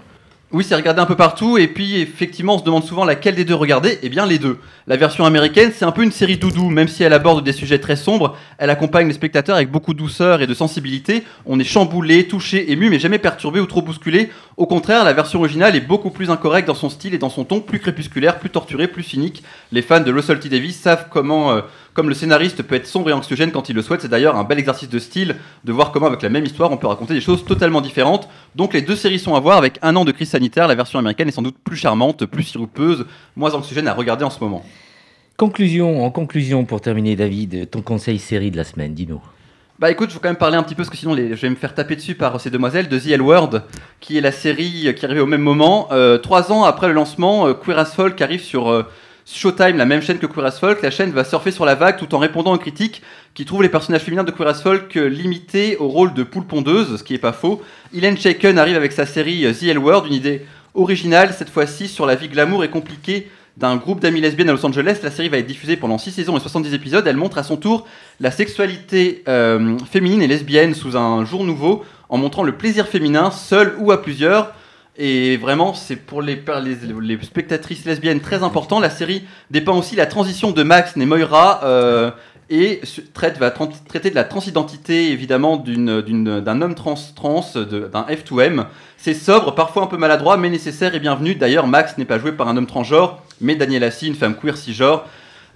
Oui, 0.54 0.64
c'est 0.64 0.76
regardé 0.76 1.02
un 1.02 1.06
peu 1.06 1.18
partout, 1.18 1.58
et 1.58 1.68
puis 1.68 2.00
effectivement, 2.00 2.56
on 2.56 2.58
se 2.58 2.64
demande 2.64 2.86
souvent 2.86 3.04
laquelle 3.04 3.36
des 3.36 3.44
deux 3.44 3.54
regarder. 3.54 4.00
Eh 4.02 4.08
bien, 4.08 4.26
les 4.26 4.40
deux. 4.40 4.60
La 4.88 4.96
version 4.96 5.26
américaine, 5.26 5.74
c'est 5.76 5.84
un 5.84 5.92
peu 5.92 6.04
une 6.04 6.14
série 6.14 6.38
doudou, 6.38 6.70
même 6.70 6.88
si 6.88 7.04
elle 7.04 7.12
aborde 7.12 7.44
des 7.44 7.52
sujets 7.52 7.80
très 7.80 7.98
sombres, 7.98 8.38
elle 8.58 8.70
accompagne 8.70 9.08
les 9.08 9.14
spectateurs 9.14 9.58
avec 9.58 9.70
beaucoup 9.70 9.94
de 9.94 10.00
douceur 10.00 10.42
et 10.42 10.48
de 10.48 10.54
sensibilité. 10.54 11.26
On 11.46 11.60
est 11.60 11.66
chamboulé, 11.66 12.30
touché, 12.30 12.72
ému, 12.72 12.90
mais 12.90 12.98
jamais 12.98 13.20
perturbé 13.20 13.60
ou 13.60 13.66
trop 13.66 13.82
bousculé. 13.82 14.30
Au 14.56 14.66
contraire, 14.68 15.04
la 15.04 15.12
version 15.12 15.40
originale 15.40 15.76
est 15.76 15.82
beaucoup 15.82 16.12
plus 16.12 16.30
incorrecte 16.30 16.70
dans 16.70 16.76
son 16.76 16.90
style 16.90 17.14
et 17.14 17.18
dans 17.18 17.30
son 17.30 17.44
ton, 17.44 17.60
plus 17.60 17.80
crépusculaire, 17.80 18.40
plus 18.40 18.50
torturé, 18.50 18.88
plus 18.88 19.04
cynique. 19.04 19.44
Les 19.74 19.82
fans 19.82 20.00
de 20.00 20.14
Russell 20.14 20.40
T. 20.40 20.48
Davis 20.48 20.80
savent 20.80 21.08
comment, 21.12 21.52
euh, 21.52 21.62
comme 21.98 22.10
le 22.10 22.14
scénariste 22.14 22.62
peut 22.62 22.76
être 22.76 22.86
sombre 22.86 23.10
et 23.10 23.14
anxiogène 23.14 23.52
quand 23.52 23.70
il 23.70 23.76
le 23.76 23.82
souhaite. 23.82 24.02
C'est 24.02 24.08
d'ailleurs 24.08 24.36
un 24.36 24.44
bel 24.44 24.60
exercice 24.60 24.88
de 24.88 25.00
style 25.00 25.36
de 25.64 25.72
voir 25.74 25.92
comment, 25.92 26.06
avec 26.06 26.22
la 26.22 26.30
même 26.30 26.46
histoire, 26.46 26.72
on 26.72 26.78
peut 26.78 26.86
raconter 26.86 27.16
des 27.16 27.22
choses 27.22 27.44
totalement 27.44 27.82
différentes. 27.82 28.30
Donc 28.56 28.76
les 28.76 28.84
deux 28.84 28.96
séries 28.96 29.18
sont 29.18 29.34
à 29.34 29.40
voir 29.40 29.58
avec 29.58 29.80
un 29.82 29.96
an 29.96 30.06
de 30.06 30.12
crise 30.12 30.30
sanitaire. 30.30 30.68
La 30.68 30.76
version 30.76 31.00
américaine 31.00 31.28
est 31.28 31.32
sans 31.32 31.42
doute 31.42 31.58
plus 31.64 31.76
charmante, 31.76 32.28
plus 32.28 32.44
sirupeuse, 32.44 33.08
moins 33.36 33.56
anxiogène 33.56 33.88
à 33.88 33.96
regarder 33.96 34.24
en 34.24 34.30
ce 34.30 34.40
moment. 34.40 34.64
Conclusion, 35.38 36.06
en 36.06 36.12
conclusion, 36.12 36.66
pour 36.66 36.82
terminer, 36.82 37.16
David, 37.16 37.70
ton 37.72 37.82
conseil 37.82 38.20
série 38.20 38.52
de 38.52 38.58
la 38.58 38.64
semaine, 38.64 38.94
dis-nous. 38.94 39.22
Bah 39.80 39.90
écoute, 39.90 40.10
je 40.10 40.14
vais 40.16 40.20
quand 40.22 40.30
même 40.30 40.36
parler 40.38 40.58
un 40.58 40.62
petit 40.64 40.76
peu 40.76 40.84
parce 40.84 40.92
que 40.92 40.98
sinon 40.98 41.16
les- 41.16 41.36
je 41.36 41.42
vais 41.42 41.50
me 41.50 41.56
faire 41.56 41.74
taper 41.74 41.96
dessus 41.96 42.14
par 42.14 42.40
ces 42.40 42.52
demoiselles 42.52 42.90
de 42.90 43.00
The 43.00 43.08
L 43.08 43.22
Word, 43.24 43.62
qui 44.00 44.20
est 44.20 44.22
la 44.22 44.32
série 44.32 44.94
qui 44.96 45.06
arrive 45.06 45.22
au 45.24 45.26
même 45.26 45.42
moment. 45.42 45.88
Euh, 45.92 46.20
trois 46.20 46.52
ans 46.52 46.64
après 46.64 46.88
le 46.88 46.94
lancement, 46.94 47.48
euh, 47.48 47.54
Queer 47.56 47.78
as 47.80 47.94
Folk 47.94 48.20
arrive 48.22 48.42
sur 48.42 48.70
euh, 48.70 48.84
Showtime, 49.36 49.76
la 49.76 49.86
même 49.86 50.02
chaîne 50.02 50.20
que 50.20 50.26
Queer 50.26 50.46
as 50.46 50.60
Folk. 50.60 50.82
La 50.82 50.90
chaîne 50.90 51.12
va 51.12 51.26
surfer 51.26 51.52
sur 51.52 51.66
la 51.66 51.76
vague 51.76 51.98
tout 51.98 52.16
en 52.16 52.18
répondant 52.18 52.54
aux 52.54 52.58
critiques 52.58 53.02
qui 53.34 53.44
trouvent 53.44 53.62
les 53.62 53.70
personnages 53.70 54.02
féminins 54.02 54.24
de 54.24 54.32
Queer 54.32 54.48
as 54.48 54.62
Folk 54.62 54.96
euh, 54.96 55.08
limités 55.08 55.76
au 55.78 55.90
rôle 55.90 56.14
de 56.14 56.24
poule 56.24 56.46
pondeuse, 56.46 56.98
ce 56.98 57.04
qui 57.04 57.14
est 57.14 57.20
pas 57.20 57.34
faux. 57.34 57.62
Elaine 57.94 58.18
Shaken 58.18 58.58
arrive 58.58 58.78
avec 58.78 58.94
sa 58.94 59.06
série 59.06 59.46
euh, 59.46 59.54
The 59.54 59.64
L 59.64 59.80
Word, 59.80 60.06
une 60.06 60.14
idée 60.14 60.46
originale, 60.76 61.36
cette 61.38 61.50
fois-ci 61.50 61.90
sur 61.90 62.06
la 62.06 62.16
vie 62.16 62.30
glamour 62.30 62.64
et 62.64 62.70
compliquée 62.70 63.30
d'un 63.58 63.76
groupe 63.76 64.00
d'amies 64.00 64.22
lesbiennes 64.22 64.50
à 64.50 64.54
Los 64.54 64.66
Angeles. 64.66 65.00
La 65.04 65.12
série 65.12 65.28
va 65.28 65.40
être 65.40 65.48
diffusée 65.48 65.76
pendant 65.76 65.98
6 65.98 66.12
saisons 66.12 66.38
et 66.38 66.40
70 66.40 66.74
épisodes. 66.74 67.06
Elle 67.06 67.18
montre 67.18 67.38
à 67.38 67.44
son 67.44 67.58
tour 67.58 67.86
la 68.22 68.32
sexualité 68.32 69.24
euh, 69.28 69.78
féminine 69.92 70.22
et 70.22 70.28
lesbienne 70.28 70.74
sous 70.74 70.96
un 70.96 71.26
jour 71.26 71.44
nouveau, 71.44 71.84
en 72.08 72.18
montrant 72.18 72.44
le 72.44 72.54
plaisir 72.54 72.88
féminin, 72.88 73.32
seul 73.32 73.76
ou 73.80 73.92
à 73.92 74.02
plusieurs. 74.02 74.54
Et 74.98 75.38
vraiment, 75.38 75.76
c'est 75.76 75.96
pour 75.96 76.24
les, 76.24 76.42
spectatrices 77.22 77.86
lesbiennes 77.86 78.20
très 78.20 78.42
important. 78.42 78.80
La 78.80 78.90
série 78.90 79.24
dépeint 79.52 79.74
aussi 79.74 79.96
la 79.96 80.08
transition 80.08 80.52
de 80.52 80.64
Max 80.64 80.98
et 80.98 81.06
Moira 81.06 81.62
euh, 81.64 82.10
et 82.50 82.82
traite, 83.14 83.38
va 83.38 83.52
traiter 83.52 84.10
de 84.10 84.16
la 84.16 84.24
transidentité, 84.24 85.12
évidemment, 85.12 85.58
d'un 85.58 86.62
homme 86.62 86.74
trans, 86.74 86.96
trans 87.16 87.46
de- 87.54 87.90
d'un 87.94 88.08
F2M. 88.10 88.66
C'est 88.98 89.14
sobre, 89.14 89.54
parfois 89.54 89.84
un 89.84 89.88
peu 89.88 89.98
maladroit, 89.98 90.38
mais 90.38 90.50
nécessaire 90.50 90.96
et 90.96 91.00
bienvenu. 91.00 91.36
D'ailleurs, 91.36 91.68
Max 91.68 91.98
n'est 92.00 92.06
pas 92.06 92.18
joué 92.18 92.32
par 92.32 92.48
un 92.48 92.58
homme 92.58 92.66
transgenre, 92.66 93.22
mais 93.40 93.56
Daniel 93.56 93.84
Assi, 93.84 94.08
une 94.08 94.16
femme 94.16 94.36
queer 94.36 94.58
cisgenre. 94.58 95.06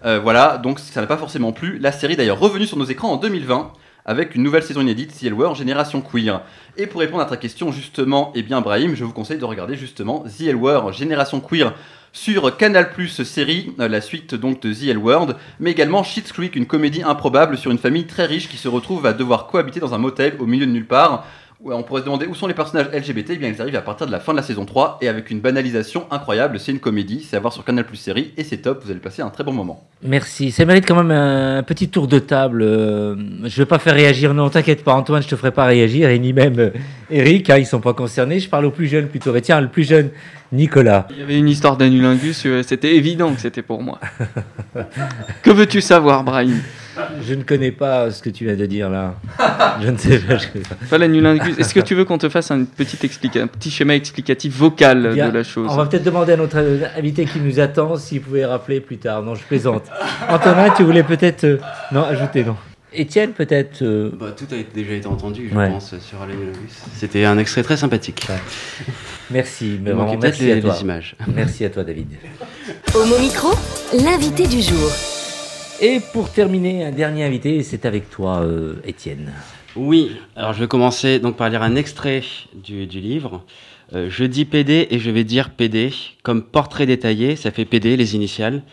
Euh, 0.06 0.20
voilà, 0.20 0.58
donc 0.58 0.80
ça 0.80 1.02
n'a 1.02 1.08
pas 1.08 1.18
forcément 1.18 1.52
plu. 1.52 1.80
La 1.80 1.92
série 1.92 2.16
d'ailleurs 2.16 2.40
revenue 2.40 2.68
sur 2.68 2.78
nos 2.78 2.86
écrans 2.86 3.14
en 3.14 3.18
2020 3.18 3.72
avec 4.06 4.36
une 4.36 4.44
nouvelle 4.44 4.64
saison 4.64 4.82
inédite, 4.82 5.14
CL 5.18 5.34
War 5.34 5.56
Génération 5.56 6.02
Queer. 6.02 6.42
Et 6.78 6.88
pour 6.88 7.02
répondre 7.02 7.22
à 7.22 7.26
ta 7.26 7.38
question 7.38 7.72
justement, 7.72 8.32
eh 8.36 8.42
bien 8.42 8.62
Brahim, 8.62 8.96
je 8.96 9.04
vous 9.04 9.14
conseille 9.14 9.38
de 9.38 9.46
regarder 9.46 9.76
justement 9.76 10.24
The 10.24 10.54
War 10.54 10.92
Génération 10.94 11.40
Queer 11.40 11.74
sur 12.14 12.58
Canal 12.58 12.92
Plus 12.92 13.24
série, 13.24 13.74
euh, 13.80 13.88
la 13.88 14.02
suite 14.02 14.36
donc 14.36 14.62
de 14.62 14.74
The 14.74 14.90
L 14.90 14.98
World, 14.98 15.36
mais 15.60 15.72
également 15.72 16.04
Schitt's 16.04 16.32
Creek, 16.32 16.56
une 16.56 16.66
comédie 16.66 17.04
improbable 17.04 17.58
sur 17.58 17.72
une 17.72 17.78
famille 17.78 18.06
très 18.06 18.26
riche 18.26 18.50
qui 18.50 18.58
se 18.58 18.68
retrouve 18.68 19.06
à 19.06 19.14
devoir 19.14 19.48
cohabiter 19.48 19.80
dans 19.80 19.94
un 19.94 19.98
motel 19.98 20.36
au 20.40 20.46
milieu 20.46 20.66
de 20.66 20.72
nulle 20.72 20.88
part. 20.88 21.26
On 21.64 21.84
pourrait 21.84 22.02
se 22.02 22.06
demander 22.06 22.26
où 22.26 22.34
sont 22.34 22.48
les 22.48 22.56
personnages 22.56 22.88
LGBT, 22.92 23.32
eh 23.32 23.36
bien 23.38 23.50
ils 23.50 23.62
arrivent 23.62 23.76
à 23.76 23.82
partir 23.82 24.08
de 24.08 24.12
la 24.12 24.20
fin 24.20 24.32
de 24.32 24.38
la 24.38 24.44
saison 24.44 24.66
3 24.66 24.98
et 25.02 25.08
avec 25.08 25.30
une 25.30 25.42
banalisation 25.42 26.08
incroyable, 26.10 26.60
c'est 26.60 26.72
une 26.72 26.80
comédie, 26.80 27.26
c'est 27.28 27.38
à 27.38 27.40
voir 27.40 27.54
sur 27.54 27.64
Canal 27.64 27.86
Plus 27.86 27.98
série 27.98 28.34
et 28.36 28.44
c'est 28.44 28.58
top, 28.58 28.84
vous 28.84 28.90
allez 28.90 29.00
passer 29.00 29.22
un 29.22 29.30
très 29.30 29.44
bon 29.44 29.54
moment. 29.54 29.84
Merci. 30.02 30.50
Ça 30.50 30.66
mérite 30.66 30.88
quand 30.88 30.96
même 30.96 31.12
un 31.12 31.62
petit 31.62 31.90
tour 31.90 32.08
de 32.08 32.18
table. 32.18 32.64
Euh, 32.64 33.16
Je 33.44 33.58
vais 33.58 33.68
pas 33.68 33.78
faire 33.78 33.94
réagir. 33.94 34.34
Non, 34.34 34.50
t'inquiète 34.50 34.84
pas, 34.84 34.94
Antoine, 34.94 35.22
je 35.22 35.28
te 35.28 35.36
ferai 35.36 35.52
pas 35.52 35.66
réagir. 35.66 36.10
Et 36.10 36.18
ni 36.18 36.34
même 36.34 36.58
euh, 36.58 36.70
Eric, 37.12 37.50
hein, 37.50 37.58
ils 37.58 37.66
sont 37.66 37.82
pas 37.82 37.94
concernés. 37.94 38.40
Je 38.40 38.50
parle 38.50 38.66
au 38.66 38.72
plus 38.72 38.88
jeune 38.88 39.08
plutôt. 39.08 39.36
Et 39.36 39.42
tiens, 39.42 39.60
le 39.62 39.68
plus 39.68 39.88
jeune, 39.88 40.10
Nicolas. 40.52 41.08
Il 41.12 41.20
y 41.20 41.22
avait 41.22 41.38
une 41.38 41.50
histoire 41.50 41.78
d'anulingus, 41.78 42.44
euh, 42.46 42.64
c'était 42.64 42.96
évident 42.96 43.34
que 43.34 43.42
c'était 43.42 43.62
pour 43.62 43.82
moi. 43.84 44.00
que 45.44 45.52
veux-tu 45.52 45.82
savoir, 45.82 46.24
Brahim? 46.24 46.60
Je 47.26 47.34
ne 47.36 47.44
connais 47.44 47.72
pas 47.72 48.12
ce 48.12 48.22
que 48.22 48.30
tu 48.30 48.44
viens 48.46 48.56
de 48.56 48.66
dire 48.66 48.90
là. 48.90 49.16
Je 49.82 49.90
ne 49.90 49.98
sais 49.98 50.20
pas. 50.20 50.36
Pas 50.90 50.98
l'anulingus. 50.98 51.58
Est-ce 51.58 51.74
que 51.74 51.80
tu 51.80 51.96
veux 51.96 52.04
qu'on 52.06 52.18
te 52.18 52.28
fasse 52.30 52.52
un 52.52 52.64
petit, 52.66 52.98
un 53.40 53.48
petit 53.48 53.72
schéma 53.72 53.96
explicatif 53.96 54.56
vocal 54.58 55.12
Bien, 55.14 55.30
de 55.30 55.38
la 55.38 55.44
chose? 55.44 55.68
On 55.72 55.76
va 55.78 55.86
peut-être 55.86 56.04
demander 56.04 56.34
à 56.34 56.38
notre 56.38 56.58
invité 56.98 57.26
qui 57.26 57.40
nous 57.40 57.60
attend 57.60 57.96
s'il 57.96 58.22
pouvait 58.22 58.46
rappeler 58.46 58.82
plus 58.82 58.98
tard. 58.98 59.24
Non, 59.24 59.36
je 59.36 59.44
plaisante. 59.44 59.84
Antonin, 60.30 60.70
tu 60.76 60.84
voulais 60.84 61.04
peut-être. 61.04 61.46
euh, 61.46 61.58
Non, 61.94 62.04
ajouter, 62.04 62.44
non. 62.44 62.58
Étienne, 62.94 63.32
peut-être. 63.32 63.82
euh, 63.84 64.12
Bah, 64.20 64.34
tout 64.38 64.46
a 64.52 64.58
été- 64.58 64.74
déjà 64.74 64.94
été 64.94 65.08
entendu, 65.08 65.48
je 65.50 65.56
Ouais. 65.58 65.70
pense, 65.70 65.98
sur 66.00 66.22
Alain 66.22 66.34
C'était 66.94 67.24
un 67.24 67.38
extrait 67.38 67.64
très 67.64 67.78
sympathique. 67.78 68.28
Merci, 69.30 69.80
mais 69.82 69.92
vraiment, 69.92 70.18
merci 70.18 70.44
les- 70.44 70.52
à 70.54 70.62
toi. 70.62 70.74
les 70.76 70.82
images. 70.82 71.16
Merci 71.34 71.64
à 71.64 71.70
toi, 71.70 71.84
David. 71.86 72.08
Homo 72.94 73.18
Micro, 73.20 73.50
l'invité 73.94 74.46
du 74.46 74.62
jour. 74.62 74.90
Et 75.82 76.00
pour 76.12 76.30
terminer, 76.32 76.84
un 76.86 76.92
dernier 76.92 77.24
invité, 77.24 77.64
c'est 77.64 77.86
avec 77.86 78.10
toi, 78.10 78.42
euh, 78.42 78.74
Étienne. 78.86 79.32
Oui, 79.78 80.18
alors 80.36 80.52
je 80.54 80.60
vais 80.60 80.68
commencer 80.68 81.20
donc 81.20 81.38
par 81.38 81.50
lire 81.50 81.64
un 81.64 81.76
extrait 81.76 82.24
du, 82.54 82.88
du 82.88 83.00
livre. 83.00 83.44
Euh, 83.94 84.08
je 84.10 84.26
dis 84.26 84.44
PD 84.46 84.88
et 84.92 85.00
je 85.00 85.10
vais 85.12 85.24
dire 85.24 85.50
PD, 85.52 85.94
comme 86.24 86.44
portrait 86.44 86.86
détaillé, 86.86 87.38
ça 87.38 87.52
fait 87.52 87.64
PD, 87.66 87.96
les 87.96 88.16
initiales. 88.16 88.64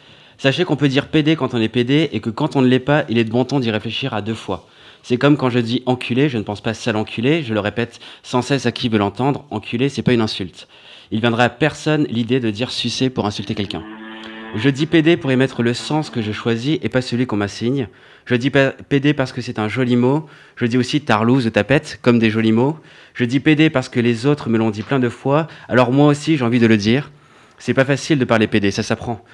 Sachez 0.41 0.65
qu'on 0.65 0.77
peut 0.77 0.87
dire 0.87 1.09
PD 1.09 1.35
quand 1.35 1.53
on 1.55 1.61
est 1.61 1.69
PD 1.69 2.11
et 2.13 2.21
que 2.21 2.31
quand 2.31 2.55
on 2.55 2.63
ne 2.63 2.69
l'est 2.69 2.79
pas, 2.79 3.05
il 3.09 3.19
est 3.19 3.25
de 3.25 3.31
bon 3.31 3.45
ton 3.45 3.59
d'y 3.59 3.73
réfléchir 3.73 4.15
à 4.15 4.23
deux 4.23 4.35
fois. 4.35 4.69
C'est 5.03 5.17
comme 5.17 5.37
quand 5.37 5.51
je 5.51 5.59
dis 5.59 5.83
enculé, 5.85 6.29
je 6.29 6.39
ne 6.39 6.45
pense 6.45 6.61
pas 6.61 6.75
sale 6.75 6.95
enculé, 6.95 7.43
je 7.43 7.55
le 7.55 7.59
répète 7.59 7.99
sans 8.23 8.41
cesse 8.41 8.65
à 8.65 8.71
qui 8.71 8.89
veut 8.89 8.99
l'entendre, 8.99 9.45
enculé 9.51 9.89
c'est 9.89 10.03
pas 10.03 10.13
une 10.13 10.21
insulte. 10.21 10.69
Il 11.11 11.19
viendra 11.19 11.43
à 11.43 11.49
personne 11.49 12.07
l'idée 12.09 12.39
de 12.39 12.51
dire 12.51 12.71
sucer 12.71 13.11
pour 13.11 13.27
insulter 13.27 13.57
quelqu'un. 13.57 13.83
Je 14.55 14.71
dis 14.71 14.87
PD 14.87 15.17
pour 15.17 15.33
y 15.33 15.37
mettre 15.37 15.65
le 15.65 15.75
sens 15.75 16.09
que 16.09 16.23
je 16.23 16.31
choisis 16.31 16.79
et 16.83 16.89
pas 16.89 17.03
celui 17.03 17.27
qu'on 17.27 17.37
m'assigne. 17.37 17.89
Je 18.25 18.37
dis 18.37 18.51
PD 18.51 19.15
parce 19.15 19.33
que 19.33 19.41
c'est 19.41 19.59
un 19.59 19.67
joli 19.67 19.97
mot. 19.97 20.27
Je 20.55 20.67
dis 20.67 20.79
aussi 20.79 21.01
tarlouse 21.01 21.49
ou 21.49 21.51
tapette, 21.51 21.99
comme 22.01 22.21
des 22.21 22.31
jolis 22.31 22.53
mots. 22.53 22.79
Je 23.15 23.25
dis 23.25 23.41
PD 23.41 23.71
parce 23.71 23.89
que 23.89 23.99
les 23.99 24.25
autres 24.25 24.51
me 24.51 24.59
l'ont 24.59 24.71
dit 24.71 24.83
plein 24.83 25.01
de 25.01 25.09
fois, 25.09 25.49
alors 25.69 25.91
moi 25.91 26.07
aussi 26.07 26.37
j'ai 26.37 26.45
envie 26.45 26.61
de 26.61 26.69
le 26.69 26.77
dire. 26.77 27.11
C'est 27.59 27.75
pas 27.75 27.85
facile 27.85 28.21
de 28.21 28.25
parler 28.25 28.47
PD, 28.47 28.71
ça 28.71 28.85
s'apprend. 28.85 29.25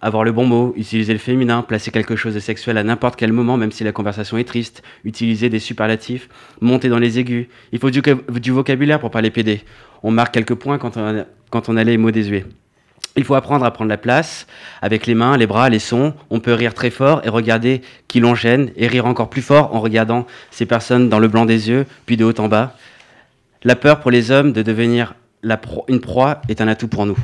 Avoir 0.00 0.22
le 0.22 0.30
bon 0.30 0.46
mot, 0.46 0.74
utiliser 0.76 1.12
le 1.12 1.18
féminin, 1.18 1.62
placer 1.62 1.90
quelque 1.90 2.14
chose 2.14 2.34
de 2.34 2.40
sexuel 2.40 2.78
à 2.78 2.84
n'importe 2.84 3.16
quel 3.16 3.32
moment, 3.32 3.56
même 3.56 3.72
si 3.72 3.82
la 3.82 3.90
conversation 3.90 4.38
est 4.38 4.44
triste, 4.44 4.82
utiliser 5.04 5.48
des 5.48 5.58
superlatifs, 5.58 6.28
monter 6.60 6.88
dans 6.88 7.00
les 7.00 7.18
aigus. 7.18 7.48
Il 7.72 7.80
faut 7.80 7.90
du, 7.90 8.50
vocabulaire 8.52 9.00
pour 9.00 9.10
parler 9.10 9.30
PD. 9.30 9.62
On 10.04 10.12
marque 10.12 10.34
quelques 10.34 10.54
points 10.54 10.78
quand 10.78 10.96
on, 10.96 11.24
quand 11.50 11.68
on 11.68 11.76
a 11.76 11.82
les 11.82 11.98
mots 11.98 12.12
désuets. 12.12 12.46
Il 13.16 13.24
faut 13.24 13.34
apprendre 13.34 13.64
à 13.64 13.72
prendre 13.72 13.88
la 13.88 13.96
place 13.96 14.46
avec 14.80 15.04
les 15.06 15.16
mains, 15.16 15.36
les 15.36 15.48
bras, 15.48 15.68
les 15.68 15.80
sons. 15.80 16.14
On 16.30 16.38
peut 16.38 16.54
rire 16.54 16.74
très 16.74 16.90
fort 16.90 17.22
et 17.24 17.28
regarder 17.28 17.82
qui 18.06 18.20
l'on 18.20 18.36
gêne, 18.36 18.70
et 18.76 18.86
rire 18.86 19.06
encore 19.06 19.28
plus 19.28 19.42
fort 19.42 19.74
en 19.74 19.80
regardant 19.80 20.26
ces 20.52 20.66
personnes 20.66 21.08
dans 21.08 21.18
le 21.18 21.26
blanc 21.26 21.44
des 21.44 21.68
yeux, 21.68 21.86
puis 22.06 22.16
de 22.16 22.24
haut 22.24 22.38
en 22.40 22.46
bas. 22.46 22.76
La 23.64 23.74
peur 23.74 23.98
pour 23.98 24.12
les 24.12 24.30
hommes 24.30 24.52
de 24.52 24.62
devenir 24.62 25.16
une 25.88 26.00
proie 26.00 26.42
est 26.48 26.60
un 26.60 26.68
atout 26.68 26.86
pour 26.86 27.06
nous. 27.06 27.18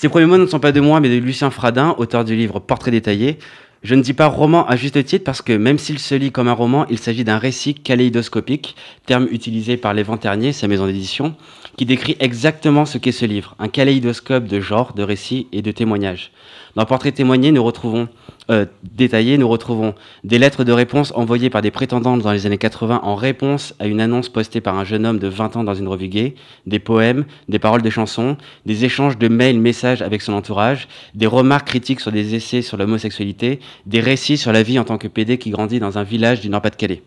Ces 0.00 0.08
premiers 0.08 0.24
mots 0.24 0.38
ne 0.38 0.46
sont 0.46 0.60
pas 0.60 0.72
de 0.72 0.80
moi, 0.80 0.98
mais 0.98 1.10
de 1.10 1.22
Lucien 1.22 1.50
Fradin, 1.50 1.94
auteur 1.98 2.24
du 2.24 2.34
livre 2.34 2.58
Portrait 2.58 2.90
détaillé. 2.90 3.38
Je 3.82 3.94
ne 3.94 4.00
dis 4.00 4.14
pas 4.14 4.28
roman 4.28 4.66
à 4.66 4.74
juste 4.74 5.04
titre 5.04 5.24
parce 5.24 5.42
que 5.42 5.52
même 5.52 5.76
s'il 5.76 5.98
se 5.98 6.14
lit 6.14 6.32
comme 6.32 6.48
un 6.48 6.54
roman, 6.54 6.86
il 6.88 6.98
s'agit 6.98 7.22
d'un 7.22 7.36
récit 7.36 7.74
kaléidoscopique, 7.74 8.76
terme 9.04 9.28
utilisé 9.30 9.76
par 9.76 9.92
Lévent 9.92 10.16
Ternier, 10.16 10.54
sa 10.54 10.68
maison 10.68 10.86
d'édition, 10.86 11.34
qui 11.76 11.84
décrit 11.84 12.16
exactement 12.18 12.86
ce 12.86 12.96
qu'est 12.96 13.12
ce 13.12 13.26
livre, 13.26 13.54
un 13.58 13.68
kaléidoscope 13.68 14.46
de 14.46 14.58
genres, 14.58 14.94
de 14.94 15.02
récits 15.02 15.48
et 15.52 15.60
de 15.60 15.70
témoignages. 15.70 16.32
Dans 16.76 16.84
Portrait 16.84 17.12
témoigné, 17.12 17.50
nous 17.50 17.64
retrouvons 17.64 18.08
euh, 18.50 18.64
détaillé, 18.96 19.38
nous 19.38 19.48
retrouvons 19.48 19.94
des 20.24 20.38
lettres 20.38 20.64
de 20.64 20.72
réponse 20.72 21.12
envoyées 21.16 21.50
par 21.50 21.62
des 21.62 21.70
prétendantes 21.70 22.22
dans 22.22 22.32
les 22.32 22.46
années 22.46 22.58
80 22.58 23.00
en 23.02 23.14
réponse 23.16 23.74
à 23.78 23.86
une 23.86 24.00
annonce 24.00 24.28
postée 24.28 24.60
par 24.60 24.76
un 24.76 24.84
jeune 24.84 25.04
homme 25.04 25.18
de 25.18 25.28
20 25.28 25.56
ans 25.56 25.64
dans 25.64 25.74
une 25.74 25.88
revue 25.88 26.08
gay, 26.08 26.34
des 26.66 26.78
poèmes, 26.78 27.24
des 27.48 27.58
paroles 27.58 27.82
de 27.82 27.90
chansons, 27.90 28.36
des 28.66 28.84
échanges 28.84 29.18
de 29.18 29.28
mails, 29.28 29.58
messages 29.58 30.02
avec 30.02 30.22
son 30.22 30.32
entourage, 30.32 30.88
des 31.14 31.26
remarques 31.26 31.68
critiques 31.68 32.00
sur 32.00 32.12
des 32.12 32.34
essais 32.34 32.62
sur 32.62 32.76
l'homosexualité, 32.76 33.60
des 33.86 34.00
récits 34.00 34.38
sur 34.38 34.52
la 34.52 34.62
vie 34.62 34.78
en 34.78 34.84
tant 34.84 34.98
que 34.98 35.08
PD 35.08 35.38
qui 35.38 35.50
grandit 35.50 35.80
dans 35.80 35.98
un 35.98 36.04
village 36.04 36.40
du 36.40 36.50
Nord-Pas-de-Calais. 36.50 37.02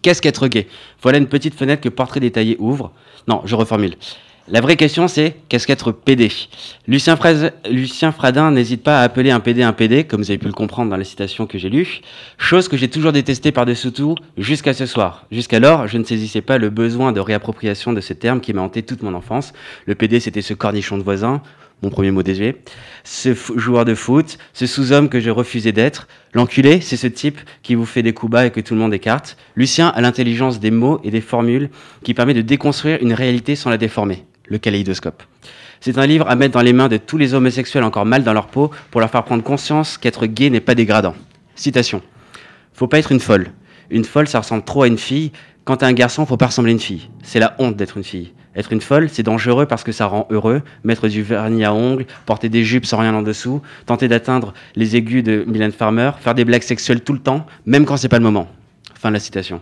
Qu'est-ce 0.00 0.22
qu'être 0.22 0.48
gay? 0.48 0.66
Voilà 1.02 1.18
une 1.18 1.26
petite 1.26 1.54
fenêtre 1.54 1.82
que 1.82 1.88
Portrait 1.88 2.20
détaillé 2.20 2.56
ouvre. 2.58 2.92
Non, 3.26 3.42
je 3.44 3.54
reformule. 3.54 3.96
La 4.50 4.62
vraie 4.62 4.76
question, 4.76 5.08
c'est 5.08 5.36
qu'est-ce 5.50 5.66
qu'être 5.66 5.92
PD 5.92 6.30
Lucien, 6.86 7.16
Fradin 7.16 8.50
n'hésite 8.50 8.82
pas 8.82 9.00
à 9.00 9.02
appeler 9.02 9.30
un 9.30 9.40
PD 9.40 9.62
un 9.62 9.74
PD, 9.74 10.04
comme 10.04 10.22
vous 10.22 10.30
avez 10.30 10.38
pu 10.38 10.46
le 10.46 10.54
comprendre 10.54 10.88
dans 10.88 10.96
la 10.96 11.04
citation 11.04 11.46
que 11.46 11.58
j'ai 11.58 11.68
lue, 11.68 12.00
chose 12.38 12.66
que 12.66 12.78
j'ai 12.78 12.88
toujours 12.88 13.12
détestée 13.12 13.52
par-dessus 13.52 13.92
tout 13.92 14.14
jusqu'à 14.38 14.72
ce 14.72 14.86
soir. 14.86 15.26
Jusqu'alors, 15.30 15.86
je 15.86 15.98
ne 15.98 16.04
saisissais 16.04 16.40
pas 16.40 16.56
le 16.56 16.70
besoin 16.70 17.12
de 17.12 17.20
réappropriation 17.20 17.92
de 17.92 18.00
ce 18.00 18.14
terme 18.14 18.40
qui 18.40 18.54
m'a 18.54 18.62
hanté 18.62 18.82
toute 18.82 19.02
mon 19.02 19.12
enfance. 19.12 19.52
Le 19.84 19.94
PD, 19.94 20.18
c'était 20.18 20.40
ce 20.40 20.54
cornichon 20.54 20.96
de 20.96 21.02
voisin, 21.02 21.42
mon 21.82 21.90
premier 21.90 22.10
mot 22.10 22.22
désuet, 22.22 22.56
ce 23.04 23.34
joueur 23.56 23.84
de 23.84 23.94
foot, 23.94 24.38
ce 24.54 24.66
sous-homme 24.66 25.10
que 25.10 25.20
je 25.20 25.28
refusais 25.28 25.72
d'être. 25.72 26.08
L'enculé, 26.32 26.80
c'est 26.80 26.96
ce 26.96 27.06
type 27.06 27.38
qui 27.62 27.74
vous 27.74 27.84
fait 27.84 28.02
des 28.02 28.14
coups 28.14 28.32
bas 28.32 28.46
et 28.46 28.50
que 28.50 28.60
tout 28.60 28.72
le 28.72 28.80
monde 28.80 28.94
écarte. 28.94 29.36
Lucien 29.56 29.88
a 29.88 30.00
l'intelligence 30.00 30.58
des 30.58 30.70
mots 30.70 31.00
et 31.04 31.10
des 31.10 31.20
formules 31.20 31.68
qui 32.02 32.14
permet 32.14 32.34
de 32.34 32.40
déconstruire 32.40 32.98
une 33.02 33.12
réalité 33.12 33.54
sans 33.54 33.68
la 33.68 33.76
déformer. 33.76 34.24
Le 34.48 34.58
kaléidoscope. 34.58 35.22
C'est 35.80 35.98
un 35.98 36.06
livre 36.06 36.28
à 36.28 36.34
mettre 36.34 36.54
dans 36.54 36.62
les 36.62 36.72
mains 36.72 36.88
de 36.88 36.96
tous 36.96 37.18
les 37.18 37.34
homosexuels 37.34 37.84
encore 37.84 38.06
mal 38.06 38.24
dans 38.24 38.32
leur 38.32 38.48
peau 38.48 38.70
pour 38.90 39.00
leur 39.00 39.10
faire 39.10 39.24
prendre 39.24 39.44
conscience 39.44 39.98
qu'être 39.98 40.26
gay 40.26 40.50
n'est 40.50 40.60
pas 40.60 40.74
dégradant. 40.74 41.14
Citation. 41.54 42.02
Faut 42.72 42.88
pas 42.88 42.98
être 42.98 43.12
une 43.12 43.20
folle. 43.20 43.50
Une 43.90 44.04
folle, 44.04 44.28
ça 44.28 44.40
ressemble 44.40 44.64
trop 44.64 44.82
à 44.82 44.88
une 44.88 44.98
fille. 44.98 45.32
Quand 45.64 45.78
t'es 45.78 45.86
un 45.86 45.92
garçon, 45.92 46.26
faut 46.26 46.36
pas 46.36 46.46
ressembler 46.46 46.72
à 46.72 46.74
une 46.74 46.80
fille. 46.80 47.08
C'est 47.22 47.38
la 47.38 47.54
honte 47.58 47.76
d'être 47.76 47.96
une 47.96 48.04
fille. 48.04 48.32
Être 48.56 48.72
une 48.72 48.80
folle, 48.80 49.08
c'est 49.08 49.22
dangereux 49.22 49.66
parce 49.66 49.84
que 49.84 49.92
ça 49.92 50.06
rend 50.06 50.26
heureux. 50.30 50.62
Mettre 50.82 51.08
du 51.08 51.22
vernis 51.22 51.64
à 51.64 51.72
ongles, 51.74 52.06
porter 52.26 52.48
des 52.48 52.64
jupes 52.64 52.86
sans 52.86 52.98
rien 52.98 53.14
en 53.14 53.22
dessous, 53.22 53.62
tenter 53.86 54.08
d'atteindre 54.08 54.52
les 54.74 54.96
aigus 54.96 55.22
de 55.22 55.44
Mylène 55.46 55.72
Farmer, 55.72 56.12
faire 56.18 56.34
des 56.34 56.44
blagues 56.44 56.62
sexuelles 56.62 57.02
tout 57.02 57.12
le 57.12 57.20
temps, 57.20 57.46
même 57.66 57.84
quand 57.84 57.96
c'est 57.96 58.08
pas 58.08 58.18
le 58.18 58.24
moment. 58.24 58.48
Fin 58.94 59.10
de 59.10 59.14
la 59.14 59.20
citation. 59.20 59.60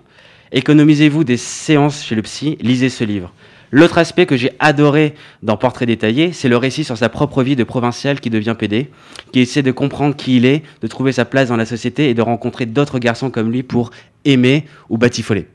Économisez-vous 0.52 1.24
des 1.24 1.36
séances 1.36 2.04
chez 2.04 2.14
le 2.14 2.22
psy, 2.22 2.56
lisez 2.60 2.88
ce 2.88 3.04
livre. 3.04 3.32
L'autre 3.70 3.98
aspect 3.98 4.26
que 4.26 4.36
j'ai 4.36 4.52
adoré 4.59 5.14
dans 5.43 5.56
Portrait 5.56 5.86
détaillé, 5.86 6.32
c'est 6.32 6.48
le 6.48 6.56
récit 6.56 6.84
sur 6.84 6.97
sa 6.97 7.09
propre 7.09 7.43
vie 7.43 7.56
de 7.56 7.64
provincial 7.64 8.20
qui 8.20 8.30
devient 8.30 8.55
PD, 8.59 8.90
qui 9.32 9.40
essaie 9.40 9.62
de 9.62 9.72
comprendre 9.72 10.14
qui 10.14 10.36
il 10.36 10.44
est, 10.44 10.62
de 10.82 10.86
trouver 10.86 11.12
sa 11.12 11.24
place 11.24 11.48
dans 11.48 11.56
la 11.56 11.66
société 11.66 12.09
et 12.09 12.14
de 12.14 12.22
rencontrer 12.22 12.66
d'autres 12.66 12.98
garçons 12.98 13.30
comme 13.30 13.51
lui 13.51 13.62
pour 13.62 13.90
aimer 14.24 14.64
ou 14.88 14.98
batifoler. 14.98 15.47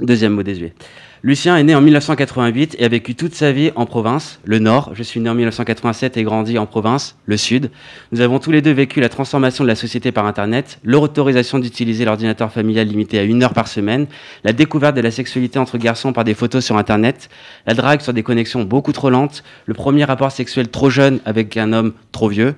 Deuxième 0.00 0.32
mot 0.32 0.42
désuet. 0.42 0.74
Lucien 1.22 1.56
est 1.56 1.62
né 1.62 1.74
en 1.74 1.80
1988 1.80 2.76
et 2.78 2.84
a 2.84 2.88
vécu 2.88 3.14
toute 3.14 3.34
sa 3.34 3.50
vie 3.50 3.70
en 3.74 3.86
province, 3.86 4.38
le 4.44 4.58
Nord. 4.58 4.90
Je 4.92 5.02
suis 5.02 5.18
né 5.18 5.30
en 5.30 5.34
1987 5.34 6.18
et 6.18 6.22
grandi 6.24 6.58
en 6.58 6.66
province, 6.66 7.16
le 7.24 7.38
Sud. 7.38 7.70
Nous 8.12 8.20
avons 8.20 8.38
tous 8.38 8.50
les 8.50 8.60
deux 8.60 8.72
vécu 8.72 9.00
la 9.00 9.08
transformation 9.08 9.64
de 9.64 9.68
la 9.68 9.76
société 9.76 10.12
par 10.12 10.26
Internet, 10.26 10.78
l'autorisation 10.84 11.58
d'utiliser 11.58 12.04
l'ordinateur 12.04 12.52
familial 12.52 12.86
limité 12.86 13.18
à 13.18 13.22
une 13.22 13.42
heure 13.42 13.54
par 13.54 13.66
semaine, 13.66 14.06
la 14.44 14.52
découverte 14.52 14.94
de 14.94 15.00
la 15.00 15.10
sexualité 15.10 15.58
entre 15.58 15.78
garçons 15.78 16.12
par 16.12 16.22
des 16.22 16.34
photos 16.34 16.62
sur 16.62 16.76
Internet, 16.76 17.30
la 17.66 17.72
drague 17.72 18.02
sur 18.02 18.12
des 18.12 18.22
connexions 18.22 18.64
beaucoup 18.64 18.92
trop 18.92 19.08
lentes, 19.08 19.42
le 19.64 19.72
premier 19.72 20.04
rapport 20.04 20.30
sexuel 20.30 20.68
trop 20.68 20.90
jeune 20.90 21.20
avec 21.24 21.56
un 21.56 21.72
homme 21.72 21.94
trop 22.12 22.28
vieux, 22.28 22.54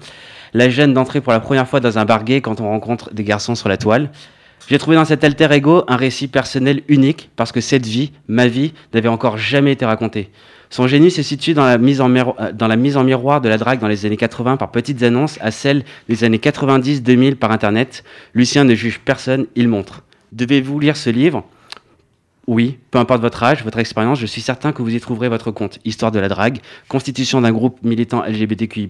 la 0.52 0.68
gêne 0.68 0.94
d'entrer 0.94 1.20
pour 1.20 1.32
la 1.32 1.40
première 1.40 1.68
fois 1.68 1.78
dans 1.78 1.96
un 1.96 2.04
bar 2.04 2.24
quand 2.42 2.60
on 2.60 2.68
rencontre 2.68 3.14
des 3.14 3.22
garçons 3.22 3.54
sur 3.54 3.68
la 3.68 3.76
toile. 3.76 4.10
J'ai 4.66 4.78
trouvé 4.78 4.96
dans 4.96 5.04
cet 5.04 5.24
alter 5.24 5.48
ego 5.52 5.84
un 5.88 5.96
récit 5.96 6.28
personnel 6.28 6.82
unique 6.88 7.30
parce 7.36 7.52
que 7.52 7.60
cette 7.60 7.86
vie, 7.86 8.12
ma 8.26 8.48
vie, 8.48 8.72
n'avait 8.92 9.08
encore 9.08 9.38
jamais 9.38 9.72
été 9.72 9.86
racontée. 9.86 10.30
Son 10.70 10.86
génie 10.86 11.10
se 11.10 11.22
situe 11.22 11.54
dans 11.54 11.64
la, 11.64 11.78
mise 11.78 12.00
en 12.00 12.14
euh, 12.14 12.52
dans 12.52 12.68
la 12.68 12.76
mise 12.76 12.96
en 12.96 13.04
miroir 13.04 13.40
de 13.40 13.48
la 13.48 13.56
drague 13.56 13.80
dans 13.80 13.88
les 13.88 14.04
années 14.04 14.18
80 14.18 14.58
par 14.58 14.70
petites 14.70 15.02
annonces 15.02 15.38
à 15.40 15.50
celle 15.50 15.84
des 16.08 16.24
années 16.24 16.38
90-2000 16.38 17.36
par 17.36 17.52
Internet. 17.52 18.04
Lucien 18.34 18.64
ne 18.64 18.74
juge 18.74 19.00
personne, 19.00 19.46
il 19.56 19.68
montre. 19.68 20.02
Devez-vous 20.32 20.78
lire 20.78 20.96
ce 20.96 21.08
livre? 21.08 21.44
Oui, 22.48 22.78
peu 22.90 22.98
importe 22.98 23.20
votre 23.20 23.42
âge, 23.42 23.62
votre 23.62 23.78
expérience, 23.78 24.18
je 24.18 24.24
suis 24.24 24.40
certain 24.40 24.72
que 24.72 24.80
vous 24.80 24.94
y 24.94 24.98
trouverez 25.00 25.28
votre 25.28 25.50
compte. 25.50 25.78
Histoire 25.84 26.10
de 26.10 26.18
la 26.18 26.28
drague, 26.28 26.60
constitution 26.88 27.42
d'un 27.42 27.52
groupe 27.52 27.78
militant 27.82 28.24
LGBTQI+, 28.24 28.88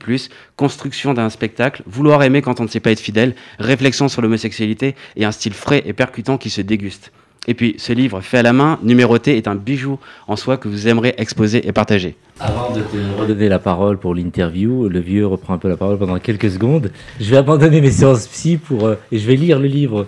construction 0.54 1.12
d'un 1.12 1.28
spectacle, 1.28 1.82
vouloir 1.84 2.22
aimer 2.22 2.40
quand 2.40 2.60
on 2.60 2.62
ne 2.62 2.68
sait 2.68 2.78
pas 2.78 2.92
être 2.92 3.00
fidèle, 3.00 3.34
réflexion 3.58 4.06
sur 4.06 4.22
l'homosexualité 4.22 4.94
et 5.16 5.24
un 5.24 5.32
style 5.32 5.54
frais 5.54 5.82
et 5.84 5.92
percutant 5.92 6.38
qui 6.38 6.50
se 6.50 6.60
déguste. 6.60 7.10
Et 7.48 7.54
puis, 7.54 7.74
ce 7.78 7.92
livre 7.92 8.20
fait 8.20 8.38
à 8.38 8.42
la 8.42 8.52
main, 8.52 8.78
numéroté, 8.84 9.36
est 9.36 9.48
un 9.48 9.56
bijou 9.56 9.98
en 10.28 10.36
soi 10.36 10.56
que 10.56 10.68
vous 10.68 10.86
aimerez 10.86 11.14
exposer 11.18 11.66
et 11.66 11.72
partager. 11.72 12.14
Avant 12.38 12.72
de 12.72 12.82
te 12.82 13.20
redonner 13.20 13.48
la 13.48 13.58
parole 13.58 13.98
pour 13.98 14.14
l'interview, 14.14 14.88
le 14.88 15.00
vieux 15.00 15.26
reprend 15.26 15.54
un 15.54 15.58
peu 15.58 15.68
la 15.68 15.76
parole 15.76 15.98
pendant 15.98 16.20
quelques 16.20 16.52
secondes. 16.52 16.92
Je 17.18 17.28
vais 17.28 17.38
abandonner 17.38 17.80
mes 17.80 17.90
séances 17.90 18.28
psy 18.28 18.56
pour, 18.56 18.86
euh, 18.86 18.94
et 19.10 19.18
je 19.18 19.26
vais 19.26 19.34
lire 19.34 19.58
le 19.58 19.66
livre 19.66 20.06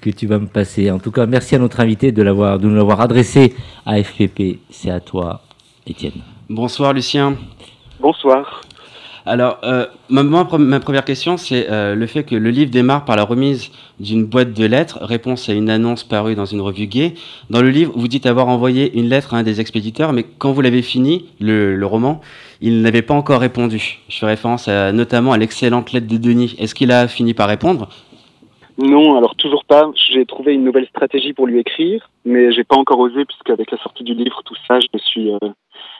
que 0.00 0.10
tu 0.10 0.26
vas 0.26 0.38
me 0.38 0.46
passer. 0.46 0.90
En 0.90 0.98
tout 0.98 1.10
cas, 1.10 1.26
merci 1.26 1.54
à 1.54 1.58
notre 1.58 1.80
invité 1.80 2.12
de 2.12 2.22
l'avoir, 2.22 2.58
de 2.58 2.66
nous 2.66 2.74
l'avoir 2.74 3.00
adressé 3.00 3.54
à 3.86 4.02
FPP. 4.02 4.58
C'est 4.70 4.90
à 4.90 5.00
toi, 5.00 5.42
Étienne. 5.86 6.20
Bonsoir 6.48 6.92
Lucien. 6.92 7.36
Bonsoir. 8.00 8.62
Alors, 9.26 9.58
euh, 9.64 9.86
ma, 10.08 10.22
ma 10.22 10.42
pre- 10.44 10.56
ma 10.58 10.80
première 10.80 11.04
question, 11.04 11.36
c'est 11.36 11.70
euh, 11.70 11.94
le 11.94 12.06
fait 12.06 12.24
que 12.24 12.34
le 12.34 12.50
livre 12.50 12.70
démarre 12.70 13.04
par 13.04 13.16
la 13.16 13.22
remise 13.22 13.70
d'une 14.00 14.24
boîte 14.24 14.54
de 14.54 14.64
lettres, 14.64 14.98
réponse 15.02 15.48
à 15.50 15.52
une 15.52 15.68
annonce 15.68 16.04
parue 16.04 16.34
dans 16.34 16.46
une 16.46 16.62
revue 16.62 16.86
gay. 16.86 17.12
Dans 17.50 17.60
le 17.60 17.68
livre, 17.68 17.92
vous 17.94 18.08
dites 18.08 18.24
avoir 18.24 18.48
envoyé 18.48 18.98
une 18.98 19.08
lettre 19.10 19.34
à 19.34 19.36
un 19.36 19.42
des 19.42 19.60
expéditeurs, 19.60 20.14
mais 20.14 20.24
quand 20.38 20.52
vous 20.52 20.62
l'avez 20.62 20.80
fini, 20.80 21.26
le, 21.38 21.76
le 21.76 21.86
roman, 21.86 22.22
il 22.62 22.80
n'avait 22.80 23.02
pas 23.02 23.12
encore 23.14 23.40
répondu. 23.40 23.98
Je 24.08 24.18
fais 24.18 24.26
référence 24.26 24.66
à- 24.68 24.90
notamment 24.92 25.32
à 25.32 25.38
l'excellente 25.38 25.92
lettre 25.92 26.06
de 26.08 26.16
Denis. 26.16 26.56
Est-ce 26.58 26.74
qu'il 26.74 26.90
a 26.90 27.06
fini 27.06 27.34
par 27.34 27.48
répondre? 27.48 27.90
Non, 28.80 29.16
alors 29.16 29.34
toujours 29.36 29.64
pas. 29.64 29.90
J'ai 29.94 30.24
trouvé 30.24 30.54
une 30.54 30.64
nouvelle 30.64 30.86
stratégie 30.86 31.34
pour 31.34 31.46
lui 31.46 31.58
écrire, 31.58 32.10
mais 32.24 32.50
j'ai 32.50 32.64
pas 32.64 32.76
encore 32.76 32.98
osé 32.98 33.24
puisqu'avec 33.26 33.70
la 33.70 33.78
sortie 33.78 34.04
du 34.04 34.14
livre, 34.14 34.42
tout 34.44 34.54
ça, 34.66 34.80
je 34.80 34.86
me 34.94 34.98
suis, 34.98 35.30
euh, 35.30 35.38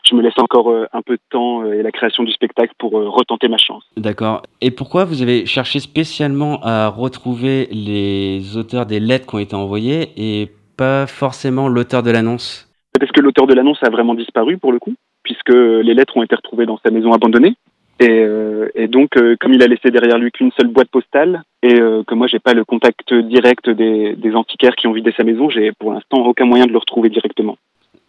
je 0.08 0.14
me 0.14 0.22
laisse 0.22 0.38
encore 0.38 0.70
euh, 0.70 0.86
un 0.94 1.02
peu 1.02 1.16
de 1.16 1.22
temps 1.30 1.62
euh, 1.62 1.74
et 1.74 1.82
la 1.82 1.92
création 1.92 2.22
du 2.22 2.32
spectacle 2.32 2.72
pour 2.78 2.92
retenter 2.92 3.48
ma 3.48 3.58
chance. 3.58 3.84
D'accord. 3.98 4.42
Et 4.62 4.70
pourquoi 4.70 5.04
vous 5.04 5.20
avez 5.20 5.44
cherché 5.44 5.78
spécialement 5.78 6.60
à 6.62 6.88
retrouver 6.88 7.68
les 7.70 8.56
auteurs 8.56 8.86
des 8.86 9.00
lettres 9.00 9.26
qui 9.26 9.34
ont 9.34 9.40
été 9.40 9.54
envoyées 9.54 10.12
et 10.16 10.50
pas 10.78 11.06
forcément 11.06 11.68
l'auteur 11.68 12.02
de 12.02 12.10
l'annonce? 12.10 12.66
Parce 12.98 13.12
que 13.12 13.20
l'auteur 13.20 13.46
de 13.46 13.54
l'annonce 13.54 13.82
a 13.82 13.90
vraiment 13.90 14.14
disparu 14.14 14.56
pour 14.56 14.72
le 14.72 14.78
coup, 14.78 14.94
puisque 15.22 15.52
les 15.52 15.94
lettres 15.94 16.16
ont 16.16 16.22
été 16.22 16.34
retrouvées 16.34 16.66
dans 16.66 16.78
sa 16.82 16.90
maison 16.90 17.12
abandonnée. 17.12 17.56
Et, 18.00 18.08
euh, 18.08 18.70
et 18.74 18.88
donc, 18.88 19.14
euh, 19.18 19.36
comme 19.38 19.52
il 19.52 19.62
a 19.62 19.66
laissé 19.66 19.90
derrière 19.90 20.16
lui 20.16 20.32
qu'une 20.32 20.50
seule 20.52 20.68
boîte 20.68 20.88
postale, 20.88 21.42
et 21.62 21.78
euh, 21.78 22.02
que 22.02 22.14
moi 22.14 22.26
j'ai 22.28 22.38
pas 22.38 22.54
le 22.54 22.64
contact 22.64 23.12
direct 23.12 23.68
des, 23.68 24.16
des 24.16 24.34
antiquaires 24.34 24.74
qui 24.74 24.86
ont 24.86 24.92
vidé 24.92 25.12
sa 25.14 25.22
maison, 25.22 25.50
j'ai 25.50 25.72
pour 25.72 25.92
l'instant 25.92 26.24
aucun 26.24 26.46
moyen 26.46 26.64
de 26.64 26.72
le 26.72 26.78
retrouver 26.78 27.10
directement. 27.10 27.58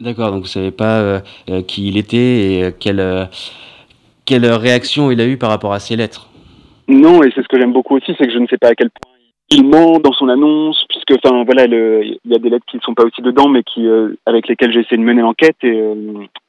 D'accord, 0.00 0.32
donc 0.32 0.40
vous 0.40 0.48
savez 0.48 0.70
pas 0.70 1.20
qui 1.68 1.88
il 1.88 1.98
était 1.98 2.16
et 2.16 2.72
quelle, 2.80 3.28
quelle 4.24 4.46
réaction 4.46 5.10
il 5.10 5.20
a 5.20 5.26
eu 5.26 5.36
par 5.36 5.50
rapport 5.50 5.74
à 5.74 5.78
ces 5.78 5.94
lettres. 5.94 6.30
Non, 6.88 7.22
et 7.22 7.30
c'est 7.34 7.42
ce 7.42 7.48
que 7.48 7.60
j'aime 7.60 7.74
beaucoup 7.74 7.96
aussi, 7.96 8.14
c'est 8.18 8.26
que 8.26 8.32
je 8.32 8.38
ne 8.38 8.46
sais 8.46 8.58
pas 8.58 8.68
à 8.68 8.74
quel 8.74 8.88
point 8.88 9.12
il 9.50 9.68
ment 9.68 9.98
dans 9.98 10.12
son 10.12 10.30
annonce, 10.30 10.86
puisque, 10.88 11.22
enfin, 11.22 11.44
voilà, 11.44 11.66
il 11.66 12.18
y 12.24 12.34
a 12.34 12.38
des 12.38 12.48
lettres 12.48 12.64
qui 12.68 12.78
ne 12.78 12.82
sont 12.82 12.94
pas 12.94 13.04
aussi 13.04 13.20
dedans, 13.20 13.48
mais 13.48 13.62
qui, 13.62 13.86
avec 14.24 14.48
lesquelles 14.48 14.72
j'ai 14.72 14.80
essayé 14.80 14.96
de 14.96 15.02
mener 15.02 15.20
l'enquête, 15.20 15.62
et, 15.62 15.84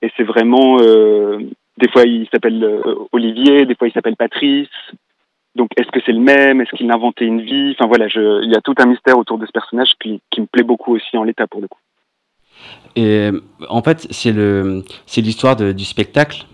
et 0.01 0.11
c'est 0.15 0.23
vraiment, 0.23 0.77
des 1.77 1.89
fois 1.89 2.03
il 2.03 2.27
s'appelle 2.31 2.63
euh, 2.63 2.95
Olivier, 3.11 3.65
des 3.65 3.75
fois 3.75 3.87
il 3.87 3.93
s'appelle 3.93 4.15
Patrice. 4.15 4.69
Donc, 5.55 5.69
est-ce 5.77 5.91
que 5.91 5.99
c'est 6.03 6.13
le 6.13 6.19
même? 6.19 6.61
Est-ce 6.61 6.71
qu'il 6.75 6.89
a 6.89 6.95
inventé 6.95 7.25
une 7.25 7.41
vie? 7.41 7.75
Enfin 7.77 7.87
voilà, 7.87 8.07
je, 8.07 8.43
il 8.43 8.51
y 8.51 8.55
a 8.55 8.61
tout 8.61 8.73
un 8.79 8.87
mystère 8.87 9.19
autour 9.19 9.37
de 9.37 9.45
ce 9.45 9.51
personnage 9.51 9.91
qui, 10.01 10.19
qui 10.31 10.41
me 10.41 10.47
plaît 10.47 10.63
beaucoup 10.63 10.95
aussi 10.95 11.15
en 11.15 11.23
l'état 11.23 11.45
pour 11.45 11.61
le 11.61 11.67
coup. 11.67 11.79
Et 12.95 13.29
en 13.69 13.83
fait, 13.83 14.07
c'est 14.09 14.31
le, 14.31 14.83
c'est 15.05 15.21
l'histoire 15.21 15.55
du 15.55 15.85
spectacle. 15.85 16.45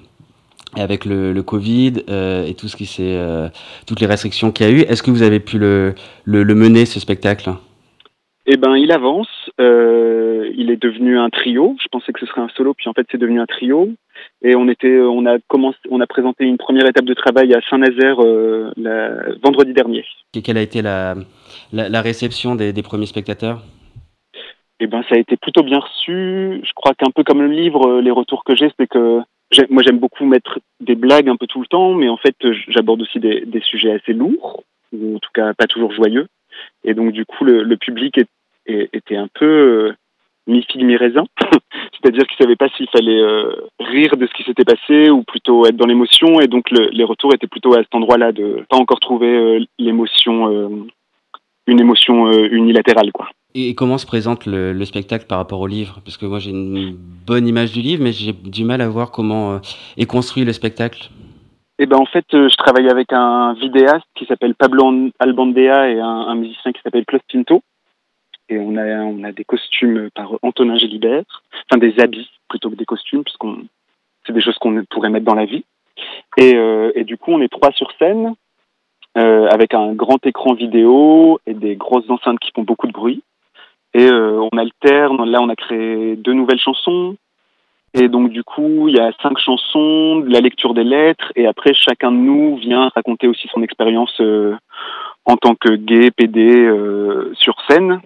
Et 0.78 0.82
avec 0.82 1.06
le, 1.06 1.32
le 1.32 1.44
Covid 1.44 2.04
euh, 2.10 2.46
et 2.46 2.54
tout 2.54 2.68
ce 2.68 2.76
qui 2.76 2.86
s'est, 2.86 3.16
euh, 3.16 3.48
toutes 3.88 4.02
les 4.02 4.06
restrictions 4.06 4.52
qu'il 4.52 4.68
y 4.68 4.70
a 4.70 4.72
eu, 4.72 4.82
est-ce 4.82 5.02
que 5.02 5.10
vous 5.10 5.24
avez 5.24 5.40
pu 5.40 5.58
le, 5.58 5.96
le, 6.26 6.44
le 6.44 6.54
mener 6.54 6.86
ce 6.86 7.00
spectacle? 7.00 7.50
Eh 8.46 8.58
ben, 8.58 8.76
il 8.76 8.92
avance. 8.92 9.50
Euh, 9.60 10.52
il 10.56 10.70
est 10.70 10.82
devenu 10.82 11.18
un 11.18 11.30
trio. 11.30 11.76
Je 11.82 11.88
pensais 11.88 12.12
que 12.12 12.20
ce 12.20 12.26
serait 12.28 12.42
un 12.42 12.50
solo, 12.50 12.74
puis 12.74 12.88
en 12.90 12.94
fait, 12.94 13.08
c'est 13.10 13.18
devenu 13.18 13.40
un 13.40 13.46
trio. 13.46 13.90
Et 14.42 14.56
on 14.56 14.70
était, 14.70 15.00
on 15.02 15.26
a 15.26 15.38
commencé, 15.48 15.78
on 15.90 16.00
a 16.00 16.08
présenté 16.08 16.46
une 16.46 16.58
première 16.58 16.88
étape 16.88 17.06
de 17.06 17.14
travail 17.14 17.54
à 17.54 17.60
Saint-Nazaire 17.70 18.24
euh, 18.24 18.72
la- 18.78 19.34
vendredi 19.44 19.74
dernier. 19.74 20.06
Et 20.36 20.42
Quelle 20.42 20.58
a 20.58 20.62
été 20.62 20.82
la, 20.82 21.16
la, 21.74 21.90
la 21.90 22.02
réception 22.02 22.56
des, 22.56 22.72
des 22.72 22.82
premiers 22.84 23.06
spectateurs? 23.06 23.62
Eh 24.80 24.88
ben, 24.88 25.04
ça 25.10 25.16
a 25.16 25.18
été 25.18 25.36
plutôt 25.36 25.64
bien 25.64 25.80
reçu. 25.80 26.62
Je 26.64 26.72
crois 26.74 26.94
qu'un 26.94 27.12
peu 27.14 27.24
comme 27.26 27.42
le 27.42 27.50
livre, 27.52 27.86
euh, 27.88 28.02
les 28.02 28.12
retours 28.12 28.46
que 28.46 28.56
j'ai, 28.56 28.72
c'est 28.80 28.88
que 28.88 29.20
moi, 29.70 29.84
j'aime 29.84 30.00
beaucoup 30.00 30.26
mettre 30.26 30.60
des 30.80 30.96
blagues 30.96 31.28
un 31.28 31.36
peu 31.36 31.48
tout 31.48 31.60
le 31.60 31.68
temps, 31.68 31.94
mais 31.94 32.08
en 32.08 32.18
fait, 32.18 32.36
euh, 32.46 32.54
j'aborde 32.70 33.02
aussi 33.02 33.20
des, 33.20 33.42
des 33.46 33.62
sujets 33.62 33.92
assez 33.92 34.14
lourds, 34.14 34.64
ou 34.94 35.18
en 35.18 35.20
tout 35.20 35.32
cas 35.34 35.54
pas 35.54 35.68
toujours 35.68 35.92
joyeux. 35.92 36.28
Et 36.86 36.94
donc, 36.94 37.12
du 37.12 37.26
coup, 37.26 37.44
le, 37.44 37.64
le 37.64 37.76
public 37.76 38.18
est- 38.18 38.30
est- 38.68 38.90
était 38.94 39.18
un 39.18 39.28
peu 39.34 39.46
euh, 39.46 39.94
mi-figue, 40.50 40.84
mi-raisin. 40.84 41.24
C'est-à-dire 41.94 42.26
qu'il 42.28 42.38
savait 42.38 42.56
pas 42.56 42.68
s'il 42.76 42.88
fallait 42.90 43.22
euh, 43.22 43.52
rire 43.80 44.18
de 44.18 44.26
ce 44.28 44.34
qui 44.34 44.44
s'était 44.44 44.64
passé 44.66 45.10
ou 45.10 45.24
plutôt 45.24 45.66
être 45.66 45.76
dans 45.76 45.86
l'émotion. 45.88 46.40
Et 46.42 46.48
donc, 46.48 46.70
le- 46.72 46.90
les 46.92 47.04
retours 47.04 47.34
étaient 47.34 47.48
plutôt 47.48 47.74
à 47.74 47.78
cet 47.84 47.94
endroit-là, 47.96 48.32
de 48.32 48.66
pas 48.70 48.78
encore 48.78 49.00
trouver 49.00 49.28
euh, 49.28 49.60
l'émotion, 49.78 50.48
euh, 50.52 50.70
une 51.68 51.80
émotion 51.80 52.32
unilatérale, 52.32 53.12
quoi. 53.12 53.28
Et 53.56 53.74
comment 53.74 53.98
se 53.98 54.06
présente 54.06 54.46
le, 54.46 54.74
le 54.74 54.86
spectacle 54.86 55.26
par 55.28 55.40
rapport 55.40 55.60
au 55.60 55.68
livre? 55.68 56.00
Parce 56.06 56.18
que 56.18 56.26
moi 56.28 56.38
j'ai 56.38 56.52
une 56.52 56.96
bonne 57.26 57.48
image 57.48 57.72
du 57.72 57.82
livre, 57.82 58.04
mais 58.04 58.12
j'ai 58.12 58.32
du 58.32 58.64
mal 58.64 58.80
à 58.82 58.88
voir 58.88 59.10
comment 59.12 59.60
est 59.98 60.06
construit 60.06 60.46
le 60.46 60.54
spectacle. 60.54 61.10
Eh 61.80 61.86
ben 61.88 61.98
en 61.98 62.06
fait, 62.06 62.26
je 62.32 62.56
travaille 62.58 62.90
avec 62.90 63.12
un 63.12 63.54
vidéaste 63.54 64.06
qui 64.16 64.26
s'appelle 64.26 64.54
Pablo 64.54 64.84
An- 64.86 65.10
Albandea 65.20 65.90
et 65.90 66.00
un, 66.00 66.06
un 66.06 66.36
musicien 66.36 66.72
qui 66.72 66.82
s'appelle 66.84 67.06
Klaus 67.06 67.22
Pinto. 67.32 67.62
Et 68.50 68.58
on 68.58 68.76
a 68.78 68.86
on 69.04 69.24
a 69.24 69.32
des 69.32 69.44
costumes 69.44 70.10
par 70.16 70.32
Antonin 70.42 70.78
Gélibert, 70.78 71.24
enfin 71.70 71.80
des 71.80 72.00
habits 72.00 72.30
plutôt 72.50 72.70
que 72.70 72.76
des 72.76 72.86
costumes, 72.86 73.24
puisqu'on 73.24 73.66
c'est 74.26 74.34
des 74.34 74.42
choses 74.42 74.58
qu'on 74.58 74.84
pourrait 74.90 75.10
mettre 75.10 75.26
dans 75.26 75.36
la 75.36 75.46
vie. 75.46 75.66
Et, 76.38 76.56
euh, 76.56 76.92
et 76.96 77.04
du 77.04 77.18
coup, 77.18 77.32
on 77.32 77.42
est 77.42 77.52
trois 77.52 77.72
sur 77.72 77.92
scène 78.00 78.36
euh, 79.18 79.48
avec 79.48 79.74
un 79.74 79.94
grand 79.94 80.24
écran 80.26 80.54
vidéo 80.54 81.40
et 81.46 81.54
des 81.54 81.76
grosses 81.76 82.10
enceintes 82.10 82.40
qui 82.40 82.52
font 82.56 82.64
beaucoup 82.64 82.88
de 82.88 82.92
bruit. 82.92 83.24
Et 83.94 84.08
euh, 84.08 84.40
on 84.52 84.58
alterne. 84.58 85.24
Là, 85.30 85.42
on 85.42 85.50
a 85.50 85.56
créé 85.56 86.16
deux 86.16 86.34
nouvelles 86.34 86.60
chansons. 86.60 87.16
Et 87.94 88.08
donc, 88.08 88.30
du 88.30 88.44
coup, 88.44 88.88
il 88.88 88.96
y 88.96 89.00
a 89.00 89.12
cinq 89.22 89.40
chansons, 89.40 90.24
la 90.28 90.42
lecture 90.42 90.76
des 90.76 90.84
lettres, 90.84 91.32
et 91.36 91.48
après, 91.48 91.74
chacun 91.74 92.12
de 92.12 92.18
nous 92.18 92.56
vient 92.58 92.90
raconter 92.90 93.28
aussi 93.28 93.48
son 93.52 93.64
expérience 93.64 94.16
euh, 94.22 94.56
en 95.26 95.38
tant 95.38 95.56
que 95.56 95.76
gay, 95.76 96.12
PD, 96.12 96.66
euh, 96.66 97.34
sur 97.36 97.56
scène. 97.68 98.00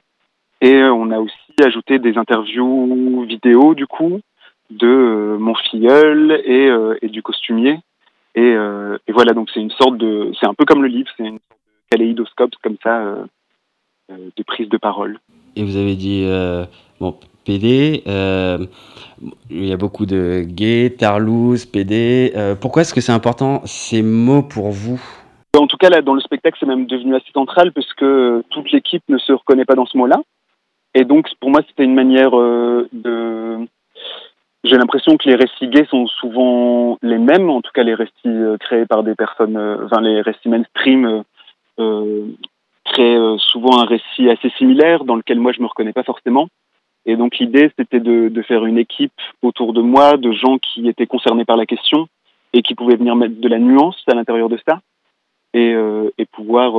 Et 0.64 0.76
euh, 0.76 0.94
on 0.94 1.12
a 1.12 1.20
aussi 1.20 1.36
ajouté 1.62 2.00
des 2.00 2.18
interviews 2.18 3.26
vidéo, 3.28 3.76
du 3.76 3.86
coup, 3.86 4.22
de 4.72 4.88
euh, 4.88 5.38
mon 5.38 5.54
filleul 5.56 6.42
et, 6.46 6.70
euh, 6.70 6.98
et 7.02 7.10
du 7.10 7.22
costumier. 7.22 7.82
Et, 8.34 8.40
euh, 8.56 8.98
et 9.06 9.12
voilà, 9.12 9.34
donc 9.34 9.50
c'est 9.54 9.60
une 9.60 9.72
sorte 9.72 9.98
de... 9.98 10.32
C'est 10.40 10.48
un 10.48 10.54
peu 10.54 10.64
comme 10.64 10.82
le 10.82 10.88
livre, 10.88 11.10
c'est 11.18 11.26
une 11.26 11.40
sorte 11.40 11.60
de 11.60 11.98
kaléidoscope, 11.98 12.52
comme 12.64 12.78
ça, 12.82 13.04
de 14.10 14.44
prise 14.44 14.70
de 14.70 14.78
parole. 14.78 15.20
Et 15.58 15.66
vous 15.66 15.76
avez 15.76 15.96
dit, 15.96 16.26
bon, 17.00 17.20
PD, 17.44 18.02
il 18.06 19.66
y 19.66 19.74
a 19.74 19.78
beaucoup 19.78 20.06
de 20.06 20.44
gays, 20.48 20.96
tarlouse, 20.98 21.66
PD. 21.66 22.34
pourquoi 22.62 22.84
est-ce 22.84 22.94
que 22.94 23.02
c'est 23.02 23.12
important 23.12 23.62
ces 23.66 24.02
mots 24.02 24.44
pour 24.44 24.72
vous? 24.72 25.00
En 25.56 25.68
tout 25.68 25.78
cas, 25.78 25.90
là, 25.90 26.02
dans 26.02 26.16
le 26.16 26.22
spectacle, 26.22 26.58
c'est 26.60 26.66
même 26.66 26.88
devenu 26.88 27.16
assez 27.16 27.32
central 27.34 27.74
parce 27.74 27.94
que 27.94 28.44
toute 28.50 28.72
l'équipe 28.72 29.04
ne 29.10 29.20
se 29.20 29.34
reconnaît 29.34 29.66
pas 29.66 29.76
dans 29.76 29.86
ce 29.86 29.98
mot-là. 29.98 30.22
Et 30.96 31.06
donc, 31.06 31.28
pour 31.40 31.50
moi, 31.50 31.62
c'était 31.68 31.84
une 31.84 31.96
manière 31.96 32.38
euh, 32.38 32.88
de. 32.92 33.68
J'ai 34.64 34.78
l'impression 34.78 35.18
que 35.18 35.28
les 35.28 35.36
récits 35.36 35.68
gays 35.68 35.86
sont 35.90 36.08
souvent 36.08 36.98
les 37.02 37.18
mêmes, 37.18 37.50
en 37.50 37.62
tout 37.62 37.72
cas 37.74 37.84
les 37.84 37.96
récits 37.96 38.14
euh, 38.26 38.58
créés 38.58 38.86
par 38.86 39.04
des 39.04 39.14
personnes, 39.14 39.58
euh, 39.58 39.86
enfin 39.86 40.00
les 40.00 40.22
récits 40.22 40.48
mainstream 40.48 41.24
euh, 41.80 42.26
créent 42.86 43.38
souvent 43.40 43.80
un 43.82 43.86
récit 43.86 44.30
assez 44.30 44.50
similaire 44.52 45.04
dans 45.04 45.16
lequel 45.18 45.40
moi 45.40 45.52
je 45.52 45.62
me 45.62 45.68
reconnais 45.68 45.92
pas 45.92 46.04
forcément. 46.04 46.48
Et 47.06 47.18
donc 47.18 47.40
l'idée 47.40 47.74
c'était 47.78 48.00
de, 48.00 48.30
de 48.30 48.42
faire 48.42 48.66
une 48.66 48.78
équipe 48.78 49.12
autour 49.42 49.74
de 49.74 49.82
moi, 49.82 50.16
de 50.16 50.32
gens 50.32 50.58
qui 50.60 50.88
étaient 50.88 51.08
concernés 51.08 51.44
par 51.44 51.58
la 51.58 51.66
question 51.66 52.08
et 52.54 52.62
qui 52.62 52.74
pouvaient 52.74 52.96
venir 52.96 53.18
mettre 53.18 53.42
de 53.42 53.48
la 53.50 53.60
nuance 53.60 54.02
à 54.08 54.16
l'intérieur 54.16 54.48
de 54.48 54.60
ça 54.66 54.80
et, 55.54 55.76
et 56.18 56.26
pouvoir 56.26 56.74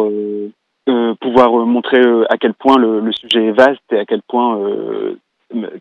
pouvoir 1.20 1.58
euh, 1.58 1.64
montrer 1.64 2.00
euh, 2.00 2.24
à 2.30 2.36
quel 2.36 2.54
point 2.54 2.78
le, 2.78 3.12
sujet 3.12 3.46
est 3.46 3.52
vaste 3.52 3.82
et 3.92 3.98
à 3.98 4.04
quel 4.04 4.22
point 4.22 4.58
euh, 4.58 5.18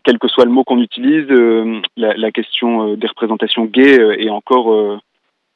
quel 0.04 0.18
que 0.18 0.28
soit 0.28 0.44
le 0.44 0.50
mot 0.50 0.64
qu'on 0.64 0.80
utilise, 0.80 1.26
euh, 1.30 1.80
la, 1.96 2.30
question 2.30 2.88
euh, 2.92 2.96
des 2.96 3.06
représentations 3.06 3.64
gays 3.64 4.00
euh, 4.00 4.20
est 4.20 4.30
encore 4.30 4.72
euh, 4.72 4.98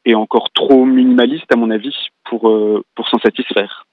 est 0.04 0.14
encore 0.14 0.50
trop 0.52 0.84
minimaliste 0.84 1.52
à 1.52 1.56
mon 1.56 1.70
avis 1.70 1.94
pour 2.24 2.48
euh, 2.48 2.82
pour 2.94 3.08
s'en 3.08 3.18
satisfaire. 3.18 3.86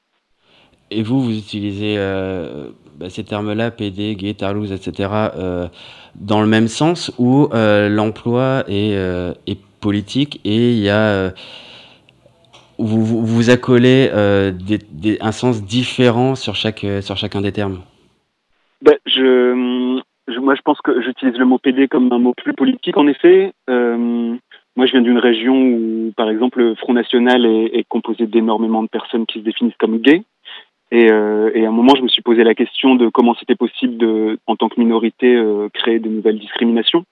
Et 0.91 1.03
vous, 1.03 1.19
vous 1.19 1.37
utilisez 1.37 1.95
euh, 1.97 2.69
bah, 2.97 3.09
ces 3.09 3.23
termes-là, 3.23 3.71
PD, 3.71 4.15
gay, 4.15 4.35
tarlouse, 4.35 4.71
etc., 4.71 5.09
euh, 5.35 5.67
dans 6.15 6.41
le 6.41 6.47
même 6.47 6.67
sens 6.67 7.11
où 7.17 7.49
euh, 7.53 7.89
l'emploi 7.89 8.63
est, 8.67 8.95
euh, 8.95 9.33
est 9.47 9.59
politique 9.81 10.41
et 10.43 10.71
il 10.71 10.79
y 10.79 10.89
a. 10.89 11.33
vous, 12.77 13.03
vous, 13.03 13.25
vous 13.25 13.49
accolez 13.49 14.09
euh, 14.13 14.51
un 15.21 15.31
sens 15.31 15.63
différent 15.63 16.35
sur, 16.35 16.53
euh, 16.83 17.01
chacun 17.01 17.41
des 17.41 17.51
termes? 17.51 17.81
Ben, 18.81 18.95
moi, 20.41 20.55
je 20.55 20.61
pense 20.61 20.79
que 20.81 21.01
j'utilise 21.01 21.37
le 21.37 21.45
mot 21.45 21.57
PD 21.57 21.87
comme 21.87 22.11
un 22.11 22.19
mot 22.19 22.33
plus 22.35 22.53
politique, 22.53 22.97
en 22.97 23.07
effet. 23.07 23.53
Euh, 23.69 24.35
moi, 24.75 24.85
je 24.85 24.91
viens 24.91 25.01
d'une 25.01 25.17
région 25.17 25.55
où, 25.55 26.13
par 26.15 26.29
exemple, 26.29 26.59
le 26.59 26.75
Front 26.75 26.93
National 26.93 27.45
est, 27.45 27.85
composé 27.87 28.27
d'énormément 28.27 28.83
de 28.83 28.89
personnes 28.89 29.25
qui 29.25 29.39
se 29.39 29.43
définissent 29.43 29.77
comme 29.79 29.99
gays. 29.99 30.23
Et, 30.91 31.05
et 31.05 31.65
à 31.65 31.69
un 31.69 31.71
moment, 31.71 31.95
je 31.95 32.03
me 32.03 32.07
suis 32.09 32.21
posé 32.21 32.43
la 32.43 32.53
question 32.53 32.95
de 32.95 33.09
comment 33.09 33.35
c'était 33.39 33.55
possible, 33.55 33.97
de, 33.97 34.37
en 34.45 34.55
tant 34.55 34.69
que 34.69 34.79
minorité, 34.79 35.41
créer 35.73 35.99
de 35.99 36.09
nouvelles 36.09 36.39
discriminations. 36.39 37.05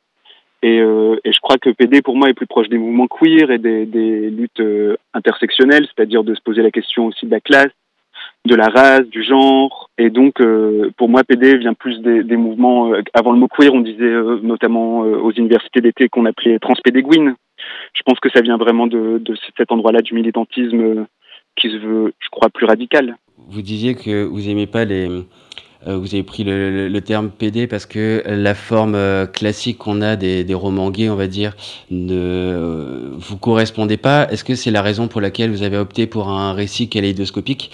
Et, 0.64 0.80
euh, 0.80 1.18
et 1.26 1.34
je 1.34 1.40
crois 1.42 1.58
que 1.58 1.70
PD, 1.70 2.02
pour 2.02 2.16
moi, 2.16 2.30
est 2.30 2.34
plus 2.34 2.48
proche 2.48 2.70
des 2.70 2.78
mouvements 2.78 3.08
queer 3.08 3.52
et 3.52 3.58
des, 3.58 4.30
luttes 4.30 4.62
euh, 4.62 4.96
intersectionnelles, 5.14 5.86
c'est-à-dire 5.94 6.24
de 6.24 6.34
se 6.34 6.42
poser 6.42 6.62
la 6.62 6.72
question 6.72 7.08
aussi 7.08 7.26
de 7.26 7.32
la 7.32 7.42
classe, 7.42 7.74
de 8.46 8.56
la 8.56 8.70
race, 8.70 9.06
du 9.10 9.24
genre. 9.24 9.90
Et 9.98 10.10
donc, 10.10 10.40
euh, 10.40 10.90
pour 10.96 11.10
moi, 11.10 11.26
PD 11.26 11.58
vient 11.58 11.74
plus 11.74 12.00
des, 12.00 12.38
mouvements. 12.38 12.94
avant 13.14 13.34
le 13.34 13.40
mot 13.40 13.50
queer, 13.50 13.74
on 13.74 13.82
disait 13.82 14.14
notamment 14.42 15.00
aux 15.00 15.32
universités 15.34 15.82
d'été 15.82 16.08
qu'on 16.08 16.26
appelait 16.26 16.60
transpédéguine. 16.60 17.36
Je 17.94 18.02
pense 18.06 18.20
que 18.22 18.30
ça 18.30 18.40
vient 18.40 18.58
vraiment 18.58 18.88
de, 18.88 19.22
cet 19.58 19.70
endroit-là 19.70 20.02
du 20.02 20.14
militantisme 20.14 21.06
qui 21.58 21.70
se 21.72 21.78
veut, 21.78 22.14
je 22.20 22.30
crois, 22.32 22.50
plus 22.50 22.66
radical. 22.66 23.18
Vous 23.50 23.62
disiez 23.62 23.96
que 23.96 24.24
vous 24.24 24.50
aimez 24.50 24.68
pas 24.68 24.86
les. 24.86 25.10
Euh, 25.88 25.98
vous 25.98 26.14
avez 26.14 26.24
pris 26.24 26.44
le, 26.44 27.00
terme 27.00 27.30
PD 27.30 27.68
parce 27.68 27.86
que 27.86 28.24
la 28.26 28.56
forme 28.56 28.96
euh, 28.96 29.26
classique 29.26 29.78
qu'on 29.80 30.02
a 30.02 30.16
des, 30.16 30.54
romans 30.54 30.90
gays, 30.92 31.10
on 31.10 31.16
va 31.16 31.28
dire, 31.28 31.54
ne 31.92 32.14
euh, 32.14 33.10
vous 33.14 33.38
correspondait 33.38 33.98
pas. 33.98 34.28
Est-ce 34.32 34.44
que 34.44 34.56
c'est 34.56 34.72
la 34.72 34.82
raison 34.82 35.08
pour 35.08 35.20
laquelle 35.20 35.52
vous 35.52 35.64
avez 35.64 35.78
opté 35.78 36.08
pour 36.08 36.30
un 36.30 36.54
récit 36.54 36.90
kaléidoscopique 36.90 37.72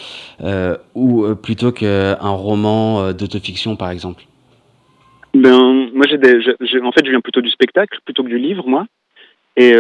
ou 0.96 1.26
plutôt 1.36 1.72
qu'un 1.72 2.16
roman 2.16 3.12
d'autofiction, 3.14 3.76
par 3.76 3.92
exemple? 3.92 4.24
Ben, 5.34 5.90
moi, 5.94 6.06
j'ai 6.08 6.18
en 6.82 6.92
fait, 6.92 7.06
je 7.06 7.10
viens 7.10 7.22
plutôt 7.22 7.42
du 7.42 7.50
spectacle 7.50 8.00
plutôt 8.06 8.24
que 8.24 8.30
du 8.30 8.40
livre, 8.40 8.68
moi. 8.68 8.88
Et, 9.56 9.74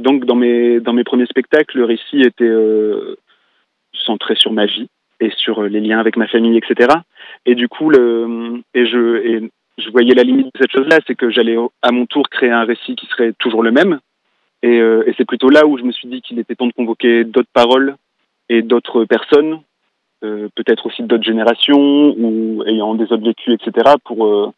donc, 0.00 0.24
dans 0.24 0.36
mes, 0.36 1.04
premiers 1.04 1.26
spectacles, 1.26 1.78
le 1.78 1.84
récit 1.84 2.22
était 2.22 2.52
centré 3.92 4.34
sur 4.36 4.52
ma 4.52 4.66
vie 4.66 4.88
et 5.22 5.30
sur 5.36 5.62
euh, 5.62 5.68
les 5.68 5.80
liens 5.80 6.00
avec 6.00 6.16
ma 6.16 6.26
famille, 6.26 6.58
etc. 6.58 6.88
Et 7.46 7.54
du 7.54 7.68
coup, 7.68 7.90
et 7.92 8.86
je, 8.86 9.48
voyais 9.90 10.14
la 10.14 10.22
limite 10.22 10.46
de 10.46 10.60
cette 10.60 10.72
chose-là, 10.72 10.98
c'est 11.06 11.14
que 11.14 11.30
j'allais 11.30 11.56
à 11.82 11.92
mon 11.92 12.06
tour 12.06 12.28
créer 12.28 12.50
un 12.50 12.64
récit 12.64 12.96
qui 12.96 13.06
serait 13.06 13.32
toujours 13.38 13.62
le 13.62 13.70
même. 13.70 14.00
Et, 14.62 14.80
euh, 14.80 15.04
et 15.06 15.14
c'est 15.16 15.24
plutôt 15.24 15.48
là 15.48 15.66
où 15.66 15.78
je 15.78 15.82
me 15.82 15.92
suis 15.92 16.08
dit 16.08 16.22
qu'il 16.22 16.38
était 16.38 16.54
temps 16.54 16.66
de 16.66 16.72
convoquer 16.72 17.24
d'autres 17.24 17.50
paroles 17.52 17.96
et 18.48 18.62
d'autres 18.62 19.04
personnes, 19.04 19.60
euh, 20.24 20.48
peut-être 20.54 20.86
aussi 20.86 21.02
d'autres 21.02 21.24
générations 21.24 22.14
ou 22.16 22.62
ayant 22.66 22.94
des 22.94 23.04
autres 23.04 23.24
vécus, 23.24 23.54
etc., 23.54 23.94
pour, 24.04 24.52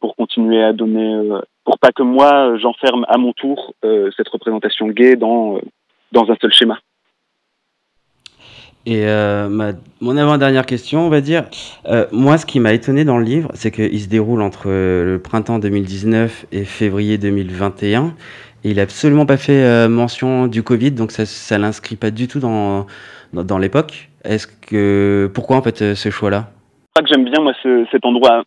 pour 0.00 0.16
continuer 0.16 0.62
à 0.62 0.72
donner, 0.72 1.40
pour 1.64 1.78
pas 1.78 1.92
que 1.92 2.02
moi 2.02 2.56
j'enferme 2.58 3.04
à 3.08 3.16
mon 3.16 3.32
tour 3.32 3.74
cette 4.16 4.28
représentation 4.28 4.88
gay 4.88 5.16
dans, 5.16 5.60
dans 6.12 6.30
un 6.30 6.36
seul 6.40 6.52
schéma. 6.52 6.78
Et 8.86 9.06
euh, 9.06 9.48
ma, 9.48 9.72
mon 10.02 10.16
avant-dernière 10.18 10.66
question, 10.66 11.06
on 11.06 11.08
va 11.08 11.22
dire, 11.22 11.44
euh, 11.86 12.06
moi 12.12 12.36
ce 12.36 12.44
qui 12.44 12.60
m'a 12.60 12.74
étonné 12.74 13.04
dans 13.04 13.16
le 13.16 13.24
livre, 13.24 13.50
c'est 13.54 13.70
qu'il 13.70 13.98
se 13.98 14.08
déroule 14.08 14.42
entre 14.42 14.64
euh, 14.66 15.04
le 15.14 15.18
printemps 15.18 15.58
2019 15.58 16.46
et 16.52 16.64
février 16.64 17.16
2021. 17.16 18.14
Et 18.64 18.70
il 18.70 18.76
n'a 18.76 18.82
absolument 18.82 19.24
pas 19.26 19.36
fait 19.38 19.62
euh, 19.64 19.88
mention 19.88 20.46
du 20.48 20.62
Covid, 20.62 20.90
donc 20.92 21.12
ça 21.12 21.24
ça 21.26 21.56
l'inscrit 21.58 21.96
pas 21.96 22.10
du 22.10 22.28
tout 22.28 22.40
dans, 22.40 22.86
dans, 23.32 23.42
dans 23.44 23.58
l'époque. 23.58 24.10
Est-ce 24.22 24.46
que 24.46 25.30
pourquoi 25.34 25.56
en 25.56 25.62
fait 25.62 25.80
euh, 25.82 25.94
ce 25.94 26.10
choix-là? 26.10 26.50
C'est 26.96 27.02
que 27.02 27.08
j'aime 27.08 27.24
bien, 27.24 27.42
moi, 27.42 27.52
ce- 27.62 27.86
cet 27.90 28.04
endroit. 28.04 28.44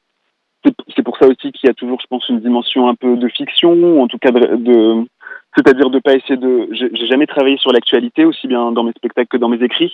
C'est 0.95 1.03
pour 1.03 1.17
ça 1.17 1.27
aussi 1.27 1.51
qu'il 1.51 1.67
y 1.67 1.69
a 1.69 1.73
toujours, 1.73 1.99
je 2.01 2.07
pense, 2.07 2.27
une 2.29 2.39
dimension 2.41 2.89
un 2.89 2.95
peu 2.95 3.15
de 3.15 3.27
fiction, 3.29 4.01
en 4.01 4.07
tout 4.07 4.17
cas 4.17 4.31
de, 4.31 4.55
de- 4.57 5.05
c'est-à-dire 5.55 5.89
de 5.89 5.99
pas 5.99 6.13
essayer 6.13 6.35
de. 6.37 6.67
J'ai 6.71 7.07
jamais 7.07 7.25
travaillé 7.27 7.57
sur 7.57 7.71
l'actualité, 7.71 8.25
aussi 8.25 8.47
bien 8.47 8.71
dans 8.71 8.83
mes 8.83 8.91
spectacles 8.91 9.27
que 9.29 9.37
dans 9.37 9.49
mes 9.49 9.63
écrits. 9.63 9.93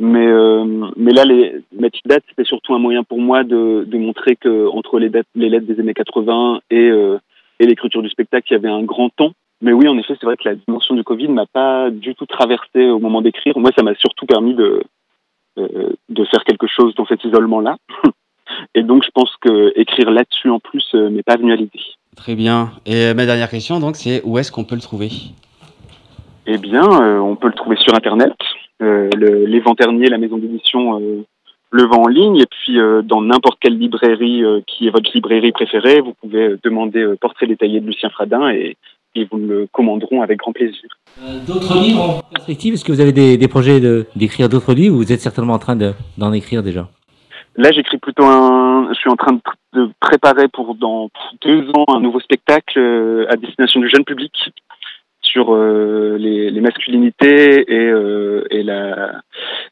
Mais, 0.00 0.26
euh, 0.26 0.64
mais 0.96 1.12
là, 1.12 1.24
les 1.24 1.62
une 1.76 1.88
date, 2.04 2.22
c'était 2.28 2.44
surtout 2.44 2.74
un 2.74 2.78
moyen 2.78 3.02
pour 3.02 3.18
moi 3.18 3.42
de, 3.42 3.84
de 3.84 3.98
montrer 3.98 4.36
que 4.36 4.68
entre 4.68 4.98
les, 4.98 5.08
dates, 5.08 5.26
les 5.34 5.48
lettres 5.48 5.66
des 5.66 5.80
années 5.80 5.94
80 5.94 6.60
et, 6.70 6.88
euh, 6.88 7.18
et 7.58 7.66
l'écriture 7.66 8.02
du 8.02 8.08
spectacle, 8.08 8.46
il 8.50 8.52
y 8.54 8.56
avait 8.56 8.68
un 8.68 8.82
grand 8.82 9.10
temps. 9.10 9.32
Mais 9.60 9.72
oui, 9.72 9.88
en 9.88 9.98
effet, 9.98 10.14
c'est 10.20 10.26
vrai 10.26 10.36
que 10.36 10.48
la 10.48 10.54
dimension 10.54 10.94
du 10.94 11.02
Covid 11.02 11.28
m'a 11.28 11.46
pas 11.46 11.90
du 11.90 12.14
tout 12.14 12.26
traversé 12.26 12.90
au 12.90 13.00
moment 13.00 13.22
d'écrire. 13.22 13.58
Moi, 13.58 13.70
ça 13.76 13.82
m'a 13.82 13.94
surtout 13.96 14.24
permis 14.24 14.54
de, 14.54 14.84
euh, 15.58 15.92
de 16.08 16.24
faire 16.26 16.44
quelque 16.44 16.68
chose 16.68 16.94
dans 16.94 17.06
cet 17.06 17.24
isolement-là. 17.24 17.76
Et 18.74 18.82
donc, 18.82 19.02
je 19.04 19.10
pense 19.12 19.34
que 19.40 19.72
écrire 19.78 20.10
là-dessus 20.10 20.50
en 20.50 20.60
plus 20.60 20.86
euh, 20.94 21.10
m'est 21.10 21.22
pas 21.22 21.36
venu 21.36 21.52
à 21.52 21.56
l'idée. 21.56 21.80
Très 22.16 22.34
bien. 22.34 22.72
Et 22.86 23.06
euh, 23.06 23.14
ma 23.14 23.26
dernière 23.26 23.50
question, 23.50 23.80
donc, 23.80 23.96
c'est 23.96 24.22
où 24.24 24.38
est-ce 24.38 24.52
qu'on 24.52 24.64
peut 24.64 24.74
le 24.74 24.80
trouver? 24.80 25.10
Eh 26.46 26.58
bien, 26.58 26.84
euh, 26.84 27.18
on 27.18 27.36
peut 27.36 27.48
le 27.48 27.54
trouver 27.54 27.76
sur 27.76 27.94
Internet. 27.94 28.32
Euh, 28.82 29.08
le- 29.16 29.44
les 29.46 29.60
Vents 29.60 29.74
Terniers, 29.74 30.08
la 30.08 30.18
maison 30.18 30.38
d'édition, 30.38 31.00
euh, 31.00 31.24
le 31.70 31.82
vend 31.84 32.04
en 32.04 32.06
ligne. 32.08 32.36
Et 32.36 32.46
puis, 32.46 32.78
euh, 32.78 33.02
dans 33.02 33.20
n'importe 33.20 33.58
quelle 33.60 33.76
librairie 33.76 34.44
euh, 34.44 34.60
qui 34.66 34.86
est 34.86 34.90
votre 34.90 35.10
librairie 35.12 35.52
préférée, 35.52 36.00
vous 36.00 36.14
pouvez 36.20 36.44
euh, 36.50 36.58
demander 36.62 37.00
euh, 37.02 37.16
Portrait 37.20 37.46
détaillé 37.46 37.80
de 37.80 37.86
Lucien 37.86 38.08
Fradin 38.10 38.48
et 38.50 38.76
ils 39.14 39.26
vous 39.30 39.38
le 39.38 39.66
commanderont 39.72 40.22
avec 40.22 40.38
grand 40.38 40.52
plaisir. 40.52 40.88
D'autres 41.46 41.74
livres 41.82 42.00
en 42.00 42.20
perspective 42.32 42.74
Est-ce 42.74 42.84
que 42.84 42.92
vous 42.92 43.00
avez 43.00 43.12
des, 43.12 43.36
des 43.36 43.48
projets 43.48 43.80
de- 43.80 44.06
d'écrire 44.14 44.48
d'autres 44.48 44.72
livres 44.74 44.94
ou 44.94 44.98
vous 44.98 45.12
êtes 45.12 45.20
certainement 45.20 45.54
en 45.54 45.58
train 45.58 45.74
de- 45.76 45.92
d'en 46.16 46.32
écrire 46.32 46.62
déjà? 46.62 46.88
Là, 47.56 47.72
j'écris 47.72 47.98
plutôt 47.98 48.24
un. 48.24 48.88
Je 48.92 48.98
suis 49.00 49.10
en 49.10 49.16
train 49.16 49.32
de, 49.32 49.38
pr- 49.40 49.54
de 49.72 49.90
préparer 49.98 50.46
pour 50.46 50.76
dans 50.76 51.10
deux 51.44 51.68
ans 51.74 51.86
un 51.88 51.98
nouveau 52.00 52.20
spectacle 52.20 52.78
euh, 52.78 53.26
à 53.28 53.34
destination 53.34 53.80
du 53.80 53.88
jeune 53.88 54.04
public 54.04 54.32
sur 55.32 55.54
euh, 55.54 56.16
les, 56.18 56.50
les 56.50 56.60
masculinités 56.60 57.64
et, 57.70 57.86
euh, 57.86 58.44
et, 58.50 58.62
la, 58.62 59.22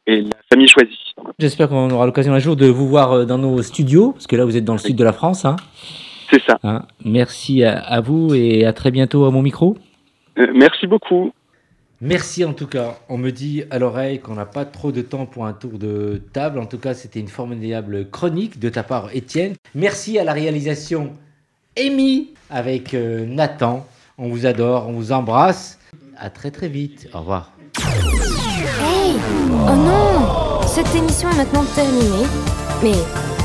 et 0.07 0.23
la 0.23 0.37
famille 0.53 0.69
choisie. 0.69 1.15
J'espère 1.39 1.69
qu'on 1.69 1.91
aura 1.91 2.07
l'occasion 2.07 2.33
un 2.35 2.39
jour 2.39 2.57
de 2.57 2.67
vous 2.67 2.87
voir 2.87 3.13
euh, 3.13 3.25
dans 3.25 3.39
nos 3.39 3.63
studios, 3.63 4.13
parce 4.13 4.27
que 4.27 4.37
là 4.37 4.45
vous 4.45 4.57
êtes 4.57 4.65
dans 4.65 4.75
le 4.75 4.79
sud 4.79 4.97
de 4.97 5.05
la 5.05 5.13
France. 5.13 5.45
Hein. 5.45 5.57
C'est 6.31 6.43
ça. 6.43 6.59
Hein. 6.63 6.83
Merci 7.05 7.65
à, 7.65 7.79
à 7.79 8.01
vous 8.01 8.35
et 8.35 8.65
à 8.65 8.73
très 8.73 8.91
bientôt 8.91 9.25
à 9.25 9.31
mon 9.31 9.43
micro. 9.43 9.77
Euh, 10.39 10.47
merci 10.55 10.87
beaucoup. 10.87 11.33
Merci 12.01 12.45
en 12.45 12.53
tout 12.53 12.67
cas. 12.67 12.99
On 13.09 13.17
me 13.17 13.31
dit 13.31 13.65
à 13.71 13.79
l'oreille 13.79 14.19
qu'on 14.19 14.35
n'a 14.35 14.45
pas 14.45 14.67
trop 14.67 14.93
de 14.93 15.01
temps 15.01 15.25
pour 15.25 15.47
un 15.47 15.55
tour 15.55 15.79
de 15.79 16.21
table. 16.33 16.59
En 16.59 16.67
tout 16.67 16.79
cas, 16.79 16.93
c'était 16.93 17.21
une 17.21 17.29
formidable 17.29 18.11
chronique 18.11 18.59
de 18.59 18.69
ta 18.69 18.83
part, 18.83 19.09
Étienne. 19.15 19.55
Merci 19.75 20.19
à 20.19 20.25
la 20.25 20.35
réalisation 20.35 21.13
Amy 21.79 22.35
avec 22.51 22.93
euh, 22.93 23.25
Nathan. 23.25 23.87
On 24.19 24.29
vous 24.31 24.47
adore, 24.47 24.89
on 24.89 24.93
vous 24.93 25.13
embrasse. 25.13 25.79
À 26.17 26.31
très 26.31 26.51
très 26.51 26.69
vite. 26.69 27.07
Au 27.13 27.19
revoir. 27.19 27.53
Hey 28.81 29.15
Oh 29.69 29.77
non 29.77 30.63
Cette 30.67 30.95
émission 30.95 31.29
est 31.31 31.37
maintenant 31.37 31.65
terminée. 31.75 32.27
Mais 32.83 32.95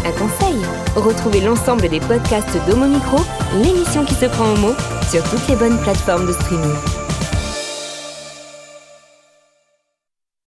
un 0.07 0.11
conseil 0.13 0.55
retrouvez 0.95 1.41
l'ensemble 1.41 1.89
des 1.89 1.99
podcasts 1.99 2.57
d'Homo 2.67 2.85
Micro, 2.87 3.17
l'émission 3.61 4.05
qui 4.05 4.13
se 4.13 4.25
prend 4.27 4.45
au 4.45 4.57
mot, 4.57 4.73
sur 5.09 5.21
toutes 5.29 5.45
les 5.49 5.55
bonnes 5.55 5.77
plateformes 5.79 6.27
de 6.27 6.33
streaming. 6.33 6.90